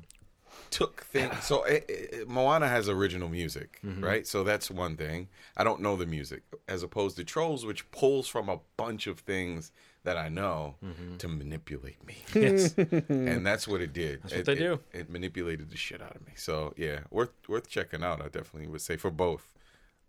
took 0.72 1.04
things. 1.04 1.32
So 1.44 1.64
it, 1.64 1.86
it, 1.88 2.28
Moana 2.28 2.68
has 2.68 2.90
original 2.90 3.30
music, 3.30 3.80
Mm-hmm. 3.86 4.04
right? 4.04 4.26
So 4.26 4.44
that's 4.44 4.72
one 4.72 4.98
thing. 4.98 5.28
I 5.56 5.64
don't 5.64 5.80
know 5.80 5.96
the 5.96 6.08
music, 6.08 6.42
as 6.68 6.82
opposed 6.82 7.18
to 7.18 7.24
Trolls, 7.24 7.66
which 7.68 7.90
pulls 7.92 8.28
from 8.28 8.50
a 8.50 8.60
bunch 8.78 9.06
of 9.06 9.20
things 9.20 9.72
that 10.06 10.18
I 10.18 10.30
know 10.30 10.76
to 11.20 11.28
manipulate 11.28 12.06
me. 12.06 12.18
Yes. 12.34 12.74
and 13.10 13.46
that's 13.46 13.68
what 13.68 13.82
it 13.82 13.94
did. 13.94 14.22
That's 14.24 14.36
what 14.36 14.46
they 14.46 14.56
do. 14.56 14.80
It, 14.94 15.10
manipulated 15.10 15.70
the 15.70 15.78
shit 15.78 16.02
out 16.02 16.16
of 16.16 16.26
me. 16.26 16.34
So 16.36 16.74
yeah, 16.78 17.00
worth 17.12 17.32
worth 17.48 17.68
checking 17.70 18.04
out. 18.04 18.22
I 18.22 18.26
definitely 18.26 18.68
would 18.68 18.82
say 18.82 18.98
for 18.98 19.12
both. 19.12 19.54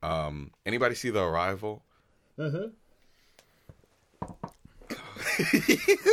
Um, 0.02 0.52
anybody 0.64 0.94
see 0.94 1.10
the 1.10 1.22
arrival? 1.22 1.82
I 2.38 2.70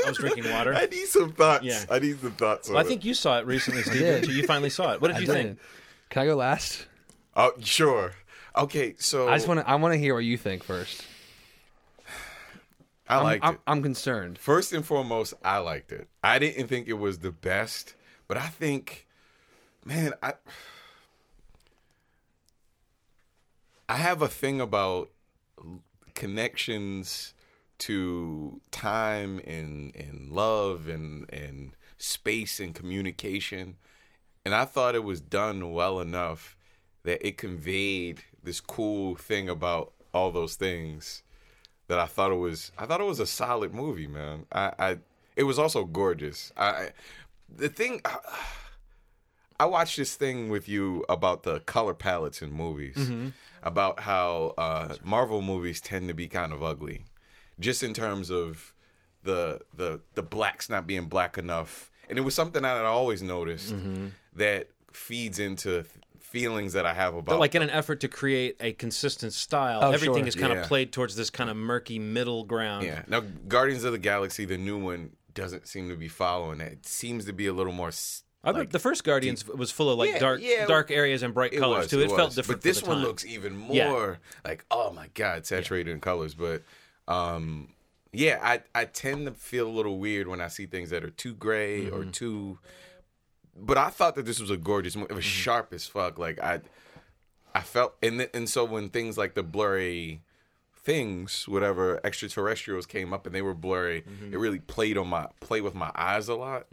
was 0.05 0.17
drinking 0.17 0.49
water. 0.51 0.73
I 0.75 0.85
need 0.85 1.07
some 1.07 1.31
thoughts. 1.33 1.63
Yeah. 1.63 1.83
I 1.89 1.99
need 1.99 2.19
some 2.19 2.31
thoughts. 2.31 2.69
Well, 2.69 2.77
I 2.77 2.81
on 2.81 2.85
it. 2.85 2.89
think 2.89 3.05
you 3.05 3.13
saw 3.13 3.39
it 3.39 3.45
recently, 3.45 3.83
Steve. 3.83 3.99
did. 3.99 4.27
you? 4.27 4.33
You 4.35 4.47
finally 4.47 4.69
saw 4.69 4.93
it. 4.93 5.01
What 5.01 5.09
did 5.09 5.17
I 5.17 5.19
you 5.19 5.25
did. 5.27 5.33
think? 5.33 5.59
Can 6.09 6.23
I 6.23 6.25
go 6.25 6.35
last? 6.35 6.87
Oh, 7.35 7.51
sure. 7.59 8.13
Okay, 8.55 8.95
so 8.99 9.27
I 9.27 9.35
just 9.35 9.47
want 9.47 9.59
to. 9.61 9.67
I 9.69 9.75
want 9.75 9.93
to 9.93 9.97
hear 9.97 10.13
what 10.13 10.23
you 10.23 10.37
think 10.37 10.63
first. 10.63 11.03
I 13.07 13.17
I'm, 13.17 13.23
liked 13.23 13.45
I'm, 13.45 13.53
it. 13.55 13.59
I'm 13.67 13.83
concerned. 13.83 14.37
First 14.37 14.73
and 14.73 14.85
foremost, 14.85 15.33
I 15.43 15.57
liked 15.57 15.91
it. 15.91 16.07
I 16.23 16.39
didn't 16.39 16.67
think 16.67 16.87
it 16.87 16.93
was 16.93 17.19
the 17.19 17.31
best, 17.31 17.95
but 18.27 18.37
I 18.37 18.47
think, 18.47 19.07
man, 19.85 20.13
I 20.21 20.33
I 23.89 23.97
have 23.97 24.21
a 24.21 24.27
thing 24.27 24.61
about 24.61 25.09
connections 26.15 27.33
to 27.79 28.61
time 28.71 29.39
and 29.45 29.95
and 29.95 30.31
love 30.31 30.87
and 30.87 31.29
and 31.31 31.75
space 31.97 32.59
and 32.59 32.73
communication, 32.73 33.75
and 34.45 34.55
I 34.55 34.65
thought 34.65 34.95
it 34.95 35.03
was 35.03 35.19
done 35.19 35.73
well 35.73 35.99
enough 35.99 36.55
that 37.03 37.25
it 37.25 37.37
conveyed 37.37 38.23
this 38.41 38.61
cool 38.61 39.15
thing 39.15 39.49
about 39.49 39.91
all 40.13 40.31
those 40.31 40.55
things 40.55 41.22
that 41.93 41.99
I 41.99 42.07
thought 42.07 42.31
it 42.31 42.37
was 42.39 42.71
I 42.75 42.87
thought 42.87 43.01
it 43.01 43.05
was 43.05 43.19
a 43.19 43.27
solid 43.27 43.71
movie, 43.71 44.07
man. 44.07 44.47
I, 44.51 44.71
I 44.79 44.97
it 45.35 45.43
was 45.43 45.59
also 45.59 45.85
gorgeous. 45.85 46.51
I 46.57 46.89
the 47.55 47.69
thing 47.69 48.01
I 49.59 49.65
watched 49.65 49.97
this 49.97 50.15
thing 50.15 50.49
with 50.49 50.67
you 50.67 51.05
about 51.07 51.43
the 51.43 51.59
color 51.61 51.93
palettes 51.93 52.41
in 52.41 52.51
movies, 52.51 53.11
about 53.61 53.99
how 53.99 54.55
uh, 54.57 54.95
Marvel 55.03 55.43
movies 55.43 55.79
tend 55.79 56.07
to 56.07 56.15
be 56.15 56.27
kind 56.27 56.51
of 56.51 56.63
ugly, 56.63 57.05
just 57.59 57.83
in 57.83 57.93
terms 57.93 58.31
of 58.31 58.73
the 59.21 59.61
the 59.77 60.01
the 60.15 60.23
blacks 60.23 60.67
not 60.69 60.87
being 60.87 61.05
black 61.05 61.37
enough, 61.37 61.91
and 62.09 62.17
it 62.17 62.21
was 62.21 62.33
something 62.33 62.63
that 62.63 62.77
I 62.77 62.85
always 62.85 63.21
noticed 63.21 63.75
that 64.35 64.69
feeds 64.91 65.37
into 65.37 65.85
feelings 66.33 66.73
that 66.73 66.83
I 66.85 66.93
have 66.95 67.13
about 67.13 67.25
But 67.25 67.39
like 67.39 67.53
in 67.53 67.61
an 67.61 67.69
effort 67.69 67.99
to 68.01 68.07
create 68.07 68.57
a 68.59 68.73
consistent 68.73 69.33
style, 69.33 69.81
Oh, 69.83 69.91
everything 69.91 70.23
sure. 70.23 70.27
is 70.27 70.35
kind 70.35 70.51
Yeah. 70.51 70.61
of 70.61 70.67
played 70.67 70.91
towards 70.91 71.15
this 71.15 71.29
kind 71.29 71.47
of 71.49 71.55
murky 71.55 71.99
middle 71.99 72.43
ground. 72.43 72.85
Yeah. 72.87 73.03
Now, 73.07 73.19
Guardians 73.47 73.83
of 73.83 73.91
the 73.91 73.99
Galaxy, 73.99 74.43
the 74.43 74.57
new 74.57 74.77
one, 74.79 75.11
doesn't 75.35 75.67
seem 75.67 75.89
to 75.89 75.95
be 75.95 76.07
following 76.07 76.57
that. 76.57 76.71
It 76.71 76.85
seems 76.87 77.25
to 77.25 77.33
be 77.33 77.45
a 77.45 77.53
little 77.53 77.71
more. 77.71 77.89
s- 77.89 78.23
I 78.43 78.51
thought 78.51 78.57
like, 78.59 78.71
the 78.71 78.79
first 78.79 79.03
Guardians 79.03 79.47
was 79.47 79.69
full 79.71 79.89
of 79.91 79.97
like 79.99 80.09
Yeah, 80.09 80.19
dark, 80.19 80.41
yeah. 80.41 80.65
dark 80.65 80.89
areas 80.91 81.21
and 81.23 81.33
bright 81.35 81.55
colors 81.55 81.83
was, 81.83 81.91
too. 81.91 82.01
It, 82.01 82.09
felt 82.09 82.33
different. 82.35 82.61
But 82.61 82.67
this 82.67 82.79
for 82.79 82.85
the 82.85 82.89
one 82.89 82.97
time. 82.97 83.07
looks 83.07 83.25
even 83.25 83.55
more 83.55 83.75
Yeah. 83.75 84.49
like, 84.49 84.65
oh 84.71 84.91
my 84.91 85.07
god, 85.13 85.45
saturated 85.45 85.91
in 85.91 86.01
colors. 86.01 86.33
But 86.33 86.63
um, 87.07 87.69
yeah, 88.11 88.39
I 88.41 88.61
I 88.75 88.85
tend 88.85 89.27
to 89.27 89.33
feel 89.33 89.67
a 89.67 89.71
little 89.71 89.97
weird 89.99 90.27
when 90.27 90.41
I 90.41 90.47
see 90.49 90.65
things 90.65 90.89
that 90.89 91.03
are 91.03 91.09
too 91.11 91.33
gray 91.35 91.85
or 91.89 91.99
Mm-hmm. 92.01 92.09
too. 92.11 92.59
But 93.55 93.77
I 93.77 93.89
thought 93.89 94.15
that 94.15 94.25
this 94.25 94.39
was 94.39 94.49
a 94.49 94.57
gorgeous 94.57 94.95
movie. 94.95 95.05
It 95.05 95.09
Mm-hmm. 95.09 95.15
was 95.17 95.25
sharp 95.25 95.73
as 95.73 95.85
fuck. 95.87 96.17
Like 96.17 96.39
I, 96.39 96.61
I 97.53 97.61
felt, 97.61 97.95
and 98.01 98.17
th- 98.19 98.31
and 98.33 98.49
so 98.49 98.65
when 98.65 98.89
things 98.89 99.17
like 99.17 99.35
the 99.35 99.43
blurry 99.43 100.21
things, 100.75 101.47
whatever 101.47 101.99
extraterrestrials 102.03 102.85
came 102.85 103.13
up 103.13 103.25
and 103.25 103.33
they 103.35 103.41
were 103.41 103.53
blurry, 103.53 104.01
Mm-hmm. 104.01 104.33
it 104.33 104.37
really 104.37 104.59
played 104.59 104.97
on 104.97 105.07
my 105.07 105.27
play 105.39 105.61
with 105.61 105.75
my 105.75 105.91
eyes 105.95 106.27
a 106.27 106.35
lot. 106.35 106.65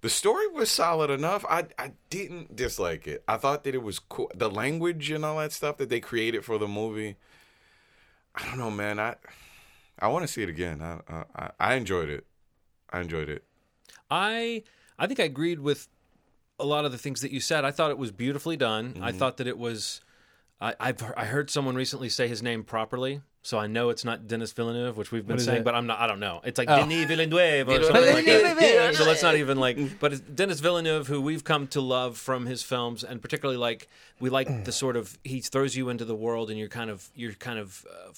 The 0.00 0.10
story 0.10 0.46
was 0.48 0.70
solid 0.70 1.08
enough. 1.10 1.44
I 1.48 1.66
I 1.78 1.92
didn't 2.10 2.56
dislike 2.56 3.06
it. 3.06 3.22
I 3.26 3.36
thought 3.38 3.64
that 3.64 3.74
it 3.74 3.82
was 3.82 3.98
cool. 3.98 4.30
The 4.34 4.50
language 4.50 5.10
and 5.10 5.24
all 5.24 5.38
that 5.38 5.52
stuff 5.52 5.78
that 5.78 5.88
they 5.88 6.00
created 6.00 6.44
for 6.44 6.58
the 6.58 6.68
movie. 6.68 7.16
I 8.34 8.44
don't 8.46 8.58
know, 8.58 8.70
man. 8.70 8.98
I 8.98 9.16
I 9.98 10.08
want 10.08 10.22
to 10.26 10.28
see 10.28 10.42
it 10.42 10.48
again. 10.50 10.82
I, 10.82 11.24
I 11.34 11.50
I 11.58 11.74
enjoyed 11.74 12.10
it. 12.10 12.26
I 12.90 13.00
enjoyed 13.00 13.28
it. 13.30 13.44
I 14.10 14.64
I 14.98 15.06
think 15.06 15.20
I 15.20 15.24
agreed 15.24 15.60
with 15.60 15.88
a 16.58 16.64
lot 16.64 16.84
of 16.84 16.92
the 16.92 16.98
things 16.98 17.20
that 17.22 17.30
you 17.32 17.40
said. 17.40 17.64
I 17.64 17.70
thought 17.70 17.90
it 17.90 17.98
was 17.98 18.12
beautifully 18.12 18.56
done. 18.56 18.98
I 19.02 19.12
thought 19.12 19.38
that 19.38 19.46
it 19.46 19.58
was. 19.58 20.00
I, 20.60 20.74
I've 20.78 21.02
I 21.16 21.24
heard 21.24 21.50
someone 21.50 21.74
recently 21.74 22.08
say 22.08 22.28
his 22.28 22.40
name 22.42 22.62
properly, 22.62 23.20
so 23.42 23.58
I 23.58 23.66
know 23.66 23.90
it's 23.90 24.04
not 24.04 24.28
Dennis 24.28 24.52
Villeneuve, 24.52 24.96
which 24.96 25.10
we've 25.10 25.26
been 25.26 25.40
saying, 25.40 25.58
it? 25.62 25.64
but 25.64 25.74
I'm 25.74 25.86
not. 25.88 25.98
I 25.98 26.06
don't 26.06 26.20
know. 26.20 26.40
It's 26.44 26.58
like 26.58 26.68
Oh. 26.70 26.76
Denis 26.76 27.06
Villeneuve 27.08 27.68
or 27.68 27.82
something 27.82 28.14
like 28.14 28.24
that. 28.24 28.94
So 28.96 29.04
let's 29.04 29.22
not 29.22 29.34
even 29.34 29.58
like. 29.58 29.98
But 29.98 30.12
it's 30.12 30.22
Dennis 30.22 30.60
Villeneuve, 30.60 31.08
who 31.08 31.20
we've 31.20 31.42
come 31.42 31.66
to 31.68 31.80
love 31.80 32.16
from 32.16 32.46
his 32.46 32.62
films, 32.62 33.02
and 33.02 33.20
particularly 33.20 33.58
like 33.58 33.88
we 34.20 34.30
like 34.30 34.64
the 34.64 34.72
sort 34.82 34.96
of 34.96 35.18
he 35.24 35.40
throws 35.40 35.76
you 35.76 35.88
into 35.88 36.04
the 36.04 36.14
world, 36.14 36.50
and 36.50 36.58
you're 36.58 36.68
kind 36.68 36.88
of 36.90 37.10
you're 37.14 37.32
kind 37.32 37.58
of. 37.58 37.84
Uh, 37.90 38.12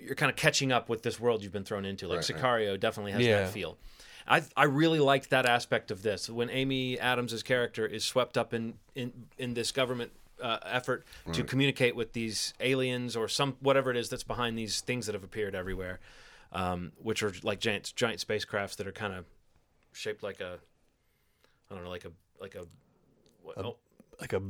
you're 0.00 0.14
kind 0.14 0.30
of 0.30 0.36
catching 0.36 0.70
up 0.70 0.88
with 0.88 1.02
this 1.02 1.18
world 1.18 1.42
you've 1.42 1.52
been 1.52 1.64
thrown 1.64 1.84
into. 1.84 2.06
Like 2.06 2.18
Right, 2.18 2.30
right. 2.30 2.40
Sicario 2.40 2.78
definitely 2.78 3.10
has 3.12 3.20
Yeah. 3.26 3.40
that 3.40 3.50
feel. 3.50 3.76
I 4.28 4.42
I 4.56 4.64
really 4.64 5.00
liked 5.00 5.30
that 5.30 5.46
aspect 5.46 5.90
of 5.90 6.02
this. 6.02 6.28
When 6.28 6.50
Amy 6.50 6.98
Adams' 6.98 7.42
character 7.42 7.86
is 7.86 8.04
swept 8.04 8.36
up 8.36 8.52
in 8.54 8.74
in 8.94 9.12
in 9.38 9.54
this 9.54 9.72
government 9.72 10.12
uh, 10.42 10.58
effort 10.64 11.04
to 11.32 11.42
communicate 11.42 11.96
with 11.96 12.12
these 12.12 12.54
aliens 12.60 13.16
or 13.16 13.28
some 13.28 13.56
whatever 13.60 13.90
it 13.90 13.96
is 13.96 14.08
that's 14.08 14.22
behind 14.22 14.56
these 14.56 14.80
things 14.80 15.06
that 15.06 15.14
have 15.14 15.24
appeared 15.24 15.54
everywhere, 15.54 15.98
um, 16.52 16.92
which 17.02 17.22
are 17.22 17.32
like 17.42 17.58
giant 17.60 17.92
giant 17.96 18.24
spacecrafts 18.24 18.76
that 18.76 18.86
are 18.86 18.92
kind 18.92 19.14
of 19.14 19.24
shaped 19.92 20.22
like 20.22 20.40
a 20.40 20.58
I 21.70 21.74
don't 21.74 21.84
know 21.84 21.90
like 21.90 22.04
a 22.04 22.12
like 22.40 22.54
a 22.54 22.64
what, 23.42 23.58
oh, 23.58 23.76
Like 24.20 24.32
a 24.32 24.42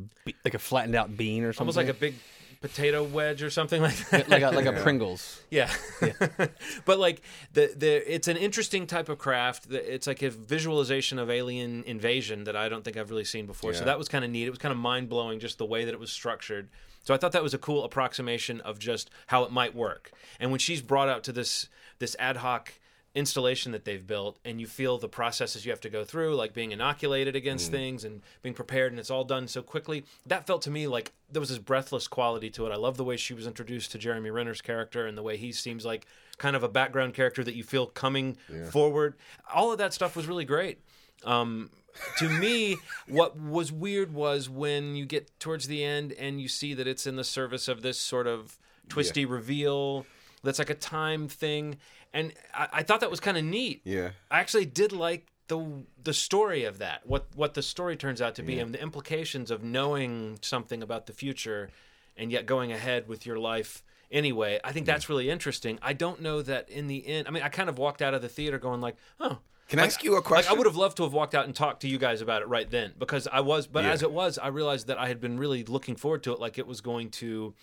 like 0.45 0.55
a 0.55 0.59
flattened 0.59 0.95
out 0.95 1.17
bean 1.17 1.45
or 1.45 1.53
something. 1.53 1.63
almost 1.63 1.77
like 1.77 1.89
a 1.89 1.95
big 1.95 2.15
potato 2.61 3.05
wedge 3.05 3.43
or 3.43 3.51
something 3.51 3.81
like 3.81 3.97
that. 4.11 4.29
like 4.29 4.43
a, 4.43 4.51
like 4.51 4.67
a 4.67 4.73
Pringles. 4.73 5.43
Yeah, 5.51 5.73
but 6.85 6.99
like 6.99 7.23
the 7.53 7.73
the 7.77 8.15
it's 8.15 8.29
an 8.29 8.37
interesting 8.37 8.87
type 8.87 9.09
of 9.09 9.19
craft. 9.19 9.67
It's 9.71 10.07
like 10.07 10.23
a 10.23 10.31
visualization 10.31 11.19
of 11.19 11.31
alien 11.31 11.85
invasion 11.85 12.45
that 12.45 12.57
I 12.57 12.69
don't 12.69 12.85
think 12.85 12.97
I've 12.97 13.11
really 13.11 13.25
seen 13.25 13.47
before. 13.47 13.75
So 13.75 13.85
that 13.85 13.99
was 13.99 14.09
kind 14.09 14.25
of 14.25 14.31
neat. 14.31 14.47
It 14.47 14.51
was 14.51 14.59
kind 14.59 14.73
of 14.73 14.79
mind 14.79 15.09
blowing 15.09 15.41
just 15.41 15.59
the 15.59 15.67
way 15.67 15.85
that 15.85 15.93
it 15.95 16.01
was 16.01 16.11
structured. 16.11 16.69
So 17.05 17.15
I 17.15 17.17
thought 17.17 17.33
that 17.33 17.43
was 17.43 17.55
a 17.55 17.59
cool 17.59 17.85
approximation 17.85 18.61
of 18.61 18.79
just 18.79 19.11
how 19.29 19.45
it 19.45 19.53
might 19.53 19.75
work. 19.75 20.11
And 20.41 20.51
when 20.51 20.59
she's 20.59 20.83
brought 20.83 21.09
out 21.09 21.25
to 21.25 21.33
this 21.33 21.69
this 21.99 22.15
ad 22.19 22.39
hoc 22.39 22.75
installation 23.19 23.73
that 23.73 23.85
they've 23.85 24.07
built 24.07 24.39
and 24.45 24.61
you 24.61 24.67
feel 24.67 24.97
the 24.97 25.09
processes 25.09 25.65
you 25.65 25.73
have 25.73 25.81
to 25.81 25.91
go 25.91 26.05
through 26.05 26.37
like 26.37 26.55
being 26.55 26.71
inoculated 26.73 27.35
against 27.35 27.71
things 27.71 28.05
and 28.05 28.23
being 28.43 28.55
prepared 28.55 28.93
and 28.93 29.01
it's 29.01 29.11
all 29.11 29.25
done 29.25 29.49
so 29.49 29.61
quickly. 29.61 30.05
That 30.25 30.47
felt 30.47 30.63
to 30.63 30.71
me 30.71 30.87
like 30.87 31.13
there 31.31 31.41
was 31.41 31.49
this 31.49 31.59
breathless 31.59 32.07
quality 32.07 32.49
to 32.51 32.67
it. 32.67 32.73
I 32.73 32.77
love 32.77 32.97
the 32.97 33.05
way 33.05 33.17
she 33.17 33.35
was 33.35 33.47
introduced 33.47 33.91
to 33.93 33.99
jeremy 33.99 34.31
renner's 34.31 34.61
character 34.61 35.07
and 35.07 35.19
the 35.19 35.23
way 35.23 35.37
he 35.37 35.51
seems 35.53 35.85
like 35.85 36.07
kind 36.39 36.55
of 36.55 36.63
a 36.63 36.69
background 36.69 37.15
character 37.15 37.43
that 37.43 37.55
you 37.55 37.65
feel 37.65 37.87
coming 37.87 38.37
forward. 38.71 39.15
All 39.53 39.73
of 39.73 39.79
that 39.79 39.93
stuff 39.93 40.15
was 40.15 40.27
really 40.27 40.45
great. 40.45 40.79
Um, 41.25 41.71
to 42.19 42.29
me, 42.29 42.77
what 43.09 43.37
was 43.37 43.73
weird 43.73 44.15
was 44.15 44.49
when 44.49 44.95
you 44.95 45.05
get 45.05 45.39
towards 45.41 45.67
the 45.67 45.83
end 45.83 46.13
and 46.13 46.41
you 46.41 46.47
see 46.49 46.73
that 46.75 46.87
it's 46.87 47.07
in 47.07 47.17
the 47.17 47.25
service 47.25 47.67
of 47.67 47.83
this 47.83 47.99
sort 47.99 48.29
of 48.29 48.59
twisty 48.89 49.25
reveal 49.25 50.07
that's 50.43 50.59
like 50.59 50.71
a 50.71 50.75
time 50.75 51.29
thing. 51.29 51.79
And 52.13 52.33
I, 52.55 52.69
I 52.75 52.83
thought 52.83 53.01
that 53.01 53.11
was 53.11 53.21
kind 53.21 53.37
of 53.37 53.45
neat. 53.45 53.83
Yeah. 53.85 54.11
I 54.31 54.41
actually 54.41 54.67
did 54.67 54.93
like 54.93 55.27
the 55.49 55.85
the 56.03 56.13
story 56.13 56.65
of 56.65 56.79
that, 56.79 57.07
what 57.07 57.27
what 57.35 57.55
the 57.55 57.63
story 57.63 57.97
turns 57.97 58.21
out 58.21 58.35
to 58.37 58.43
be, 58.43 58.59
and 58.59 58.73
the 58.75 58.83
implications 58.83 59.51
of 59.51 59.63
knowing 59.63 60.39
something 60.43 60.83
about 60.83 61.07
the 61.07 61.13
future 61.13 61.71
and 62.17 62.31
yet 62.33 62.45
going 62.47 62.73
ahead 62.73 63.09
with 63.09 63.25
your 63.25 63.39
life 63.39 63.83
anyway. 64.11 64.59
I 64.65 64.73
think 64.73 64.87
that's 64.87 65.09
really 65.09 65.31
interesting. 65.31 65.79
I 65.81 65.93
don't 65.93 66.21
know 66.21 66.43
that 66.43 66.69
in 66.69 66.87
the 66.87 67.07
end. 67.07 67.29
I 67.29 67.31
mean, 67.31 67.43
I 67.43 67.49
kind 67.49 67.69
of 67.69 67.79
walked 67.79 68.03
out 68.03 68.13
of 68.15 68.23
the 68.23 68.29
theater 68.29 68.59
going 68.59 68.81
like, 68.81 68.97
"Oh, 69.21 69.39
Can 69.69 69.79
I 69.79 69.87
ask 69.87 70.03
you 70.05 70.15
a 70.15 70.17
like 70.17 70.25
question? 70.25 70.53
I 70.53 70.57
would 70.57 70.67
have 70.67 70.77
loved 70.77 70.97
to 70.99 71.03
have 71.05 71.13
walked 71.13 71.35
out 71.35 71.45
and 71.47 71.55
talked 71.55 71.81
to 71.83 71.89
you 71.89 71.97
guys 71.99 72.21
about 72.21 72.43
it 72.43 72.49
right 72.49 72.69
then 72.71 72.93
because 72.99 73.27
I 73.27 73.41
was, 73.41 73.67
but 73.67 73.85
Yeah. 73.85 73.93
as 73.93 74.03
it 74.03 74.11
was, 74.11 74.37
I 74.39 74.49
realized 74.49 74.87
that 74.89 74.99
I 74.99 75.09
had 75.09 75.21
been 75.21 75.39
really 75.39 75.63
looking 75.65 75.95
forward 75.97 76.23
to 76.25 76.33
it, 76.33 76.41
like 76.41 76.59
it 76.59 76.67
was 76.67 76.81
going 76.81 77.11
to 77.11 77.55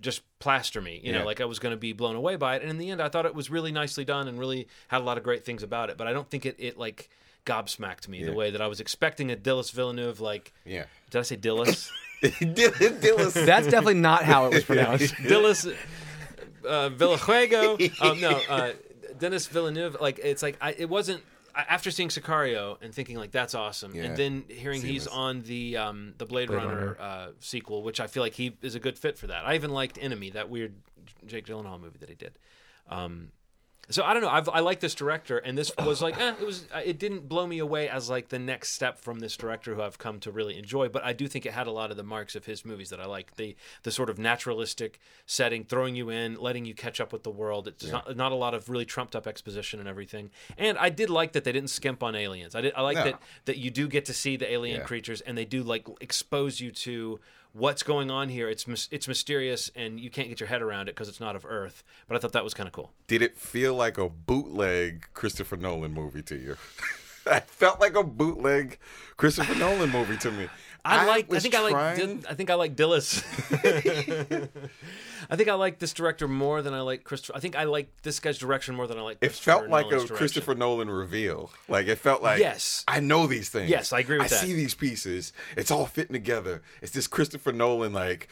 just 0.00 0.22
plaster 0.38 0.80
me, 0.80 1.00
you 1.04 1.12
know, 1.12 1.18
Yeah. 1.20 1.24
like 1.24 1.40
I 1.40 1.44
was 1.44 1.58
going 1.58 1.72
to 1.72 1.76
be 1.78 1.92
blown 1.92 2.16
away 2.16 2.36
by 2.36 2.56
it. 2.56 2.62
And 2.62 2.70
in 2.70 2.78
the 2.78 2.90
end, 2.90 3.00
I 3.02 3.08
thought 3.08 3.26
it 3.26 3.34
was 3.34 3.50
really 3.50 3.72
nicely 3.72 4.04
done 4.04 4.28
and 4.28 4.38
really 4.38 4.68
had 4.88 5.00
a 5.00 5.04
lot 5.04 5.18
of 5.18 5.24
great 5.24 5.44
things 5.44 5.62
about 5.62 5.90
it. 5.90 5.96
But 5.96 6.06
I 6.06 6.12
don't 6.12 6.28
think 6.28 6.46
it, 6.46 6.56
it 6.58 6.78
like 6.78 7.10
gobsmacked 7.46 8.08
me 8.08 8.22
the 8.24 8.32
way 8.32 8.50
that 8.50 8.60
I 8.60 8.66
was 8.66 8.80
expecting 8.80 9.30
a 9.30 9.36
Dillis 9.36 9.72
Villeneuve. 9.72 10.20
Like, 10.20 10.52
Yeah. 10.64 10.84
did 11.10 11.18
I 11.18 11.22
say 11.22 11.36
Dillis? 11.36 11.90
Dylan, 12.22 13.00
Dylan, 13.00 13.46
That's 13.46 13.66
definitely 13.66 13.94
not 13.94 14.24
how 14.24 14.46
it 14.46 14.54
was 14.54 14.64
pronounced. 14.70 15.14
Dillis 15.14 15.66
uh, 16.66 16.90
Villajuego. 16.90 17.92
Um, 18.02 18.20
no, 18.20 18.30
uh, 18.48 18.72
Dennis 19.18 19.46
Villeneuve. 19.46 19.96
Like 20.00 20.18
it's 20.22 20.42
like 20.42 20.56
I, 20.60 20.72
it 20.78 20.88
wasn't. 20.88 21.22
After 21.54 21.90
seeing 21.90 22.08
Sicario 22.08 22.76
and 22.82 22.94
thinking 22.94 23.16
like 23.16 23.30
that's 23.30 23.54
awesome, 23.54 23.94
Yeah. 23.94 24.04
and 24.04 24.16
then 24.16 24.44
hearing 24.48 24.82
he's 24.82 25.06
on 25.06 25.42
the 25.42 25.76
um, 25.76 26.14
the 26.18 26.26
Blade, 26.26 26.48
Blade 26.48 26.56
Runner, 26.64 26.96
Uh, 27.00 27.28
sequel, 27.40 27.82
which 27.82 28.00
I 28.00 28.06
feel 28.06 28.22
like 28.22 28.34
he 28.34 28.56
is 28.62 28.74
a 28.74 28.80
good 28.80 28.98
fit 28.98 29.18
for 29.18 29.26
that. 29.28 29.44
I 29.46 29.54
even 29.54 29.70
liked 29.70 29.98
Enemy, 30.00 30.30
that 30.30 30.48
weird 30.50 30.74
Jake 31.26 31.46
Gyllenhaal 31.46 31.80
movie 31.80 31.98
that 31.98 32.08
he 32.08 32.14
did. 32.14 32.38
Um, 32.88 33.32
so 33.90 34.02
I 34.04 34.12
don't 34.14 34.22
know. 34.22 34.28
I've, 34.28 34.48
I 34.48 34.60
like 34.60 34.80
this 34.80 34.94
director, 34.94 35.38
and 35.38 35.58
this 35.58 35.72
was 35.84 36.00
like, 36.00 36.18
eh, 36.20 36.34
it 36.40 36.46
was. 36.46 36.66
It 36.84 36.98
didn't 36.98 37.28
blow 37.28 37.46
me 37.46 37.58
away 37.58 37.88
as 37.88 38.08
like 38.08 38.28
the 38.28 38.38
next 38.38 38.72
step 38.72 38.98
from 38.98 39.18
this 39.18 39.36
director 39.36 39.74
who 39.74 39.82
I've 39.82 39.98
come 39.98 40.20
to 40.20 40.30
really 40.30 40.56
enjoy. 40.58 40.88
But 40.88 41.04
I 41.04 41.12
do 41.12 41.26
think 41.28 41.44
it 41.46 41.52
had 41.52 41.66
a 41.66 41.70
lot 41.72 41.90
of 41.90 41.96
the 41.96 42.02
marks 42.02 42.34
of 42.36 42.44
his 42.46 42.64
movies 42.64 42.90
that 42.90 43.00
I 43.00 43.06
like. 43.06 43.36
The 43.36 43.56
the 43.82 43.90
sort 43.90 44.08
of 44.10 44.18
naturalistic 44.18 45.00
setting, 45.26 45.64
throwing 45.64 45.94
you 45.96 46.08
in, 46.10 46.36
letting 46.36 46.64
you 46.64 46.74
catch 46.74 47.00
up 47.00 47.12
with 47.12 47.22
the 47.22 47.30
world. 47.30 47.68
It's 47.68 47.86
not 47.90 48.16
not 48.16 48.32
a 48.32 48.36
lot 48.36 48.54
of 48.54 48.68
really 48.70 48.84
trumped 48.86 49.14
up 49.16 49.26
exposition 49.26 49.80
and 49.80 49.88
everything. 49.88 50.30
And 50.56 50.78
I 50.78 50.88
did 50.88 51.10
like 51.10 51.32
that 51.32 51.44
they 51.44 51.52
didn't 51.52 51.70
skimp 51.70 52.02
on 52.02 52.14
aliens. 52.14 52.54
I 52.54 52.60
did. 52.60 52.74
I 52.74 52.82
like 52.82 52.96
No. 52.96 53.04
that 53.04 53.20
that 53.46 53.56
you 53.58 53.70
do 53.70 53.88
get 53.88 54.04
to 54.06 54.14
see 54.14 54.36
the 54.36 54.50
alien 54.52 54.80
Yeah. 54.80 54.86
creatures, 54.86 55.20
and 55.20 55.36
they 55.36 55.44
do 55.44 55.62
like 55.62 55.86
expose 56.00 56.60
you 56.60 56.70
to 56.70 57.20
what's 57.52 57.82
going 57.82 58.10
on 58.10 58.28
here. 58.28 58.48
It's 58.48 58.66
it's 58.90 59.08
mysterious, 59.08 59.70
and 59.74 59.98
you 60.00 60.10
can't 60.10 60.28
get 60.28 60.40
your 60.40 60.48
head 60.48 60.62
around 60.62 60.88
it 60.88 60.94
because 60.94 61.08
it's 61.08 61.20
not 61.20 61.36
of 61.36 61.44
Earth. 61.46 61.82
But 62.08 62.16
I 62.16 62.20
thought 62.20 62.32
that 62.32 62.44
was 62.44 62.54
kind 62.54 62.66
of 62.66 62.72
cool. 62.72 62.92
Did 63.06 63.22
it 63.22 63.36
feel 63.36 63.74
like 63.74 63.98
a 63.98 64.08
bootleg 64.08 65.06
Christopher 65.14 65.56
Nolan 65.56 65.92
movie 65.92 66.22
to 66.22 66.36
you? 66.36 66.56
it 67.26 67.44
felt 67.44 67.80
like 67.80 67.94
a 67.94 68.04
bootleg 68.04 68.78
Christopher 69.16 69.54
Nolan 69.54 69.90
movie 69.90 70.16
to 70.18 70.30
me. 70.30 70.48
I, 70.84 71.06
like. 71.06 71.32
I 71.32 71.38
think 71.38 71.54
I 71.54 71.62
like. 71.62 71.72
trying- 71.72 72.24
I 72.28 72.34
think 72.34 72.50
I 72.50 72.54
like 72.54 72.76
Dillis. 72.76 73.22
I 75.30 75.36
think 75.36 75.48
I 75.48 75.54
like 75.54 75.78
this 75.78 75.92
director 75.92 76.26
more 76.26 76.62
than 76.62 76.74
I 76.74 76.80
like 76.80 77.04
Christopher. 77.04 77.36
I 77.36 77.40
think 77.40 77.54
I 77.56 77.64
like 77.64 77.88
this 78.02 78.18
guy's 78.20 78.38
direction 78.38 78.74
more 78.74 78.86
than 78.86 78.98
I 78.98 79.02
like. 79.02 79.18
It 79.20 79.32
felt 79.32 79.68
like 79.68 79.84
Nolan's 79.86 80.04
a 80.04 80.06
direction. 80.08 80.16
Christopher 80.16 80.54
Nolan 80.54 80.90
reveal. 80.90 81.50
Like 81.68 81.86
it 81.86 81.96
felt 81.98 82.22
like 82.22 82.40
Yes. 82.40 82.84
I 82.88 83.00
know 83.00 83.26
these 83.26 83.48
things. 83.48 83.70
Yes, 83.70 83.92
I 83.92 84.00
agree 84.00 84.16
with 84.18 84.26
I 84.26 84.28
that. 84.28 84.42
I 84.42 84.46
see 84.46 84.54
these 84.54 84.74
pieces. 84.74 85.32
It's 85.56 85.70
all 85.70 85.86
fitting 85.86 86.14
together. 86.14 86.62
It's 86.82 86.92
this 86.92 87.06
Christopher 87.06 87.52
Nolan 87.52 87.92
like 87.92 88.28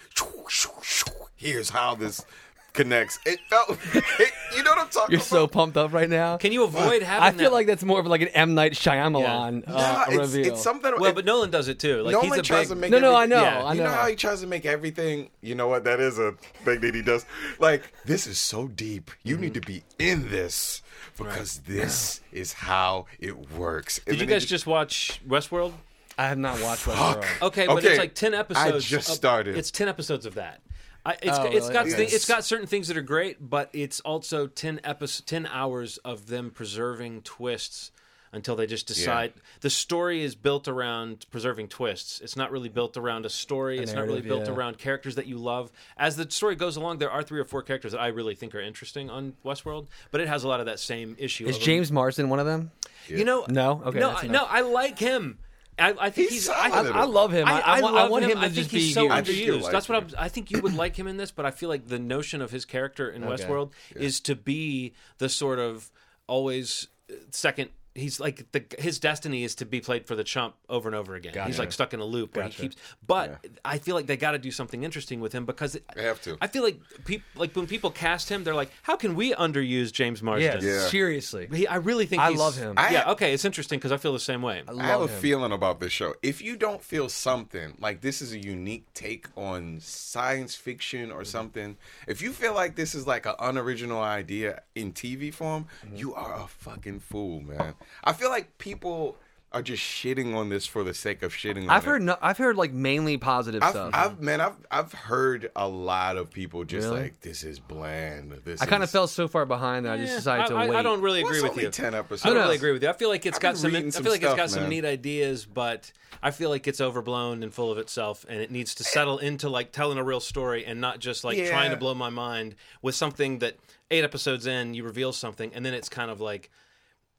here's 1.37 1.71
how 1.71 1.95
this 1.95 2.25
connects. 2.73 3.19
It 3.27 3.39
felt 3.51 3.71
it, 3.95 4.33
you 4.57 4.63
know 4.63 4.71
what 4.71 4.79
I'm 4.81 4.89
talking 4.89 4.99
about? 4.99 5.11
You're 5.13 5.21
so 5.21 5.47
pumped 5.47 5.77
up 5.77 5.93
right 5.93 6.09
now. 6.09 6.37
Can 6.37 6.53
you 6.53 6.65
avoid 6.65 7.03
having? 7.03 7.23
I 7.25 7.31
feel 7.33 7.51
that- 7.51 7.53
like 7.53 7.67
that's 7.67 7.83
more 7.85 8.01
of 8.01 8.07
like 8.07 8.21
an 8.23 8.29
M 8.29 8.55
Night 8.55 8.73
Shyamalan 8.73 9.67
Nah, 9.67 9.75
uh, 9.77 10.05
it's, 10.09 10.17
reveal. 10.35 10.53
it's 10.53 10.63
something 10.63 10.93
Well, 10.99 11.11
it- 11.11 11.15
but 11.15 11.25
Nolan 11.25 11.51
does 11.51 11.69
it 11.69 11.79
too. 11.79 12.03
Like 12.03 12.13
Nolan 12.13 12.29
he's 12.29 12.39
a 12.39 12.43
tries 12.43 12.69
big. 12.69 12.77
to 12.77 12.81
make 12.81 12.91
no, 12.91 12.99
no, 12.99 13.15
I 13.15 13.27
know, 13.27 13.43
Yeah. 13.43 13.65
I 13.65 13.73
you 13.73 13.79
know. 13.81 13.87
know 13.87 13.93
how 13.93 14.07
he 14.09 14.17
tries 14.17 14.41
to 14.41 14.47
make 14.47 14.65
everything. 14.67 15.31
You 15.43 15.55
know 15.55 15.69
what? 15.69 15.85
That 15.85 16.01
is 16.01 16.19
a 16.19 16.33
thing 16.65 16.81
that 16.81 16.95
he 16.95 17.03
does. 17.03 17.25
Like 17.59 17.93
this 18.05 18.27
is 18.27 18.39
so 18.39 18.69
deep. 18.69 19.11
You 19.23 19.35
Mm-hmm. 19.35 19.43
need 19.45 19.55
to 19.55 19.61
be 19.61 19.83
in 19.99 20.31
this 20.31 20.83
because 21.17 21.59
this 21.67 22.21
is 22.33 22.53
how 22.53 23.07
it 23.19 23.51
works. 23.53 23.99
And 23.99 24.07
Did 24.07 24.13
you 24.15 24.19
then 24.27 24.29
he 24.29 24.35
guys 24.41 24.45
just 24.47 24.67
watch 24.67 25.21
Westworld? 25.27 25.73
I 26.17 26.27
have 26.29 26.39
not 26.39 26.61
watched 26.61 26.85
Westworld. 26.85 27.25
Okay, 27.43 27.67
but 27.67 27.79
Okay, 27.79 27.89
it's 27.91 27.99
like 27.99 28.15
ten 28.15 28.35
episodes. 28.35 28.75
I 28.75 28.79
just 28.81 29.09
of- 29.09 29.15
started. 29.15 29.57
It's 29.57 29.71
ten 29.71 29.89
episodes 29.89 30.27
of 30.27 30.35
that. 30.35 30.61
I, 31.09 31.17
it's 31.23 31.39
Oh, 31.39 31.45
it's 31.45 31.55
really? 31.69 31.73
got 31.73 31.87
Okay. 31.87 32.07
thi- 32.07 32.15
it's 32.15 32.29
got 32.29 32.45
certain 32.45 32.67
things 32.67 32.89
that 32.89 32.97
are 32.97 33.03
great, 33.03 33.37
but 33.41 33.71
it's 33.73 34.01
also 34.01 34.47
ten 34.47 34.81
episodes, 34.85 35.23
ten 35.27 35.47
hours 35.47 35.97
of 35.99 36.27
them 36.27 36.51
preserving 36.51 37.23
twists 37.23 37.91
until 38.31 38.55
they 38.57 38.67
just 38.67 38.87
decide. 38.87 39.33
The 39.63 39.71
story 39.71 40.23
is 40.23 40.35
built 40.35 40.69
around 40.69 41.25
preserving 41.31 41.69
twists. 41.69 42.21
It's 42.21 42.37
not 42.37 42.51
really 42.51 42.69
built 42.69 42.99
around 42.99 43.25
a 43.25 43.31
story. 43.31 43.79
it's 43.79 43.95
not 43.95 44.07
really 44.07 44.21
built 44.21 44.45
yeah. 44.47 44.53
around 44.53 44.77
characters 44.77 45.15
that 45.15 45.27
you 45.27 45.39
love. 45.39 45.73
As 45.97 46.17
the 46.17 46.31
story 46.31 46.55
goes 46.55 46.77
along, 46.77 46.99
there 46.99 47.11
are 47.11 47.23
three 47.23 47.41
or 47.41 47.47
four 47.47 47.63
characters 47.63 47.93
that 47.93 48.01
I 48.03 48.09
really 48.09 48.35
think 48.35 48.55
are 48.55 48.61
interesting 48.61 49.09
on 49.09 49.33
Westworld, 49.47 49.87
but 50.11 50.21
it 50.21 50.29
has 50.29 50.45
a 50.45 50.49
lot 50.49 50.61
of 50.61 50.67
that 50.67 50.79
same 50.79 51.17
issue. 51.19 51.47
Is 51.47 51.57
James 51.57 51.91
Marsden 51.91 52.29
one 52.29 52.39
of 52.39 52.45
them? 52.45 52.71
You 53.07 53.25
know, 53.25 53.47
No? 53.49 53.81
Okay, 53.87 53.99
no, 53.99 54.11
I- 54.11 54.27
no. 54.27 54.45
I 54.45 54.61
like 54.61 54.99
him. 54.99 55.39
I, 55.79 55.95
I 55.99 56.11
think 56.11 56.31
He's 56.31 56.47
he's. 56.47 56.49
I, 56.49 56.71
solid. 56.71 56.93
I, 56.93 57.01
I 57.01 57.05
love 57.05 57.33
him. 57.33 57.47
I, 57.47 57.61
I, 57.61 57.61
I, 57.79 57.81
want- 57.81 57.95
love 57.95 58.07
I 58.07 58.11
want 58.11 58.25
him, 58.25 58.31
to 58.33 58.39
I 58.39 58.49
just 58.49 58.55
think 58.55 58.71
be 58.73 58.79
he's 58.81 58.95
so 58.95 59.03
here. 59.03 59.13
I 59.13 59.23
underused. 59.23 59.63
like 59.63 59.73
That's 59.73 59.89
what. 59.89 59.99
I'm. 60.03 60.09
I 60.19 60.29
think 60.29 60.51
you 60.51 60.61
would 60.61 60.75
like 60.75 60.97
him 60.97 61.07
in 61.07 61.17
this, 61.17 61.31
but 61.31 61.47
I 61.47 61.51
feel 61.51 61.69
like 61.69 61.87
the 61.89 61.99
notion 61.99 62.43
of 62.43 62.51
his 62.51 62.65
character 62.65 63.09
in 63.11 63.23
Okay. 63.25 63.45
Westworld 63.45 63.71
is 63.95 64.21
to 64.21 64.35
be 64.35 64.93
the 65.19 65.29
sort 65.29 65.59
of 65.59 65.91
always 66.27 66.89
uh, 67.11 67.15
second. 67.31 67.71
He's 67.99 68.21
like 68.21 68.51
the 68.53 68.65
his 68.79 68.99
destiny 68.99 69.45
is 69.45 69.55
to 69.57 69.67
be 69.67 69.81
played 69.81 70.07
for 70.07 70.15
the 70.15 70.25
chump 70.25 70.55
over 70.69 70.89
and 70.89 70.97
over 70.97 71.15
again. 71.15 71.47
He's 71.47 71.59
like 71.59 71.73
stuck 71.73 71.95
in 71.95 72.01
a 72.01 72.05
loop 72.05 72.37
where 72.37 72.47
he 72.47 72.53
keeps. 72.53 72.77
But 73.07 73.45
I 73.65 73.79
feel 73.79 73.95
like 73.95 74.07
they 74.07 74.17
got 74.17 74.33
to 74.33 74.39
do 74.39 74.51
something 74.51 74.83
interesting 74.83 75.21
with 75.21 75.33
him 75.33 75.45
because 75.45 75.75
it, 75.75 75.85
They 75.95 76.05
have 76.05 76.23
to. 76.23 76.37
I 76.41 76.47
feel 76.47 76.63
like 76.63 76.81
people 77.05 77.27
like 77.37 77.55
when 77.55 77.67
people 77.67 77.91
cast 77.91 78.29
him, 78.29 78.45
they're 78.45 78.55
like, 78.55 78.71
how 78.83 78.97
can 78.97 79.15
we 79.15 79.35
underuse 79.35 79.93
James 79.93 80.23
Marsden? 80.23 80.63
Yeah, 80.63 80.71
Yeah. 80.71 80.87
seriously. 80.89 81.49
He, 81.53 81.67
I 81.67 81.77
really 81.77 82.07
think 82.07 82.23
I 82.23 82.29
he's- 82.29 82.39
love 82.39 82.57
him. 82.57 82.75
I- 82.77 82.91
yeah, 82.91 83.11
okay, 83.13 83.33
it's 83.35 83.45
interesting 83.45 83.79
because 83.79 83.93
I 83.93 83.97
feel 83.97 84.13
the 84.13 84.21
same 84.21 84.43
way. 84.43 84.63
I 84.69 84.73
I 84.73 84.87
have 84.87 85.01
a 85.03 85.09
feeling 85.09 85.53
about 85.53 85.81
this 85.81 85.93
show. 85.93 86.15
If 86.23 86.41
you 86.43 86.57
don't 86.57 86.83
feel 86.83 87.09
something 87.09 87.77
like 87.81 88.01
this 88.01 88.23
is 88.23 88.33
a 88.33 88.39
unique 88.39 88.93
take 88.95 89.27
on 89.37 89.81
science 89.81 90.55
fiction 90.55 91.11
or 91.11 91.19
mm-hmm. 91.19 91.25
something, 91.25 91.77
if 92.07 92.23
you 92.23 92.33
feel 92.33 92.55
like 92.55 92.77
this 92.77 92.95
is 92.95 93.07
like 93.07 93.27
an 93.27 93.35
unoriginal 93.39 94.01
idea 94.01 94.63
in 94.75 94.93
TV 94.93 95.33
form, 95.33 95.67
mm-hmm. 95.85 95.97
you 95.97 96.15
are 96.15 96.35
a 96.35 96.47
fucking 96.47 97.01
fool, 97.01 97.41
man. 97.41 97.75
I 98.05 98.13
feel 98.13 98.31
like 98.31 98.59
people 98.59 99.17
are 99.51 99.63
just 99.63 99.83
shitting 99.83 100.35
on 100.37 100.51
this 100.51 100.67
for 100.67 100.85
the 100.85 100.93
sake 100.93 101.23
of 101.23 101.33
shitting 101.33 101.63
on 101.63 101.71
I've 101.71 101.83
it. 101.85 101.87
heard 101.87 102.03
no, 102.03 102.19
I've 102.21 102.37
heard 102.37 102.57
like 102.59 102.71
mainly 102.71 103.17
positive 103.17 103.63
I've, 103.63 103.71
stuff. 103.71 103.91
I've 103.95 104.21
man, 104.21 104.43
I've 104.43 104.57
I've 104.71 104.93
heard 104.93 105.51
a 105.57 105.67
lot 105.67 106.19
of 106.19 106.31
people 106.31 106.65
just 106.65 106.87
Really? 106.89 107.01
like 107.05 107.21
this 107.23 107.45
is 107.45 107.59
bland. 107.59 108.31
This 108.45 108.61
I 108.61 108.67
kind 108.67 108.83
of 108.83 108.89
is- 108.89 108.93
fell 108.93 109.07
so 109.07 109.27
far 109.27 109.47
behind 109.47 109.87
that 109.87 109.93
I 109.95 109.97
just 109.97 110.11
Yeah, 110.11 110.17
decided 110.17 110.47
to 110.49 110.55
I, 110.55 110.65
I- 110.65 110.69
wait. 110.69 110.77
I 110.77 110.83
don't 110.83 111.01
really 111.01 111.23
Well, 111.23 111.31
agree 111.31 111.39
it's 111.39 111.43
with 111.45 111.53
only 111.53 111.65
you. 111.65 111.71
ten 111.71 111.95
episodes. 111.95 112.27
I 112.27 112.29
don't 112.35 112.43
really 112.43 112.57
agree 112.57 112.73
with 112.73 112.83
you. 112.83 112.91
I 112.91 112.93
feel 112.93 113.09
like 113.09 113.25
it's 113.25 113.37
I've 113.39 113.43
got 113.43 113.53
been 113.53 113.57
some. 113.57 113.71
I 113.71 113.75
reading 113.75 113.91
feel 113.91 114.03
some 114.03 114.13
like 114.13 114.23
it's 114.23 114.29
got 114.35 114.37
stuff, 114.37 114.51
some 114.51 114.61
man. 114.65 114.69
neat 114.71 114.85
ideas, 114.85 115.47
but 115.47 115.93
I 116.23 116.31
feel 116.31 116.51
like 116.51 116.69
it's 116.69 116.83
overblown 116.83 117.43
and 117.43 117.51
full 117.55 117.73
of 117.73 117.79
itself, 117.79 118.27
and 118.29 118.43
it 118.43 118.51
needs 118.51 118.75
to 118.75 118.85
eh. 118.85 118.87
settle 118.87 119.17
into 119.17 119.49
like 119.49 119.73
telling 119.73 119.97
a 119.97 120.05
real 120.05 120.21
story 120.21 120.67
and 120.67 120.79
not 120.79 120.99
just 120.99 121.25
like 121.25 121.39
Yeah. 121.39 121.49
trying 121.49 121.71
to 121.71 121.79
blow 121.79 121.95
my 121.95 122.11
mind 122.11 122.55
with 122.83 122.95
something 122.97 123.39
that 123.39 123.57
eight 123.91 124.05
episodes 124.05 124.47
in 124.47 124.75
you 124.75 124.85
reveal 124.85 125.11
something, 125.15 125.55
and 125.55 125.65
then 125.65 125.73
it's 125.73 125.89
kind 125.89 126.11
of 126.11 126.21
like, 126.21 126.51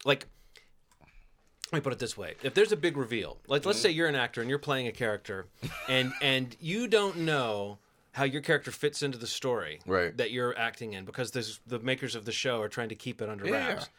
like. 0.05 0.27
Let 1.71 1.77
me 1.77 1.81
put 1.81 1.93
it 1.93 1.99
this 1.99 2.17
way: 2.17 2.35
If 2.43 2.53
there's 2.53 2.71
a 2.71 2.77
big 2.77 2.97
reveal, 2.97 3.37
like 3.47 3.65
let's 3.65 3.79
mm-hmm. 3.79 3.83
say 3.83 3.91
you're 3.91 4.07
an 4.07 4.15
actor 4.15 4.41
and 4.41 4.49
you're 4.49 4.59
playing 4.59 4.87
a 4.87 4.91
character, 4.91 5.45
and 5.87 6.13
and 6.21 6.55
you 6.59 6.87
don't 6.87 7.17
know 7.17 7.77
how 8.13 8.23
your 8.23 8.41
character 8.41 8.71
fits 8.71 9.03
into 9.03 9.17
the 9.17 9.27
story 9.27 9.79
Right. 9.85 10.15
that 10.17 10.31
you're 10.31 10.57
acting 10.57 10.93
in 10.93 11.05
because 11.05 11.31
the 11.31 11.79
makers 11.79 12.15
of 12.15 12.25
the 12.25 12.31
show 12.31 12.59
are 12.59 12.67
trying 12.67 12.89
to 12.89 12.95
keep 12.95 13.21
it 13.21 13.29
under 13.29 13.45
Yeah. 13.45 13.67
wraps. 13.67 13.89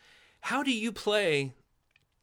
How 0.41 0.63
do 0.63 0.73
you 0.73 0.91
play 0.91 1.53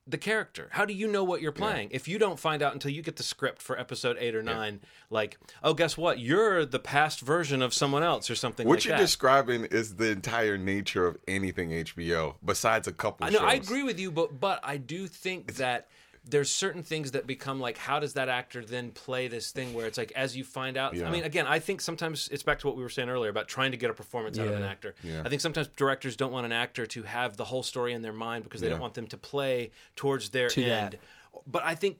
the 0.08 0.18
character? 0.18 0.70
How 0.72 0.86
do 0.86 0.94
you 0.94 1.08
know 1.08 1.24
what 1.24 1.42
you're 1.42 1.52
playing 1.52 1.90
if 1.92 2.08
you 2.08 2.18
don't 2.18 2.40
find 2.40 2.62
out 2.64 2.74
until 2.74 2.92
you 2.92 3.02
get 3.02 3.18
the 3.18 3.24
script 3.24 3.62
for 3.62 3.78
episode 3.80 4.18
eight 4.20 4.36
or 4.36 4.42
nine? 4.42 4.80
Like, 5.10 5.38
oh, 5.64 5.74
guess 5.74 5.98
what? 5.98 6.20
You're 6.20 6.66
the 6.66 6.80
past 6.80 7.20
version 7.22 7.62
of 7.62 7.74
someone 7.74 8.04
else 8.04 8.30
or 8.30 8.36
something 8.36 8.68
What 8.68 8.80
like 8.80 8.86
you're 8.86 8.96
that. 8.96 9.02
describing 9.02 9.66
is 9.66 9.96
the 9.96 10.12
entire 10.12 10.58
nature 10.58 11.06
of 11.06 11.18
anything 11.28 11.70
HBO, 11.72 12.36
besides 12.44 12.88
a 12.88 12.94
couple. 12.94 13.26
I 13.28 13.30
know 13.30 13.40
I 13.40 13.54
agree 13.54 13.84
with 13.84 14.00
you, 14.00 14.12
but 14.12 14.40
but 14.40 14.60
I 14.64 14.78
do 14.78 15.08
think 15.08 15.56
that 15.56 15.88
there's 16.28 16.50
certain 16.52 16.84
things 16.84 17.12
that 17.12 17.26
become 17.28 17.60
like 17.60 17.78
how 17.78 18.00
does 18.00 18.14
that 18.14 18.30
actor 18.30 18.64
then 18.64 18.92
play 18.92 19.28
this 19.28 19.52
thing 19.52 19.74
where 19.74 19.86
it's 19.86 19.98
like 19.98 20.12
as 20.16 20.36
you 20.36 20.44
find 20.44 20.78
out 20.78 20.94
Yeah. 20.94 21.08
i 21.08 21.12
mean 21.12 21.24
again 21.24 21.46
i 21.48 21.60
think 21.60 21.82
sometimes 21.82 22.28
it's 22.32 22.44
back 22.44 22.60
to 22.60 22.68
what 22.68 22.76
we 22.76 22.84
were 22.84 22.90
saying 22.90 23.10
earlier 23.10 23.30
about 23.30 23.48
trying 23.48 23.72
to 23.72 23.78
get 23.78 23.90
a 23.90 23.94
performance 23.94 24.38
out 24.40 24.48
of 24.48 24.54
an 24.56 24.64
actor 24.64 24.96
Yeah. 25.04 25.22
i 25.26 25.30
think 25.30 25.42
sometimes 25.42 25.68
directors 25.76 26.16
don't 26.16 26.32
want 26.32 26.46
an 26.46 26.52
actor 26.52 26.86
to 26.86 27.04
have 27.04 27.38
the 27.38 27.46
whole 27.46 27.64
story 27.64 27.94
in 27.94 28.02
their 28.02 28.14
mind 28.14 28.44
because 28.44 28.62
they 28.62 28.70
don't 28.70 28.80
want 28.82 28.94
them 28.96 29.08
to 29.08 29.18
play 29.18 29.72
towards 29.96 30.30
their 30.30 30.50
To 30.50 30.64
end 30.64 30.94
that. 30.94 31.00
but 31.46 31.64
i 31.64 31.76
think 31.76 31.98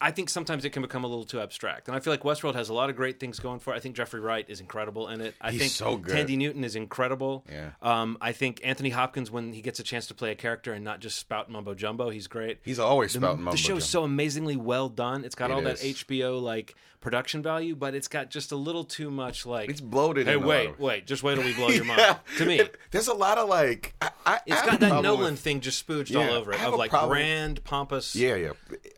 I 0.00 0.12
think 0.12 0.30
sometimes 0.30 0.64
it 0.64 0.70
can 0.70 0.82
become 0.82 1.02
a 1.02 1.08
little 1.08 1.24
too 1.24 1.40
abstract, 1.40 1.88
and 1.88 1.96
I 1.96 2.00
feel 2.00 2.12
like 2.12 2.22
Westworld 2.22 2.54
has 2.54 2.68
a 2.68 2.74
lot 2.74 2.88
of 2.88 2.94
great 2.94 3.18
things 3.18 3.40
going 3.40 3.58
for 3.58 3.72
it. 3.74 3.76
I 3.78 3.80
think 3.80 3.96
Jeffrey 3.96 4.20
Wright 4.20 4.44
is 4.48 4.60
incredible 4.60 5.08
in 5.08 5.20
it. 5.20 5.34
I 5.40 5.50
He's 5.50 5.60
think 5.60 5.72
so 5.72 5.96
good. 5.96 6.14
Thandie 6.28 6.38
Newton 6.38 6.62
is 6.62 6.76
incredible. 6.76 7.44
Yeah. 7.50 7.70
Um, 7.82 8.16
I 8.20 8.30
think 8.30 8.60
Anthony 8.62 8.90
Hopkins, 8.90 9.28
when 9.30 9.52
he 9.52 9.60
gets 9.60 9.80
a 9.80 9.82
chance 9.82 10.06
to 10.06 10.14
play 10.14 10.30
a 10.30 10.34
character 10.36 10.72
and 10.72 10.84
not 10.84 11.00
just 11.00 11.18
spout 11.18 11.50
mumbo 11.50 11.74
jumbo, 11.74 12.10
he's 12.10 12.28
great. 12.28 12.58
He's 12.64 12.78
always 12.78 13.12
The, 13.12 13.18
spouting 13.18 13.42
mumbo 13.42 13.56
show 13.56 13.76
is 13.76 13.84
jumbo. 13.84 14.02
so 14.02 14.04
amazingly 14.04 14.56
well 14.56 14.88
done. 14.88 15.24
It's 15.24 15.34
got 15.34 15.50
It 15.50 15.54
all 15.54 15.62
that 15.62 15.78
HBO 15.78 16.40
like 16.40 16.76
production 17.00 17.42
value, 17.42 17.74
but 17.76 17.94
it's 17.94 18.08
got 18.08 18.30
just 18.30 18.52
a 18.52 18.56
little 18.56 18.84
too 18.84 19.10
much 19.10 19.46
like. 19.46 19.68
It's 19.68 19.80
bloated. 19.80 20.26
Hey, 20.28 20.36
wait, 20.36 20.70
of- 20.70 20.78
wait! 20.80 21.06
Just 21.06 21.22
wait 21.24 21.34
till 21.36 21.44
we 21.44 21.54
blow 21.54 21.68
your 21.70 21.84
mind. 21.84 22.00
Yeah. 22.00 22.18
To 22.38 22.46
me, 22.46 22.60
there's 22.92 23.08
a 23.08 23.14
lot 23.14 23.38
of 23.38 23.48
like. 23.48 23.94
I, 24.00 24.10
I, 24.26 24.40
it's 24.46 24.62
I 24.62 24.66
got 24.66 24.80
that 24.80 25.02
Nolan 25.02 25.32
with- 25.32 25.40
thing 25.40 25.60
just 25.60 25.84
spooched 25.86 26.10
Yeah, 26.10 26.28
all 26.28 26.34
over 26.34 26.52
it 26.52 26.60
of 26.60 26.74
like 26.74 26.90
problem- 26.90 27.10
grand, 27.18 27.64
pompous. 27.64 28.14
Yeah, 28.14 28.36
yeah. 28.36 28.50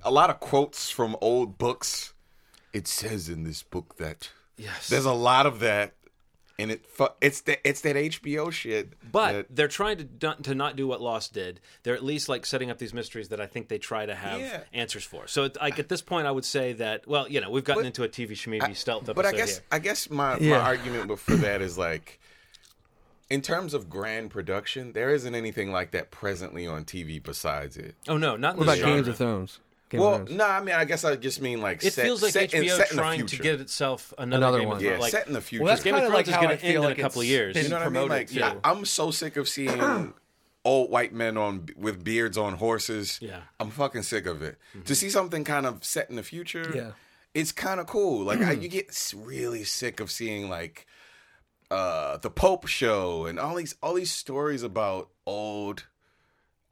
A 0.03 0.11
lot 0.11 0.29
of 0.29 0.41
quotes 0.41 0.90
from 0.91 1.17
old 1.21 1.59
books. 1.59 2.13
It 2.73 2.87
says 2.87 3.29
in 3.29 3.45
this 3.45 3.63
book 3.63 3.97
that. 3.99 4.31
Yes. 4.57 4.89
There's 4.89 5.05
a 5.07 5.13
lot 5.13 5.47
of 5.47 5.59
that, 5.61 5.95
and 6.59 6.71
it 6.71 6.85
fu- 6.87 7.09
it's 7.21 7.41
that 7.43 7.67
it's 7.69 7.81
that 7.81 7.97
HBO 7.97 8.53
shit. 8.53 8.93
But 9.11 9.33
that- 9.33 9.47
they're 9.57 9.67
trying 9.69 9.97
to 9.99 10.05
do, 10.05 10.33
to 10.43 10.55
not 10.55 10.77
do 10.77 10.87
what 10.87 11.01
Lost 11.01 11.33
did. 11.33 11.61
They're 11.83 11.95
at 11.97 12.05
least 12.05 12.29
like 12.29 12.45
setting 12.47 12.71
up 12.71 12.79
these 12.79 12.93
mysteries 12.95 13.31
that 13.31 13.41
I 13.41 13.47
think 13.47 13.69
they 13.69 13.79
try 13.79 14.07
to 14.07 14.15
have 14.15 14.41
Yeah. 14.41 14.61
answers 14.73 15.03
for. 15.05 15.27
So 15.27 15.45
it, 15.45 15.57
like 15.61 15.79
at 15.79 15.89
this 15.89 16.03
point, 16.03 16.27
I 16.27 16.31
would 16.31 16.45
say 16.45 16.75
that 16.75 17.09
well, 17.09 17.27
you 17.29 17.41
know, 17.41 17.51
we've 17.51 17.65
gotten 17.65 17.83
But- 17.83 17.87
into 17.89 18.03
a 18.05 18.09
TV 18.09 18.35
shmevy 18.35 18.77
stealth 18.77 19.05
episode 19.09 19.15
but 19.17 19.27
I 19.27 19.33
guess 19.33 19.57
here. 19.57 19.67
I 19.73 19.79
guess 19.79 20.11
my, 20.11 20.37
Yeah. 20.39 20.59
my 20.59 20.65
argument 20.65 21.19
for 21.19 21.37
that 21.37 21.61
is 21.63 21.77
like 21.79 22.21
in 23.31 23.41
terms 23.43 23.75
of 23.75 23.89
grand 23.89 24.31
production, 24.31 24.93
there 24.93 25.11
isn't 25.15 25.35
anything 25.35 25.73
like 25.73 25.93
that 25.93 26.11
presently 26.11 26.67
on 26.67 26.85
TV 26.85 27.19
besides 27.23 27.77
it. 27.77 27.95
Oh 28.09 28.17
no, 28.17 28.37
not 28.37 28.55
in 28.55 28.59
What 28.61 28.67
this 28.67 28.79
about 28.81 28.87
Games 28.89 29.09
of 29.09 29.17
Thrones? 29.17 29.59
Game 29.91 30.01
Well, 30.01 30.25
no, 30.31 30.45
I 30.47 30.61
mean, 30.63 30.75
I 30.75 30.85
guess 30.87 31.05
I 31.05 31.17
just 31.17 31.41
mean 31.43 31.61
like 31.61 31.85
It 31.85 31.93
set, 31.93 32.05
feels 32.07 32.23
like 32.23 32.33
set 32.33 32.55
in, 32.55 32.63
HBO 32.65 32.77
set 32.77 32.89
trying 32.91 33.21
to 33.21 33.27
future. 33.29 33.43
get 33.43 33.61
itself 33.61 34.15
another, 34.17 34.37
Another 34.47 34.59
Game 34.61 34.69
one. 34.69 34.77
of 34.79 34.83
yeah, 34.83 34.99
Like, 34.99 35.11
set 35.13 35.27
in 35.27 35.33
the 35.35 35.41
future. 35.41 35.65
Well, 35.65 35.73
that's 35.73 35.83
Game 35.85 35.95
of 35.95 36.01
Thrones 36.01 36.15
like 36.15 36.29
is 36.29 36.35
gonna 36.35 36.49
I 36.51 36.57
feel 36.57 36.83
in 36.83 36.89
like 36.89 36.99
a 36.99 37.03
couple 37.03 37.21
of 37.21 37.27
years. 37.27 37.57
You 37.57 37.69
know 37.69 37.79
what 37.79 37.87
I 37.87 37.91
mean? 37.91 38.09
Like, 38.09 38.33
yeah, 38.35 38.55
I'm 38.65 38.85
so 38.87 39.11
sick 39.11 39.37
of 39.37 39.49
seeing 39.49 39.79
old 40.65 40.91
white 40.91 41.13
men 41.13 41.37
on 41.37 41.67
with 41.77 42.03
beards 42.05 42.39
on 42.39 42.55
horses. 42.55 43.19
Yeah. 43.21 43.41
I'm 43.59 43.71
fucking 43.71 44.03
sick 44.03 44.27
of 44.27 44.43
it. 44.43 44.59
To 44.87 44.95
see 44.95 45.11
something 45.11 45.43
kind 45.45 45.67
of 45.67 45.85
set 45.85 46.09
in 46.11 46.17
the 46.17 46.23
future, 46.23 46.71
Yeah. 46.75 46.91
it's 47.35 47.51
kind 47.53 47.81
of 47.81 47.87
cool. 47.87 48.25
Like 48.25 48.41
I, 48.41 48.53
you 48.63 48.69
get 48.69 49.13
really 49.17 49.65
sick 49.65 50.01
of 50.01 50.11
seeing 50.11 50.49
like 50.49 50.87
uh 51.71 52.17
the 52.19 52.31
Pope 52.31 52.67
show 52.67 53.27
and 53.27 53.39
all 53.39 53.55
these 53.55 53.75
all 53.83 53.95
these 53.95 54.11
stories 54.13 54.63
about 54.63 55.09
old 55.27 55.87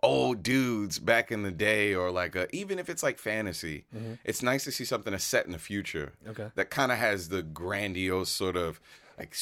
old 0.03 0.43
dudes 0.43 0.99
back 0.99 1.33
in 1.33 1.43
the 1.43 1.51
day 1.51 1.95
or 1.95 2.11
like 2.11 2.37
a, 2.37 2.47
even 2.55 2.79
if 2.79 2.89
it's 2.89 3.03
like 3.03 3.19
fantasy 3.19 3.85
it's 4.25 4.43
nice 4.43 4.63
to 4.65 4.71
see 4.71 4.85
something 4.85 5.11
that's 5.11 5.25
set 5.25 5.45
in 5.47 5.53
the 5.53 5.59
future 5.59 6.13
Okay. 6.29 6.49
that 6.55 6.71
kind 6.71 6.93
of 6.93 6.99
has 6.99 7.29
the 7.31 7.43
grandiose 7.43 8.29
sort 8.31 8.57
of 8.57 8.81
like 9.19 9.35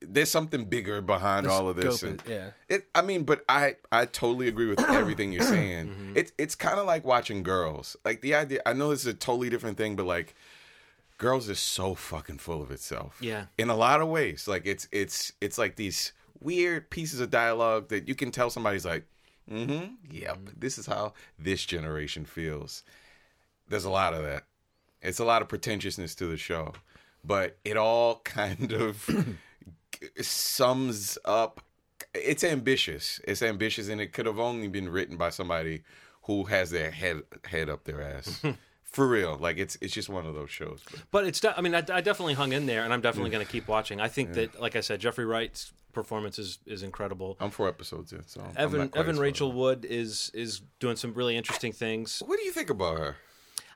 there's 0.00 0.30
something 0.30 0.64
bigger 0.66 1.00
behind 1.00 1.46
all 1.48 1.68
of 1.68 1.76
this 1.76 2.02
and 2.04 2.20
is- 2.22 2.28
yeah. 2.30 2.50
it 2.68 2.86
i 2.94 3.02
mean 3.02 3.24
but 3.24 3.44
i 3.48 3.74
i 3.90 4.04
totally 4.04 4.46
agree 4.48 4.66
with 4.66 4.80
everything 4.80 5.32
you're 5.32 5.42
saying 5.58 5.88
Mm-hmm. 5.88 6.12
it's 6.16 6.32
it's 6.38 6.54
kind 6.54 6.78
of 6.78 6.86
like 6.86 7.04
watching 7.04 7.42
girls 7.42 7.96
like 8.04 8.20
the 8.20 8.34
idea 8.36 8.60
i 8.64 8.72
know 8.72 8.90
this 8.90 9.00
is 9.00 9.06
a 9.06 9.14
totally 9.14 9.50
different 9.50 9.76
thing 9.76 9.96
but 9.96 10.06
like 10.06 10.34
girls 11.18 11.48
is 11.48 11.58
so 11.58 11.94
fucking 11.94 12.38
full 12.38 12.62
of 12.62 12.70
itself 12.70 13.18
Yeah. 13.20 13.46
in 13.58 13.70
a 13.70 13.76
lot 13.76 14.00
of 14.00 14.08
ways 14.08 14.46
like 14.46 14.66
it's 14.66 14.86
it's 14.92 15.32
it's 15.40 15.58
like 15.58 15.76
these 15.76 16.12
weird 16.40 16.90
pieces 16.90 17.18
of 17.20 17.30
dialogue 17.30 17.88
that 17.88 18.06
you 18.06 18.14
can 18.14 18.30
tell 18.30 18.50
somebody's 18.50 18.84
like 18.84 19.04
mm-hmm. 19.50 19.94
Yep. 20.10 20.38
This 20.58 20.78
is 20.78 20.86
how 20.86 21.14
this 21.38 21.64
generation 21.64 22.24
feels. 22.24 22.82
There's 23.68 23.84
a 23.84 23.90
lot 23.90 24.14
of 24.14 24.22
that. 24.22 24.44
It's 25.02 25.18
a 25.18 25.24
lot 25.24 25.42
of 25.42 25.48
pretentiousness 25.48 26.14
to 26.16 26.26
the 26.26 26.36
show 26.36 26.72
but 27.26 27.58
it 27.64 27.76
all 27.76 28.16
kind 28.24 28.72
of 28.72 29.10
sums 30.20 31.18
up 31.24 31.60
it's 32.14 32.44
ambitious. 32.44 33.20
It's 33.24 33.42
ambitious 33.42 33.88
and 33.88 34.00
it 34.00 34.12
could 34.12 34.26
have 34.26 34.38
only 34.38 34.68
been 34.68 34.88
written 34.88 35.16
by 35.16 35.30
somebody 35.30 35.82
who 36.22 36.44
has 36.44 36.70
their 36.70 36.90
head 36.90 37.22
head 37.44 37.68
up 37.68 37.84
their 37.84 38.02
ass 38.02 38.42
for 38.96 39.06
real 39.06 39.36
like 39.40 39.58
it's 39.58 39.76
it's 39.80 39.92
just 39.94 40.08
one 40.08 40.24
of 40.26 40.34
those 40.34 40.50
shows 40.50 40.82
But 41.10 41.26
it's, 41.26 41.40
de- 41.40 41.56
I 41.56 41.60
mean, 41.60 41.74
I, 41.74 41.82
I 41.98 42.00
definitely 42.00 42.34
hung 42.34 42.52
in 42.52 42.64
there, 42.66 42.82
and 42.84 42.92
I'm 42.94 43.00
definitely 43.02 43.30
going 43.30 43.44
to 43.46 43.52
keep 43.52 43.68
watching. 43.68 44.00
I 44.00 44.08
think 44.08 44.32
that, 44.32 44.60
like 44.60 44.74
I 44.74 44.80
said, 44.80 45.00
Jeffrey 45.00 45.26
Wright's 45.26 45.72
performance 45.92 46.38
is, 46.38 46.58
is 46.66 46.82
incredible. 46.82 47.36
i'm 47.40 47.50
four 47.50 47.68
episodes 47.68 48.12
in 48.12 48.22
so 48.26 48.40
Evan 48.56 48.90
Evan 48.94 49.10
as 49.12 49.16
far. 49.16 49.22
Rachel 49.22 49.52
Wood 49.52 49.84
is 49.88 50.30
is 50.34 50.60
doing 50.80 50.96
some 50.96 51.12
really 51.14 51.36
interesting 51.36 51.72
things. 51.72 52.22
what 52.26 52.38
do 52.38 52.44
you 52.44 52.52
think 52.52 52.70
about 52.70 52.98
her 52.98 53.16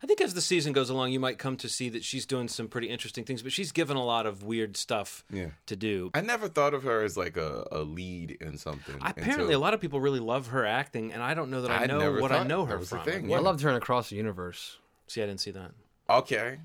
I 0.03 0.07
think 0.07 0.23
as 0.23 0.33
the 0.33 0.41
season 0.41 0.73
goes 0.73 0.89
along, 0.89 1.13
you 1.13 1.21
might 1.21 1.37
come 1.37 1.59
to 1.59 1.69
see 1.69 1.91
that 1.91 2.03
she's 2.05 2.25
doing 2.25 2.49
some 2.49 2.69
pretty 2.69 2.89
interesting 2.89 3.25
things, 3.25 3.43
but 3.43 3.53
she's 3.53 3.71
given 3.71 3.99
a 3.99 4.05
lot 4.15 4.25
of 4.25 4.43
weird 4.43 4.79
stuff 4.79 5.25
Yeah. 5.31 5.51
to 5.67 5.77
do. 5.77 6.11
I 6.15 6.23
never 6.23 6.49
thought 6.49 6.73
of 6.73 6.85
her 6.85 7.03
as 7.05 7.19
like 7.19 7.37
a, 7.37 7.67
a 7.71 7.81
lead 7.81 8.31
in 8.41 8.57
something. 8.57 8.97
Apparently, 9.03 9.53
a 9.53 9.59
lot 9.59 9.75
of 9.75 9.81
people 9.85 10.01
really 10.01 10.21
love 10.21 10.47
her 10.49 10.65
acting, 10.65 11.13
and 11.13 11.23
I 11.23 11.35
don't 11.35 11.51
know 11.51 11.61
that 11.63 11.71
I 11.71 11.83
I 11.83 11.87
know 11.87 12.15
what 12.19 12.33
I 12.33 12.45
know 12.45 12.65
her 12.65 12.79
from. 12.79 13.03
thing, 13.05 13.27
I- 13.27 13.29
yeah. 13.29 13.37
I 13.37 13.41
loved 13.41 13.61
her 13.61 13.69
in 13.69 13.77
Across 13.77 14.09
the 14.09 14.17
Universe. 14.17 14.79
See, 15.11 15.21
I 15.21 15.27
didn't 15.27 15.41
see 15.41 15.51
that. 15.51 15.73
Okay, 16.09 16.61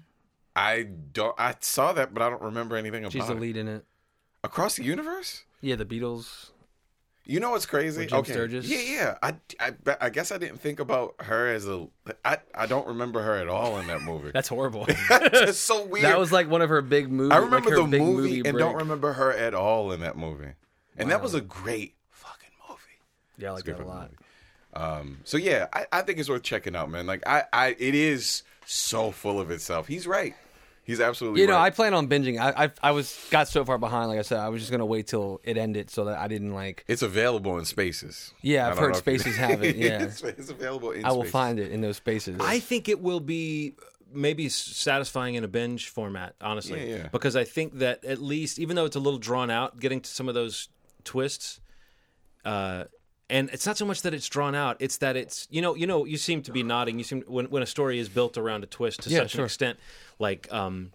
I 0.56 0.84
don't. 0.84 1.34
I 1.40 1.56
saw 1.62 1.94
that, 1.94 2.14
but 2.14 2.22
I 2.22 2.30
don't 2.30 2.44
remember 2.44 2.76
anything 2.76 3.04
about 3.04 3.12
She's 3.12 3.26
the 3.26 3.34
it. 3.34 3.40
lead 3.40 3.58
in 3.58 3.68
it. 3.68 3.86
Across 4.44 4.76
the 4.76 4.84
universe. 4.84 5.46
Yeah, 5.62 5.78
the 5.78 5.86
Beatles. 5.86 6.52
You 7.24 7.40
know 7.40 7.50
what's 7.50 7.66
crazy? 7.66 8.08
Okay. 8.12 8.32
Sturgess? 8.32 8.68
Yeah, 8.68 8.82
yeah. 8.82 9.18
I, 9.24 9.34
I, 9.60 9.98
I 10.00 10.10
guess 10.12 10.32
I 10.32 10.38
didn't 10.38 10.60
think 10.60 10.80
about 10.80 11.16
her 11.22 11.48
as 11.52 11.68
a. 11.68 11.88
I, 12.24 12.38
I 12.54 12.68
don't 12.68 12.86
remember 12.86 13.24
her 13.24 13.36
at 13.36 13.48
all 13.48 13.80
in 13.80 13.88
that 13.88 14.04
movie. 14.04 14.30
That's 14.32 14.48
horrible. 14.50 14.86
That's 15.10 15.58
so 15.58 15.84
weird. 15.84 16.06
that 16.06 16.20
was 16.20 16.32
like 16.32 16.48
one 16.48 16.62
of 16.62 16.70
her 16.70 16.84
big 16.84 17.12
movies. 17.12 17.32
I 17.32 17.38
remember 17.38 17.72
like 17.72 17.78
the 17.90 17.98
big 17.98 18.02
movie, 18.04 18.42
and 18.46 18.60
don't 18.60 18.76
remember 18.76 19.14
her 19.14 19.34
at 19.34 19.56
all 19.56 19.92
in 19.92 20.02
that 20.02 20.18
movie. 20.18 20.54
And 20.98 21.10
that 21.10 21.24
was 21.24 21.34
a 21.34 21.42
great 21.42 21.96
fucking 22.12 22.52
movie. 22.70 22.82
Yeah, 23.40 23.50
I 23.50 23.54
like 23.54 23.64
that 23.64 23.80
a 23.80 23.86
lot. 23.86 24.12
movie. 24.12 24.25
Um, 24.76 25.20
so 25.24 25.38
yeah, 25.38 25.68
I, 25.74 25.86
I 25.92 26.02
think 26.02 26.20
it's 26.20 26.30
worth 26.30 26.44
checking 26.44 26.76
out, 26.76 26.90
man. 26.90 27.06
Like 27.08 27.26
I, 27.28 27.44
I, 27.54 27.68
it 27.80 27.96
is 27.96 28.44
so 28.66 29.12
full 29.12 29.40
of 29.40 29.52
itself. 29.52 29.88
He's 29.88 30.06
right. 30.06 30.36
He's 30.84 31.00
absolutely. 31.02 31.42
Right. 31.42 31.48
You 31.48 31.54
know, 31.54 31.58
I 31.60 31.72
plan 31.72 31.94
on 31.96 32.08
binging. 32.08 32.40
I, 32.40 32.66
I 32.66 32.72
I 32.84 32.92
was 32.92 33.18
got 33.32 33.48
so 33.48 33.66
far 33.66 33.80
behind. 33.80 34.10
Like 34.10 34.20
I 34.20 34.22
said, 34.22 34.38
I 34.40 34.50
was 34.50 34.62
just 34.62 34.72
gonna 34.72 34.86
wait 34.86 35.08
till 35.08 35.42
it 35.44 35.58
ended 35.58 35.90
so 35.90 36.06
that 36.06 36.20
I 36.20 36.28
didn't 36.28 36.54
like. 36.54 36.84
It's 36.88 37.02
available 37.02 37.58
in 37.58 37.66
spaces. 37.66 38.34
Yeah, 38.42 38.68
I 38.68 38.72
I've 38.72 38.78
heard 38.78 38.92
know 38.94 39.00
if 39.00 39.08
you- 39.08 39.18
Spaces 39.20 39.38
have 39.38 39.64
it, 39.64 39.76
yeah. 39.78 40.04
it's, 40.04 40.22
it's 40.22 40.50
available 40.52 40.92
in. 40.92 41.04
I 41.04 41.10
will 41.10 41.22
Spaces. 41.22 41.32
find 41.32 41.60
it 41.60 41.72
in 41.72 41.82
those 41.82 41.98
spaces. 41.98 42.40
I 42.40 42.60
think 42.60 42.88
it 42.88 43.02
will 43.02 43.20
be 43.20 43.76
maybe 44.14 44.48
satisfying 44.48 45.34
in 45.36 45.44
a 45.44 45.48
binge 45.48 45.90
format, 45.90 46.36
honestly. 46.40 46.88
Yeah, 46.88 46.98
yeah. 46.98 47.08
Because 47.08 47.36
I 47.36 47.46
think 47.46 47.80
that 47.80 48.06
at 48.06 48.22
least, 48.22 48.60
even 48.60 48.76
though 48.76 48.86
it's 48.86 48.96
a 48.96 49.00
little 49.00 49.20
drawn 49.20 49.50
out, 49.50 49.80
getting 49.80 50.02
to 50.02 50.10
some 50.10 50.30
of 50.30 50.36
those 50.36 50.70
twists, 51.04 51.60
uh, 52.46 52.84
and 53.30 53.50
it's 53.52 53.66
not 53.66 53.78
so 53.78 53.86
much 53.86 54.02
that 54.04 54.14
it's 54.14 54.28
drawn 54.28 54.56
out; 54.56 54.78
it's 54.80 54.98
that 54.98 55.16
it's 55.16 55.48
you 55.52 55.62
know 55.62 55.76
you 55.76 55.88
know 55.88 56.06
you 56.06 56.18
seem 56.18 56.42
to 56.44 56.52
be 56.52 56.64
nodding. 56.64 56.98
You 56.98 57.04
seem 57.04 57.22
when 57.28 57.46
when 57.48 57.64
a 57.64 57.66
story 57.68 58.00
is 58.00 58.10
built 58.10 58.38
around 58.38 58.64
a 58.64 58.68
twist 58.68 59.02
to 59.04 59.10
Yeah, 59.10 59.20
such 59.20 59.32
sure. 59.32 59.42
an 59.42 59.46
extent, 59.46 59.80
like. 60.20 60.48
um 60.54 60.92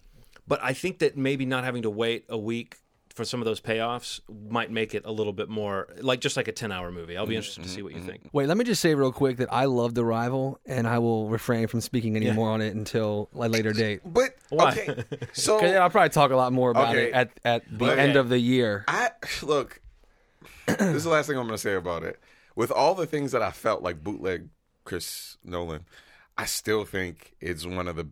But 0.47 0.59
I 0.63 0.73
think 0.73 0.99
that 0.99 1.15
maybe 1.15 1.45
not 1.45 1.63
having 1.63 1.83
to 1.83 1.89
wait 1.89 2.25
a 2.29 2.37
week. 2.37 2.77
For 3.13 3.25
some 3.25 3.41
of 3.41 3.45
those 3.45 3.59
payoffs, 3.59 4.21
might 4.49 4.71
make 4.71 4.95
it 4.95 5.03
a 5.05 5.11
little 5.11 5.33
bit 5.33 5.49
more 5.49 5.89
like 5.99 6.21
just 6.21 6.37
like 6.37 6.47
a 6.47 6.53
ten-hour 6.53 6.91
movie. 6.93 7.17
I'll 7.17 7.25
be 7.27 7.35
interested 7.35 7.61
to 7.63 7.69
see 7.69 7.81
what 7.83 7.93
you 7.93 7.99
think. 7.99 8.29
Wait, 8.31 8.47
let 8.47 8.55
me 8.55 8.63
just 8.63 8.81
say 8.81 8.95
real 8.95 9.11
quick 9.11 9.35
that 9.37 9.49
I 9.51 9.65
love 9.65 9.97
Arrival, 9.97 10.59
and 10.65 10.87
I 10.87 10.97
will 10.99 11.27
refrain 11.27 11.67
from 11.67 11.81
speaking 11.81 12.15
any 12.15 12.31
more 12.31 12.49
on 12.49 12.61
it 12.61 12.73
until 12.73 13.29
a 13.35 13.49
later 13.49 13.73
date. 13.73 13.99
But 14.05 14.29
Why? 14.49 14.71
okay, 14.71 15.03
so 15.33 15.59
'Cause 15.59 15.73
I'll 15.75 15.89
probably 15.89 16.09
talk 16.09 16.31
a 16.31 16.37
lot 16.37 16.53
more 16.53 16.71
about 16.71 16.95
Okay. 16.95 17.07
it 17.09 17.13
at, 17.13 17.29
at 17.43 17.69
the 17.69 17.77
But- 17.79 17.99
end 17.99 18.15
of 18.15 18.29
the 18.29 18.39
year. 18.39 18.85
I 18.87 19.11
look. 19.43 19.81
This 20.67 20.79
is 20.97 21.03
the 21.03 21.09
last 21.09 21.27
thing 21.27 21.37
I'm 21.37 21.43
going 21.45 21.55
to 21.55 21.61
say 21.61 21.73
about 21.75 22.03
it. 22.03 22.19
With 22.55 22.71
all 22.71 22.95
the 22.95 23.05
things 23.05 23.31
that 23.31 23.41
I 23.41 23.51
felt 23.51 23.81
like 23.81 24.03
bootleg 24.03 24.49
Chris 24.83 25.37
Nolan, 25.43 25.85
I 26.37 26.45
still 26.45 26.85
think 26.85 27.33
it's 27.39 27.65
one 27.65 27.87
of 27.87 27.95
the. 27.95 28.07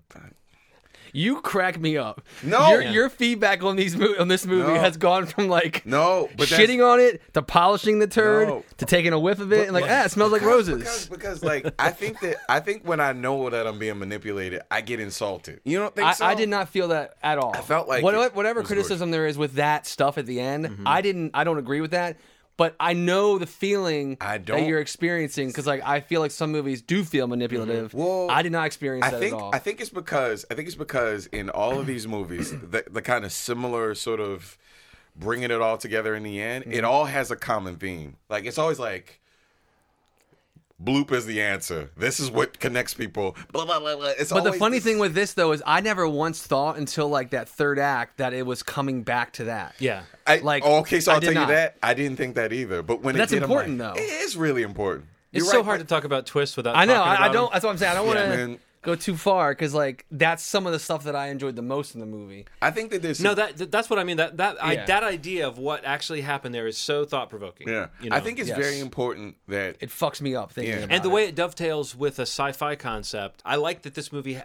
You 1.11 1.41
crack 1.41 1.79
me 1.79 1.97
up. 1.97 2.21
No. 2.43 2.69
your, 2.69 2.81
Yeah. 2.83 2.91
your 2.91 3.09
feedback 3.09 3.63
on 3.63 3.75
these 3.75 3.97
mo- 3.97 4.13
on 4.19 4.27
this 4.27 4.45
movie 4.45 4.73
No. 4.73 4.79
has 4.79 4.95
gone 4.95 5.25
from 5.25 5.47
like 5.49 5.83
No, 5.83 6.29
but 6.37 6.47
shitting 6.47 6.85
on 6.87 6.99
it 6.99 7.21
to 7.33 7.41
polishing 7.41 7.97
the 7.97 8.05
turd 8.05 8.47
No. 8.47 8.63
to 8.77 8.85
taking 8.85 9.11
a 9.11 9.17
whiff 9.19 9.39
of 9.39 9.51
it 9.51 9.63
and 9.65 9.73
like 9.73 9.85
ah, 9.87 10.05
it 10.05 10.11
smells 10.11 10.31
like 10.31 10.43
roses. 10.43 10.77
Because, 10.77 11.07
because, 11.09 11.43
like, 11.43 11.73
I 11.79 11.89
think 11.89 12.19
that 12.19 12.37
I 12.47 12.59
think 12.59 12.87
when 12.87 12.99
I 12.99 13.13
know 13.13 13.49
that 13.49 13.65
I'm 13.65 13.79
being 13.79 13.97
manipulated, 13.97 14.61
I 14.69 14.81
get 14.81 14.99
insulted. 14.99 15.61
You 15.63 15.79
don't 15.79 15.95
think 15.95 16.07
I, 16.07 16.13
so? 16.13 16.25
I 16.25 16.35
did 16.35 16.47
not 16.49 16.69
feel 16.69 16.89
that 16.89 17.15
at 17.23 17.39
all. 17.39 17.55
I 17.55 17.61
felt 17.61 17.87
like 17.87 18.03
What- 18.03 18.13
it 18.13 18.35
whatever 18.35 18.59
was 18.59 18.67
criticism 18.67 19.09
there 19.09 19.25
is 19.25 19.35
with 19.35 19.53
that 19.53 19.87
stuff 19.87 20.19
at 20.19 20.27
the 20.27 20.39
end, 20.39 20.65
Mm-hmm. 20.67 20.87
I 20.87 21.01
didn't. 21.01 21.31
I 21.33 21.43
don't 21.43 21.57
agree 21.57 21.81
with 21.81 21.91
that. 21.91 22.17
But 22.59 22.75
I 22.77 22.91
know 22.91 23.37
the 23.39 23.47
feeling 23.47 24.17
I 24.19 24.37
that 24.37 24.67
you're 24.67 24.81
experiencing 24.81 25.47
because, 25.47 25.65
like, 25.65 25.81
I 25.83 26.01
feel 26.01 26.19
like 26.19 26.31
some 26.31 26.51
movies 26.51 26.81
do 26.81 27.05
feel 27.05 27.25
manipulative. 27.25 27.93
Well, 27.93 28.29
I 28.29 28.41
did 28.41 28.51
not 28.51 28.65
experience 28.65 29.05
I 29.05 29.11
that 29.11 29.19
think 29.21 29.33
at 29.33 29.39
all. 29.41 29.55
I 29.55 29.59
think 29.59 29.79
it's 29.79 29.89
because 29.89 30.45
I 30.51 30.55
think 30.55 30.67
it's 30.67 30.75
because 30.75 31.27
in 31.27 31.49
all 31.49 31.79
of 31.79 31.87
these 31.87 32.05
movies, 32.05 32.51
the, 32.71 32.83
the 32.91 33.01
kind 33.01 33.23
of 33.23 33.31
similar 33.31 33.95
sort 33.95 34.19
of 34.19 34.57
bringing 35.15 35.51
it 35.51 35.61
all 35.61 35.77
together 35.77 36.13
in 36.15 36.23
the 36.23 36.41
end, 36.41 36.65
Mm-hmm. 36.65 36.73
it 36.73 36.83
all 36.83 37.05
has 37.05 37.31
a 37.31 37.37
common 37.37 37.77
theme. 37.77 38.17
Like 38.29 38.43
it's 38.45 38.57
always 38.57 38.77
like. 38.77 39.18
Bloop 40.81 41.11
is 41.11 41.25
the 41.25 41.41
answer. 41.41 41.89
This 41.97 42.19
is 42.21 42.31
what 42.31 42.59
connects 42.59 42.93
people. 42.93 43.35
Blah 43.51 43.65
blah 43.65 43.79
blah. 43.79 43.95
blah. 43.97 44.13
It's 44.17 44.31
but 44.31 44.43
the 44.45 44.53
funny 44.53 44.77
this- 44.77 44.85
thing 44.85 44.97
with 44.99 45.13
this 45.13 45.33
though 45.33 45.51
is 45.51 45.61
I 45.65 45.81
never 45.81 46.07
once 46.07 46.41
thought 46.41 46.77
until 46.77 47.09
like 47.09 47.31
that 47.31 47.49
third 47.49 47.79
act 47.79 48.17
that 48.17 48.33
it 48.33 48.45
was 48.45 48.63
coming 48.63 49.03
back 49.03 49.33
to 49.33 49.43
that. 49.45 49.75
Yeah. 49.79 50.03
I, 50.25 50.37
like, 50.37 50.63
oh, 50.65 50.77
okay, 50.79 50.99
so 51.01 51.11
I 51.11 51.15
I'll 51.15 51.19
did 51.19 51.33
tell 51.33 51.41
you 51.43 51.47
that 51.49 51.75
I 51.83 51.93
didn't 51.93 52.15
think 52.17 52.35
that 52.35 52.53
either. 52.53 52.81
But 52.81 53.01
when 53.01 53.13
But 53.13 53.15
it 53.15 53.17
that's 53.19 53.31
did, 53.31 53.41
important, 53.43 53.77
like, 53.79 53.95
though. 53.95 54.01
It 54.01 54.05
is 54.05 54.37
really 54.37 54.61
important. 54.61 55.05
It's 55.33 55.43
You're 55.43 55.51
so 55.51 55.57
right, 55.57 55.65
hard 55.65 55.79
but- 55.79 55.83
to 55.83 55.89
talk 55.89 56.03
about 56.05 56.25
twists 56.25 56.55
without. 56.55 56.75
I 56.75 56.85
know. 56.85 56.93
talking 56.95 57.23
I, 57.23 57.27
I 57.27 57.31
don't. 57.31 57.43
them. 57.45 57.49
That's 57.53 57.65
what 57.65 57.71
I'm 57.71 57.77
saying. 57.77 57.91
I 57.91 57.95
don't 57.95 58.07
want 58.07 58.19
to 58.19 58.27
man. 58.29 58.59
Go 58.81 58.95
too 58.95 59.17
far 59.17 59.51
because 59.51 59.73
like 59.73 60.05
that's 60.09 60.41
some 60.43 60.65
of 60.65 60.71
the 60.73 60.79
stuff 60.79 61.03
that 61.03 61.15
I 61.15 61.27
enjoyed 61.27 61.55
the 61.55 61.61
most 61.61 61.93
in 61.93 61.99
the 61.99 62.05
movie. 62.05 62.45
I 62.61 62.71
think 62.71 62.91
that 62.91 63.01
there's 63.01 63.19
No, 63.19 63.33
that 63.33 63.57
th- 63.57 63.69
that's 63.71 63.89
what 63.89 63.99
I 63.99 64.03
mean. 64.03 64.17
That 64.17 64.37
that 64.37 64.63
I, 64.63 64.75
that 64.85 65.03
idea 65.03 65.47
of 65.47 65.57
what 65.57 65.83
actually 65.85 66.21
happened 66.21 66.55
there 66.55 66.67
is 66.67 66.77
so 66.77 67.03
thought 67.05 67.29
provoking. 67.29 67.67
yeah. 67.67 67.87
you 68.01 68.09
know? 68.09 68.15
I 68.15 68.19
think 68.21 68.39
it's 68.39 68.47
Yes. 68.49 68.57
very 68.57 68.79
important 68.79 69.35
that 69.47 69.77
It 69.81 69.89
fucks 69.89 70.21
me 70.21 70.35
up 70.35 70.51
thinking 70.51 70.73
Yeah. 70.73 70.79
about 70.83 70.93
and 70.95 71.03
the 71.03 71.09
it. 71.09 71.13
way 71.13 71.25
it 71.25 71.35
dovetails 71.35 71.95
with 71.95 72.19
a 72.19 72.23
sci-fi 72.23 72.75
concept. 72.75 73.41
I 73.45 73.55
like 73.57 73.81
that 73.83 73.95
this 73.95 74.11
movie 74.13 74.37
uh, 74.37 74.43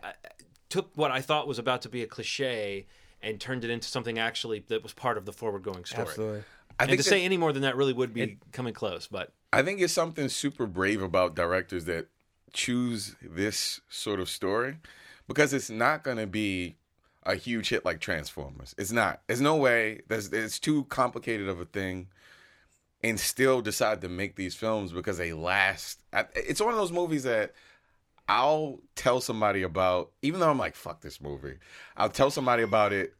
took 0.69 0.91
what 0.97 1.11
I 1.11 1.21
thought 1.21 1.47
was 1.47 1.59
about 1.59 1.83
to 1.83 1.89
be 1.89 2.03
a 2.03 2.07
cliche 2.07 2.87
and 3.23 3.41
turned 3.41 3.65
it 3.65 3.71
into 3.71 3.87
something 3.89 4.19
actually 4.19 4.65
that 4.69 4.83
was 4.83 4.93
part 4.93 5.17
of 5.17 5.25
the 5.25 5.33
forward-going 5.33 5.85
story. 5.85 6.09
Absolutely. 6.09 6.39
I 6.79 6.83
And 6.83 6.91
think 6.91 7.01
to 7.01 7.05
that- 7.05 7.11
say 7.11 7.25
any 7.25 7.37
more 7.37 7.53
than 7.53 7.63
that 7.63 7.77
really 7.77 7.93
would 7.93 8.13
be 8.13 8.39
coming 8.53 8.75
close. 8.75 9.07
But 9.07 9.33
I 9.53 9.63
think 9.63 9.81
it's 9.81 9.93
something 9.93 10.29
super 10.29 10.67
brave 10.67 11.01
about 11.01 11.37
directors 11.37 11.85
that 11.85 12.09
choose 12.55 13.17
this 13.21 13.83
sort 13.91 14.19
of 14.21 14.31
story 14.31 14.79
because 15.29 15.53
it's 15.53 15.69
not 15.69 16.03
going 16.03 16.17
to 16.17 16.27
be 16.27 16.77
a 17.25 17.35
huge 17.35 17.69
hit 17.69 17.85
like 17.85 18.01
Transformers. 18.01 18.75
It's 18.79 18.93
not. 18.93 19.21
There's 19.27 19.41
no 19.43 19.57
way. 19.57 20.01
There's 20.09 20.33
it's 20.33 20.59
too 20.59 20.85
complicated 20.85 21.49
of 21.49 21.61
a 21.61 21.67
thing. 21.67 22.09
and 23.03 23.21
still 23.21 23.61
decide 23.61 24.01
to 24.01 24.09
make 24.09 24.37
these 24.37 24.55
films 24.55 24.91
because 24.93 25.19
they 25.19 25.35
last. 25.35 26.03
It's 26.35 26.61
one 26.61 26.73
of 26.73 26.79
those 26.79 26.93
movies 26.93 27.25
that 27.25 27.53
I'll 28.29 28.81
tell 28.97 29.21
somebody 29.21 29.63
about, 29.63 30.11
even 30.23 30.41
though 30.41 30.49
I'm 30.49 30.59
like, 30.59 30.75
fuck 30.75 31.03
this 31.03 31.21
movie. 31.21 31.57
I'll 31.99 32.09
tell 32.09 32.31
somebody 32.31 32.63
about 32.63 32.95
it 32.95 33.15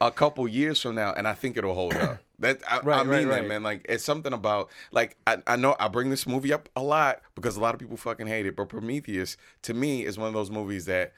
a 0.00 0.10
couple 0.10 0.46
years 0.46 0.80
from 0.80 0.94
now, 0.94 1.12
and 1.12 1.26
I 1.26 1.34
think 1.34 1.56
it'll 1.56 1.74
hold 1.74 1.94
up. 1.94 2.18
That 2.40 2.60
I, 2.70 2.78
Right, 2.78 3.00
I 3.00 3.02
right, 3.02 3.18
mean 3.18 3.28
that, 3.30 3.40
right. 3.40 3.48
man. 3.48 3.64
Like 3.64 3.84
it's 3.88 4.04
something 4.04 4.32
about 4.32 4.70
like 4.92 5.16
I, 5.26 5.38
I 5.44 5.56
know 5.56 5.74
I 5.80 5.88
bring 5.88 6.08
this 6.10 6.24
movie 6.24 6.52
up 6.52 6.68
a 6.76 6.82
lot 6.84 7.20
because 7.34 7.56
a 7.56 7.60
lot 7.60 7.74
of 7.74 7.80
people 7.80 7.96
fucking 7.96 8.28
hate 8.28 8.46
it, 8.46 8.54
but 8.54 8.68
Prometheus 8.68 9.36
to 9.62 9.74
me 9.74 10.04
is 10.04 10.16
one 10.16 10.28
of 10.28 10.34
those 10.34 10.48
movies 10.48 10.84
that 10.84 11.14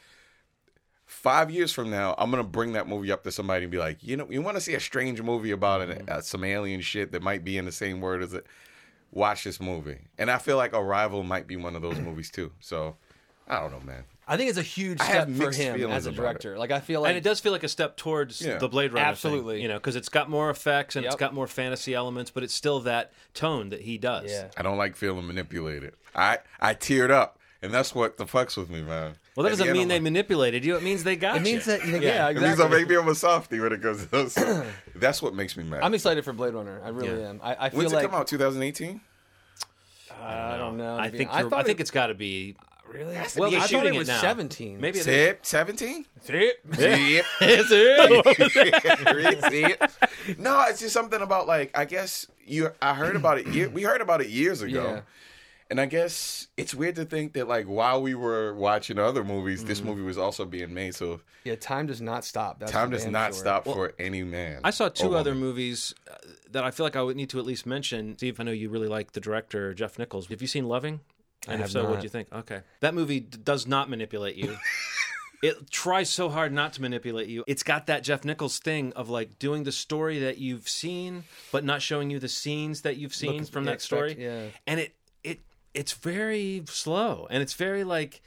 five 1.05 1.51
years 1.51 1.73
from 1.73 1.91
now 1.91 2.15
I'm 2.17 2.31
gonna 2.31 2.43
bring 2.43 2.73
that 2.73 2.89
movie 2.89 3.13
up 3.13 3.23
to 3.25 3.31
somebody 3.33 3.65
and 3.65 3.71
be 3.71 3.77
like, 3.77 4.03
you 4.03 4.17
know, 4.17 4.27
you 4.31 4.41
want 4.41 4.57
to 4.57 4.63
see 4.63 4.73
a 4.73 4.81
strange 4.81 5.21
movie 5.21 5.51
about 5.51 5.83
an, 5.83 6.09
uh, 6.09 6.23
some 6.23 6.43
alien 6.43 6.81
shit 6.81 7.13
that 7.13 7.23
might 7.23 7.45
be 7.45 7.59
in 7.59 7.67
the 7.67 7.73
same 7.73 8.01
word 8.01 8.23
as 8.23 8.33
it. 8.33 8.47
Watch 9.13 9.45
this 9.45 9.61
movie, 9.61 9.99
and 10.17 10.31
I 10.31 10.39
feel 10.39 10.57
like 10.57 10.73
Arrival 10.73 11.23
might 11.23 11.47
be 11.47 11.57
one 11.57 11.77
of 11.77 11.83
those 11.83 11.99
movies 11.99 12.31
too. 12.31 12.53
So 12.61 12.97
I 13.47 13.61
don't 13.61 13.73
know, 13.73 13.81
man. 13.81 14.05
I 14.33 14.37
think 14.37 14.49
it's 14.49 14.59
a 14.59 14.63
huge 14.63 15.01
I 15.01 15.05
have 15.05 15.13
step 15.25 15.37
for 15.37 15.43
mixed 15.45 15.59
him 15.61 15.75
feelings 15.77 15.97
as 15.97 16.07
a 16.07 16.11
about 16.11 16.19
it. 16.19 16.23
director. 16.23 16.59
Like 16.59 16.71
I 16.71 16.79
feel 16.81 17.01
like 17.01 17.09
and 17.11 17.19
it 17.19 17.25
does 17.25 17.41
feel 17.41 17.51
like 17.53 17.65
a 17.65 17.69
step 17.69 17.97
towards 17.97 18.41
Yeah. 18.41 18.59
the 18.59 18.69
Blade 18.69 18.93
Runner. 18.93 19.05
thing, 19.05 19.11
Absolutely. 19.11 19.61
you 19.61 19.67
know, 19.69 19.75
because 19.75 19.97
it's 19.97 20.09
got 20.09 20.31
more 20.31 20.51
effects 20.51 20.95
and 20.95 21.05
it's 21.05 21.15
Yep. 21.15 21.19
got 21.19 21.35
more 21.35 21.49
fantasy 21.49 21.95
elements, 21.95 22.31
but 22.31 22.43
it's 22.45 22.55
still 22.55 22.79
that 22.81 23.13
tone 23.35 23.71
that 23.71 23.81
he 23.83 23.99
does. 23.99 24.31
Yeah. 24.31 24.49
I 24.57 24.63
don't 24.63 24.79
like 24.79 24.95
feeling 24.97 25.27
manipulated. 25.27 25.95
I 26.15 26.39
I 26.61 26.75
teared 26.75 27.11
up, 27.11 27.39
and 27.61 27.75
that's 27.75 27.95
what 27.95 28.17
the 28.19 28.25
fucks 28.25 28.57
with 28.57 28.71
me, 28.71 28.83
man. 28.83 29.17
Well, 29.37 29.45
that 29.45 29.53
At 29.53 29.59
the 29.59 29.65
doesn't 29.65 29.67
end, 29.69 29.73
mean 29.75 29.83
I'm 29.83 29.89
they 29.89 29.95
like, 29.97 30.03
manipulated 30.03 30.65
you. 30.65 30.77
It 30.77 30.83
means 30.85 31.03
they 31.05 31.17
got 31.17 31.37
It 31.37 31.43
means 31.43 31.67
you. 31.67 31.73
that 31.79 31.87
yeah, 31.89 31.99
yeah 32.01 32.29
It 32.29 32.35
means 32.37 32.51
exactly. 32.53 32.79
maybe 32.79 32.97
I'm 32.97 33.09
a 33.09 33.15
softie 33.15 33.59
when 33.61 33.73
it 33.73 33.81
goes. 33.81 34.03
to 34.03 34.11
those. 34.11 34.35
That's 34.95 35.21
what 35.23 35.35
makes 35.35 35.57
me 35.57 35.65
mad. 35.65 35.81
I'm 35.83 35.95
excited 35.95 36.25
for 36.25 36.33
Blade 36.33 36.55
Runner. 36.55 36.81
I 36.85 36.89
really 36.91 37.21
Yeah. 37.21 37.29
am. 37.31 37.41
I, 37.43 37.67
I 37.67 37.71
feel 37.71 37.79
When's 37.79 37.93
like 37.93 38.05
it 38.05 38.11
come 38.11 38.21
out? 38.21 38.27
2018. 38.29 39.01
I 40.23 40.57
don't 40.57 40.77
know. 40.77 40.99
I 40.99 41.07
to 41.07 41.13
be- 41.13 41.19
think 41.19 41.31
I 41.33 41.39
you're, 41.41 41.47
I, 41.47 41.51
thought 41.51 41.67
think 41.67 41.79
it, 41.81 41.83
it's 41.83 41.91
got 41.91 42.09
to 42.09 42.15
be. 42.15 42.57
Really. 42.93 43.15
Well, 43.15 43.49
I 43.49 43.51
they're 43.51 43.61
thought 43.61 43.69
shooting 43.69 43.95
it 43.95 43.99
was 43.99 44.09
now. 44.09 44.21
17. 44.21 44.81
Maybe 44.81 44.99
it 44.99 45.01
is. 45.01 45.05
Sip, 45.05 45.47
17. 45.47 46.07
See? 46.23 46.53
Yep. 46.79 47.25
It's 47.41 47.71
it. 47.73 49.51
See? 50.27 50.35
No, 50.39 50.65
it's 50.69 50.81
just 50.81 50.93
something 50.93 51.21
about 51.21 51.47
like 51.47 51.77
I 51.77 51.85
guess 51.85 52.27
you. 52.45 52.71
I 52.83 52.95
heard 52.95 53.17
about 53.17 53.39
it. 53.39 53.47
ye- 53.49 53.67
We 53.67 53.83
heard 53.83 54.01
about 54.01 54.21
it 54.21 54.29
years 54.29 54.63
ago, 54.63 54.83
Yeah. 54.85 55.01
and 55.71 55.81
I 55.81 55.87
guess 55.87 56.49
it's 56.57 56.75
weird 56.75 56.97
to 56.97 57.05
think 57.05 57.33
that 57.35 57.49
like 57.49 57.67
while 57.67 58.03
we 58.03 58.15
were 58.15 58.55
watching 58.55 58.99
other 58.99 59.25
movies, 59.25 59.61
Mm-hmm. 59.61 59.69
this 59.69 59.83
movie 59.83 60.03
was 60.03 60.19
also 60.19 60.45
being 60.45 60.75
made. 60.75 60.95
So 60.95 61.21
Yeah, 61.45 61.57
time 61.57 61.87
does 61.87 62.01
not 62.01 62.25
stop. 62.25 62.61
That's 62.61 62.73
time 62.73 62.91
does 62.91 63.07
not 63.07 63.33
sure. 63.33 63.41
stop 63.41 63.65
for 63.65 63.93
any 63.99 64.23
man. 64.25 64.61
I 64.65 64.71
saw 64.71 64.89
two 64.89 65.15
other 65.17 65.31
woman. 65.33 65.47
movies 65.49 65.95
uh, 66.11 66.17
that 66.51 66.65
I 66.65 66.71
feel 66.71 66.85
like 66.85 66.97
I 66.97 67.03
would 67.03 67.17
need 67.17 67.31
to 67.31 67.39
at 67.39 67.47
least 67.47 67.65
mention. 67.67 68.17
Steve, 68.19 68.39
I 68.41 68.43
know 68.45 68.53
you 68.53 68.69
really 68.69 68.89
like 68.89 69.13
the 69.13 69.21
director 69.21 69.73
Jeff 69.75 69.99
Nichols. 69.99 70.27
Have 70.29 70.43
you 70.43 70.49
seen 70.49 70.67
Loving? 70.69 71.01
And 71.49 71.55
if 71.55 71.61
have 71.61 71.71
so, 71.71 71.89
what 71.89 72.01
do 72.01 72.05
you 72.05 72.11
think? 72.11 72.29
Okay, 72.33 72.61
that 72.81 72.95
movie 72.95 73.21
d- 73.21 73.39
does 73.43 73.67
not 73.67 73.89
manipulate 73.89 74.37
you. 74.37 74.57
it 75.43 75.71
tries 75.71 76.11
so 76.11 76.29
hard 76.29 76.53
not 76.53 76.75
to 76.75 76.83
manipulate 76.83 77.29
you. 77.29 77.45
It's 77.47 77.63
got 77.63 77.87
that 77.87 78.05
Jeff 78.05 78.25
Nichols 78.25 78.59
thing 78.59 78.93
of 78.95 79.09
like 79.09 79.39
doing 79.39 79.65
the 79.65 79.73
story 79.73 80.19
that 80.21 80.39
you've 80.39 80.69
seen, 80.69 81.25
but 81.51 81.65
not 81.65 81.81
showing 81.83 82.11
you 82.11 82.19
the 82.19 82.29
scenes 82.29 82.83
that 82.83 82.97
you've 82.99 83.15
seen 83.15 83.39
Look, 83.43 83.51
from 83.51 83.65
that 83.65 83.81
story. 83.81 84.17
yeah. 84.19 84.47
and 84.67 84.81
it 84.81 84.95
it 85.25 85.41
it's 85.73 85.93
very 85.93 86.63
slow 86.67 87.27
and 87.31 87.43
it's 87.43 87.55
very 87.55 87.85
like 87.85 88.21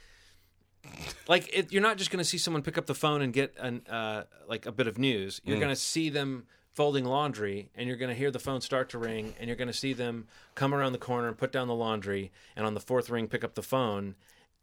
like 1.28 1.48
it, 1.56 1.72
you're 1.72 1.82
not 1.82 1.96
just 1.96 2.10
going 2.10 2.18
to 2.18 2.24
see 2.28 2.38
someone 2.38 2.62
pick 2.62 2.76
up 2.76 2.86
the 2.86 2.94
phone 2.94 3.22
and 3.22 3.32
get 3.32 3.54
an 3.58 3.82
uh, 3.88 4.24
like 4.48 4.66
a 4.66 4.72
bit 4.72 4.86
of 4.86 4.98
news. 4.98 5.40
You're 5.44 5.58
going 5.58 5.70
to 5.70 5.76
see 5.76 6.10
them 6.10 6.46
folding 6.74 7.04
laundry, 7.04 7.70
and 7.76 7.88
you're 7.88 7.96
going 7.96 8.10
to 8.10 8.14
hear 8.16 8.30
the 8.30 8.38
phone 8.38 8.60
start 8.60 8.90
to 8.90 8.98
ring, 8.98 9.34
and 9.38 9.46
you're 9.48 9.56
going 9.56 9.68
to 9.68 9.72
see 9.72 9.92
them 9.92 10.26
come 10.54 10.74
around 10.74 10.92
the 10.92 10.98
corner 10.98 11.28
and 11.28 11.38
put 11.38 11.52
down 11.52 11.68
the 11.68 11.74
laundry, 11.74 12.32
and 12.56 12.66
on 12.66 12.74
the 12.74 12.80
fourth 12.80 13.08
ring 13.08 13.28
pick 13.28 13.44
up 13.44 13.54
the 13.54 13.62
phone, 13.62 14.14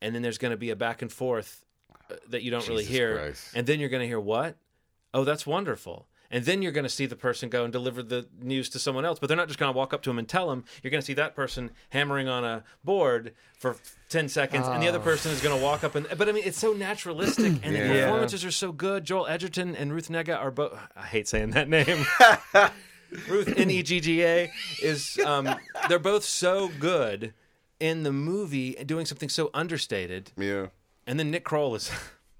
and 0.02 0.14
then 0.14 0.22
there's 0.22 0.38
going 0.38 0.52
to 0.52 0.58
be 0.58 0.70
a 0.70 0.76
back 0.76 1.02
and 1.02 1.12
forth 1.12 1.66
uh, 2.10 2.16
that 2.30 2.44
you 2.44 2.52
don't 2.52 2.68
really 2.68 2.84
hear, 2.84 3.18
Christ. 3.18 3.52
and 3.56 3.66
then 3.66 3.80
you're 3.80 3.90
going 3.90 4.02
to 4.02 4.08
hear 4.08 4.20
what? 4.20 4.58
Oh, 5.14 5.24
that's 5.24 5.48
wonderful. 5.48 6.08
And 6.34 6.46
then 6.46 6.62
you're 6.62 6.72
going 6.72 6.86
to 6.86 6.90
see 6.90 7.06
the 7.06 7.16
person 7.18 7.50
go 7.50 7.64
and 7.66 7.74
deliver 7.74 8.02
the 8.02 8.26
news 8.42 8.70
to 8.70 8.80
someone 8.80 9.04
else, 9.04 9.20
but 9.20 9.28
they're 9.28 9.36
not 9.38 9.48
just 9.50 9.60
going 9.60 9.72
to 9.72 9.78
walk 9.78 9.94
up 9.94 10.02
to 10.04 10.10
him 10.10 10.18
and 10.18 10.28
tell 10.28 10.50
him. 10.52 10.64
You're 10.82 10.90
going 10.92 11.02
to 11.02 11.06
see 11.06 11.14
that 11.16 11.36
person 11.36 11.72
hammering 11.90 12.30
on 12.30 12.46
a 12.46 12.64
board 12.86 13.34
for 13.60 13.76
10 14.10 14.30
seconds, 14.30 14.66
and 14.68 14.82
the 14.82 14.88
other 14.88 15.00
person 15.00 15.32
is 15.32 15.42
going 15.42 15.58
to 15.58 15.64
walk 15.64 15.84
up 15.84 15.94
and. 15.96 16.08
But 16.18 16.30
I 16.30 16.32
mean, 16.32 16.44
it's 16.46 16.58
so 16.58 16.72
naturalistic, 16.74 17.54
and 17.64 17.76
the 17.76 17.80
Yeah. 17.80 18.06
performances 18.06 18.46
are 18.46 18.52
so 18.52 18.72
good. 18.72 19.04
Joel 19.04 19.28
Edgerton 19.28 19.76
and 19.76 19.92
Ruth 19.94 20.08
Negga 20.10 20.38
are 20.40 20.52
both. 20.52 20.80
I 20.96 21.06
hate 21.06 21.28
saying 21.28 21.52
that 21.52 21.68
name. 21.70 22.06
Ruth 23.28 23.54
N 23.58 23.70
E 23.70 23.84
G 23.84 24.00
G 24.00 24.24
A 24.24 24.52
is. 24.82 25.20
Um, 25.26 25.54
they're 25.90 26.00
both 26.00 26.24
so 26.24 26.70
good 26.80 27.34
in 27.80 28.04
the 28.04 28.12
movie, 28.14 28.74
doing 28.86 29.06
something 29.06 29.28
so 29.28 29.50
understated, 29.54 30.32
Yeah. 30.38 30.68
and 31.06 31.20
then 31.20 31.30
Nick 31.32 31.44
Kroll 31.44 31.76
is 31.76 31.92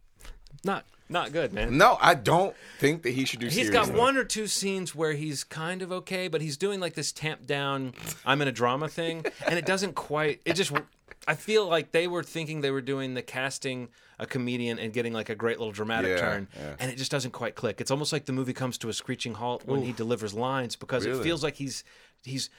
not 0.64 0.86
not 1.12 1.32
good, 1.32 1.54
man. 1.54 1.78
No, 1.78 1.98
I 2.02 2.14
don't 2.16 2.56
think 2.80 3.04
that 3.04 3.12
he 3.12 3.26
should 3.26 3.40
do. 3.40 3.48
He's 3.48 3.70
got 3.70 3.86
stuff. 3.86 3.98
one 3.98 4.18
or 4.18 4.24
two 4.24 4.48
scenes 4.48 4.96
where 4.96 5.14
he's 5.14 5.44
kind 5.44 5.82
of 5.82 5.92
okay, 5.92 6.28
but 6.28 6.42
he's 6.42 6.58
doing 6.58 6.80
like 6.80 6.94
this 6.94 7.12
tamped 7.12 7.46
down 7.46 7.94
I'm 8.26 8.42
in 8.42 8.48
a 8.48 8.52
drama 8.52 8.88
thing, 8.88 9.26
and 9.46 9.60
it 9.60 9.66
doesn't 9.66 9.96
quite. 9.96 10.42
It 10.46 10.54
just. 10.54 10.72
I 11.28 11.36
feel 11.36 11.68
like 11.68 11.92
they 11.92 12.08
were 12.08 12.24
thinking 12.24 12.62
they 12.62 12.72
were 12.72 12.82
doing 12.82 13.14
the 13.14 13.22
casting 13.22 13.90
a 14.18 14.26
comedian 14.26 14.80
and 14.80 14.92
getting 14.92 15.14
like 15.14 15.30
a 15.30 15.36
great 15.36 15.60
little 15.60 15.72
dramatic 15.72 16.12
Yeah, 16.12 16.18
turn, 16.20 16.48
yeah. 16.58 16.76
and 16.80 16.92
it 16.92 16.98
just 16.98 17.12
doesn't 17.12 17.32
quite 17.32 17.54
click. 17.56 17.80
It's 17.82 17.92
almost 17.92 18.12
like 18.12 18.26
the 18.26 18.34
movie 18.34 18.54
comes 18.54 18.78
to 18.80 18.90
a 18.90 18.94
screeching 18.94 19.36
halt 19.36 19.64
when 19.66 19.82
he 19.84 19.92
delivers 19.92 20.34
lines 20.34 20.76
because 20.76 21.06
it 21.06 21.22
feels 21.22 21.44
like 21.44 21.56
he's 21.56 21.84
he's 22.24 22.50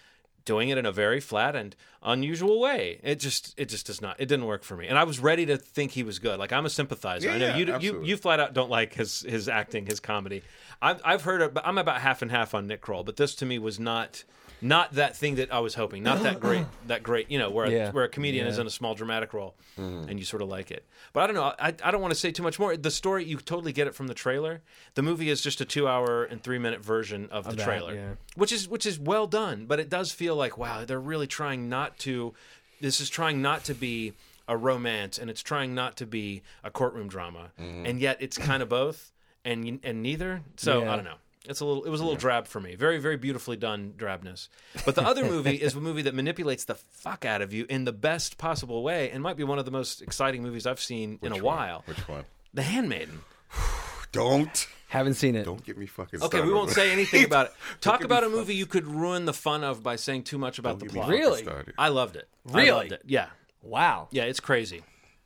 doing 0.44 0.68
it 0.68 0.78
in 0.78 0.86
a 0.86 0.92
very 0.92 1.20
flat 1.20 1.54
and 1.56 1.74
unusual 2.02 2.60
way. 2.60 2.98
It 3.02 3.16
just 3.20 3.54
it 3.56 3.68
just 3.68 3.86
does 3.86 4.00
not. 4.00 4.16
It 4.20 4.26
didn't 4.26 4.46
work 4.46 4.64
for 4.64 4.76
me, 4.76 4.86
and 4.88 4.98
I 4.98 5.04
was 5.04 5.20
ready 5.20 5.46
to 5.46 5.56
think 5.56 5.92
he 5.92 6.02
was 6.02 6.18
good. 6.18 6.38
Like 6.38 6.52
I'm 6.52 6.66
a 6.66 6.70
sympathizer. 6.70 7.30
I 7.30 7.38
know 7.38 7.46
Yeah, 7.48 7.56
you 7.56 7.66
you 7.66 7.72
absolutely. 7.74 8.08
you 8.08 8.16
flat 8.16 8.40
out 8.40 8.54
don't 8.54 8.70
like 8.70 8.94
his 8.94 9.20
his 9.20 9.48
acting, 9.48 9.86
his 9.86 10.00
comedy. 10.00 10.42
I've 10.80 11.00
I've 11.04 11.22
heard 11.22 11.42
it, 11.42 11.54
but 11.54 11.66
I'm 11.66 11.78
about 11.78 12.00
half 12.00 12.22
and 12.22 12.30
half 12.30 12.54
on 12.54 12.66
Nick 12.66 12.80
Kroll, 12.80 13.04
but 13.04 13.16
this 13.16 13.34
to 13.36 13.46
me 13.46 13.58
was 13.58 13.78
not 13.78 14.24
not 14.62 14.92
that 14.94 15.16
thing 15.16 15.34
that 15.34 15.52
I 15.52 15.58
was 15.58 15.74
hoping. 15.74 16.02
Not 16.02 16.22
that 16.22 16.40
great 16.40 16.64
that 16.86 17.02
great 17.02 17.30
you 17.30 17.38
know 17.38 17.50
where 17.50 17.70
Yeah. 17.70 17.90
where 17.90 18.04
a 18.04 18.08
comedian 18.08 18.46
is 18.46 18.58
in 18.58 18.66
a 18.66 18.70
small 18.70 18.94
dramatic 18.94 19.34
role 19.34 19.54
Mm-hmm. 19.78 20.08
and 20.10 20.18
you 20.18 20.24
sort 20.24 20.42
of 20.42 20.48
like 20.48 20.70
it. 20.70 20.84
But 21.12 21.22
I 21.24 21.26
don't 21.26 21.34
know. 21.36 21.52
I 21.58 21.74
I 21.82 21.90
don't 21.90 22.00
want 22.00 22.12
to 22.14 22.18
say 22.20 22.30
too 22.30 22.42
much 22.42 22.58
more. 22.58 22.76
The 22.76 22.90
story 22.90 23.24
you 23.24 23.36
totally 23.38 23.72
get 23.72 23.86
it 23.86 23.94
from 23.94 24.06
the 24.06 24.14
trailer. 24.14 24.60
The 24.94 25.02
movie 25.02 25.28
is 25.30 25.40
just 25.42 25.60
a 25.60 25.64
two 25.64 25.88
hour 25.88 26.24
and 26.24 26.42
three 26.42 26.58
minute 26.58 26.84
version 26.84 27.28
of 27.30 27.44
the 27.44 27.56
that, 27.56 27.64
trailer, 27.64 27.94
yeah. 27.94 28.10
which 28.36 28.52
is 28.52 28.68
which 28.68 28.86
is 28.86 28.98
well 28.98 29.26
done. 29.26 29.66
But 29.66 29.80
it 29.80 29.88
does 29.90 30.12
feel 30.12 30.36
like 30.36 30.56
wow, 30.56 30.84
they're 30.84 31.00
really 31.00 31.26
trying 31.26 31.68
not 31.68 31.98
to. 32.00 32.34
This 32.80 33.00
is 33.00 33.08
trying 33.10 33.40
not 33.42 33.64
to 33.64 33.74
be 33.74 34.12
a 34.48 34.56
romance, 34.56 35.18
and 35.18 35.30
it's 35.30 35.42
trying 35.42 35.74
not 35.74 35.96
to 35.96 36.06
be 36.06 36.42
a 36.64 36.70
courtroom 36.70 37.08
drama, 37.08 37.52
Mm-hmm. 37.60 37.86
and 37.86 38.00
yet 38.00 38.16
it's 38.20 38.36
kind 38.36 38.62
of 38.62 38.68
both, 38.68 39.12
and 39.44 39.80
and 39.82 40.02
neither. 40.02 40.42
So 40.56 40.82
Yeah. 40.82 40.92
I 40.92 40.96
don't 40.96 41.04
know. 41.04 41.14
It's 41.48 41.60
a 41.60 41.64
little. 41.64 41.84
It 41.84 41.90
was 41.90 42.00
a 42.00 42.04
little 42.04 42.18
drab 42.18 42.46
for 42.46 42.60
me. 42.60 42.76
Very, 42.76 42.98
very 42.98 43.16
beautifully 43.16 43.56
done 43.56 43.94
drabness. 43.96 44.48
But 44.84 44.94
the 44.94 45.02
other 45.02 45.24
movie 45.24 45.56
is 45.56 45.74
a 45.74 45.80
movie 45.80 46.02
that 46.02 46.14
manipulates 46.14 46.64
the 46.66 46.76
fuck 46.76 47.24
out 47.24 47.42
of 47.42 47.52
you 47.52 47.66
in 47.68 47.84
the 47.84 47.92
best 47.92 48.38
possible 48.38 48.82
way, 48.84 49.10
and 49.10 49.22
might 49.22 49.36
be 49.36 49.42
one 49.44 49.58
of 49.58 49.64
the 49.64 49.70
most 49.72 50.02
exciting 50.02 50.42
movies 50.42 50.66
I've 50.66 50.78
seen 50.80 51.18
in 51.20 51.32
a 51.32 51.34
one? 51.36 51.42
while. 51.44 51.82
Which 51.86 51.98
one? 52.08 52.24
The 52.54 52.62
Handmaiden. 52.62 53.20
Don't 54.12 54.68
Haven't 54.88 55.14
seen 55.14 55.34
it. 55.36 55.44
don't 55.44 55.64
get 55.64 55.78
me 55.78 55.86
fucking. 55.86 56.20
Okay, 56.20 56.26
started 56.26 56.46
we 56.46 56.52
won't 56.52 56.68
say 56.70 56.92
anything 56.92 57.24
about 57.24 57.46
it. 57.46 57.52
Talk 57.80 58.04
about 58.04 58.22
a 58.24 58.26
fucking- 58.26 58.38
movie 58.38 58.54
you 58.54 58.66
could 58.66 58.86
ruin 58.86 59.24
the 59.24 59.32
fun 59.32 59.64
of 59.64 59.82
by 59.82 59.96
saying 59.96 60.24
too 60.24 60.36
much 60.36 60.58
about 60.58 60.78
Don't 60.78 60.88
the 60.88 60.94
plot. 60.94 61.08
Really? 61.08 61.42
started. 61.42 61.72
I 61.78 61.88
loved 61.88 62.16
it. 62.16 62.28
I 62.52 62.56
Really? 62.58 62.70
loved 62.70 62.92
it. 62.92 63.02
Yeah. 63.06 63.28
Wow. 63.62 64.08
Yeah, 64.10 64.24
it's 64.24 64.38
crazy. 64.40 64.82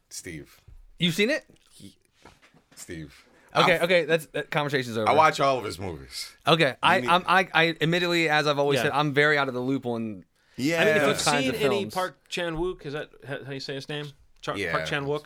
Steve. 0.09 0.61
You've 1.01 1.14
seen 1.17 1.31
it? 1.31 1.45
Steve. 2.77 3.25
Okay, 3.57 3.78
I, 3.78 3.84
okay. 3.84 4.04
That's 4.04 4.26
that 4.26 4.50
conversation's 4.50 4.96
over. 4.98 5.09
I 5.09 5.12
watch 5.14 5.40
all 5.40 5.59
of 5.59 5.64
his 5.64 5.78
movies. 5.78 6.32
Okay, 6.46 6.74
I, 6.82 7.00
need- 7.00 7.09
I'm, 7.09 7.24
I, 7.26 7.48
I, 7.54 7.76
admittedly, 7.80 8.28
as 8.28 8.46
I've 8.46 8.59
always 8.59 8.76
Yeah. 8.78 8.84
said, 8.84 8.92
I'm 8.92 9.12
very 9.14 9.38
out 9.38 9.48
of 9.48 9.54
the 9.54 9.61
loop 9.61 9.86
on. 9.86 10.24
Yeah. 10.57 10.80
I 10.80 10.84
mean, 10.86 10.96
if 10.96 11.02
those 11.02 11.09
you've 11.18 11.24
kinds 11.24 11.44
seen 11.46 11.54
of 11.54 11.61
any 11.62 11.80
films. 11.82 11.94
Park 11.94 12.18
Chan 12.28 12.57
Wook, 12.57 12.86
is 12.86 12.92
that 12.94 13.11
how 13.26 13.44
how 13.44 13.52
you 13.52 13.61
say 13.61 13.74
his 13.74 13.88
name? 13.88 14.07
Char- 14.40 14.57
Yeah. 14.57 14.72
Park 14.72 14.86
Chan 14.86 15.04
Wook. 15.04 15.24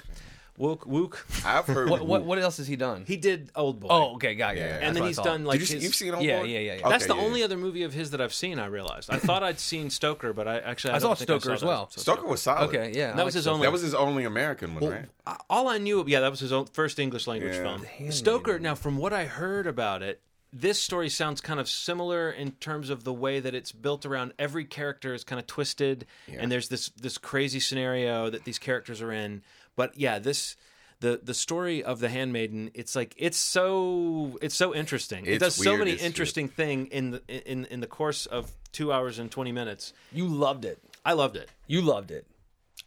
Wook. 0.60 0.80
Wook. 0.80 1.44
I've 1.46 1.66
heard. 1.66 1.88
What, 1.88 2.06
what, 2.06 2.24
what 2.24 2.38
else 2.38 2.58
has 2.58 2.68
he 2.68 2.76
done? 2.76 3.04
He 3.06 3.16
did 3.16 3.50
Old 3.56 3.80
Boy. 3.80 3.88
oh, 3.90 4.14
okay, 4.16 4.34
got 4.34 4.56
you. 4.56 4.62
Yeah. 4.62 4.78
and 4.82 4.94
then 4.94 5.04
he's 5.04 5.16
done 5.16 5.44
like 5.44 5.58
Did 5.60 5.70
you, 5.70 5.74
his... 5.76 5.84
You've 5.84 5.94
seen 5.94 6.12
Old 6.14 6.22
Yeah, 6.22 6.40
Boy? 6.40 6.46
yeah, 6.48 6.58
yeah, 6.58 6.74
yeah. 6.74 6.88
That's 6.88 7.04
Okay, 7.04 7.14
the 7.14 7.18
yeah. 7.18 7.26
only 7.26 7.42
other 7.42 7.56
movie 7.56 7.82
of 7.82 7.94
his 7.94 8.10
that 8.10 8.20
I've 8.20 8.34
seen. 8.34 8.58
I 8.58 8.66
realized. 8.66 9.10
I 9.10 9.18
thought 9.18 9.42
I'd 9.42 9.58
seen 9.58 9.88
Stoker, 9.88 10.32
but 10.34 10.46
I 10.46 10.58
actually 10.58 10.92
I, 10.92 10.96
I 10.96 10.98
don't 10.98 11.10
saw 11.10 11.14
think 11.24 11.28
Stoker 11.28 11.44
saw 11.48 11.52
as 11.54 11.60
that. 11.62 11.66
well. 11.66 11.90
So 11.90 12.00
Stoker 12.02 12.26
was 12.26 12.42
solid. 12.42 12.68
Okay, 12.68 12.92
yeah. 12.94 13.12
That 13.12 13.20
I 13.20 13.24
was 13.24 13.32
his 13.34 13.44
Stoker. 13.44 13.54
only. 13.54 13.66
That 13.66 13.72
was 13.72 13.80
his 13.82 13.94
only 13.94 14.24
American 14.24 14.74
one, 14.74 14.90
right? 14.90 15.06
I- 15.26 15.38
all 15.48 15.66
I 15.68 15.78
knew, 15.78 16.04
yeah, 16.06 16.20
that 16.20 16.30
was 16.30 16.40
his 16.40 16.52
own 16.52 16.66
first 16.66 16.98
English 16.98 17.26
language 17.26 17.54
Yeah. 17.54 17.62
film. 17.62 17.82
Handmaiden. 17.84 18.12
Stoker. 18.12 18.58
Now, 18.58 18.74
from 18.74 18.98
what 18.98 19.12
I 19.14 19.24
heard 19.24 19.66
about 19.66 20.02
it, 20.02 20.20
this 20.52 20.80
story 20.82 21.08
sounds 21.08 21.40
kind 21.40 21.60
of 21.60 21.68
similar 21.68 22.28
in 22.30 22.50
terms 22.52 22.90
of 22.90 23.04
the 23.04 23.12
way 23.12 23.38
that 23.38 23.54
it's 23.54 23.70
built 23.70 24.04
around 24.04 24.32
every 24.36 24.64
character 24.64 25.14
is 25.14 25.22
kind 25.22 25.38
of 25.38 25.46
twisted, 25.46 26.06
and 26.28 26.50
there's 26.50 26.68
this 26.68 26.88
this 26.90 27.18
crazy 27.18 27.60
scenario 27.60 28.28
that 28.28 28.44
these 28.44 28.58
characters 28.58 29.00
are 29.00 29.12
in. 29.12 29.42
But 29.76 29.96
yeah, 29.98 30.18
this 30.18 30.56
the 31.00 31.20
the 31.22 31.34
story 31.34 31.82
of 31.82 32.00
the 32.00 32.08
handmaiden 32.10 32.70
it's 32.74 32.94
like 32.94 33.14
it's 33.16 33.38
so 33.38 34.38
it's 34.42 34.54
so 34.54 34.74
interesting 34.74 35.24
it 35.24 35.38
does 35.38 35.54
so 35.54 35.76
many 35.78 35.92
as 35.92 35.98
shit. 35.98 36.06
interesting 36.06 36.46
thing 36.48 36.88
in 36.88 37.12
the 37.12 37.22
in 37.50 37.64
in 37.66 37.80
the 37.80 37.86
course 37.86 38.26
of 38.26 38.50
two 38.72 38.92
hours 38.92 39.18
and 39.18 39.30
20 39.30 39.50
minutes 39.50 39.94
You 40.12 40.26
loved 40.28 40.66
it. 40.66 40.78
i 41.02 41.14
loved 41.14 41.36
it 41.36 41.48
You 41.66 41.80
loved 41.80 42.10
it. 42.10 42.26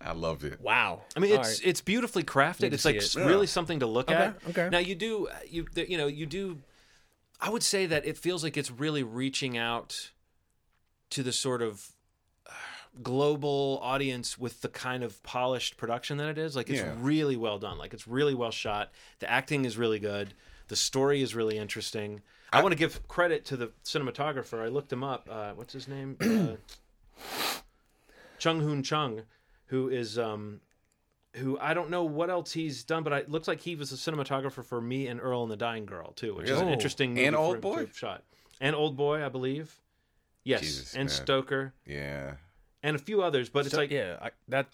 I 0.02 0.12
loved 0.12 0.44
it. 0.44 0.60
Wow. 0.60 1.04
I 1.16 1.20
mean, 1.20 1.32
All 1.34 1.40
it's 1.40 1.60
right. 1.60 1.68
it's 1.70 1.80
beautifully 1.82 2.24
crafted. 2.24 2.74
It's 2.74 2.84
like 2.84 2.98
it. 2.98 3.16
really 3.16 3.42
Yeah. 3.48 3.58
something 3.58 3.80
to 3.80 3.86
look 3.88 4.10
Okay, 4.12 4.16
at. 4.22 4.36
okay. 4.50 4.70
Now 4.70 4.80
you 4.80 4.96
do 4.96 5.30
you 5.50 5.66
you 5.76 5.98
know 5.98 6.08
you 6.08 6.26
do. 6.26 6.60
I 7.40 7.50
would 7.50 7.64
say 7.64 7.86
that 7.86 8.06
it 8.06 8.18
feels 8.18 8.44
like 8.44 8.58
it's 8.58 8.70
really 8.72 9.04
reaching 9.04 9.58
out 9.58 10.12
to 11.12 11.24
the 11.24 11.32
sort 11.32 11.62
of 11.62 11.90
global 13.02 13.80
audience 13.82 14.38
with 14.38 14.62
the 14.62 14.70
kind 14.70 15.04
of 15.04 15.22
polished 15.24 15.78
production 15.78 16.18
that 16.18 16.30
it 16.30 16.38
is. 16.38 16.56
Like 16.56 16.70
it's 16.70 16.80
Yeah. 16.80 16.94
really 17.00 17.36
well 17.36 17.58
done. 17.58 17.78
Like 17.78 17.94
it's 17.94 18.08
really 18.08 18.36
well 18.36 18.52
shot. 18.52 18.92
The 19.20 19.30
acting 19.30 19.66
is 19.66 19.78
really 19.78 20.00
good. 20.00 20.34
The 20.68 20.76
story 20.76 21.22
is 21.22 21.34
really 21.36 21.58
interesting. 21.58 22.22
I, 22.52 22.62
want 22.62 22.72
to 22.72 22.78
give 22.78 23.08
credit 23.08 23.46
to 23.46 23.58
the 23.58 23.72
cinematographer. 23.84 24.64
I 24.64 24.68
looked 24.68 24.94
him 24.94 25.04
up. 25.04 25.28
Uh, 25.30 25.54
what's 25.54 25.74
his 25.74 25.88
name? 25.88 26.18
uh, 26.22 26.56
Chung 28.38 28.60
Hoon 28.60 28.84
Chung, 28.84 29.24
who 29.68 29.90
is 29.90 30.20
um, 30.20 30.62
who 31.36 31.58
I 31.60 31.74
don't 31.74 31.90
know 31.90 32.04
what 32.04 32.30
else 32.30 32.52
he's 32.52 32.84
done, 32.84 33.04
but 33.04 33.14
I, 33.14 33.18
it 33.20 33.30
looks 33.32 33.48
like 33.48 33.62
he 33.62 33.76
was 33.76 33.92
a 33.92 33.96
cinematographer 33.96 34.64
for 34.64 34.80
me 34.82 35.08
and 35.08 35.20
Earl 35.20 35.44
and 35.44 35.52
the 35.52 35.58
Dying 35.58 35.86
Girl 35.86 36.12
too, 36.12 36.36
which 36.36 36.50
is 36.50 36.60
an 36.60 36.70
interesting 36.70 37.12
movie 37.16 37.26
And 37.26 37.36
Old 37.36 37.62
Boy? 37.62 37.88
shot 37.94 38.24
and 38.62 38.76
Old 38.76 38.96
Boy, 38.98 39.26
I 39.26 39.30
believe. 39.30 39.80
Yes, 40.44 40.62
Jesus, 40.62 40.94
and 40.94 41.06
man. 41.06 41.10
Stoker 41.10 41.74
Yeah. 41.88 42.34
And 42.84 42.96
a 42.96 43.00
few 43.00 43.24
others, 43.24 43.50
but 43.50 43.66
it's 43.66 43.72
So- 43.74 43.80
like 43.82 43.92
yeah, 43.92 44.18
I, 44.22 44.32
that 44.50 44.68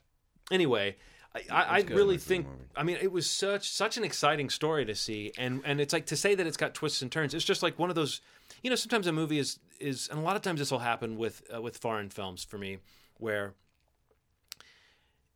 anyway. 0.52 0.98
I, 1.36 1.42
I, 1.52 1.82
really 1.82 2.16
That's 2.16 2.26
a 2.26 2.30
good 2.30 2.44
think. 2.44 2.48
I 2.76 2.82
mean, 2.82 2.98
it 3.00 3.12
was 3.12 3.30
such 3.30 3.70
such 3.70 3.98
an 3.98 4.04
exciting 4.04 4.50
story 4.50 4.84
to 4.86 4.96
see, 4.96 5.32
and 5.38 5.62
and 5.64 5.80
it's 5.80 5.94
like 5.94 6.08
to 6.08 6.18
say 6.18 6.34
that 6.34 6.48
it's 6.48 6.58
got 6.58 6.74
twists 6.74 7.04
and 7.04 7.12
turns. 7.12 7.36
It's 7.36 7.46
just 7.46 7.62
like 7.62 7.78
one 7.78 7.90
of 7.92 7.96
those, 7.96 8.20
you 8.64 8.70
know. 8.72 8.76
Sometimes 8.76 9.06
a 9.06 9.12
movie 9.12 9.38
is 9.38 9.60
is, 9.80 10.08
and 10.10 10.18
a 10.20 10.24
lot 10.24 10.36
of 10.36 10.42
times 10.42 10.60
this 10.60 10.72
will 10.72 10.80
happen 10.80 11.18
with 11.18 11.44
uh, 11.56 11.62
with 11.62 11.78
foreign 11.78 12.10
films 12.10 12.44
for 12.44 12.58
me, 12.58 12.80
where 13.20 13.54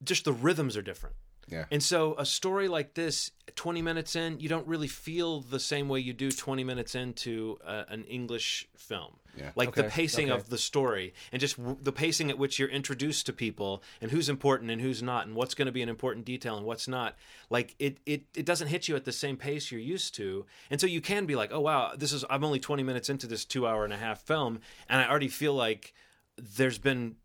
just 0.04 0.26
the 0.26 0.34
rhythms 0.34 0.76
are 0.76 0.82
different. 0.82 1.16
Yeah. 1.48 1.66
And 1.72 1.82
so 1.82 2.16
a 2.18 2.26
story 2.26 2.68
like 2.68 2.94
this, 2.94 3.32
20 3.56 3.82
minutes 3.82 4.16
in, 4.16 4.40
you 4.40 4.50
don't 4.50 4.68
really 4.68 4.88
feel 4.88 5.42
the 5.42 5.60
same 5.60 5.90
way 5.90 6.00
you 6.00 6.14
do 6.14 6.32
20 6.32 6.64
minutes 6.64 6.96
into 6.96 7.58
uh, 7.66 7.84
an 7.90 8.06
English 8.06 8.68
film. 8.76 9.18
Yeah. 9.36 9.52
Like 9.56 9.74
the 9.74 9.86
pacing 9.86 10.30
okay. 10.30 10.40
of 10.40 10.50
the 10.50 10.60
story 10.60 11.14
and 11.32 11.40
just 11.40 11.58
w- 11.58 11.78
the 11.82 11.92
pacing 11.92 12.30
at 12.30 12.38
which 12.38 12.60
you're 12.60 12.70
introduced 12.70 13.26
to 13.26 13.34
people 13.34 13.82
and 14.00 14.12
who's 14.12 14.30
important 14.30 14.70
and 14.70 14.80
who's 14.80 15.02
not 15.02 15.26
and 15.26 15.36
what's 15.36 15.56
going 15.56 15.66
to 15.66 15.72
be 15.72 15.82
an 15.82 15.90
important 15.90 16.26
detail 16.26 16.56
and 16.56 16.66
what's 16.66 16.88
not. 16.88 17.16
Like 17.50 17.76
it, 17.80 17.98
it, 18.06 18.26
it 18.36 18.46
doesn't 18.46 18.68
hit 18.68 18.88
you 18.88 18.96
at 18.96 19.06
the 19.06 19.12
same 19.12 19.36
pace 19.36 19.72
you're 19.72 19.82
used 19.82 20.14
to. 20.16 20.46
And 20.70 20.80
so 20.80 20.86
you 20.86 21.02
can 21.02 21.26
be 21.26 21.36
like, 21.36 21.52
oh, 21.52 21.62
wow, 21.62 21.94
this 21.98 22.14
is, 22.14 22.24
I'm 22.30 22.44
only 22.44 22.60
20 22.60 22.84
minutes 22.84 23.10
into 23.10 23.26
this 23.26 23.44
two 23.44 23.66
hour 23.66 23.84
and 23.84 23.94
a 23.94 23.98
half 23.98 24.22
film. 24.22 24.60
And 24.88 25.02
I 25.02 25.10
already 25.10 25.30
feel 25.30 25.56
like 25.56 25.94
there's 26.38 26.78
been 26.78 27.16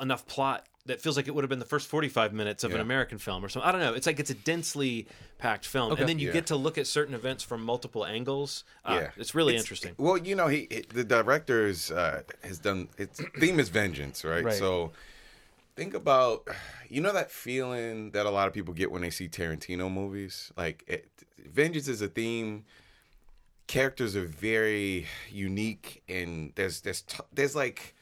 enough 0.00 0.26
plot 0.26 0.66
that 0.86 1.00
feels 1.00 1.16
like 1.16 1.26
it 1.28 1.34
would 1.34 1.42
have 1.44 1.48
been 1.48 1.60
the 1.60 1.64
first 1.64 1.88
45 1.88 2.32
minutes 2.34 2.62
of 2.62 2.74
an 2.74 2.80
American 2.80 3.16
film 3.18 3.42
or 3.42 3.48
something. 3.48 3.66
I 3.66 3.72
don't 3.72 3.80
know. 3.80 3.94
It's 3.94 4.06
like 4.06 4.20
it's 4.20 4.30
a 4.30 4.34
densely 4.34 5.06
packed 5.38 5.66
film. 5.66 5.92
And 5.96 6.06
then 6.08 6.18
you 6.18 6.26
Yeah. 6.28 6.34
get 6.34 6.46
to 6.48 6.56
look 6.56 6.76
at 6.76 6.86
certain 6.86 7.14
events 7.14 7.42
from 7.42 7.64
multiple 7.64 8.04
angles. 8.04 8.64
Uh, 8.84 8.98
yeah, 9.00 9.10
It's 9.16 9.34
really 9.34 9.56
interesting. 9.56 9.94
Well, 9.96 10.18
you 10.18 10.34
know, 10.34 10.48
he 10.48 10.60
it, 10.70 10.90
the 10.90 11.04
director 11.04 11.66
is, 11.66 11.90
uh, 11.90 12.22
has 12.42 12.58
done 12.58 12.88
its 12.98 13.20
theme 13.38 13.58
is 13.58 13.70
vengeance, 13.70 14.24
right? 14.24 14.44
Right. 14.44 14.54
So 14.54 14.92
think 15.74 15.94
about 15.94 16.46
you 16.90 17.00
know 17.00 17.12
that 17.14 17.30
feeling 17.30 18.10
that 18.10 18.26
a 18.26 18.30
lot 18.30 18.46
of 18.46 18.52
people 18.52 18.74
get 18.74 18.90
when 18.90 19.00
they 19.00 19.10
see 19.10 19.26
Tarantino 19.28 19.90
movies. 19.90 20.52
Like 20.54 20.84
it, 20.86 21.08
vengeance 21.46 21.88
is 21.88 22.02
a 22.02 22.08
theme. 22.08 22.64
Characters 23.66 24.14
are 24.14 24.26
very 24.26 25.06
unique, 25.30 26.02
and 26.10 26.52
there's 26.56 26.82
there's 26.82 27.00
t- 27.00 27.24
there's 27.32 27.56
like 27.56 27.94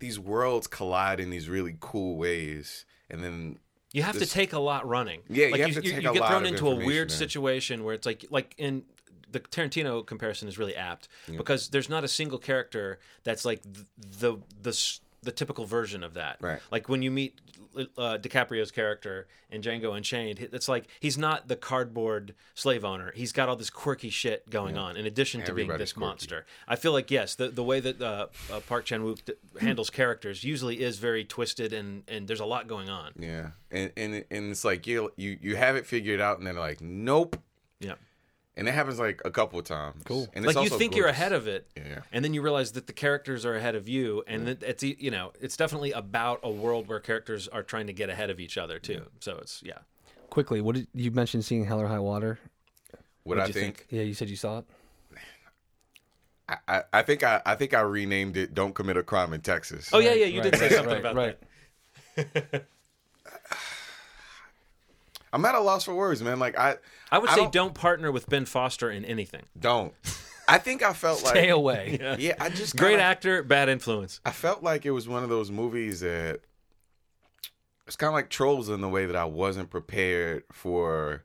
these 0.00 0.18
worlds 0.18 0.66
collide 0.66 1.20
in 1.20 1.30
these 1.30 1.48
really 1.48 1.76
cool 1.80 2.16
ways, 2.16 2.84
and 3.08 3.22
then 3.22 3.58
You 3.92 4.02
have 4.02 4.18
this- 4.18 4.28
to 4.28 4.34
take 4.34 4.52
a 4.52 4.58
lot 4.58 4.86
running. 4.88 5.22
Yeah, 5.28 5.46
you 5.46 5.52
like 5.52 5.74
to 5.74 5.80
take 5.82 6.02
you 6.02 6.10
a 6.10 6.12
get 6.14 6.26
thrown 6.28 6.46
into 6.46 6.68
a 6.68 6.74
weird 6.74 7.10
there. 7.10 7.16
situation 7.16 7.84
where 7.84 7.94
it's 7.94 8.06
like 8.06 8.24
like 8.30 8.54
in 8.58 8.84
the 9.30 9.38
Tarantino 9.40 10.04
comparison 10.04 10.48
is 10.48 10.58
really 10.58 10.74
apt 10.74 11.06
because 11.28 11.68
there's 11.68 11.88
not 11.88 12.02
a 12.02 12.08
single 12.08 12.38
character 12.38 12.98
that's 13.22 13.44
like 13.44 13.62
the 13.62 13.86
the 13.96 14.38
the, 14.62 14.98
the 15.22 15.32
typical 15.32 15.64
version 15.66 16.02
of 16.02 16.14
that. 16.14 16.38
Right. 16.40 16.60
Like 16.70 16.88
when 16.88 17.02
you 17.02 17.10
meet 17.10 17.38
uh, 17.76 18.18
DiCaprio's 18.20 18.70
character 18.70 19.28
in 19.50 19.62
Django 19.62 19.94
Unchained, 19.96 20.40
it's 20.40 20.68
like 20.68 20.86
he's 20.98 21.16
not 21.18 21.46
the 21.48 21.56
cardboard 21.56 22.34
slave 22.54 22.84
owner. 22.84 23.12
He's 23.14 23.30
got 23.32 23.48
all 23.48 23.56
this 23.56 23.70
quirky 23.70 24.10
shit 24.10 24.48
going 24.50 24.76
on 24.76 24.96
in 24.96 25.06
addition 25.06 25.42
to 25.44 25.52
being 25.54 25.68
this 25.76 25.92
quirky. 25.92 26.06
monster. 26.06 26.46
I 26.66 26.76
feel 26.76 26.92
like 26.92 27.10
yes, 27.10 27.34
the 27.34 27.48
the 27.48 27.62
way 27.62 27.80
that 27.80 28.00
uh, 28.00 28.26
uh, 28.52 28.60
Park 28.60 28.86
Chan 28.86 29.02
Wook 29.02 29.24
d- 29.24 29.34
handles 29.60 29.90
characters 29.90 30.42
usually 30.42 30.80
is 30.80 30.98
very 30.98 31.24
twisted 31.24 31.72
and 31.72 32.02
and 32.08 32.26
there's 32.26 32.40
a 32.40 32.44
lot 32.46 32.66
going 32.66 32.88
on. 32.88 33.12
yeah, 33.18 33.50
and 33.70 33.92
and 33.96 34.24
and 34.30 34.50
it's 34.50 34.64
like 34.64 34.86
you 34.86 35.12
you 35.16 35.38
you 35.40 35.56
have 35.56 35.76
it 35.76 35.86
figured 35.86 36.20
out, 36.20 36.38
and 36.38 36.46
then 36.46 36.56
like 36.56 36.80
nope, 36.80 37.36
Yeah. 37.78 37.94
And 38.56 38.68
it 38.68 38.72
happens 38.72 38.98
like 38.98 39.20
a 39.24 39.30
couple 39.30 39.58
of 39.58 39.64
times. 39.64 40.02
Cool, 40.04 40.28
and 40.34 40.44
like 40.44 40.56
you 40.56 40.68
think 40.68 40.94
you're 40.96 41.06
ahead 41.08 41.32
of 41.32 41.46
it 41.48 41.70
Yeah. 41.76 42.00
and 42.12 42.24
then 42.24 42.34
you 42.34 42.42
realize 42.42 42.72
that 42.72 42.86
the 42.86 42.92
characters 42.92 43.44
are 43.46 43.54
ahead 43.56 43.74
of 43.74 43.88
you 43.88 44.22
and 44.26 44.46
that 44.46 44.62
it's 44.62 44.82
e, 44.82 44.96
you 44.98 45.10
know 45.10 45.32
it's 45.40 45.56
definitely 45.56 45.92
about 45.92 46.40
a 46.42 46.50
world 46.50 46.88
where 46.88 47.00
characters 47.00 47.48
are 47.48 47.62
trying 47.62 47.86
to 47.86 47.92
get 47.92 48.10
ahead 48.10 48.30
of 48.30 48.40
each 48.40 48.58
other 48.58 48.78
too 48.78 49.06
so 49.20 49.36
it's 49.38 49.62
yeah 49.64 49.78
quickly. 50.28 50.60
What 50.60 50.76
did 50.76 50.86
you 50.94 51.10
mentioned 51.10 51.44
seeing 51.44 51.64
Hell 51.64 51.80
or 51.80 51.88
High 51.88 51.98
Water? 51.98 52.38
What 53.24 53.38
I 53.38 53.42
What'd 53.42 53.54
you 53.56 53.60
think, 53.60 53.86
Yeah, 53.90 54.02
you 54.02 54.14
said 54.14 54.30
you 54.30 54.36
saw 54.36 54.58
it. 54.58 54.64
I, 56.48 56.56
I, 56.68 56.82
I 56.92 57.02
think 57.02 57.22
I, 57.22 57.40
I 57.46 57.54
think 57.54 57.74
I 57.74 57.80
renamed 57.80 58.36
it 58.36 58.54
"Don't 58.54 58.74
Commit 58.74 58.96
a 58.96 59.02
Crime 59.02 59.32
in 59.32 59.40
Texas." 59.40 59.90
oh 59.92 59.98
yeah 60.00 60.12
yeah 60.14 60.26
you 60.26 60.40
Right, 60.40 60.50
did 60.50 60.58
say 60.58 60.66
right, 60.66 60.72
something 60.74 60.92
right, 60.94 61.00
about 61.00 61.16
right. 61.16 61.38
that 62.16 62.66
I'm 65.32 65.44
at 65.44 65.54
a 65.54 65.60
loss 65.60 65.84
for 65.84 65.94
words, 65.94 66.22
man. 66.22 66.38
Like 66.38 66.58
I, 66.58 66.76
i 67.10 67.18
would 67.18 67.30
I 67.30 67.34
say 67.34 67.40
don't- 67.42 67.52
don't, 67.52 67.74
partner 67.74 68.10
with 68.10 68.28
ben 68.28 68.44
foster 68.44 68.90
in 68.90 69.04
anything 69.04 69.42
don't. 69.58 69.94
I 70.48 70.58
think 70.58 70.82
I 70.82 70.92
felt 70.92 71.22
like 71.24 71.30
Stay 71.36 71.48
away. 71.50 71.98
Yeah, 72.00 72.16
yeah 72.18 72.34
I 72.40 72.48
just 72.48 72.76
great 72.76 72.90
kinda- 72.92 73.04
actor 73.04 73.42
bad 73.42 73.68
influence 73.68 74.20
I 74.24 74.32
felt 74.32 74.62
like 74.62 74.84
it 74.86 74.90
was 74.90 75.06
one 75.08 75.22
of 75.22 75.28
those 75.28 75.50
movies 75.50 76.00
that 76.00 76.40
it's 77.86 77.96
kind 77.96 78.08
of 78.08 78.14
like 78.14 78.28
trolls 78.30 78.68
in 78.68 78.80
the 78.80 78.88
way 78.88 79.06
that 79.06 79.16
I 79.16 79.24
wasn't 79.24 79.70
prepared 79.70 80.44
for 80.52 81.24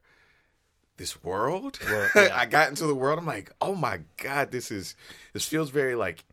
this 0.98 1.24
world. 1.24 1.78
I 2.16 2.46
got 2.46 2.70
into 2.70 2.88
the 2.88 2.96
world. 2.96 3.20
I'm 3.20 3.26
like, 3.26 3.52
oh 3.62 3.76
my 3.76 4.00
god, 4.18 4.52
this 4.52 4.72
is 4.72 4.96
this 5.34 5.46
feels 5.46 5.70
very 5.70 5.94
like 5.96 6.24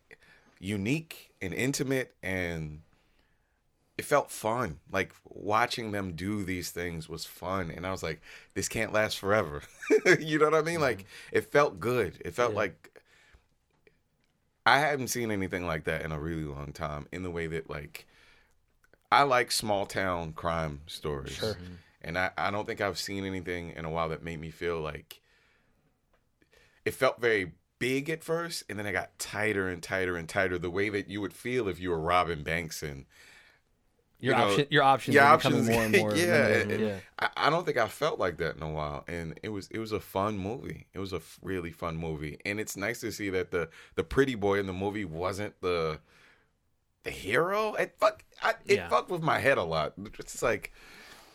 unique 0.59 1.31
and 1.41 1.53
intimate, 1.53 2.15
and 2.23 2.82
it 3.97 4.05
felt 4.05 4.31
fun. 4.31 4.79
Like 4.91 5.13
watching 5.25 5.91
them 5.91 6.13
do 6.13 6.43
these 6.43 6.71
things 6.71 7.07
was 7.07 7.25
fun, 7.25 7.71
and 7.71 7.85
I 7.85 7.91
was 7.91 8.03
like, 8.03 8.21
this 8.53 8.67
can't 8.67 8.93
last 8.93 9.19
forever. 9.19 9.61
you 10.19 10.39
know 10.39 10.45
what 10.45 10.55
I 10.55 10.61
mean? 10.61 10.81
Like 10.81 10.99
mm-hmm. 10.99 11.37
it 11.37 11.51
felt 11.51 11.79
good. 11.79 12.21
It 12.25 12.33
felt 12.33 12.53
like 12.53 12.99
I 14.65 14.79
haven't 14.79 15.09
seen 15.09 15.31
anything 15.31 15.67
like 15.67 15.83
that 15.85 16.03
in 16.03 16.11
a 16.11 16.19
really 16.19 16.43
long 16.43 16.71
time. 16.73 17.07
In 17.11 17.23
the 17.23 17.31
way 17.31 17.47
that 17.47 17.69
like 17.69 18.07
I 19.11 19.23
like 19.23 19.51
small 19.51 19.85
town 19.85 20.33
crime 20.33 20.81
stories. 20.87 21.33
Sure. 21.33 21.57
And 22.01 22.17
I, 22.17 22.31
I 22.37 22.51
don't 22.51 22.65
think 22.65 22.81
I've 22.81 22.97
seen 22.97 23.25
anything 23.25 23.73
in 23.75 23.85
a 23.85 23.89
while 23.89 24.09
that 24.09 24.23
made 24.23 24.39
me 24.41 24.49
feel 24.49 24.81
like 24.81 25.21
it 26.83 26.93
felt 26.93 27.21
very 27.21 27.51
big 27.79 28.09
at 28.09 28.23
first 28.23 28.63
and 28.67 28.77
then 28.77 28.85
it 28.85 28.91
got 28.91 29.17
tighter 29.19 29.69
and 29.69 29.83
tighter 29.83 30.17
and 30.17 30.27
tighter 30.27 30.57
the 30.57 30.69
way 30.69 30.89
that 30.89 31.09
you 31.09 31.21
would 31.21 31.33
feel 31.33 31.67
if 31.67 31.79
you 31.79 31.91
were 31.91 31.99
robbing 31.99 32.43
Banks 32.43 32.81
and 32.81 33.05
Your 34.23 34.35
you 34.35 34.39
know, 34.39 34.47
option, 34.51 34.67
your 34.69 34.83
options 34.83 35.15
your 35.15 35.23
are 35.25 35.33
options 35.33 35.69
more 35.69 35.83
and 35.83 35.97
more. 35.97 36.15
yeah, 36.15 36.25
limited. 36.47 36.71
and- 36.71 36.81
yeah. 36.89 36.95
I, 37.19 37.29
I 37.35 37.49
don't 37.49 37.65
think 37.65 37.77
I 37.77 37.87
felt 37.89 38.19
like 38.19 38.37
that 38.37 38.55
in 38.55 38.63
a 38.63 38.69
while, 38.71 39.03
and 39.07 39.37
it 39.43 39.49
was 39.49 39.67
it 39.69 39.79
was 39.79 39.91
a 39.91 39.99
fun 39.99 40.37
movie. 40.37 40.87
It 40.93 40.99
was 40.99 41.11
a 41.13 41.21
really 41.41 41.71
fun 41.71 41.97
movie, 41.97 42.37
and 42.45 42.59
it's 42.59 42.77
nice 42.77 43.01
to 43.01 43.11
see 43.11 43.29
that 43.31 43.51
the 43.51 43.69
the 43.95 44.03
pretty 44.03 44.35
boy 44.35 44.59
in 44.59 44.65
the 44.65 44.73
movie 44.73 45.05
wasn't 45.05 45.59
the 45.61 45.99
the 47.03 47.11
hero. 47.11 47.73
It 47.73 47.95
fuck 47.99 48.23
I, 48.41 48.51
it 48.65 48.77
Yeah. 48.77 48.87
fucked 48.89 49.09
with 49.11 49.21
my 49.21 49.39
head 49.39 49.57
a 49.57 49.63
lot. 49.63 49.93
It's 50.19 50.41
like 50.41 50.71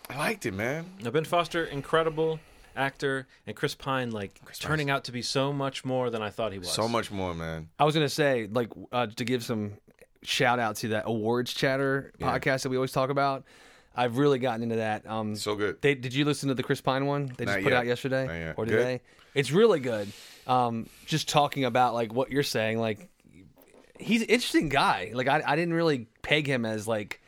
I 0.09 0.17
liked 0.17 0.47
it, 0.47 0.55
man. 0.55 0.87
now 1.03 1.11
ben 1.11 1.25
foster 1.25 1.65
incredible 1.65 2.41
actor 2.77 3.27
and 3.47 3.57
chris 3.57 3.75
pine 3.75 4.11
like 4.13 4.41
turning 4.61 4.89
out 4.89 5.03
to 5.03 5.11
be 5.11 5.21
so 5.21 5.53
much 5.53 5.85
more 5.85 6.11
than 6.11 6.23
i 6.23 6.31
thought 6.31 6.53
he 6.53 6.61
was 6.61 6.71
So 6.71 6.87
much 6.87 7.11
more, 7.11 7.35
man. 7.35 7.69
I 7.77 7.85
was 7.85 7.93
gonna 7.95 8.09
say, 8.09 8.47
like, 8.51 8.71
uh, 8.93 9.09
to 9.17 9.25
give 9.25 9.43
some 9.45 9.73
shout 10.23 10.59
out 10.59 10.77
to 10.77 10.89
that 10.89 11.05
awards 11.07 11.53
chatter 11.55 12.13
podcast 12.21 12.63
that 12.63 12.69
we 12.71 12.77
always 12.77 12.93
talk 12.93 13.11
about. 13.11 13.45
I've 13.97 14.17
really 14.19 14.39
gotten 14.39 14.63
into 14.63 14.77
that. 14.77 15.09
Um, 15.09 15.35
So 15.35 15.55
good. 15.57 15.81
They, 15.83 15.95
did 15.95 16.15
you 16.15 16.25
listen 16.25 16.49
to 16.51 16.55
the 16.55 16.63
Chris 16.63 16.81
Pine 16.81 17.07
one 17.07 17.33
they 17.37 17.45
just 17.47 17.57
Not 17.59 17.63
put 17.65 17.73
yet. 17.73 17.79
out 17.79 17.87
yesterday 17.87 18.53
or 18.57 18.65
Good? 18.65 18.71
today? 18.73 19.01
It's 19.35 19.51
really 19.51 19.81
good. 19.81 20.09
Um, 20.47 20.89
just 21.07 21.29
talking 21.29 21.65
about 21.65 21.95
like 21.95 22.13
what 22.13 22.31
you're 22.31 22.43
saying, 22.43 22.79
like 22.79 23.09
he's 23.99 24.23
an 24.23 24.29
interesting 24.29 24.69
guy. 24.69 25.11
Like 25.15 25.29
I, 25.29 25.43
I 25.45 25.57
didn't 25.57 25.75
really 25.75 26.07
peg 26.23 26.47
him 26.47 26.65
as 26.65 26.87
like 26.87 27.21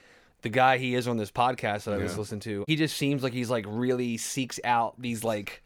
the 0.42 0.48
guy 0.48 0.78
he 0.78 0.94
is 0.94 1.06
on 1.08 1.16
this 1.16 1.30
podcast 1.30 1.84
that 1.84 1.94
I 1.94 1.98
was 1.98 2.12
Yeah. 2.12 2.18
listening 2.18 2.40
to, 2.40 2.64
he 2.66 2.76
just 2.76 2.96
seems 2.96 3.22
like 3.22 3.32
he's 3.32 3.50
like 3.50 3.64
really 3.68 4.16
seeks 4.16 4.58
out 4.64 4.94
these 5.00 5.22
like 5.24 5.62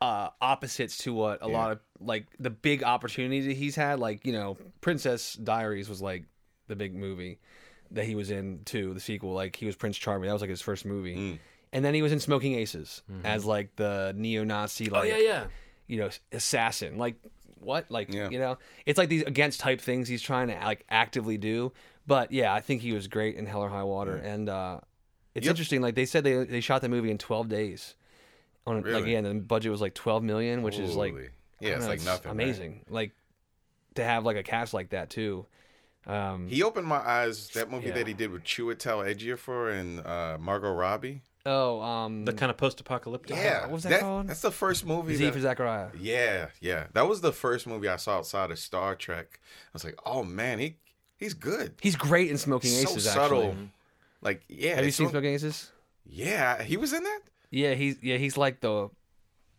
uh 0.00 0.28
opposites 0.40 0.98
to 0.98 1.12
what 1.14 1.40
a 1.42 1.48
lot 1.48 1.70
of 1.72 1.78
like 2.00 2.26
the 2.38 2.50
big 2.50 2.82
opportunities 2.82 3.46
that 3.46 3.54
he's 3.56 3.76
had. 3.76 3.98
Like, 4.00 4.26
you 4.26 4.32
know, 4.32 4.56
Princess 4.80 5.34
Diaries 5.34 5.88
was 5.88 6.02
like 6.02 6.24
the 6.68 6.76
big 6.76 6.94
movie 6.94 7.38
that 7.90 8.04
he 8.04 8.14
was 8.14 8.30
in 8.30 8.60
too, 8.64 8.92
the 8.94 9.00
sequel. 9.00 9.32
Like 9.32 9.56
he 9.56 9.66
was 9.66 9.76
Prince 9.76 9.96
Charming. 9.96 10.26
That 10.28 10.32
was 10.32 10.42
like 10.42 10.50
his 10.50 10.60
first 10.62 10.84
movie. 10.84 11.16
Mm. 11.16 11.38
And 11.72 11.84
then 11.84 11.94
he 11.94 12.02
was 12.02 12.12
in 12.12 12.20
Smokin' 12.20 12.54
Aces 12.54 13.02
as 13.24 13.44
like 13.44 13.74
the 13.76 14.14
neo 14.16 14.44
Nazi 14.44 14.90
Oh 14.90 14.94
like 14.94 15.08
yeah, 15.10 15.16
yeah. 15.18 15.44
you 15.86 15.98
know, 15.98 16.10
assassin. 16.32 16.98
Like 16.98 17.16
what? 17.60 17.90
Like 17.90 18.12
Yeah. 18.12 18.28
you 18.30 18.38
know, 18.38 18.58
it's 18.86 18.98
like 18.98 19.08
these 19.08 19.22
against 19.22 19.60
type 19.60 19.80
things 19.80 20.06
he's 20.08 20.22
trying 20.22 20.48
to 20.48 20.54
like 20.54 20.84
actively 20.90 21.38
do. 21.38 21.72
But 22.06 22.30
yeah, 22.32 22.52
I 22.52 22.60
think 22.60 22.82
he 22.82 22.92
was 22.92 23.08
great 23.08 23.36
in 23.36 23.46
Hell 23.46 23.62
or 23.62 23.70
High 23.70 23.82
Water, 23.84 24.16
and 24.16 24.48
uh, 24.48 24.80
it's 25.34 25.46
Yep. 25.46 25.52
interesting. 25.52 25.80
Like 25.80 25.94
they 25.94 26.04
said, 26.04 26.22
they 26.22 26.44
they 26.44 26.60
shot 26.60 26.82
the 26.82 26.88
movie 26.88 27.10
in 27.10 27.16
twelve 27.18 27.48
days. 27.48 27.94
On 28.66 28.76
like 28.76 28.84
Really? 28.84 29.12
yeah, 29.12 29.20
the 29.20 29.34
budget 29.34 29.70
was 29.70 29.80
like 29.80 29.94
twelve 29.94 30.22
million, 30.22 30.62
which 30.62 30.78
is 30.78 30.96
like 30.96 31.14
yeah, 31.60 31.70
it's 31.76 31.82
know, 31.84 31.88
like 31.90 32.02
nothing. 32.04 32.28
right? 32.28 32.32
amazing. 32.32 32.84
Like 32.88 33.12
to 33.96 34.04
have 34.04 34.24
like 34.24 34.36
a 34.36 34.42
cast 34.42 34.72
like 34.74 34.90
that 34.90 35.10
too. 35.10 35.46
Um, 36.06 36.48
He 36.48 36.62
opened 36.62 36.86
my 36.86 36.98
eyes. 36.98 37.48
That 37.50 37.70
movie 37.70 37.88
Yeah. 37.88 37.94
that 37.94 38.06
he 38.06 38.12
did 38.14 38.30
with 38.30 38.44
Chiwetel 38.44 39.04
Ejiofor 39.14 39.72
and 39.72 40.04
uh, 40.06 40.36
Margot 40.38 40.72
Robbie. 40.72 41.22
oh, 41.46 41.80
um, 41.80 42.24
The 42.26 42.32
kind 42.34 42.50
of 42.50 42.56
post-apocalyptic. 42.58 43.36
Yeah, 43.36 43.62
what 43.62 43.70
was 43.70 43.82
that 43.84 44.00
called? 44.00 44.28
That's 44.28 44.42
the 44.42 44.50
first 44.50 44.84
movie. 44.86 45.14
Z 45.14 45.24
that- 45.26 45.32
for 45.34 45.40
Zachariah. 45.40 45.88
Yeah, 45.98 46.48
yeah. 46.60 46.86
That 46.92 47.08
was 47.08 47.20
the 47.22 47.32
first 47.32 47.66
movie 47.66 47.88
I 47.88 47.96
saw 47.96 48.18
outside 48.18 48.50
of 48.50 48.58
Star 48.58 48.94
Trek. 48.94 49.40
I 49.42 49.70
was 49.72 49.84
like, 49.84 49.98
oh 50.04 50.24
man, 50.24 50.58
he 50.58 50.76
he's 51.18 51.32
good. 51.34 51.74
He's 51.80 51.96
great 51.96 52.30
in 52.30 52.36
Smokin' 52.38 52.70
so 52.70 52.90
Aces. 52.90 53.04
subtle. 53.10 53.42
Actually, 53.48 53.70
Like, 54.20 54.42
yeah. 54.48 54.74
have 54.76 54.84
you 54.84 54.90
seen 54.90 55.08
Smokin' 55.08 55.30
Aces? 55.34 55.70
Yeah, 56.06 56.62
he 56.62 56.76
was 56.76 56.92
in 56.92 57.02
that. 57.02 57.20
Yeah, 57.50 57.74
he's 57.74 57.96
yeah 58.02 58.16
he's 58.16 58.36
like 58.36 58.60
the 58.60 58.88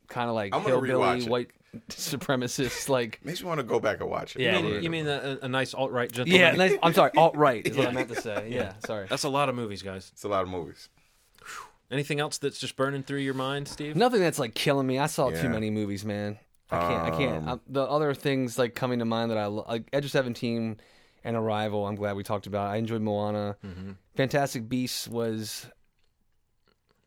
kind 0.08 0.30
of 0.30 0.36
like 0.36 0.54
I'm 0.54 0.62
gonna 0.64 0.74
hillbilly 0.76 0.94
rewatch 0.94 1.26
it. 1.26 1.30
white 1.30 1.50
supremacist 1.90 2.90
like 2.98 3.20
Makes 3.24 3.42
me 3.42 3.48
want 3.48 3.60
to 3.60 3.64
go 3.64 3.80
back 3.80 4.00
and 4.02 4.10
watch 4.10 4.36
it. 4.36 4.42
Yeah, 4.42 4.58
You 4.60 4.64
mean, 4.64 4.84
you 4.84 4.90
mean 4.90 5.08
a, 5.08 5.40
a 5.42 5.48
nice 5.48 5.74
alt-right 5.74 6.12
gentleman? 6.12 6.40
yeah 6.40 6.52
nice, 6.52 6.74
I'm 6.84 6.94
sorry 6.94 7.12
alt 7.18 7.36
right 7.36 7.66
is 7.66 7.76
what 7.78 7.88
I 7.88 7.92
meant 7.92 8.10
to 8.10 8.22
say 8.22 8.48
yeah 8.52 8.74
sorry 8.86 9.08
That's 9.10 9.24
a 9.24 9.30
lot 9.30 9.50
of 9.50 9.56
movies, 9.56 9.82
guys. 9.82 10.10
it's 10.14 10.24
a 10.24 10.28
lot 10.30 10.44
of 10.44 10.50
movies. 10.50 10.90
Anything 11.92 12.20
else 12.20 12.38
that's 12.40 12.60
just 12.60 12.76
burning 12.76 13.04
through 13.04 13.20
your 13.20 13.34
mind, 13.36 13.68
Steve? 13.68 13.96
nothing 13.96 14.20
that's 14.22 14.40
like 14.40 14.54
killing 14.56 14.88
me 14.88 15.00
I 15.00 15.08
saw 15.08 15.30
too 15.30 15.50
many 15.50 15.70
movies 15.70 16.04
man 16.06 16.40
I 16.72 16.80
can't 16.80 17.04
I 17.14 17.18
can't 17.18 17.44
Um, 17.44 17.50
uh, 17.50 17.58
the 17.68 17.84
other 17.84 18.14
things 18.14 18.58
like 18.58 18.74
coming 18.76 19.00
to 19.00 19.06
mind 19.06 19.32
that 19.32 19.38
I 19.38 19.46
lo- 19.48 19.66
like 19.68 19.88
Edge 19.94 20.06
of 20.06 20.12
Seventeen 20.12 20.80
and 21.24 21.36
Arrival 21.36 21.86
I'm 21.86 21.96
glad 21.96 22.16
we 22.16 22.24
talked 22.24 22.48
about 22.48 22.68
I 22.72 22.78
enjoyed 22.78 23.02
Moana 23.02 23.58
Mm-hmm. 23.66 23.92
Fantastic 24.16 24.68
Beasts 24.70 25.08
was 25.08 25.68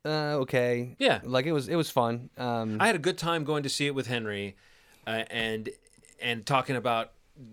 uh 0.05 0.39
okay 0.41 0.95
Yeah. 0.99 1.21
like 1.25 1.47
it 1.47 1.53
was 1.53 1.69
it 1.69 1.77
was 1.77 1.91
fun 1.91 2.31
um 2.39 2.79
I 2.81 2.87
had 2.87 2.97
a 2.97 3.01
good 3.01 3.19
time 3.19 3.45
going 3.45 3.63
to 3.65 3.69
see 3.69 3.87
it 3.87 3.95
with 3.95 4.07
Henry, 4.07 4.57
uh, 5.07 5.25
and 5.31 5.69
and 6.21 6.45
talking 6.47 6.77
about 6.77 7.13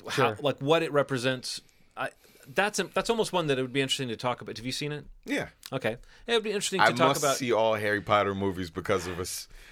how 0.10 0.12
Sure. 0.34 0.38
like 0.42 0.60
what 0.60 0.82
it 0.84 0.92
represents. 0.92 1.62
I, 1.96 2.10
that's 2.48 2.78
a, 2.80 2.84
that's 2.86 3.10
almost 3.10 3.34
one 3.34 3.48
that 3.48 3.58
it 3.58 3.62
would 3.62 3.74
be 3.74 3.82
interesting 3.82 4.08
to 4.10 4.16
talk 4.16 4.42
about. 4.42 4.58
Have 4.58 4.66
you 4.66 4.72
seen 4.72 4.92
it? 4.92 5.06
Yeah. 5.26 5.50
Okay, 5.74 5.98
it 6.28 6.34
would 6.34 6.44
be 6.44 6.50
interesting 6.52 6.80
to 6.80 6.86
I 6.88 6.92
talk 6.92 7.10
must 7.10 7.24
about. 7.24 7.36
see 7.38 7.52
all 7.52 7.74
Harry 7.76 8.02
Potter 8.02 8.36
movies 8.36 8.70
because 8.70 9.08
of 9.08 9.20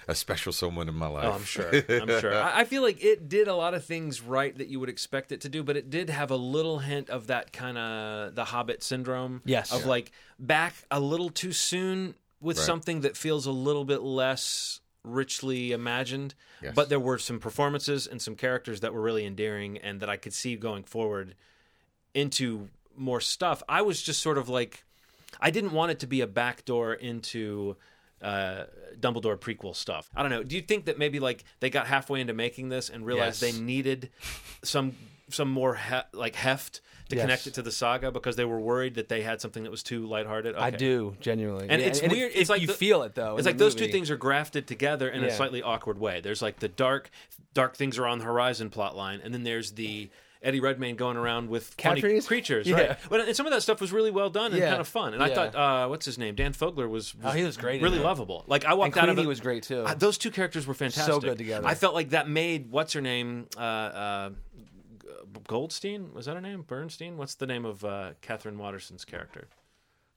a 0.08 0.14
special 0.14 0.52
someone 0.52 0.88
in 0.88 0.94
my 0.94 1.06
life. 1.06 1.24
Oh, 1.26 1.32
I'm 1.32 1.44
sure. 1.44 1.70
I'm 1.88 2.08
sure. 2.20 2.34
I, 2.34 2.60
I 2.60 2.64
feel 2.64 2.82
like 2.82 3.02
it 3.02 3.28
did 3.28 3.46
a 3.48 3.54
lot 3.54 3.74
of 3.74 3.84
things 3.84 4.20
right 4.20 4.56
that 4.58 4.68
you 4.68 4.78
would 4.80 4.88
expect 4.88 5.30
it 5.32 5.40
to 5.42 5.48
do, 5.48 5.62
but 5.62 5.76
it 5.76 5.90
did 5.90 6.10
have 6.10 6.30
a 6.30 6.36
little 6.36 6.78
hint 6.80 7.10
of 7.10 7.28
that 7.28 7.52
kind 7.52 7.78
of 7.78 8.34
the 8.34 8.44
Hobbit 8.46 8.82
syndrome. 8.82 9.42
Yes. 9.44 9.72
Of 9.72 9.82
Yeah. 9.82 9.88
like 9.88 10.12
back 10.38 10.74
a 10.90 10.98
little 11.00 11.30
too 11.30 11.52
soon 11.52 12.14
with 12.44 12.58
Right. 12.58 12.66
something 12.66 13.00
that 13.00 13.16
feels 13.16 13.46
a 13.46 13.50
little 13.50 13.84
bit 13.84 14.02
less 14.02 14.80
richly 15.02 15.72
imagined. 15.72 16.34
Yes. 16.62 16.74
But 16.74 16.88
there 16.88 17.00
were 17.00 17.18
some 17.18 17.38
performances 17.40 18.06
and 18.06 18.22
some 18.22 18.36
characters 18.36 18.80
that 18.80 18.94
were 18.94 19.02
really 19.02 19.26
endearing 19.26 19.78
and 19.78 20.00
that 20.00 20.08
I 20.08 20.16
could 20.16 20.32
see 20.32 20.54
going 20.56 20.84
forward 20.84 21.34
into 22.14 22.68
more 22.96 23.20
stuff. 23.20 23.62
I 23.68 23.82
was 23.82 24.00
just 24.02 24.22
sort 24.22 24.38
of 24.38 24.48
like, 24.48 24.84
I 25.40 25.50
didn't 25.50 25.72
want 25.72 25.90
it 25.92 25.98
to 26.00 26.06
be 26.06 26.20
a 26.20 26.26
backdoor 26.26 26.94
into 26.94 27.76
uh, 28.22 28.64
Dumbledore 28.98 29.36
prequel 29.38 29.74
stuff. 29.76 30.08
I 30.16 30.22
don't 30.22 30.30
know. 30.30 30.42
Do 30.42 30.56
you 30.56 30.62
think 30.62 30.86
that 30.86 30.98
maybe 30.98 31.20
like 31.20 31.44
they 31.60 31.68
got 31.68 31.86
halfway 31.86 32.20
into 32.20 32.32
making 32.32 32.68
this 32.70 32.88
and 32.88 33.04
realized 33.04 33.42
Yes. 33.42 33.52
they 33.54 33.60
needed 33.60 34.10
some 34.62 34.96
some 35.30 35.50
more 35.50 35.74
he- 35.76 35.94
like 36.18 36.34
heft 36.36 36.80
to 37.08 37.16
Yes. 37.16 37.22
connect 37.24 37.46
it 37.46 37.54
to 37.54 37.62
the 37.62 37.70
saga 37.70 38.10
because 38.10 38.36
they 38.36 38.44
were 38.46 38.58
worried 38.60 38.94
that 38.94 39.08
they 39.08 39.20
had 39.22 39.40
something 39.40 39.62
that 39.64 39.70
was 39.70 39.82
too 39.82 40.06
lighthearted? 40.06 40.54
I 40.56 40.70
do 40.70 41.16
genuinely 41.20 41.66
And 41.68 41.80
Yeah, 41.82 41.88
it's 41.88 42.00
it- 42.00 42.10
weird. 42.10 42.32
It's 42.34 42.48
like 42.50 42.60
you 42.62 42.66
the- 42.66 42.72
feel 42.72 43.02
it 43.02 43.14
though 43.14 43.36
It's 43.36 43.46
like 43.46 43.58
those 43.58 43.74
two 43.74 43.88
things 43.88 44.10
are 44.10 44.16
grafted 44.16 44.66
together 44.66 45.08
in 45.08 45.22
a 45.24 45.30
slightly 45.30 45.62
awkward 45.62 45.98
way. 45.98 46.20
There's 46.20 46.40
like 46.42 46.60
the 46.60 46.68
dark, 46.68 47.10
dark 47.52 47.76
things 47.76 47.98
are 47.98 48.06
on 48.06 48.18
the 48.18 48.24
horizon 48.24 48.70
plot 48.70 48.96
line, 48.96 49.20
and 49.22 49.32
then 49.34 49.42
there's 49.42 49.72
the 49.72 50.10
Eddie 50.42 50.60
Redmayne 50.60 50.94
going 50.96 51.16
around 51.16 51.48
with 51.48 51.74
funny 51.80 52.20
creatures, 52.20 52.66
Yeah. 52.66 52.76
right? 52.76 52.98
But 53.08 53.20
and 53.22 53.34
some 53.34 53.46
of 53.46 53.52
that 53.52 53.62
stuff 53.62 53.80
was 53.80 53.92
really 53.92 54.10
well 54.10 54.28
done 54.28 54.52
and 54.52 54.60
Yeah. 54.60 54.68
kind 54.68 54.80
of 54.82 54.86
fun. 54.88 55.14
And 55.14 55.22
I 55.22 55.34
thought, 55.34 55.54
uh, 55.54 55.88
what's 55.88 56.04
his 56.04 56.18
name? 56.18 56.34
Dan 56.34 56.52
Fogler 56.52 56.86
was, 56.86 57.14
Oh, 57.24 57.30
he 57.30 57.44
was 57.44 57.56
great 57.56 57.80
really 57.80 57.98
lovable. 57.98 58.44
Like 58.46 58.66
I 58.66 58.70
and 58.70 58.78
walked 58.78 58.96
out 58.98 59.08
of 59.08 59.18
it. 59.18 59.26
was 59.26 59.40
great 59.40 59.62
too. 59.62 59.84
uh, 59.84 59.94
those 59.94 60.18
two 60.18 60.30
characters 60.30 60.66
were 60.66 60.74
fantastic. 60.74 61.14
so 61.14 61.18
good 61.20 61.38
together. 61.38 61.66
I 61.66 61.74
felt 61.74 61.94
like 61.94 62.10
that 62.10 62.28
made 62.28 62.70
what's 62.70 62.92
her 62.92 63.00
name, 63.00 63.46
uh, 63.56 63.60
uh, 63.60 64.30
Goldstein 65.46 66.12
was 66.14 66.26
that 66.26 66.34
her 66.34 66.40
name? 66.40 66.62
Bernstein. 66.62 67.16
What's 67.16 67.34
the 67.34 67.46
name 67.46 67.64
of 67.64 67.84
uh, 67.84 68.10
Katherine 68.22 68.58
Waterston's 68.58 69.04
character? 69.04 69.48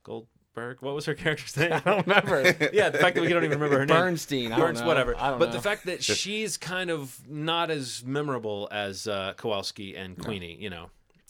Goldberg. 0.04 0.82
What 0.82 0.96
was 0.96 1.06
her 1.06 1.14
character's 1.16 1.56
name? 1.58 1.74
I 1.74 1.80
don't 1.80 2.06
remember. 2.08 2.70
yeah, 2.74 2.90
the 2.90 2.98
fact 2.98 3.16
that 3.16 3.22
we 3.22 3.30
don't 3.30 3.44
even 3.44 3.60
remember 3.60 3.80
her 3.80 3.86
name. 3.86 3.96
Bernstein. 3.98 4.52
I 4.52 4.58
don't 4.58 4.68
Burns, 4.68 4.82
know. 4.82 4.88
whatever. 4.88 5.16
I 5.18 5.30
don't 5.30 5.40
but 5.40 5.50
know. 5.50 5.56
the 5.56 5.62
fact 5.62 5.86
that 5.86 6.04
she's 6.04 6.58
kind 6.58 6.90
of 6.90 7.18
not 7.28 7.70
as 7.70 8.04
memorable 8.06 8.68
as 8.72 9.08
uh, 9.08 9.34
Kowalski 9.38 9.96
and 9.96 10.18
Queenie, 10.18 10.56
you 10.60 10.70
know. 10.70 10.90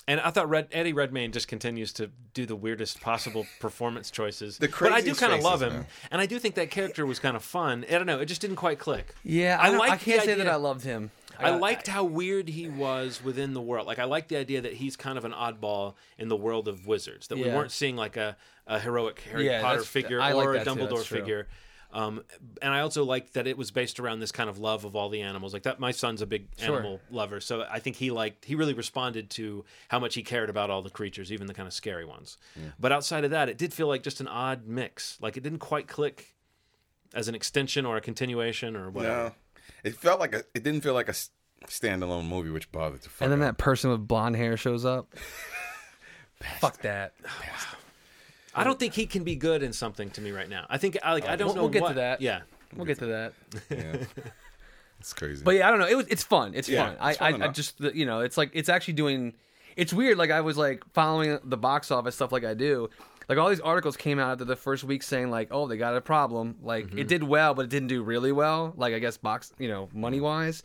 And 0.10 0.22
I 0.22 0.30
thought 0.30 0.48
Red, 0.50 0.70
Eddie 0.72 0.94
Redmayne 0.94 1.34
just 1.34 1.50
continues 1.50 1.92
to 1.94 2.10
do 2.34 2.46
the 2.46 2.56
weirdest 2.56 3.02
possible 3.02 3.46
performance 3.60 4.10
choices. 4.10 4.58
The 4.58 4.70
but 4.80 4.94
I 4.94 5.02
do 5.02 5.14
kind 5.14 5.34
of 5.34 5.42
love 5.44 5.62
him, 5.62 5.86
and 6.12 6.22
I 6.22 6.26
do 6.26 6.40
think 6.40 6.56
that 6.56 6.72
character 6.72 7.06
was 7.06 7.20
kind 7.20 7.36
of 7.36 7.44
fun. 7.44 7.84
I 7.90 7.92
don't 7.94 8.06
know, 8.06 8.22
it 8.22 8.28
just 8.28 8.40
didn't 8.40 8.56
quite 8.56 8.80
click. 8.80 9.14
yeah, 9.26 9.58
I 9.60 9.68
I, 9.68 9.72
don't- 9.72 9.82
I 9.82 9.98
can't 9.98 10.24
say 10.24 10.36
that 10.36 10.48
I 10.48 10.56
loved 10.56 10.86
him. 10.86 11.12
I 11.40 11.52
got- 11.52 11.62
liked 11.62 11.88
how 11.88 12.04
weird 12.04 12.50
he 12.50 12.68
was 12.68 13.24
within 13.24 13.54
the 13.54 13.62
world. 13.62 13.88
Like 13.88 14.00
I 14.00 14.06
liked 14.06 14.30
the 14.30 14.38
idea 14.38 14.62
that 14.62 14.74
he's 14.74 14.96
kind 14.96 15.18
of 15.18 15.26
an 15.26 15.32
oddball 15.34 15.96
in 16.18 16.28
the 16.28 16.36
world 16.36 16.68
of 16.68 16.86
wizards. 16.88 17.28
That 17.28 17.38
we 17.38 17.46
weren't 17.50 17.72
seeing 17.72 17.96
like 17.96 18.18
a, 18.18 18.36
a 18.66 18.80
heroic 18.80 19.20
Harry 19.32 19.46
Yeah, 19.48 19.62
Potter 19.62 19.82
figure 19.84 20.20
I 20.22 20.34
like 20.34 20.48
or 20.48 20.56
a 20.56 20.66
Dumbledore 20.66 21.04
figure. 21.04 21.48
Um, 21.94 22.22
and 22.62 22.74
I 22.74 22.82
also 22.82 23.06
liked 23.06 23.34
that 23.36 23.48
it 23.48 23.58
was 23.58 23.72
based 23.72 23.98
around 23.98 24.20
this 24.20 24.34
kind 24.34 24.50
of 24.50 24.60
love 24.60 24.84
of 24.84 24.94
all 24.96 25.08
the 25.08 25.22
animals. 25.22 25.54
Like 25.54 25.64
that, 25.64 25.80
my 25.80 25.92
son's 25.92 26.22
a 26.22 26.26
big 26.26 26.50
Sure. 26.58 26.76
animal 26.76 27.00
lover, 27.10 27.40
so 27.40 27.66
I 27.72 27.80
think 27.80 27.96
he 27.96 28.12
liked 28.12 28.44
he 28.44 28.56
really 28.56 28.74
responded 28.74 29.30
to 29.32 29.64
how 29.88 29.98
much 29.98 30.14
he 30.16 30.22
cared 30.22 30.50
about 30.50 30.70
all 30.70 30.82
the 30.82 30.90
creatures, 30.90 31.32
even 31.32 31.48
the 31.48 31.54
kind 31.54 31.66
of 31.66 31.72
scary 31.74 32.04
ones. 32.04 32.38
But 32.78 32.92
outside 32.92 33.24
of 33.24 33.32
that, 33.32 33.48
it 33.48 33.58
did 33.58 33.74
feel 33.74 33.88
like 33.88 34.04
just 34.04 34.20
an 34.20 34.28
odd 34.28 34.68
mix. 34.68 35.18
Like 35.22 35.38
it 35.38 35.44
didn't 35.44 35.60
quite 35.60 35.88
click 35.88 36.36
as 37.14 37.30
an 37.30 37.36
extension 37.36 37.86
or 37.86 37.96
a 37.96 38.02
continuation 38.02 38.76
or 38.76 38.90
whatever. 38.90 39.16
No, 39.30 39.32
it 39.88 39.96
felt 39.96 40.20
like 40.20 40.34
a. 40.34 40.40
It 40.54 40.64
didn't 40.64 40.82
feel 40.82 40.94
like 40.94 41.10
a 41.10 41.16
standalone 41.68 42.28
movie, 42.28 42.50
which 42.50 42.72
bothered 42.72 43.02
the 43.02 43.10
fuck. 43.10 43.22
And 43.26 43.32
then 43.32 43.42
out. 43.42 43.58
that 43.58 43.58
person 43.58 43.90
with 43.92 44.08
blonde 44.08 44.36
hair 44.36 44.58
shows 44.58 44.86
up. 44.86 45.14
Fuck 46.60 46.82
that. 46.84 47.14
Oh, 47.26 47.30
I 48.54 48.64
don't 48.64 48.80
think 48.80 48.94
he 48.94 49.06
can 49.08 49.24
be 49.24 49.36
good 49.36 49.64
in 49.64 49.74
something 49.74 50.10
to 50.12 50.22
me 50.22 50.32
right 50.32 50.48
now. 50.50 50.66
I 50.70 50.78
think 50.78 50.98
I 51.04 51.14
like 51.14 51.28
I 51.28 51.36
don't 51.36 51.48
We'll- 51.48 51.56
know 51.56 51.62
we'll 51.64 51.72
get 51.72 51.88
to 51.88 51.94
that. 51.96 52.22
Yeah. 52.22 52.42
We'll 52.76 52.86
get 52.86 53.00
to 53.00 53.06
that. 53.08 53.34
Yeah. 53.72 53.96
it's 55.00 55.14
crazy. 55.14 55.44
But 55.44 55.56
yeah, 55.56 55.68
I 55.68 55.72
don't 55.72 55.80
know. 55.80 55.88
It 55.88 55.96
was 55.96 56.08
it's 56.08 56.24
fun. 56.24 56.54
It's 56.54 56.68
Yeah, 56.70 56.88
fun. 56.90 56.98
I, 57.00 57.12
it's 57.12 57.22
I, 57.22 57.32
fun 57.32 57.42
I 57.42 57.46
enough. 57.46 57.56
just 57.56 57.80
you 57.80 58.06
know, 58.06 58.20
it's 58.22 58.38
like 58.38 58.52
it's 58.54 58.70
actually 58.70 58.96
doing. 58.96 59.34
It's 59.76 59.94
weird. 59.94 60.18
Like 60.18 60.32
I 60.32 60.42
was 60.42 60.58
like 60.58 60.84
following 60.94 61.40
the 61.44 61.58
box 61.58 61.92
office 61.92 62.16
stuff 62.16 62.32
like 62.32 62.44
I 62.44 62.54
do. 62.54 62.90
Like 63.30 63.38
all 63.38 63.50
these 63.50 63.60
articles 63.60 63.98
came 63.98 64.20
out 64.20 64.32
after 64.32 64.46
the 64.46 64.56
first 64.56 64.84
week 64.84 65.04
saying 65.04 65.30
like, 65.30 65.50
oh, 65.52 65.68
they 65.68 65.78
got 65.78 65.96
a 65.96 66.02
problem. 66.02 66.56
Like 66.62 66.88
Mm-hmm. 66.88 67.00
it 67.00 67.08
did 67.08 67.24
well, 67.24 67.54
but 67.54 67.64
it 67.66 67.70
didn't 67.70 67.90
do 67.90 68.02
really 68.04 68.32
well. 68.32 68.74
Like 68.78 68.94
I 68.94 69.00
guess 69.00 69.18
box, 69.18 69.52
you 69.60 69.68
know, 69.68 69.90
money 69.94 70.20
wise. 70.22 70.64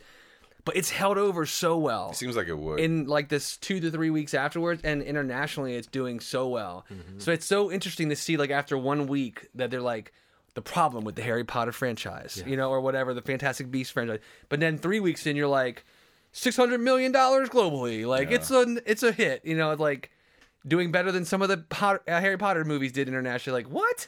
But 0.65 0.77
it's 0.77 0.89
held 0.89 1.17
over 1.17 1.45
so 1.45 1.77
well. 1.77 2.13
Seems 2.13 2.37
like 2.37 2.47
it 2.47 2.57
would. 2.57 2.79
in 2.79 3.05
like 3.05 3.27
this 3.27 3.57
two 3.57 3.81
to 3.81 3.91
three 3.91 4.09
weeks 4.09 4.33
afterwards 4.33 4.81
and 4.85 5.01
internationally 5.03 5.75
it's 5.75 5.87
doing 5.87 6.21
so 6.21 6.47
well 6.47 6.85
so 7.17 7.33
it's 7.33 7.45
so 7.45 7.69
interesting 7.69 8.07
to 8.07 8.15
see 8.15 8.37
like 8.37 8.49
after 8.49 8.77
one 8.77 9.07
week 9.07 9.49
that 9.55 9.69
they're 9.71 9.81
like 9.81 10.13
the 10.53 10.61
problem 10.61 11.03
with 11.03 11.15
the 11.15 11.21
harry 11.21 11.43
potter 11.43 11.73
franchise 11.73 12.41
you 12.47 12.55
know 12.55 12.69
or 12.69 12.79
whatever 12.79 13.13
the 13.13 13.21
fantastic 13.21 13.71
beast 13.71 13.91
franchise 13.91 14.19
but 14.47 14.61
then 14.61 14.77
three 14.77 15.01
weeks 15.01 15.25
in 15.27 15.35
you're 15.35 15.47
like 15.47 15.83
600 16.31 16.79
million 16.79 17.11
dollars 17.11 17.49
globally 17.49 18.05
like 18.07 18.31
it's 18.31 18.49
a 18.49 18.77
it's 18.89 19.03
a 19.03 19.11
hit 19.11 19.41
you 19.43 19.57
know 19.57 19.73
like 19.73 20.11
doing 20.65 20.91
better 20.91 21.11
than 21.11 21.25
some 21.25 21.41
of 21.41 21.49
the 21.49 21.65
uh, 21.81 21.97
harry 22.07 22.37
potter 22.37 22.63
movies 22.63 22.91
did 22.91 23.07
internationally. 23.07 23.63
Like 23.63 23.71
what? 23.71 24.07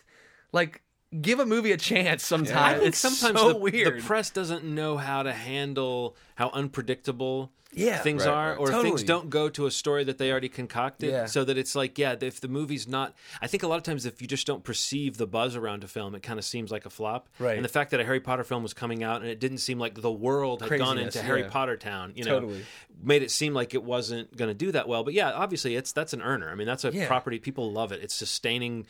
Like 0.52 0.82
give 1.22 1.40
a 1.40 1.46
movie 1.46 1.72
a 1.72 1.78
chance 1.78 2.26
sometimes. 2.26 2.52
I 2.52 2.54
sometimes. 2.54 2.78
think 2.80 2.88
it's 2.90 2.98
sometimes 2.98 3.40
so 3.40 3.50
the, 3.54 3.56
weird. 3.60 3.98
the 3.98 4.04
press 4.04 4.30
doesn't 4.30 4.64
know 4.64 4.98
how 4.98 5.24
to 5.24 5.34
handle 5.34 6.16
how 6.36 6.50
unpredictable 6.50 7.52
Yeah. 7.74 7.98
things 8.00 8.26
Right, 8.26 8.32
are, 8.34 8.50
right. 8.52 8.60
or 8.60 8.82
things 8.82 9.04
don't 9.04 9.30
go 9.30 9.50
to 9.50 9.66
a 9.66 9.72
story 9.72 10.04
that 10.06 10.18
they 10.18 10.32
already 10.32 10.48
concocted. 10.50 11.10
Yeah. 11.12 11.26
So 11.26 11.44
that 11.44 11.58
it's 11.58 11.76
like, 11.76 11.98
yeah, 11.98 12.16
if 12.20 12.40
the 12.42 12.48
movie's 12.48 12.88
not, 12.88 13.14
I 13.42 13.48
think 13.48 13.64
a 13.64 13.68
lot 13.68 13.78
of 13.78 13.84
times 13.84 14.06
if 14.06 14.22
you 14.22 14.28
just 14.28 14.48
don't 14.48 14.64
perceive 14.64 15.18
the 15.18 15.28
buzz 15.28 15.56
around 15.56 15.84
a 15.84 15.88
film, 15.88 16.16
it 16.16 16.24
kind 16.24 16.40
of 16.40 16.46
seems 16.46 16.72
like 16.72 16.86
a 16.86 16.90
flop. 16.90 17.28
Right. 17.40 17.56
And 17.56 17.66
the 17.66 17.70
fact 17.70 17.92
that 17.92 18.00
a 18.00 18.06
Harry 18.06 18.20
Potter 18.22 18.44
film 18.44 18.64
was 18.64 18.74
coming 18.74 19.04
out 19.04 19.22
and 19.22 19.30
it 19.30 19.40
didn't 19.40 19.58
seem 19.60 19.78
like 19.80 20.00
the 20.02 20.12
world 20.12 20.62
had 20.62 20.70
gone 20.70 20.96
Craziness, 20.96 21.16
into 21.16 21.26
Harry 21.28 21.42
yeah. 21.42 21.50
Potter 21.50 21.76
town, 21.78 22.14
you 22.16 22.24
know, 22.24 22.40
Totally. 22.42 22.66
made 23.04 23.24
it 23.24 23.32
seem 23.32 23.54
like 23.54 23.74
it 23.74 23.84
wasn't 23.84 24.36
going 24.38 24.50
to 24.50 24.56
do 24.56 24.72
that 24.72 24.88
well. 24.88 25.04
But 25.04 25.14
yeah, 25.14 25.32
obviously 25.34 25.76
it's 25.76 25.92
that's 25.92 26.14
an 26.14 26.22
earner. 26.22 26.50
I 26.50 26.56
mean, 26.56 26.68
that's 26.68 26.86
a 26.86 26.94
Yeah. 26.94 27.08
property 27.08 27.40
people 27.40 27.72
love 27.72 27.92
it. 27.92 28.02
It's 28.02 28.16
sustaining 28.16 28.86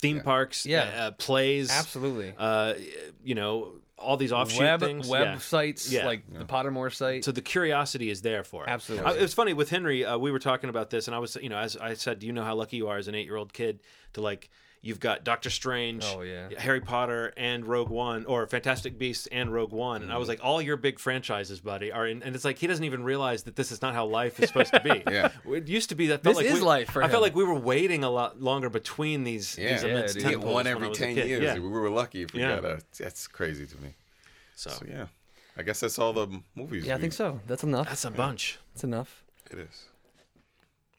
theme 0.00 0.20
parks, 0.20 0.66
Yeah. 0.66 0.82
uh, 0.82 1.10
plays, 1.12 1.70
Absolutely. 1.70 2.34
uh, 2.36 2.74
you 3.22 3.34
know, 3.34 3.72
all 3.98 4.16
these 4.16 4.32
offshoot 4.32 4.60
Web 4.60 4.80
things. 4.80 5.08
Websites 5.08 5.90
Yeah. 5.90 6.06
like 6.06 6.22
the 6.32 6.44
Pottermore 6.44 6.92
site. 6.92 7.24
So 7.24 7.30
the 7.30 7.40
curiosity 7.40 8.10
is 8.10 8.20
there 8.22 8.42
for 8.42 8.64
it. 8.64 8.68
Absolutely. 8.68 9.06
Uh, 9.06 9.14
it 9.14 9.22
was 9.22 9.32
funny 9.34 9.52
with 9.52 9.70
Henry. 9.70 10.04
Uh, 10.04 10.18
we 10.18 10.32
were 10.32 10.40
talking 10.40 10.70
about 10.70 10.90
this, 10.90 11.06
and 11.06 11.14
I 11.14 11.20
was, 11.20 11.36
you 11.40 11.48
know, 11.48 11.58
as 11.58 11.76
I 11.76 11.94
said, 11.94 12.18
do 12.18 12.26
you 12.26 12.32
know 12.32 12.42
how 12.42 12.56
lucky 12.56 12.78
you 12.78 12.88
are 12.88 12.96
as 12.96 13.06
an 13.06 13.14
eight-year-old 13.14 13.52
kid 13.52 13.80
to 14.14 14.20
like. 14.20 14.50
You've 14.84 14.98
got 14.98 15.22
Doctor 15.22 15.48
Strange, 15.48 16.04
Oh, 16.04 16.22
yeah. 16.22 16.48
Harry 16.58 16.80
Potter, 16.80 17.32
and 17.36 17.64
Rogue 17.64 17.88
One, 17.88 18.24
or 18.26 18.44
Fantastic 18.48 18.98
Beasts 18.98 19.28
and 19.30 19.52
Rogue 19.52 19.70
One, 19.70 20.02
and 20.02 20.12
I 20.12 20.18
was 20.18 20.24
mm-hmm. 20.24 20.42
like, 20.42 20.44
all 20.44 20.60
your 20.60 20.76
big 20.76 20.98
franchises, 20.98 21.60
buddy, 21.60 21.92
are 21.92 22.04
in. 22.04 22.20
And 22.24 22.34
it's 22.34 22.44
like 22.44 22.58
he 22.58 22.66
doesn't 22.66 22.84
even 22.84 23.04
realize 23.04 23.44
that 23.44 23.54
this 23.54 23.70
is 23.70 23.80
not 23.80 23.94
how 23.94 24.06
life 24.06 24.40
is 24.40 24.48
supposed 24.48 24.72
to 24.72 24.80
be. 24.80 24.90
Yeah. 25.12 25.30
it 25.46 25.68
used 25.68 25.90
to 25.90 25.94
be 25.94 26.08
that. 26.08 26.24
Felt 26.24 26.36
This 26.36 26.44
like 26.44 26.52
is 26.52 26.60
we, 26.60 26.66
life 26.66 26.90
for 26.90 27.02
I 27.02 27.04
him. 27.04 27.12
felt 27.12 27.22
like 27.22 27.36
we 27.36 27.44
were 27.44 27.54
waiting 27.58 28.02
a 28.02 28.10
lot 28.10 28.40
longer 28.40 28.68
between 28.70 29.22
these. 29.24 29.56
Yeah, 29.56 29.74
these 29.74 29.84
yeah, 29.84 29.88
immense 29.90 30.14
dude. 30.14 30.24
Get 30.24 30.40
one 30.40 30.66
every 30.66 30.90
ten 30.90 31.14
years. 31.16 31.42
Yeah. 31.42 31.54
We 31.54 31.68
were 31.68 31.88
lucky 31.90 32.22
if 32.22 32.32
we 32.34 32.40
Yeah. 32.40 32.56
got 32.60 32.64
a. 32.64 32.82
That's 32.98 33.28
crazy 33.28 33.66
to 33.66 33.76
me. 33.80 33.90
So, 34.56 34.70
So 34.70 34.86
yeah, 34.88 35.06
I 35.56 35.62
guess 35.62 35.80
that's 35.80 35.98
all 35.98 36.12
the 36.12 36.40
movies. 36.56 36.86
yeah, 36.86 36.96
I 36.96 36.98
think 36.98 37.12
so. 37.12 37.40
That's 37.46 37.62
enough. 37.62 37.88
that's 37.88 38.04
a 38.04 38.10
bunch. 38.10 38.58
That's 38.74 38.84
enough. 38.84 39.22
It 39.50 39.58
is. 39.58 39.84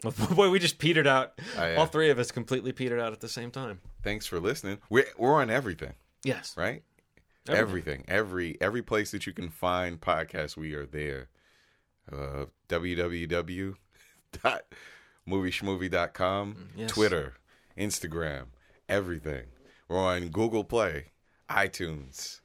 Boy, 0.35 0.49
we 0.49 0.59
just 0.59 0.77
petered 0.79 1.07
out. 1.07 1.39
Oh, 1.57 1.65
yeah. 1.67 1.75
All 1.75 1.85
three 1.85 2.09
of 2.09 2.19
us 2.19 2.31
completely 2.31 2.71
petered 2.71 2.99
out 2.99 3.13
at 3.13 3.19
the 3.21 3.29
same 3.29 3.51
time. 3.51 3.79
Thanks 4.03 4.25
for 4.25 4.39
listening. 4.39 4.79
We're 4.89 5.05
we're 5.17 5.33
on 5.41 5.49
everything, 5.49 5.93
Yes. 6.23 6.55
right? 6.57 6.83
Everything. 7.47 7.59
Everything. 7.59 8.05
Every 8.07 8.57
every 8.61 8.81
place 8.81 9.11
that 9.11 9.25
you 9.27 9.33
can 9.33 9.49
find 9.49 9.99
podcasts, 10.01 10.55
we 10.57 10.73
are 10.73 10.85
there. 10.85 11.29
Uh, 12.11 12.45
www.movieschmovie.com, 15.27 16.69
yes. 16.75 16.89
Twitter, 16.89 17.33
Instagram, 17.77 18.45
everything. 18.89 19.43
We're 19.87 19.99
on 19.99 20.29
Google 20.29 20.63
Play, 20.63 21.11
iTunes. 21.49 22.39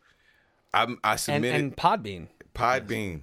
I'm, 0.75 0.99
I 1.03 1.17
submitted 1.17 1.61
and 1.61 1.77
Podbean. 1.77 2.29
Podbean. 2.55 3.23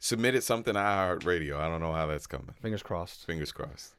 Submitted 0.00 0.42
something 0.42 0.74
to 0.74 0.80
iHeartRadio. 0.80 1.58
I 1.58 1.68
don't 1.68 1.80
know 1.80 1.92
how 1.92 2.06
that's 2.06 2.26
coming. 2.26 2.54
Fingers 2.62 2.82
crossed. 2.82 3.26
Fingers 3.26 3.50
crossed. 3.52 3.94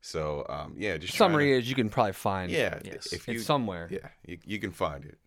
So 0.00 0.44
um, 0.48 0.74
yeah, 0.76 0.96
just 0.96 1.14
Summary 1.14 1.46
trying 1.50 1.60
is 1.60 1.68
you 1.68 1.74
can 1.74 1.88
probably 1.88 2.12
find. 2.12 2.50
yeah. 2.50 2.78
Yes. 2.84 3.12
If 3.12 3.26
you, 3.28 3.34
It's 3.34 3.44
somewhere. 3.46 3.88
yeah, 3.90 4.08
you, 4.24 4.38
you 4.44 4.58
can 4.58 4.70
find 4.72 5.04
it. 5.04 5.18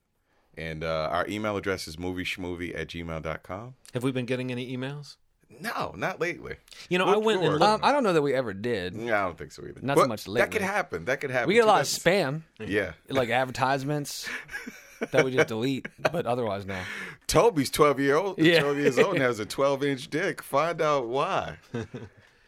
And 0.57 0.83
uh, 0.83 1.07
our 1.11 1.25
email 1.27 1.55
address 1.55 1.87
is 1.87 1.95
movieschmovie 1.97 2.77
at 2.77 2.87
gmail.com. 2.89 3.75
Have 3.93 4.03
we 4.03 4.11
been 4.11 4.25
getting 4.25 4.51
any 4.51 4.75
emails? 4.75 5.15
No, 5.61 5.93
not 5.97 6.19
lately. 6.19 6.55
You 6.89 6.97
know, 6.99 7.05
Look 7.05 7.15
I 7.15 7.17
went 7.17 7.43
and 7.43 7.61
Um, 7.63 7.79
I 7.81 7.91
don't 7.91 8.03
know 8.03 8.13
that 8.13 8.21
we 8.21 8.33
ever 8.33 8.53
did. 8.53 8.93
Yeah, 8.95 9.21
I 9.21 9.25
don't 9.25 9.37
think 9.37 9.51
so 9.51 9.63
either. 9.63 9.79
Not 9.81 9.97
so 9.97 10.03
But 10.03 10.09
much 10.09 10.25
That 10.25 10.51
could 10.51 10.61
happen. 10.61 11.05
That 11.05 11.21
could 11.21 11.31
happen. 11.31 11.47
We 11.47 11.55
get 11.55 11.63
a 11.63 11.67
lot 11.67 11.81
of 11.81 11.87
spam, 11.87 12.41
Yeah. 12.59 12.91
like 13.09 13.29
advertisements 13.29 14.29
that 15.11 15.23
we 15.25 15.31
just 15.31 15.47
delete, 15.47 15.87
but 16.11 16.25
otherwise 16.25 16.65
no. 16.65 16.79
Toby's 17.27 17.69
12 17.69 17.99
year 17.99 18.15
old. 18.15 18.37
Yeah. 18.39 18.61
12 18.61 18.77
years 18.77 18.99
old 18.99 19.13
and 19.15 19.23
has 19.23 19.39
a 19.39 19.45
12 19.45 19.83
inch 19.83 20.09
dick. 20.09 20.41
Find 20.41 20.81
out 20.81 21.07
why. 21.07 21.57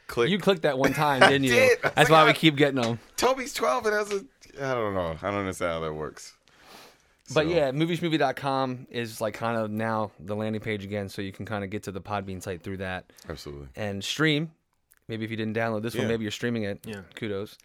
Click. 0.07 0.29
You 0.29 0.39
clicked 0.39 0.63
that 0.63 0.77
one 0.77 0.93
time, 0.93 1.21
didn't 1.29 1.45
you? 1.45 1.53
did. 1.53 1.79
I 1.85 1.89
That's 1.89 2.09
why 2.09 2.25
we 2.25 2.33
keep 2.33 2.57
getting 2.57 2.81
them. 2.81 2.99
Toby's 3.15 3.53
12 3.53 3.85
and 3.85 3.95
has 3.95 4.11
a. 4.11 4.25
I 4.61 4.73
don't 4.73 4.93
know. 4.93 5.15
I 5.21 5.31
don't 5.31 5.39
understand 5.39 5.71
how 5.71 5.79
that 5.79 5.93
works. 5.93 6.33
But 7.33 7.45
So, 7.45 7.49
yeah, 7.53 7.71
movieschmovie.com 7.71 8.87
is 8.91 9.21
like 9.21 9.35
kind 9.35 9.55
of 9.57 9.71
now 9.71 10.11
the 10.19 10.35
landing 10.35 10.59
page 10.59 10.83
again, 10.83 11.07
so 11.07 11.21
you 11.21 11.31
can 11.31 11.45
kind 11.45 11.63
of 11.63 11.69
get 11.69 11.83
to 11.83 11.91
the 11.93 12.01
Podbean 12.01 12.43
site 12.43 12.61
through 12.61 12.77
that 12.77 13.05
Absolutely. 13.29 13.69
and 13.77 14.03
stream. 14.03 14.51
Maybe 15.07 15.23
if 15.23 15.31
you 15.31 15.37
didn't 15.37 15.55
download 15.55 15.81
this 15.81 15.95
one, 15.95 16.07
maybe 16.09 16.23
you're 16.23 16.31
streaming 16.31 16.63
it. 16.63 16.79
Yeah. 16.85 17.01
Kudos. 17.15 17.57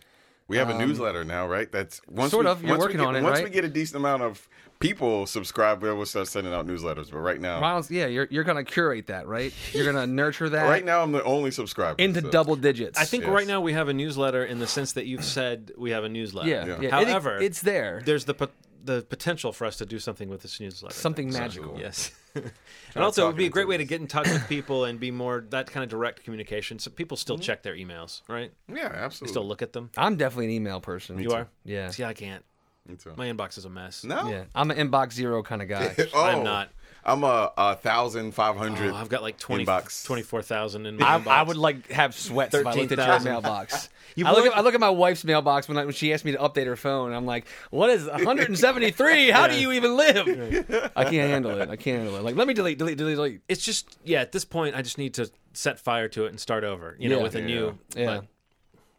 We 0.48 0.58
have 0.58 0.70
a 0.70 0.78
newsletter 0.78 1.24
now, 1.24 1.46
right? 1.48 1.70
That's 1.70 2.00
once 2.08 2.26
Um, 2.26 2.30
Sort 2.30 2.44
we, 2.46 2.50
of. 2.52 2.62
You're 2.62 2.70
once 2.70 2.78
we 2.80 2.84
working 2.84 2.98
get- 2.98 3.06
on 3.06 3.16
it, 3.16 3.22
Once 3.22 3.34
right? 3.38 3.44
we 3.44 3.50
get 3.50 3.64
a 3.64 3.68
decent 3.68 3.96
amount 3.96 4.22
of 4.22 4.48
people 4.78 5.26
subscribe, 5.26 5.82
we'll 5.82 6.04
start 6.06 6.28
sending 6.28 6.52
out 6.52 6.66
newsletters. 6.66 7.10
But 7.10 7.18
right 7.18 7.40
now, 7.40 7.58
Miles, 7.60 7.90
yeah, 7.90 8.06
you're 8.06 8.28
you're 8.30 8.44
gonna 8.44 8.62
curate 8.62 9.08
that, 9.08 9.26
right? 9.26 9.52
You're 9.72 9.90
gonna 9.90 10.06
nurture 10.22 10.48
that 10.50 10.68
right 10.68 10.84
now, 10.84 11.02
I'm 11.02 11.10
the 11.12 11.24
only 11.24 11.50
subscriber 11.50 11.96
into 12.00 12.20
so- 12.20 12.30
double 12.30 12.54
digits. 12.56 12.98
I 12.98 13.04
think 13.04 13.24
Yes. 13.24 13.32
right 13.32 13.46
now 13.46 13.60
we 13.60 13.72
have 13.72 13.88
a 13.88 13.94
newsletter 13.94 14.44
in 14.44 14.58
the 14.60 14.66
sense 14.68 14.92
that 14.92 15.06
you've 15.06 15.24
said 15.24 15.72
we 15.76 15.90
have 15.90 16.04
a 16.04 16.08
newsletter. 16.08 16.48
Yeah. 16.48 16.64
Yeah. 16.66 16.76
yeah. 16.80 16.86
It- 17.00 17.08
However, 17.08 17.38
it's 17.38 17.60
there. 17.62 18.02
there's 18.04 18.24
the 18.26 18.34
pot- 18.34 18.52
the 18.86 19.02
potential 19.02 19.52
for 19.52 19.66
us 19.66 19.76
to 19.76 19.86
do 19.86 19.98
something 19.98 20.28
with 20.28 20.42
this 20.42 20.60
newsletter. 20.60 20.94
Something 20.94 21.30
magical. 21.32 21.78
Yes. 21.78 22.12
and 22.34 23.04
also, 23.04 23.24
it 23.24 23.26
would 23.26 23.36
be 23.36 23.46
a 23.46 23.50
great 23.50 23.68
way 23.68 23.76
to 23.76 23.84
get 23.84 24.00
in 24.00 24.06
touch 24.06 24.28
with 24.28 24.48
people 24.48 24.84
and 24.84 24.98
be 24.98 25.10
more 25.10 25.44
that 25.50 25.70
kind 25.70 25.84
of 25.84 25.90
direct 25.90 26.24
communication. 26.24 26.78
So 26.78 26.90
people 26.90 27.16
still 27.16 27.36
mm-hmm. 27.36 27.42
check 27.42 27.62
their 27.62 27.74
emails, 27.74 28.22
right? 28.28 28.52
Yeah, 28.68 28.90
absolutely. 28.94 29.32
Still 29.32 29.46
look 29.46 29.62
at 29.62 29.72
them. 29.72 29.90
I'm 29.96 30.16
definitely 30.16 30.46
an 30.46 30.52
email 30.52 30.80
person. 30.80 31.18
You 31.18 31.32
are? 31.32 31.48
Yeah. 31.64 31.88
See, 31.88 32.04
I 32.04 32.14
can't. 32.14 32.44
Me 32.86 32.96
too. 32.96 33.12
My 33.16 33.26
inbox 33.26 33.58
is 33.58 33.64
a 33.64 33.70
mess. 33.70 34.04
No, 34.04 34.28
Yeah. 34.28 34.44
I'm 34.54 34.70
an 34.70 34.76
inbox 34.76 35.12
zero 35.12 35.42
kind 35.42 35.62
of 35.62 35.68
guy. 35.68 35.94
oh, 36.14 36.24
I'm 36.24 36.44
not. 36.44 36.70
I'm 37.08 37.22
a, 37.22 37.52
a 37.56 37.76
thousand 37.76 38.32
five 38.32 38.56
hundred. 38.56 38.92
Oh, 38.92 38.96
I've 38.96 39.08
got 39.08 39.22
like 39.22 39.38
20, 39.38 39.64
Inbox. 39.64 40.04
24,000 40.04 40.86
in 40.86 40.96
my 40.96 41.06
I, 41.14 41.18
inbox. 41.20 41.26
I 41.28 41.42
would 41.44 41.56
like 41.56 41.90
have 41.92 42.14
sweats 42.16 42.52
if 42.54 42.66
I 42.66 42.72
looked 42.74 42.90
at 42.92 42.98
your 42.98 43.06
13,000. 43.06 43.32
mailbox. 43.32 43.88
You 44.14 44.24
I 44.26 44.32
look, 44.32 44.46
at, 44.46 44.56
I 44.56 44.62
look 44.62 44.72
at 44.72 44.80
my 44.80 44.88
wife's 44.88 45.24
mailbox 45.24 45.68
when, 45.68 45.76
I, 45.76 45.84
when 45.84 45.92
she 45.92 46.10
asked 46.14 46.24
me 46.24 46.32
to 46.32 46.38
update 46.38 46.64
her 46.64 46.76
phone. 46.76 47.12
I'm 47.12 47.26
like, 47.26 47.46
what 47.68 47.90
is 47.90 48.06
173? 48.06 49.30
How 49.30 49.46
do 49.46 49.56
you 49.60 49.72
even 49.72 49.94
live? 49.94 50.26
I 50.96 51.04
can't 51.04 51.30
handle 51.30 51.60
it. 51.60 51.68
I 51.68 51.76
can't 51.76 51.98
handle 51.98 52.16
it. 52.16 52.22
Like, 52.22 52.34
let 52.34 52.48
me 52.48 52.54
delete, 52.54 52.78
delete, 52.78 52.96
delete, 52.96 53.16
delete. 53.16 53.40
It's 53.46 53.62
just 53.62 53.98
yeah. 54.04 54.22
At 54.22 54.32
this 54.32 54.46
point, 54.46 54.74
I 54.74 54.80
just 54.80 54.96
need 54.96 55.12
to 55.14 55.30
set 55.52 55.78
fire 55.78 56.08
to 56.08 56.24
it 56.24 56.28
and 56.30 56.40
start 56.40 56.64
over. 56.64 56.96
You 56.98 57.10
know, 57.10 57.18
Yeah. 57.18 57.22
with 57.24 57.34
a 57.34 57.42
new. 57.42 57.78
Yeah. 57.94 58.20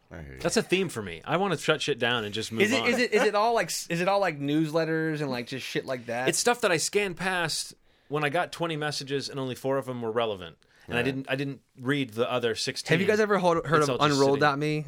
but 0.10 0.18
I 0.20 0.22
hear 0.22 0.34
you. 0.36 0.40
That's 0.40 0.58
a 0.58 0.62
theme 0.62 0.90
for 0.90 1.02
me. 1.02 1.24
I 1.26 1.38
want 1.38 1.54
to 1.54 1.60
shut 1.60 1.82
shit 1.82 1.98
down 1.98 2.24
and 2.24 2.32
just 2.32 2.52
move 2.52 2.62
Is 2.62 2.72
it 2.72 2.82
on. 2.82 2.88
is 2.88 3.00
it 3.00 3.12
is 3.12 3.24
it 3.24 3.34
all 3.34 3.56
like 3.56 3.70
is 3.90 4.02
it 4.02 4.08
all 4.08 4.20
like 4.20 4.40
newsletters 4.40 5.22
and 5.22 5.32
like 5.32 5.48
just 5.48 5.66
shit 5.66 5.86
like 5.88 6.06
that? 6.06 6.30
It's 6.30 6.38
stuff 6.38 6.62
that 6.62 6.72
I 6.72 6.78
scanned 6.78 7.18
past 7.18 7.74
when 8.10 8.24
I 8.24 8.30
got 8.30 8.52
20 8.52 8.78
messages 8.78 9.30
and 9.30 9.40
only 9.40 9.56
four 9.56 9.78
of 9.78 9.86
them 9.86 10.02
were 10.02 10.12
relevant. 10.12 10.58
And 10.90 10.98
I 10.98 11.04
didn't 11.04 11.26
I 11.30 11.36
didn't 11.36 11.60
read 11.80 12.12
the 12.12 12.32
other 12.32 12.56
16. 12.56 12.90
Have 12.90 13.02
you 13.02 13.08
guys 13.08 13.20
ever 13.20 13.38
heard, 13.40 13.66
heard 13.66 13.84
of 13.84 13.90
all 13.90 13.98
just 13.98 14.22
Unroll.me? 14.22 14.86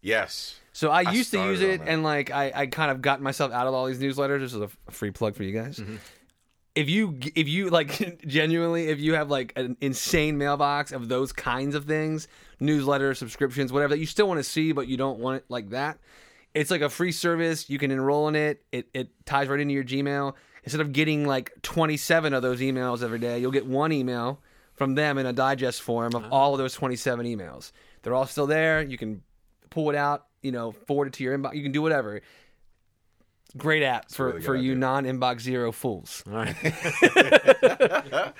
Yes. 0.00 0.58
So 0.72 0.90
I, 0.90 1.12
used 1.12 1.30
to 1.32 1.44
use 1.44 1.60
it, 1.60 1.82
and 1.84 2.02
like 2.02 2.30
I, 2.30 2.52
I 2.54 2.66
kind 2.66 2.90
of 2.90 3.02
got 3.02 3.20
myself 3.20 3.52
out 3.52 3.66
of 3.66 3.74
all 3.74 3.86
these 3.86 3.98
newsletters. 3.98 4.40
This 4.40 4.54
is 4.54 4.60
a 4.60 4.68
free 4.90 5.10
plug 5.10 5.34
for 5.34 5.42
you 5.42 5.52
guys. 5.52 5.78
Mm-hmm. 5.78 5.96
If 6.74 6.88
you 6.88 7.18
if 7.34 7.48
you 7.48 7.68
like 7.68 8.22
genuinely, 8.26 8.88
if 8.88 9.00
you 9.00 9.14
have 9.14 9.28
like 9.28 9.52
an 9.56 9.76
insane 9.80 10.38
mailbox 10.38 10.92
of 10.92 11.08
those 11.08 11.32
kinds 11.32 11.74
of 11.74 11.84
things, 11.84 12.28
newsletters, 12.60 13.16
subscriptions, 13.16 13.72
whatever 13.72 13.94
that 13.94 13.98
you 13.98 14.06
still 14.06 14.28
want 14.28 14.38
to 14.38 14.44
see, 14.44 14.72
but 14.72 14.86
you 14.86 14.96
don't 14.96 15.18
want 15.18 15.38
it 15.38 15.44
like 15.48 15.70
that, 15.70 15.98
it's 16.54 16.70
like 16.70 16.82
a 16.82 16.88
free 16.88 17.12
service. 17.12 17.68
You 17.68 17.78
can 17.78 17.90
enroll 17.90 18.28
in 18.28 18.36
it. 18.36 18.62
It 18.70 18.88
it 18.94 19.10
ties 19.26 19.48
right 19.48 19.60
into 19.60 19.74
your 19.74 19.84
Gmail. 19.84 20.34
Instead 20.64 20.80
of 20.80 20.92
getting 20.92 21.26
like 21.26 21.52
27 21.62 22.34
of 22.34 22.42
those 22.42 22.60
emails 22.60 23.02
every 23.02 23.18
day, 23.18 23.38
you'll 23.38 23.50
get 23.50 23.66
one 23.66 23.92
email 23.92 24.40
from 24.74 24.94
them 24.94 25.18
in 25.18 25.26
a 25.26 25.32
digest 25.32 25.82
form 25.82 26.14
of 26.14 26.24
all 26.32 26.52
of 26.54 26.58
those 26.58 26.74
27 26.74 27.26
emails. 27.26 27.72
They're 28.02 28.14
all 28.14 28.26
still 28.26 28.46
there. 28.46 28.82
You 28.82 28.96
can 28.98 29.22
pull 29.70 29.90
it 29.90 29.96
out, 29.96 30.26
you 30.42 30.52
know, 30.52 30.72
forward 30.72 31.08
it 31.08 31.12
to 31.14 31.24
your 31.24 31.36
inbox. 31.36 31.54
You 31.54 31.62
can 31.62 31.72
do 31.72 31.82
whatever. 31.82 32.20
Great 33.56 33.82
app 33.82 34.10
for, 34.10 34.26
really 34.26 34.40
for 34.42 34.54
you 34.54 34.74
non-inbox 34.74 35.40
zero 35.40 35.72
fools. 35.72 36.22
All 36.26 36.34
right. 36.34 36.56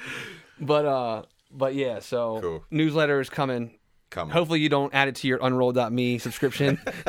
But 0.60 0.84
uh 0.84 1.22
but 1.50 1.74
yeah, 1.74 2.00
so 2.00 2.40
Cool. 2.40 2.64
newsletter 2.70 3.20
is 3.20 3.30
coming. 3.30 3.78
Coming. 4.10 4.32
Hopefully 4.32 4.60
you 4.60 4.68
don't 4.68 4.92
add 4.94 5.08
it 5.08 5.14
to 5.16 5.28
your 5.28 5.38
unroll.me 5.42 6.18
subscription. 6.18 6.78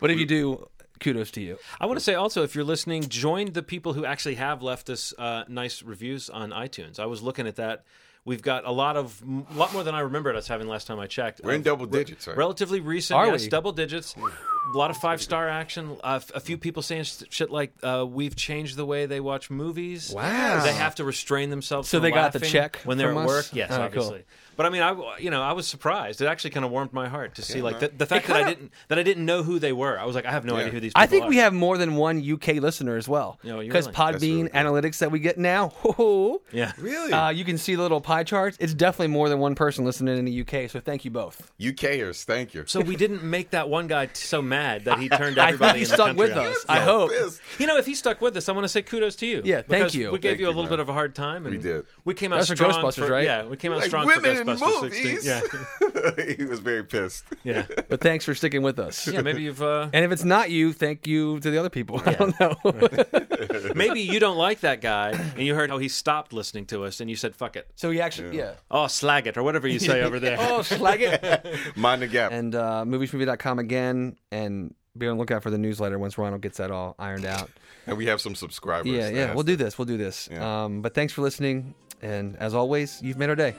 but 0.00 0.10
if 0.10 0.18
you 0.18 0.26
do, 0.26 0.68
kudos 1.00 1.30
to 1.32 1.40
you. 1.40 1.58
I 1.80 1.86
want 1.86 1.98
to 1.98 2.04
say 2.04 2.14
also, 2.14 2.42
if 2.42 2.54
you're 2.54 2.64
listening, 2.64 3.08
join 3.08 3.52
the 3.52 3.62
people 3.62 3.92
who 3.92 4.04
actually 4.04 4.36
have 4.36 4.62
left 4.62 4.90
us 4.90 5.12
uh, 5.18 5.44
nice 5.48 5.82
reviews 5.82 6.30
on 6.30 6.50
iTunes. 6.50 6.98
I 6.98 7.06
was 7.06 7.22
looking 7.22 7.46
at 7.46 7.56
that. 7.56 7.84
We've 8.24 8.42
got 8.42 8.66
a 8.66 8.70
lot 8.72 8.96
of, 8.98 9.22
a 9.50 9.54
lot 9.56 9.72
more 9.72 9.82
than 9.82 9.94
I 9.94 10.00
remembered 10.00 10.36
us 10.36 10.46
having 10.48 10.68
last 10.68 10.86
time 10.86 10.98
I 10.98 11.06
checked. 11.06 11.40
We're 11.42 11.54
in 11.54 11.62
double 11.62 11.86
digits, 11.86 12.26
right? 12.26 12.36
Relatively 12.36 12.80
recent, 12.80 13.16
Are 13.18 13.26
yes, 13.28 13.44
we? 13.44 13.48
double 13.48 13.72
digits. 13.72 14.14
a 14.16 14.76
lot 14.76 14.90
of 14.90 14.98
five 14.98 15.22
star 15.22 15.48
action. 15.48 15.96
Uh, 16.04 16.20
a 16.34 16.40
few 16.40 16.58
people 16.58 16.82
saying 16.82 17.04
shit 17.30 17.50
like, 17.50 17.72
uh, 17.82 18.04
"We've 18.06 18.36
changed 18.36 18.76
the 18.76 18.84
way 18.84 19.06
they 19.06 19.20
watch 19.20 19.48
movies." 19.48 20.12
Wow. 20.12 20.62
They 20.62 20.74
have 20.74 20.96
to 20.96 21.04
restrain 21.04 21.48
themselves. 21.48 21.88
So 21.88 21.98
from 21.98 22.02
they 22.02 22.10
got 22.10 22.32
the 22.34 22.40
check 22.40 22.80
when 22.84 22.98
they're 22.98 23.08
from 23.14 23.18
at 23.18 23.24
us? 23.24 23.28
work. 23.28 23.46
Yes, 23.54 23.70
All 23.70 23.78
right, 23.78 23.92
cool. 23.92 24.02
obviously. 24.02 24.26
But 24.58 24.66
I 24.66 24.70
mean, 24.70 24.82
I 24.82 25.18
you 25.18 25.30
know 25.30 25.40
I 25.40 25.52
was 25.52 25.66
surprised. 25.66 26.20
It 26.20 26.26
actually 26.26 26.50
kind 26.50 26.66
of 26.66 26.70
warmed 26.72 26.92
my 26.92 27.08
heart 27.08 27.36
to 27.36 27.42
see 27.42 27.62
like 27.62 27.78
the, 27.80 27.88
the 27.88 28.04
fact 28.06 28.26
that 28.26 28.36
I 28.36 28.42
didn't 28.46 28.72
that 28.88 28.98
I 28.98 29.02
didn't 29.04 29.24
know 29.24 29.42
who 29.44 29.58
they 29.58 29.72
were. 29.72 29.98
I 29.98 30.04
was 30.04 30.16
like, 30.16 30.26
I 30.26 30.32
have 30.32 30.44
no 30.44 30.54
Yeah. 30.54 30.62
idea 30.62 30.72
who 30.72 30.80
these. 30.80 30.90
people 30.92 31.00
are. 31.00 31.04
I 31.04 31.06
think 31.06 31.24
are. 31.26 31.28
we 31.28 31.36
have 31.36 31.54
more 31.54 31.78
than 31.78 31.94
one 31.94 32.20
UK 32.28 32.56
listener 32.56 32.96
as 32.96 33.08
well. 33.08 33.38
Yeah, 33.44 33.54
well, 33.54 33.62
you 33.62 33.68
Because 33.70 33.86
really- 33.86 33.94
That's 33.96 34.16
Podbean 34.24 34.36
really 34.36 34.48
cool. 34.48 34.60
analytics 34.60 34.98
that 34.98 35.10
we 35.12 35.20
get 35.20 35.38
now, 35.38 35.72
Yeah. 36.52 36.72
Really? 36.78 37.12
uh, 37.12 37.30
you 37.30 37.44
can 37.44 37.56
see 37.56 37.76
the 37.76 37.82
little 37.82 38.00
pie 38.00 38.24
charts. 38.24 38.56
It's 38.60 38.74
definitely 38.74 39.08
more 39.08 39.28
than 39.28 39.38
one 39.38 39.54
person 39.54 39.84
listening 39.84 40.18
in 40.18 40.24
the 40.24 40.40
UK. 40.42 40.68
So 40.68 40.80
thank 40.80 41.04
you 41.04 41.12
both. 41.12 41.52
UKers, 41.60 42.24
thank 42.24 42.52
you. 42.52 42.64
So 42.66 42.80
we 42.80 42.96
didn't 43.04 43.22
make 43.22 43.50
that 43.50 43.68
one 43.68 43.86
guy 43.86 44.06
t- 44.06 44.14
so 44.14 44.42
mad 44.42 44.84
that 44.86 44.98
he 44.98 45.08
turned 45.20 45.38
I 45.38 45.48
everybody 45.50 45.58
think 45.58 45.76
he 45.78 45.82
in 45.84 45.88
the 45.90 45.94
stuck 45.94 46.06
country 46.08 46.28
with 46.28 46.36
out. 46.36 46.46
us. 46.46 46.64
I 46.68 46.80
hope. 46.80 47.10
Pissed. 47.12 47.40
You 47.58 47.68
know, 47.68 47.76
if 47.76 47.86
he 47.86 47.94
stuck 47.94 48.20
with 48.20 48.36
us, 48.36 48.48
I 48.48 48.52
want 48.52 48.64
to 48.64 48.68
say 48.68 48.82
kudos 48.82 49.14
to 49.16 49.26
you. 49.26 49.42
Yeah, 49.44 49.56
thank 49.58 49.68
Because 49.68 49.94
you. 49.94 50.10
We 50.10 50.18
gave 50.18 50.30
Thank 50.32 50.40
you 50.40 50.46
a 50.46 50.50
you, 50.50 50.56
little 50.56 50.62
man. 50.64 50.70
bit 50.70 50.80
of 50.80 50.88
a 50.88 50.92
hard 50.92 51.14
time. 51.14 51.46
And 51.46 51.54
We 51.54 51.62
did. 51.62 51.84
We 52.04 52.14
came 52.14 52.32
out 52.32 52.36
That's 52.36 52.48
for 52.48 52.56
strong. 52.56 52.72
Ghostbusters, 52.72 53.08
right? 53.08 53.24
Yeah, 53.24 53.44
we 53.44 53.56
came 53.56 53.70
out 53.72 53.78
Like 53.78 53.86
strong 53.88 54.06
women 54.06 54.34
for 54.36 54.40
in 54.42 54.46
Ghostbusters 54.56 54.82
movies. 54.82 55.22
16. 55.22 56.20
Yeah, 56.26 56.34
he 56.38 56.44
was 56.44 56.60
very 56.60 56.84
pissed. 56.84 57.24
yeah, 57.44 57.66
But 57.88 58.00
thanks 58.00 58.24
for 58.24 58.34
sticking 58.34 58.62
with 58.62 58.78
us. 58.78 59.06
yeah. 59.08 59.20
Maybe 59.22 59.42
you've. 59.42 59.62
Uh, 59.62 59.88
And 59.92 60.04
if 60.04 60.12
it's 60.12 60.24
not 60.24 60.50
you, 60.50 60.72
thank 60.72 61.06
you 61.06 61.40
to 61.40 61.50
the 61.50 61.58
other 61.58 61.70
people. 61.70 62.00
I 62.04 62.12
don't 62.14 62.38
know. 62.40 62.56
maybe 63.74 64.00
you 64.00 64.18
don't 64.20 64.36
like 64.36 64.60
that 64.60 64.80
guy, 64.80 65.10
and 65.10 65.40
you 65.42 65.54
heard 65.54 65.70
how 65.70 65.78
he 65.78 65.88
stopped 65.88 66.32
listening 66.32 66.66
to 66.66 66.84
us, 66.84 67.00
and 67.00 67.08
you 67.10 67.16
said, 67.16 67.34
"Fuck 67.34 67.56
it." 67.56 67.68
so 67.74 67.90
he 67.90 68.00
actually, 68.00 68.36
yeah. 68.38 68.52
Oh, 68.70 68.86
slag 68.86 69.26
it, 69.26 69.36
or 69.36 69.42
whatever 69.42 69.68
you 69.68 69.78
say 69.78 70.02
over 70.02 70.18
there. 70.18 70.36
Oh, 70.48 70.62
slag 70.62 71.00
it. 71.02 71.76
Mind 71.76 72.00
the 72.02 72.06
gap. 72.06 72.32
and 72.32 72.54
uh, 72.54 72.84
movieschmovie.com 72.86 73.58
again. 73.58 74.16
And 74.32 74.74
be 74.96 75.06
on 75.06 75.16
the 75.16 75.20
lookout 75.20 75.42
for 75.42 75.50
the 75.50 75.58
newsletter 75.58 75.98
once 75.98 76.16
Ronald 76.18 76.40
gets 76.42 76.58
that 76.58 76.70
all 76.70 76.94
ironed 76.98 77.24
out. 77.26 77.50
And 77.86 77.96
we 77.96 78.06
have 78.06 78.20
some 78.20 78.34
subscribers. 78.34 78.90
Yeah, 78.90 79.08
yeah. 79.08 79.34
We'll 79.34 79.44
to- 79.44 79.52
do 79.52 79.56
this. 79.56 79.78
We'll 79.78 79.86
do 79.86 79.96
this. 79.96 80.28
Yeah. 80.30 80.64
Um, 80.64 80.82
but 80.82 80.94
thanks 80.94 81.12
for 81.12 81.22
listening. 81.22 81.74
And 82.02 82.36
as 82.36 82.54
always, 82.54 83.00
you've 83.02 83.18
made 83.18 83.28
our 83.28 83.36
day. 83.36 83.54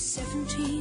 Seventeen. 0.00 0.79